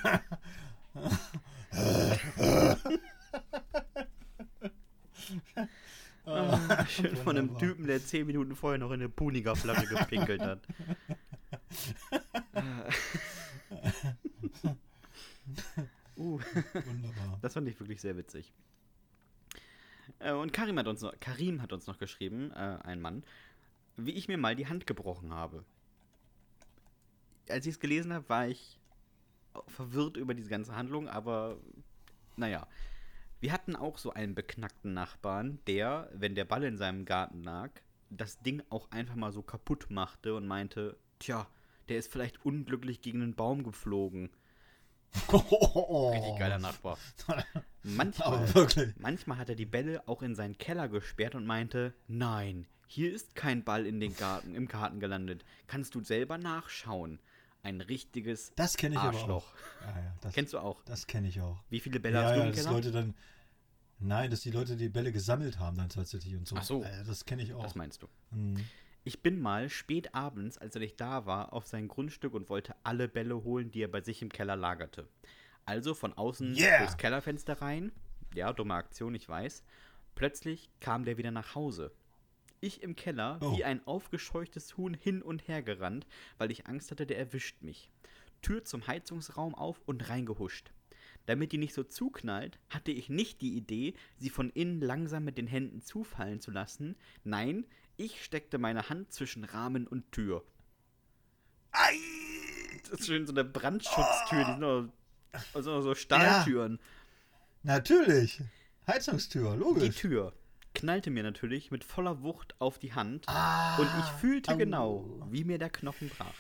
Ah, 6.26 6.86
schön 6.86 7.16
von 7.16 7.38
einem. 7.38 7.58
Typen, 7.58 7.88
der 7.88 8.04
10 8.04 8.28
Minuten 8.28 8.56
vorher 8.56 8.78
noch 8.78 8.92
in 8.92 9.02
eine 9.02 9.10
Puniger-Flasche 9.10 9.88
gepinkelt 9.88 10.42
hat. 10.42 10.62
uh. 16.18 16.40
Wunderbar. 16.74 17.40
Das 17.42 17.54
fand 17.54 17.68
ich 17.68 17.80
wirklich 17.80 18.02
sehr 18.02 18.18
witzig. 18.18 18.52
Äh, 20.20 20.34
und 20.34 20.54
Karim 20.54 20.78
hat 20.78 20.88
uns 20.88 21.02
noch, 21.02 21.14
Karim 21.20 21.62
hat 21.62 21.74
uns 21.74 21.88
noch 21.88 21.98
geschrieben, 21.98 22.52
äh, 22.52 22.78
ein 22.84 23.02
Mann, 23.02 23.24
wie 23.98 24.12
ich 24.12 24.28
mir 24.28 24.38
mal 24.38 24.56
die 24.56 24.68
Hand 24.68 24.88
gebrochen 24.88 25.34
habe. 25.34 25.66
Als 27.50 27.66
ich 27.66 27.74
es 27.74 27.80
gelesen 27.80 28.14
habe, 28.14 28.30
war 28.30 28.48
ich 28.48 28.80
verwirrt 29.68 30.18
über 30.18 30.34
diese 30.34 30.50
ganze 30.50 30.76
Handlung, 30.76 31.08
aber 31.08 31.58
naja. 32.36 32.68
Wir 33.40 33.52
hatten 33.52 33.76
auch 33.76 33.98
so 33.98 34.14
einen 34.14 34.36
beknackten 34.36 34.94
Nachbarn, 34.94 35.60
der, 35.66 36.10
wenn 36.14 36.36
der 36.36 36.46
Ball 36.46 36.64
in 36.64 36.78
seinem 36.78 37.06
Garten 37.06 37.42
lag, 37.44 37.72
das 38.12 38.40
Ding 38.40 38.62
auch 38.70 38.92
einfach 38.92 39.16
mal 39.16 39.32
so 39.32 39.42
kaputt 39.42 39.88
machte 39.90 40.36
und 40.36 40.46
meinte, 40.46 40.96
tja, 41.18 41.48
der 41.90 41.98
ist 41.98 42.12
vielleicht 42.12 42.46
unglücklich 42.46 43.02
gegen 43.02 43.24
einen 43.24 43.36
Baum 43.36 43.64
geflogen. 43.64 44.30
Richtig 45.34 46.40
geiler 46.40 46.60
Nachbar. 46.60 46.98
Manchmal, 47.84 48.48
manchmal 49.00 49.38
hat 49.40 49.50
er 49.50 49.56
die 49.56 49.66
Bälle 49.66 50.08
auch 50.08 50.22
in 50.22 50.36
seinen 50.36 50.58
Keller 50.60 50.88
gesperrt 50.88 51.34
und 51.34 51.48
meinte, 51.48 51.96
nein, 52.08 52.68
hier 52.86 53.12
ist 53.12 53.34
kein 53.36 53.64
Ball 53.64 53.88
in 53.88 54.00
den 54.00 54.16
Garten, 54.16 54.54
im 54.54 54.68
Garten 54.68 55.00
gelandet. 55.00 55.44
Kannst 55.66 55.96
du 55.96 56.04
selber 56.04 56.38
nachschauen. 56.38 57.20
Ein 57.64 57.82
richtiges 57.82 58.54
Das 58.56 58.76
kenne 58.78 58.96
ich 58.96 59.02
aber 59.02 59.18
Arschloch. 59.18 59.46
auch. 59.54 59.86
Ja, 59.96 60.02
ja, 60.02 60.16
das 60.22 60.34
Kennst 60.34 60.54
du 60.54 60.60
auch? 60.60 60.84
das 60.84 61.06
kenne 61.08 61.28
ich 61.28 61.42
auch. 61.42 61.64
Wie 61.70 61.80
viele 61.80 62.00
Bälle 62.00 62.16
Ja, 62.18 62.24
hast 62.24 62.36
du 62.36 62.40
ja, 62.40 62.46
im 62.46 62.52
dass 62.52 62.60
Keller? 62.64 62.72
Leute 62.76 62.92
dann. 62.92 63.14
Nein, 64.00 64.32
dass 64.32 64.42
die 64.42 64.50
Leute 64.52 64.76
die 64.78 64.90
Bälle 64.90 65.12
gesammelt 65.12 65.60
haben 65.60 65.78
dann 65.78 65.90
tatsächlich 65.90 66.36
und 66.36 66.48
so. 66.48 66.56
Ach 66.58 66.64
so. 66.64 66.84
Äh, 66.84 67.04
das 67.06 67.26
kenne 67.26 67.44
ich 67.44 67.54
auch. 67.54 67.62
Das 67.62 67.76
meinst 67.76 68.02
du. 68.02 68.08
Hm. 68.32 68.66
Ich 69.04 69.22
bin 69.22 69.40
mal 69.40 69.70
spät 69.70 70.14
abends, 70.16 70.58
als 70.58 70.76
er 70.76 70.82
nicht 70.82 71.00
da 71.00 71.26
war, 71.26 71.54
auf 71.54 71.68
sein 71.68 71.88
Grundstück 71.88 72.34
und 72.34 72.50
wollte 72.50 72.76
alle 72.84 73.08
Bälle 73.08 73.44
holen, 73.44 73.72
die 73.72 73.82
er 73.84 73.88
bei 73.88 74.02
sich 74.02 74.22
im 74.22 74.30
Keller 74.30 74.56
lagerte. 74.56 75.08
Also 75.66 75.94
von 75.94 76.14
außen 76.14 76.56
Yeah. 76.56 76.80
durchs 76.80 76.98
Kellerfenster 76.98 77.62
rein. 77.62 77.92
Ja, 78.34 78.54
dumme 78.54 78.74
Aktion, 78.74 79.14
ich 79.14 79.28
weiß. 79.30 79.64
Plötzlich 80.16 80.70
kam 80.80 81.06
der 81.06 81.18
wieder 81.18 81.32
nach 81.32 81.54
Hause. 81.56 81.92
Ich 82.62 82.84
im 82.84 82.96
Keller, 82.96 83.40
Oh. 83.42 83.58
wie 83.58 83.64
ein 83.66 83.86
aufgescheuchtes 83.88 84.78
Huhn 84.78 84.94
hin 84.94 85.22
und 85.22 85.48
her 85.48 85.62
gerannt, 85.64 86.06
weil 86.38 86.52
ich 86.52 86.68
Angst 86.68 86.92
hatte, 86.92 87.06
der 87.08 87.18
erwischt 87.18 87.62
mich. 87.62 87.90
Tür 88.42 88.64
zum 88.64 88.86
Heizungsraum 88.88 89.56
auf 89.56 89.82
und 89.86 90.08
reingehuscht. 90.10 90.72
Damit 91.26 91.52
die 91.52 91.58
nicht 91.58 91.74
so 91.74 91.84
zuknallt, 91.84 92.60
hatte 92.70 92.92
ich 92.92 93.10
nicht 93.10 93.42
die 93.42 93.56
Idee, 93.58 93.94
sie 94.18 94.30
von 94.30 94.50
innen 94.52 94.80
langsam 94.80 95.24
mit 95.24 95.38
den 95.38 95.48
Händen 95.48 95.82
zufallen 95.82 96.40
zu 96.40 96.52
lassen. 96.52 96.96
Nein, 97.24 97.66
ich 97.98 98.24
steckte 98.24 98.58
meine 98.58 98.90
Hand 98.90 99.12
zwischen 99.12 99.44
Rahmen 99.44 99.88
und 99.88 100.12
Tür. 100.12 100.44
Ei! 101.72 101.96
Das 102.84 103.00
ist 103.00 103.06
schön 103.08 103.26
so 103.26 103.34
eine 103.34 103.44
Brandschutztür, 103.44 104.40
die 104.40 104.52
sind 104.52 104.60
noch, 104.60 104.90
also 105.54 105.82
so 105.82 105.96
Stahltüren. 105.96 106.80
Natürlich. 107.64 108.42
Heizungstür, 108.88 109.54
Die 109.54 109.60
logisch. 109.60 109.96
Tür 109.96 110.34
knallte 110.74 111.10
mir 111.10 111.24
natürlich 111.24 111.72
mit 111.72 111.84
voller 111.84 112.22
Wucht 112.24 112.56
auf 112.60 112.80
die 112.80 112.94
Hand 112.94 113.26
Ah, 113.28 113.78
und 113.78 113.90
ich 114.00 114.06
fühlte 114.20 114.52
au. 114.54 114.58
genau, 114.58 115.06
wie 115.30 115.44
mir 115.44 115.58
der 115.58 115.70
Knochen 115.70 116.10
brach. 116.10 116.34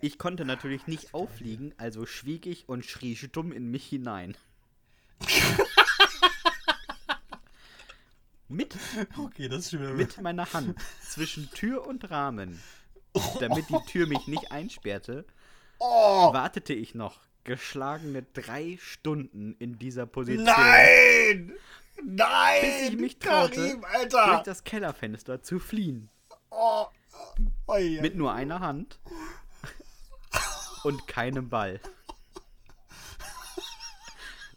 Ich 0.00 0.18
konnte 0.18 0.44
natürlich 0.46 0.86
nicht 0.86 1.12
auffliegen, 1.12 1.74
also 1.76 2.06
schwieg 2.06 2.46
ich 2.46 2.68
und 2.68 2.84
schrie 2.86 3.14
stumm 3.14 3.52
in 3.52 3.70
mich 3.70 3.84
hinein. 3.86 4.36
mit, 8.48 8.74
Okay, 9.18 9.48
mit 9.94 10.20
meiner 10.20 10.52
Hand 10.52 10.78
zwischen 11.02 11.50
Tür 11.50 11.86
und 11.86 12.10
Rahmen, 12.10 12.60
damit 13.40 13.68
die 13.68 13.78
Tür 13.86 14.06
mich 14.06 14.26
nicht 14.26 14.50
einsperrte, 14.52 15.24
Oh! 15.78 16.32
wartete 16.32 16.72
ich 16.72 16.94
noch 16.94 17.20
geschlagene 17.44 18.22
drei 18.32 18.78
Stunden 18.80 19.54
in 19.58 19.78
dieser 19.78 20.06
Position. 20.06 20.44
Nein! 20.46 21.52
Nein! 22.04 22.60
Bis 22.60 22.88
ich 22.90 22.96
mich 22.96 23.18
traute, 23.18 23.78
Karim, 23.80 24.08
durch 24.10 24.42
das 24.42 24.64
Kellerfenster 24.64 25.42
zu 25.42 25.58
fliehen. 25.58 26.10
Oh. 26.50 26.86
Oi, 27.68 27.98
Mit 28.00 28.14
nur 28.14 28.32
einer 28.32 28.60
Hand 28.60 28.98
und 30.84 31.08
keinem 31.08 31.48
Ball. 31.48 31.80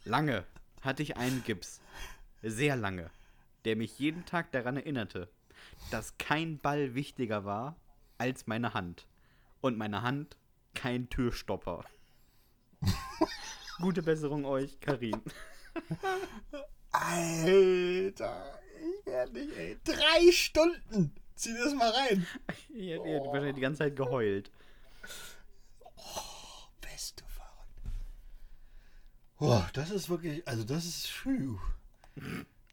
Lange 0.04 0.44
hatte 0.80 1.02
ich 1.02 1.16
einen 1.16 1.42
Gips, 1.44 1.80
sehr 2.42 2.76
lange, 2.76 3.10
der 3.64 3.76
mich 3.76 3.98
jeden 3.98 4.24
Tag 4.26 4.52
daran 4.52 4.76
erinnerte, 4.76 5.28
dass 5.90 6.16
kein 6.18 6.58
Ball 6.58 6.94
wichtiger 6.94 7.44
war 7.44 7.76
als 8.18 8.46
meine 8.46 8.74
Hand. 8.74 9.06
Und 9.60 9.76
meine 9.76 10.02
Hand 10.02 10.36
kein 10.74 11.10
Türstopper. 11.10 11.84
Gute 13.80 14.02
Besserung 14.02 14.44
euch, 14.46 14.80
Karim. 14.80 15.20
Alter, 16.92 18.60
ich 18.78 19.06
werde 19.06 19.32
nicht, 19.32 19.56
ey. 19.56 19.78
Drei 19.84 20.32
Stunden! 20.32 21.14
Zieh 21.34 21.54
das 21.54 21.74
mal 21.74 21.90
rein. 21.90 22.26
Habt 22.48 22.70
ihr 22.70 22.96
habt 22.98 23.26
wahrscheinlich 23.26 23.54
die 23.54 23.60
ganze 23.62 23.78
Zeit 23.78 23.96
geheult. 23.96 24.50
Bist 26.80 27.20
du 27.20 27.24
verrückt. 27.26 27.96
Boah, 29.38 29.70
das 29.72 29.90
ist 29.90 30.10
wirklich, 30.10 30.46
also 30.46 30.64
das 30.64 30.84
ist, 30.84 31.06
phew. 31.06 31.58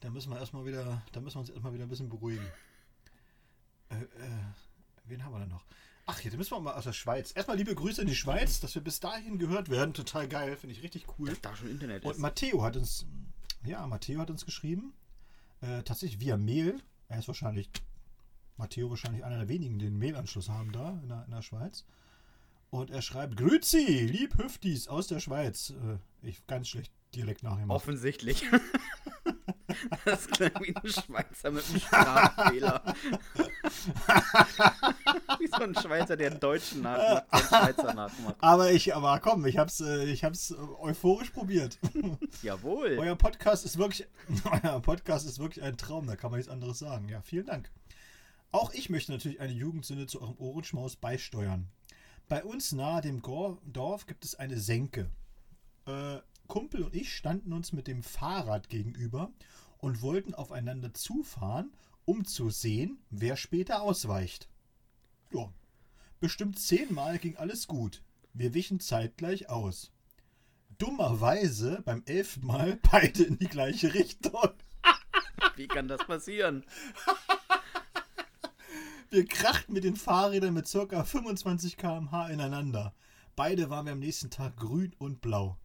Da 0.02 0.10
müssen 0.10 0.32
wir 0.32 0.40
erstmal 0.40 0.66
wieder, 0.66 1.02
da 1.12 1.20
müssen 1.22 1.36
wir 1.36 1.42
uns 1.42 1.50
erstmal 1.50 1.74
wieder 1.74 1.86
ein 1.86 1.90
bisschen 1.90 2.10
beruhigen. 2.10 2.46
Äh, 3.90 3.96
äh, 3.96 4.08
wen 5.06 5.24
haben 5.24 5.32
wir 5.34 5.40
denn 5.40 5.50
noch? 5.50 5.66
Ach, 6.06 6.20
hier, 6.20 6.32
da 6.32 6.38
müssen 6.38 6.52
wir 6.52 6.60
mal 6.60 6.74
aus 6.74 6.86
der 6.86 6.94
Schweiz. 6.94 7.34
Erstmal 7.36 7.58
liebe 7.58 7.76
Grüße 7.76 8.02
in 8.02 8.08
die 8.08 8.16
Schweiz, 8.16 8.60
dass 8.60 8.76
wir 8.76 8.82
bis 8.82 9.00
dahin 9.00 9.40
gehört 9.40 9.70
werden. 9.70 9.94
Total 9.94 10.28
geil, 10.28 10.56
finde 10.56 10.76
ich 10.76 10.84
richtig 10.84 11.06
cool. 11.18 11.30
Dass 11.30 11.42
da 11.42 11.56
schon 11.56 11.70
Internet 11.70 12.06
Und 12.06 12.12
ist. 12.12 12.20
Matteo 12.20 12.64
hat 12.64 12.78
uns, 12.78 13.06
ja, 13.64 13.86
Matteo 13.88 14.20
hat 14.20 14.30
uns 14.30 14.46
geschrieben, 14.46 14.94
äh, 15.62 15.84
tatsächlich 15.84 16.20
via 16.20 16.38
Mail. 16.38 16.82
Er 17.10 17.20
ist 17.20 17.28
wahrscheinlich, 17.28 17.70
Matteo 18.58 18.90
wahrscheinlich 18.90 19.24
einer 19.24 19.38
der 19.38 19.48
wenigen, 19.48 19.80
die 19.80 19.86
den 19.86 20.00
Mailanschluss 20.00 20.50
haben 20.50 20.72
da 20.72 21.00
in 21.02 21.10
der, 21.10 21.26
in 21.26 21.32
der 21.32 21.42
Schweiz. 21.42 21.86
Und 22.70 22.92
er 22.92 23.02
schreibt, 23.02 23.38
Grüezi, 23.38 24.06
lieb 24.06 24.38
Hüftis 24.38 24.88
aus 24.88 25.08
der 25.08 25.20
Schweiz. 25.20 25.72
Äh, 25.72 26.28
ich 26.28 26.46
ganz 26.48 26.68
schlecht 26.68 26.92
Dialekt 27.16 27.44
nachgemacht. 27.44 27.76
Offensichtlich. 27.76 28.44
Das 30.06 30.28
klang 30.28 30.52
wie 30.62 30.76
ein 30.76 30.90
Schweizer 30.90 31.52
mit 31.52 31.64
einem 31.70 31.80
Sprachfehler. 31.80 32.84
wie 35.40 35.48
so 35.48 35.64
ein 35.64 35.76
Schweizer, 35.76 36.18
der 36.18 36.32
einen 36.32 36.40
Deutschen 36.40 36.82
nachmacht, 36.82 37.26
einen 37.30 37.44
Schweizer 37.44 37.94
nachmacht. 37.94 38.36
Aber 38.40 38.72
ich, 38.72 38.96
aber 38.96 39.20
komm, 39.20 39.46
ich 39.46 39.58
hab's, 39.58 39.82
äh, 39.82 40.06
ich 40.06 40.24
hab's 40.24 40.52
äh, 40.52 40.56
euphorisch 40.80 41.32
probiert. 41.32 41.78
Jawohl. 42.42 42.98
Euer 43.00 43.16
Podcast 43.16 43.66
ist 43.66 43.78
wirklich, 43.78 44.08
euer 44.64 44.82
Podcast 44.82 45.26
ist 45.26 45.40
wirklich 45.40 45.64
ein 45.64 45.78
Traum, 45.78 46.08
da 46.08 46.16
kann 46.16 46.32
man 46.32 46.40
nichts 46.40 46.52
anderes 46.52 46.80
sagen. 46.80 47.10
Ja, 47.10 47.22
vielen 47.22 47.46
Dank. 47.46 47.70
Auch 48.52 48.74
ich 48.74 48.90
möchte 48.90 49.12
natürlich 49.12 49.40
eine 49.40 49.54
Jugendsünde 49.54 50.08
zu 50.08 50.22
eurem 50.22 50.38
Ohrenschmaus 50.38 50.96
beisteuern. 50.96 51.70
Bei 52.30 52.44
uns 52.44 52.72
nahe 52.72 53.02
dem 53.02 53.22
Dorf 53.22 54.06
gibt 54.06 54.26
es 54.26 54.36
eine 54.36 54.58
Senke. 54.58 55.10
Äh, 55.86 56.18
Kumpel 56.48 56.84
und 56.84 56.96
ich 56.96 57.14
standen 57.14 57.54
uns 57.54 57.74
mit 57.74 57.88
dem 57.88 58.04
Fahrrad 58.04 58.70
gegenüber 58.70 59.32
und 59.88 60.02
wollten 60.02 60.34
aufeinander 60.34 60.94
zufahren, 60.94 61.72
um 62.04 62.26
zu 62.26 62.50
sehen, 62.50 63.00
wer 63.10 63.38
später 63.38 63.82
ausweicht. 63.82 64.50
Ja, 65.32 65.50
bestimmt 66.20 66.60
zehnmal 66.60 67.20
ging 67.20 67.38
alles 67.38 67.68
gut. 67.68 68.04
Wir 68.34 68.54
wichen 68.54 68.82
zeitgleich 68.82 69.50
aus. 69.50 69.94
Dummerweise 70.78 71.82
beim 71.86 72.04
elften 72.06 72.46
Mal 72.46 72.78
beide 72.92 73.24
in 73.24 73.38
die 73.38 73.48
gleiche 73.48 73.94
Richtung. 73.94 74.50
Wie 75.56 75.68
kann 75.68 75.88
das 75.88 76.06
passieren? 76.06 76.66
Wir 79.10 79.26
krachten 79.26 79.72
mit 79.72 79.86
den 79.86 79.96
Fahrrädern 79.96 80.54
mit 80.54 80.70
ca. 80.70 81.06
25 81.06 81.78
km/h 81.78 82.28
ineinander. 82.28 82.94
Beide 83.38 83.70
waren 83.70 83.86
wir 83.86 83.94
am 83.94 84.00
nächsten 84.00 84.30
Tag 84.30 84.58
grün 84.58 84.94
und 85.00 85.22
blau. 85.22 85.58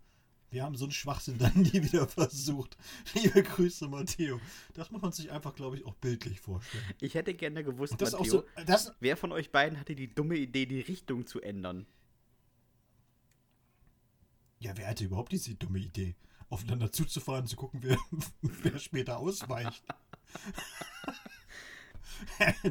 Wir 0.52 0.62
haben 0.62 0.76
so 0.76 0.84
einen 0.84 0.92
Schwachsinn 0.92 1.38
dann 1.38 1.52
nie 1.56 1.72
wieder 1.72 2.06
versucht. 2.06 2.76
Liebe 3.14 3.42
Grüße, 3.42 3.88
Matteo. 3.88 4.40
Das 4.74 4.90
muss 4.90 5.02
man 5.02 5.10
sich 5.10 5.32
einfach, 5.32 5.54
glaube 5.54 5.76
ich, 5.76 5.84
auch 5.84 5.94
bildlich 5.94 6.40
vorstellen. 6.40 6.84
Ich 7.00 7.14
hätte 7.14 7.34
gerne 7.34 7.64
gewusst, 7.64 7.94
Das 7.98 8.12
Matteo, 8.12 8.30
so, 8.30 8.44
das, 8.66 8.94
wer 9.00 9.16
von 9.16 9.32
euch 9.32 9.50
beiden 9.50 9.80
hatte 9.80 9.96
die 9.96 10.14
dumme 10.14 10.36
Idee, 10.36 10.66
die 10.66 10.80
Richtung 10.80 11.26
zu 11.26 11.40
ändern? 11.40 11.86
ja, 14.62 14.72
wer 14.76 14.88
hatte 14.88 15.04
überhaupt 15.04 15.32
diese 15.32 15.54
dumme 15.54 15.80
Idee? 15.80 16.14
Aufeinander 16.48 16.92
zuzufahren, 16.92 17.46
zu 17.46 17.56
gucken, 17.56 17.80
wer, 17.82 17.98
wer 18.42 18.78
später 18.78 19.18
ausweicht. 19.18 19.82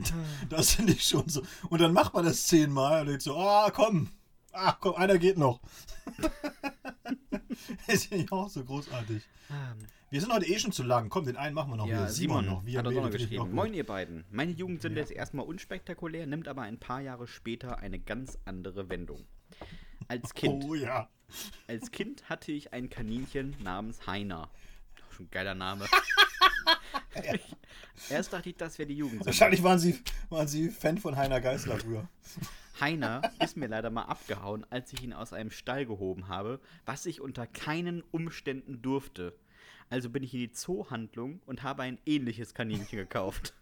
das 0.49 0.75
finde 0.75 0.93
ich 0.93 1.03
schon 1.03 1.27
so. 1.27 1.41
Und 1.69 1.81
dann 1.81 1.91
macht 1.91 2.13
man 2.13 2.23
das 2.25 2.47
zehnmal 2.47 3.01
und 3.01 3.07
denkt 3.07 3.23
so, 3.23 3.35
ah, 3.37 3.69
komm, 3.71 4.09
ah, 4.53 4.73
komm, 4.79 4.95
einer 4.95 5.17
geht 5.17 5.37
noch. 5.37 5.59
Das 7.87 8.05
finde 8.05 8.25
ich 8.25 8.31
auch 8.31 8.49
so 8.49 8.63
großartig. 8.63 9.23
Wir 10.09 10.21
sind 10.21 10.33
heute 10.33 10.45
eh 10.47 10.59
schon 10.59 10.71
zu 10.71 10.83
lang. 10.83 11.09
Komm, 11.09 11.25
den 11.25 11.37
einen 11.37 11.53
machen 11.55 11.71
wir 11.71 11.77
noch. 11.77 11.87
Ja, 11.87 11.99
wieder. 11.99 12.09
Simon, 12.09 12.45
noch. 12.45 12.65
Wie 12.65 12.77
hat 12.77 12.85
auch 12.87 12.91
noch 12.91 13.09
geschrieben. 13.09 13.41
auch 13.43 13.47
Moin, 13.47 13.73
ihr 13.73 13.85
beiden. 13.85 14.25
Meine 14.31 14.51
Jugendsünde 14.51 14.99
Ja. 14.99 15.03
ist 15.05 15.11
erstmal 15.11 15.45
unspektakulär, 15.45 16.25
nimmt 16.27 16.47
aber 16.47 16.61
ein 16.63 16.79
paar 16.79 17.01
Jahre 17.01 17.27
später 17.27 17.79
eine 17.79 17.99
ganz 17.99 18.37
andere 18.45 18.89
Wendung. 18.89 19.25
Als. 20.07 20.33
Kind, 20.33 20.63
Oh 20.65 20.75
ja. 20.75 21.09
als 21.67 21.91
kind 21.91 22.27
hatte 22.29 22.51
ich 22.51 22.73
ein 22.73 22.89
Kaninchen 22.89 23.55
namens 23.63 24.05
Heiner. 24.07 24.49
Schon 25.11 25.25
ein 25.27 25.31
geiler 25.31 25.55
Name. 25.55 25.85
Erst 28.09 28.33
dachte 28.33 28.49
ich, 28.49 28.55
das 28.55 28.77
wäre 28.77 28.87
die 28.87 28.95
Jugendsünde. 28.95 29.25
Wahrscheinlich 29.25 29.63
waren 29.63 29.79
sie, 29.79 29.99
waren 30.29 30.47
sie 30.47 30.69
Fan 30.69 30.97
von 30.97 31.15
Heiner 31.15 31.41
Geißler 31.41 31.79
früher. 31.79 32.07
Heiner 32.79 33.21
ist 33.43 33.57
mir 33.57 33.67
leider 33.67 33.89
mal 33.89 34.03
abgehauen, 34.03 34.65
als 34.69 34.91
ich 34.93 35.03
ihn 35.03 35.13
aus 35.13 35.33
einem 35.33 35.51
Stall 35.51 35.85
gehoben 35.85 36.27
habe, 36.27 36.59
was 36.85 37.05
ich 37.05 37.21
unter 37.21 37.45
keinen 37.47 38.01
Umständen 38.11 38.81
durfte. 38.81 39.35
Also 39.89 40.09
bin 40.09 40.23
ich 40.23 40.33
in 40.33 40.39
die 40.39 40.51
Zoohandlung 40.51 41.41
und 41.45 41.63
habe 41.63 41.83
ein 41.83 41.99
ähnliches 42.05 42.53
Kaninchen 42.53 42.97
gekauft. 42.97 43.53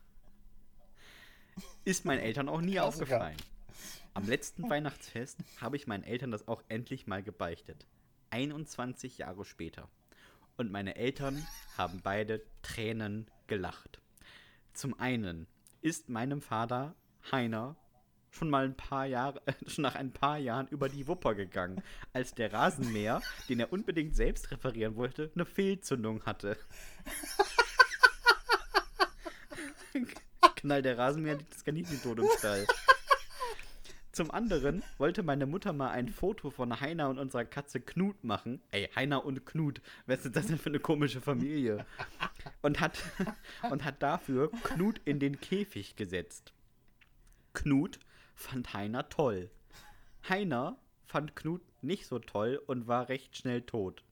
Ist 1.86 2.06
meinen 2.06 2.20
Eltern 2.20 2.48
auch 2.48 2.62
nie 2.62 2.74
Klassiker. 2.74 3.06
aufgefallen. 3.06 3.38
Am 4.14 4.28
letzten 4.28 4.70
Weihnachtsfest 4.70 5.40
habe 5.60 5.76
ich 5.76 5.88
meinen 5.88 6.04
Eltern 6.04 6.32
das 6.32 6.48
auch 6.48 6.64
endlich 6.70 7.08
mal 7.08 7.24
gebeichtet. 7.24 7.88
21 8.30 9.18
Jahre 9.18 9.44
später. 9.44 9.90
Und 10.60 10.72
meine 10.74 10.98
Eltern 10.98 11.48
haben 11.78 12.02
beide 12.04 12.42
Tränen 12.64 13.32
gelacht. 13.48 14.02
Zum 14.74 15.00
einen 15.00 15.48
ist 15.80 16.10
meinem 16.10 16.42
Vater 16.42 16.96
Heiner 17.32 17.78
schon 18.30 18.50
mal 18.50 18.66
ein 18.66 18.76
paar 18.76 19.06
Jahre, 19.06 19.42
schon 19.68 19.84
nach 19.84 19.96
ein 19.96 20.12
paar 20.12 20.38
Jahren 20.38 20.68
über 20.68 20.90
die 20.90 21.08
Wupper 21.08 21.34
gegangen, 21.34 21.82
als 22.12 22.36
der 22.36 22.52
Rasenmäher, 22.52 23.22
den 23.48 23.62
er 23.62 23.72
unbedingt 23.72 24.18
selbst 24.18 24.52
reparieren 24.52 24.98
wollte, 24.98 25.32
eine 25.34 25.46
Fehlzündung 25.46 26.26
hatte. 26.26 26.58
Knallt 30.58 30.84
der 30.84 30.98
Rasenmäher 30.98 31.38
liegt 31.38 31.54
das 31.54 31.64
Kaninchen 31.64 32.04
tot 32.04 32.20
im 32.20 32.28
Stall. 32.38 32.68
Zum 34.20 34.32
anderen 34.32 34.84
wollte 34.98 35.24
meine 35.24 35.46
Mutter 35.46 35.72
mal 35.72 35.92
ein 35.92 36.10
Foto 36.10 36.50
von 36.50 36.82
Heiner 36.82 37.08
und 37.08 37.20
unserer 37.20 37.46
Katze 37.46 37.80
Knut 37.80 38.22
machen. 38.26 38.62
Ey, 38.70 38.90
Heiner 38.94 39.24
und 39.24 39.46
Knut. 39.46 39.82
Was 40.08 40.26
ist 40.26 40.36
das 40.36 40.48
denn 40.48 40.58
für 40.58 40.68
eine 40.68 40.82
komische 40.82 41.22
Familie? 41.22 41.86
Und 42.62 42.82
hat, 42.82 43.02
und 43.72 43.86
hat 43.86 44.04
dafür 44.04 44.52
Knut 44.64 45.00
in 45.06 45.22
den 45.22 45.40
Käfig 45.40 45.96
gesetzt. 45.96 46.52
Knut 47.54 48.02
fand 48.36 48.74
Heiner 48.74 49.08
toll. 49.08 49.50
Heiner 50.28 50.78
fand 51.06 51.38
Knut 51.38 51.62
nicht 51.82 52.06
so 52.06 52.20
toll 52.20 52.62
und 52.68 52.90
war 52.90 53.08
recht 53.08 53.38
schnell 53.38 53.62
tot. 53.62 54.04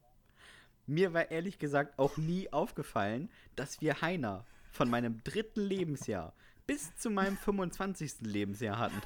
Mir 0.86 1.14
war 1.14 1.32
ehrlich 1.32 1.60
gesagt 1.60 2.00
auch 2.00 2.16
nie 2.16 2.50
aufgefallen, 2.54 3.30
dass 3.58 3.82
wir 3.82 4.00
Heiner 4.00 4.46
von 4.72 4.90
meinem 4.90 5.22
dritten 5.26 5.60
Lebensjahr 5.60 6.34
bis 6.66 6.96
zu 6.96 7.10
meinem 7.10 7.36
25. 7.38 8.22
Lebensjahr 8.22 8.78
hatten. 8.78 9.02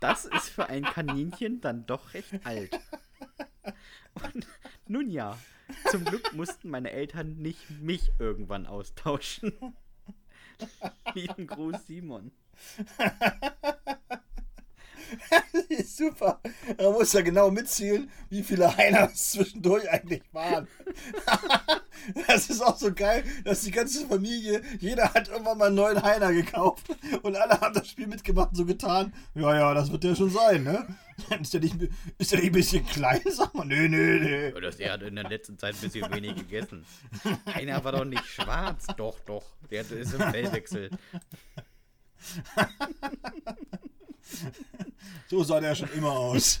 Das 0.00 0.24
ist 0.24 0.48
für 0.48 0.68
ein 0.68 0.84
Kaninchen 0.84 1.60
dann 1.60 1.86
doch 1.86 2.14
recht 2.14 2.34
alt. 2.44 2.78
Und 4.14 4.46
nun 4.86 5.10
ja, 5.10 5.38
zum 5.90 6.04
Glück 6.04 6.32
mussten 6.34 6.70
meine 6.70 6.90
Eltern 6.90 7.36
nicht 7.36 7.70
mich 7.70 8.12
irgendwann 8.18 8.66
austauschen. 8.66 9.52
Lieben 11.14 11.46
Gruß, 11.46 11.86
Simon. 11.86 12.32
Super. 15.84 16.40
Man 16.76 16.92
muss 16.92 17.12
ja 17.12 17.20
genau 17.22 17.50
mitzählen, 17.50 18.10
wie 18.30 18.42
viele 18.42 18.76
Heiner 18.76 19.10
es 19.12 19.32
zwischendurch 19.32 19.88
eigentlich 19.90 20.22
waren. 20.32 20.68
das 22.26 22.50
ist 22.50 22.62
auch 22.62 22.76
so 22.76 22.92
geil, 22.92 23.24
dass 23.44 23.62
die 23.62 23.70
ganze 23.70 24.06
Familie, 24.06 24.62
jeder 24.78 25.12
hat 25.12 25.28
irgendwann 25.28 25.58
mal 25.58 25.66
einen 25.66 25.76
neuen 25.76 26.02
Heiner 26.02 26.32
gekauft 26.32 26.86
und 27.22 27.36
alle 27.36 27.60
haben 27.60 27.74
das 27.74 27.88
Spiel 27.88 28.06
mitgemacht 28.06 28.50
und 28.50 28.56
so 28.56 28.64
getan. 28.64 29.12
Ja, 29.34 29.54
ja, 29.54 29.74
das 29.74 29.90
wird 29.90 30.04
der 30.04 30.14
schon 30.14 30.30
sein, 30.30 30.64
ne? 30.64 30.86
Ist 31.40 31.52
der 31.52 31.60
nicht, 31.60 31.74
ist 32.18 32.30
der 32.30 32.38
nicht 32.38 32.50
ein 32.50 32.52
bisschen 32.52 32.86
klein? 32.86 33.20
Sag 33.28 33.52
mal, 33.52 33.64
nee, 33.66 33.88
nee, 33.88 34.20
nee. 34.20 34.50
Ja, 34.50 34.60
Das, 34.60 34.76
er 34.76 34.92
hat 34.92 35.02
in 35.02 35.16
der 35.16 35.28
letzten 35.28 35.58
Zeit 35.58 35.74
ein 35.74 35.80
bisschen 35.80 36.14
wenig 36.14 36.36
gegessen. 36.36 36.86
Einer 37.44 37.82
war 37.82 37.90
doch 37.90 38.04
nicht 38.04 38.24
schwarz. 38.24 38.86
Doch, 38.96 39.18
doch. 39.26 39.44
Der 39.68 39.80
ist 39.80 40.14
im 40.14 40.20
Fellwechsel. 40.20 40.90
So 45.28 45.42
sah 45.44 45.60
der 45.60 45.74
schon 45.74 45.90
immer 45.92 46.12
aus. 46.12 46.60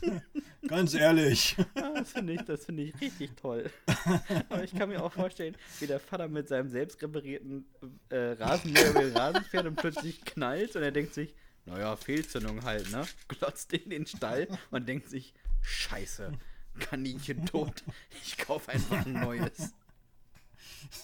Ganz 0.66 0.92
ehrlich. 0.94 1.56
Ah, 1.74 1.90
Das 1.94 2.12
finde 2.12 2.34
ich, 2.34 2.42
das 2.42 2.64
finde 2.66 2.82
ich 2.82 3.00
richtig 3.00 3.34
toll. 3.36 3.70
Aber 4.48 4.62
ich 4.62 4.74
kann 4.76 4.88
mir 4.90 5.02
auch 5.02 5.12
vorstellen, 5.12 5.56
wie 5.80 5.86
der 5.86 6.00
Vater 6.00 6.28
mit 6.28 6.48
seinem 6.48 6.68
selbst 6.68 7.00
reparierten 7.02 7.64
äh, 8.10 8.16
Rasenmäher 8.32 8.90
über 8.90 9.00
den 9.00 9.16
Rasen 9.16 9.44
fährt 9.44 9.66
und 9.66 9.76
plötzlich 9.76 10.22
knallt 10.24 10.76
und 10.76 10.82
er 10.82 10.92
denkt 10.92 11.14
sich, 11.14 11.34
naja, 11.64 11.96
Fehlzündung 11.96 12.62
halt, 12.64 12.90
ne? 12.90 13.06
Glotzt 13.28 13.72
in 13.72 13.90
den 13.90 14.06
Stall 14.06 14.48
und 14.70 14.88
denkt 14.88 15.08
sich, 15.08 15.32
scheiße, 15.62 16.32
Kaninchen 16.80 17.46
tot. 17.46 17.82
Ich 18.22 18.36
kaufe 18.38 18.70
einfach 18.70 19.04
ein 19.06 19.12
neues. 19.14 19.72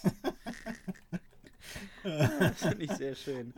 Das 2.04 2.60
finde 2.60 2.84
ich 2.84 2.92
sehr 2.92 3.14
schön. 3.14 3.54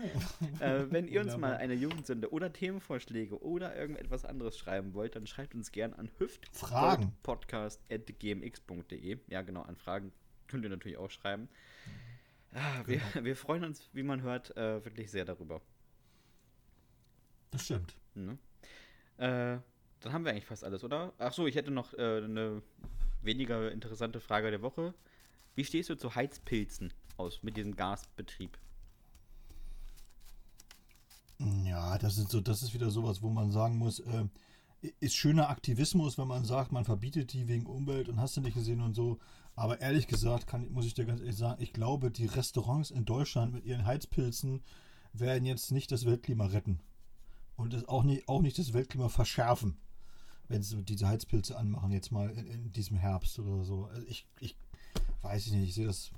Äh, 0.61 0.85
wenn 0.91 1.09
ihr 1.09 1.21
uns 1.21 1.37
mal 1.37 1.57
eine 1.57 1.75
Jugendsünde 1.75 2.33
oder 2.33 2.53
Themenvorschläge 2.53 3.43
oder 3.43 3.77
irgendetwas 3.77 4.25
anderes 4.25 4.57
schreiben 4.57 4.95
wollt, 4.95 5.17
dann 5.17 5.27
schreibt 5.27 5.55
uns 5.55 5.73
gern 5.73 5.93
an 5.93 6.09
hüft 6.19 6.49
Fragen. 6.57 7.13
podcast.gmx.de. 7.23 9.19
Ja, 9.27 9.43
genau, 9.43 9.63
an 9.63 9.77
Fragen 9.77 10.13
könnt 10.47 10.65
ihr 10.65 10.71
natürlich 10.71 10.97
auch 10.99 11.11
schreiben. 11.11 11.49
Ah, 12.53 12.83
wir, 12.87 13.01
wir 13.23 13.37
freuen 13.37 13.65
uns, 13.65 13.91
wie 13.93 14.05
man 14.05 14.23
hört, 14.23 14.57
äh, 14.57 14.85
wirklich 14.85 15.11
sehr 15.11 15.25
darüber. 15.25 15.61
Das 17.51 17.65
stimmt. 17.65 17.97
Ne? 18.15 18.39
Äh, 19.19 19.59
dann 20.01 20.13
haben 20.13 20.25
wir 20.25 20.31
eigentlich 20.33 20.47
fast 20.47 20.65
alles, 20.65 20.85
oder? 20.85 21.13
Ach 21.19 21.33
so, 21.33 21.47
ich 21.47 21.57
hätte 21.57 21.71
noch 21.71 21.95
äh, 21.95 22.23
eine 22.23 22.63
weniger 23.23 23.73
interessante 23.73 24.21
Frage 24.21 24.51
der 24.51 24.63
Woche. 24.63 24.95
Wie 25.55 25.65
stehst 25.65 25.91
du 25.91 25.97
zu 25.97 26.15
Heizpilzen 26.15 26.93
aus 27.19 27.43
mit 27.43 27.57
diesem 27.57 27.77
Gasbetrieb? 27.77 28.59
Ja, 31.65 31.99
das 31.99 32.19
ist 32.19 32.31
so, 32.31 32.41
das 32.41 32.63
ist 32.63 32.75
wieder 32.75 32.91
sowas, 32.91 33.23
wo 33.23 33.29
man 33.29 33.51
sagen 33.51 33.77
muss, 33.77 34.01
äh, 34.01 34.25
ist 35.01 35.17
schöner 35.17 35.51
Aktivismus, 35.51 36.19
wenn 36.19 36.29
man 36.29 36.45
sagt, 36.45 36.73
man 36.73 36.85
verbietet 36.85 37.33
die 37.33 37.49
wegen 37.49 37.67
Umwelt 37.67 38.09
und 38.09 38.21
hast 38.21 38.37
du 38.37 38.41
nicht 38.41 38.55
gesehen 38.55 38.81
und 38.81 38.95
so. 38.95 39.19
Aber 39.55 39.81
ehrlich 39.81 40.07
gesagt, 40.07 40.47
kann, 40.47 40.71
muss 40.71 40.87
ich 40.87 40.95
dir 40.95 41.07
ganz 41.07 41.21
ehrlich 41.21 41.37
sagen, 41.37 41.63
ich 41.63 41.73
glaube, 41.73 42.11
die 42.11 42.27
Restaurants 42.27 42.91
in 42.91 43.05
Deutschland 43.05 43.55
mit 43.55 43.65
ihren 43.65 43.87
Heizpilzen 43.87 44.63
werden 45.13 45.47
jetzt 45.47 45.73
nicht 45.73 45.91
das 45.93 46.05
Weltklima 46.05 46.47
retten. 46.47 46.81
Und 47.57 47.73
das 47.73 47.89
auch 47.89 48.05
nicht, 48.05 48.29
auch 48.29 48.43
nicht 48.43 48.59
das 48.59 48.75
Weltklima 48.75 49.09
verschärfen, 49.09 49.79
wenn 50.49 50.63
sie 50.63 50.83
diese 50.83 51.09
Heizpilze 51.09 51.57
anmachen, 51.57 51.91
jetzt 51.91 52.13
mal 52.13 52.31
in, 52.31 52.47
in 52.47 52.73
diesem 52.73 52.99
Herbst 52.99 53.39
oder 53.39 53.65
so. 53.65 53.87
Also 53.87 54.07
ich, 54.09 54.27
ich 54.41 54.57
weiß 55.23 55.47
ich 55.47 55.53
nicht, 55.53 55.69
ich 55.69 55.75
sehe 55.75 55.87
das, 55.87 56.13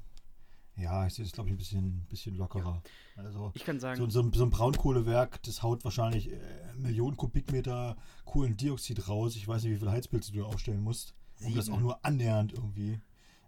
ja, 0.79 1.07
ich 1.07 1.15
sehe 1.15 1.25
das, 1.25 1.33
glaube 1.33 1.49
ich, 1.49 1.55
ein 1.55 1.59
bisschen, 1.59 2.07
bisschen 2.09 2.37
lockerer. 2.37 2.83
Also, 3.17 3.51
Ich 3.55 3.65
kann 3.65 3.81
sagen, 3.81 3.99
so, 3.99 4.09
so, 4.09 4.21
ein- 4.23 4.33
so 4.33 4.45
ein 4.45 4.51
Braunkohlewerk, 4.51 5.43
das 5.43 5.63
haut 5.63 5.85
wahrscheinlich 5.85 6.31
äh, 6.33 6.39
Millionen 6.77 7.17
Kubikmeter 7.17 7.97
Kohlendioxid 8.25 9.09
raus. 9.09 9.37
Ich 9.37 9.47
weiß 9.49 9.63
nicht, 9.65 9.73
wie 9.73 9.79
viele 9.79 9.91
Heizpilze 9.91 10.33
du 10.33 10.45
aufstellen 10.45 10.81
musst, 10.83 11.15
um 11.45 11.55
das 11.55 11.67
Sieben. 11.67 11.77
auch 11.77 11.81
nur 11.81 12.05
annähernd 12.05 12.53
irgendwie. 12.53 13.01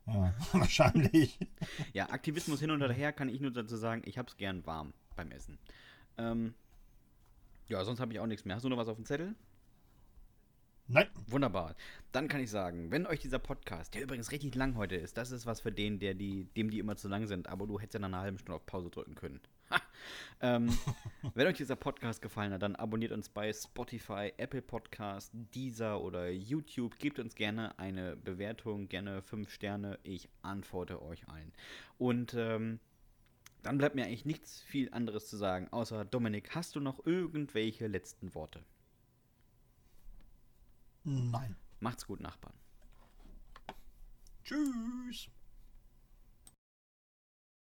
Ja, 0.06 0.34
wahrscheinlich. 0.52 1.38
Ja, 1.92 2.10
Aktivismus 2.10 2.58
hin 2.60 2.70
und 2.72 2.80
her 2.82 3.12
kann 3.12 3.28
ich 3.28 3.40
nur 3.40 3.52
dazu 3.52 3.76
sagen, 3.76 4.02
ich 4.04 4.18
hab's 4.18 4.36
gern 4.36 4.66
warm 4.66 4.92
beim 5.14 5.30
Essen. 5.30 5.58
Ähm, 6.18 6.54
ja, 7.68 7.84
sonst 7.84 8.00
habe 8.00 8.12
ich 8.12 8.18
auch 8.18 8.26
nichts 8.26 8.44
mehr. 8.44 8.56
Hast 8.56 8.64
du 8.64 8.68
noch 8.68 8.76
was 8.78 8.88
auf 8.88 8.96
dem 8.96 9.04
Zettel? 9.04 9.36
Nein, 10.92 11.06
Wunderbar. 11.28 11.76
Dann 12.10 12.26
kann 12.26 12.40
ich 12.40 12.50
sagen, 12.50 12.90
wenn 12.90 13.06
euch 13.06 13.20
dieser 13.20 13.38
Podcast, 13.38 13.94
der 13.94 14.02
übrigens 14.02 14.32
richtig 14.32 14.56
lang 14.56 14.74
heute 14.74 14.96
ist, 14.96 15.16
das 15.16 15.30
ist 15.30 15.46
was 15.46 15.60
für 15.60 15.70
den, 15.70 16.00
der 16.00 16.14
die, 16.14 16.46
dem 16.56 16.68
die 16.68 16.80
immer 16.80 16.96
zu 16.96 17.06
lang 17.06 17.28
sind, 17.28 17.48
aber 17.48 17.68
du 17.68 17.78
hättest 17.78 17.94
ja 17.94 18.00
nach 18.00 18.08
einer 18.08 18.18
halben 18.18 18.38
Stunde 18.38 18.56
auf 18.56 18.66
Pause 18.66 18.90
drücken 18.90 19.14
können. 19.14 19.40
ähm, 20.40 20.76
wenn 21.34 21.46
euch 21.46 21.58
dieser 21.58 21.76
Podcast 21.76 22.20
gefallen 22.20 22.52
hat, 22.52 22.62
dann 22.62 22.74
abonniert 22.74 23.12
uns 23.12 23.28
bei 23.28 23.52
Spotify, 23.52 24.32
Apple 24.36 24.62
Podcast, 24.62 25.30
Deezer 25.54 26.00
oder 26.00 26.28
YouTube. 26.28 26.98
Gebt 26.98 27.20
uns 27.20 27.36
gerne 27.36 27.78
eine 27.78 28.16
Bewertung, 28.16 28.88
gerne 28.88 29.22
fünf 29.22 29.52
Sterne. 29.52 29.96
Ich 30.02 30.28
antworte 30.42 31.00
euch 31.02 31.28
allen. 31.28 31.52
Und 31.98 32.34
ähm, 32.34 32.80
dann 33.62 33.78
bleibt 33.78 33.94
mir 33.94 34.06
eigentlich 34.06 34.24
nichts 34.24 34.60
viel 34.62 34.92
anderes 34.92 35.28
zu 35.28 35.36
sagen, 35.36 35.68
außer 35.70 36.04
Dominik, 36.04 36.56
hast 36.56 36.74
du 36.74 36.80
noch 36.80 37.06
irgendwelche 37.06 37.86
letzten 37.86 38.34
Worte? 38.34 38.64
Nein. 41.04 41.56
Macht's 41.80 42.06
gut, 42.06 42.20
Nachbarn. 42.20 42.54
Tschüss. 44.44 45.28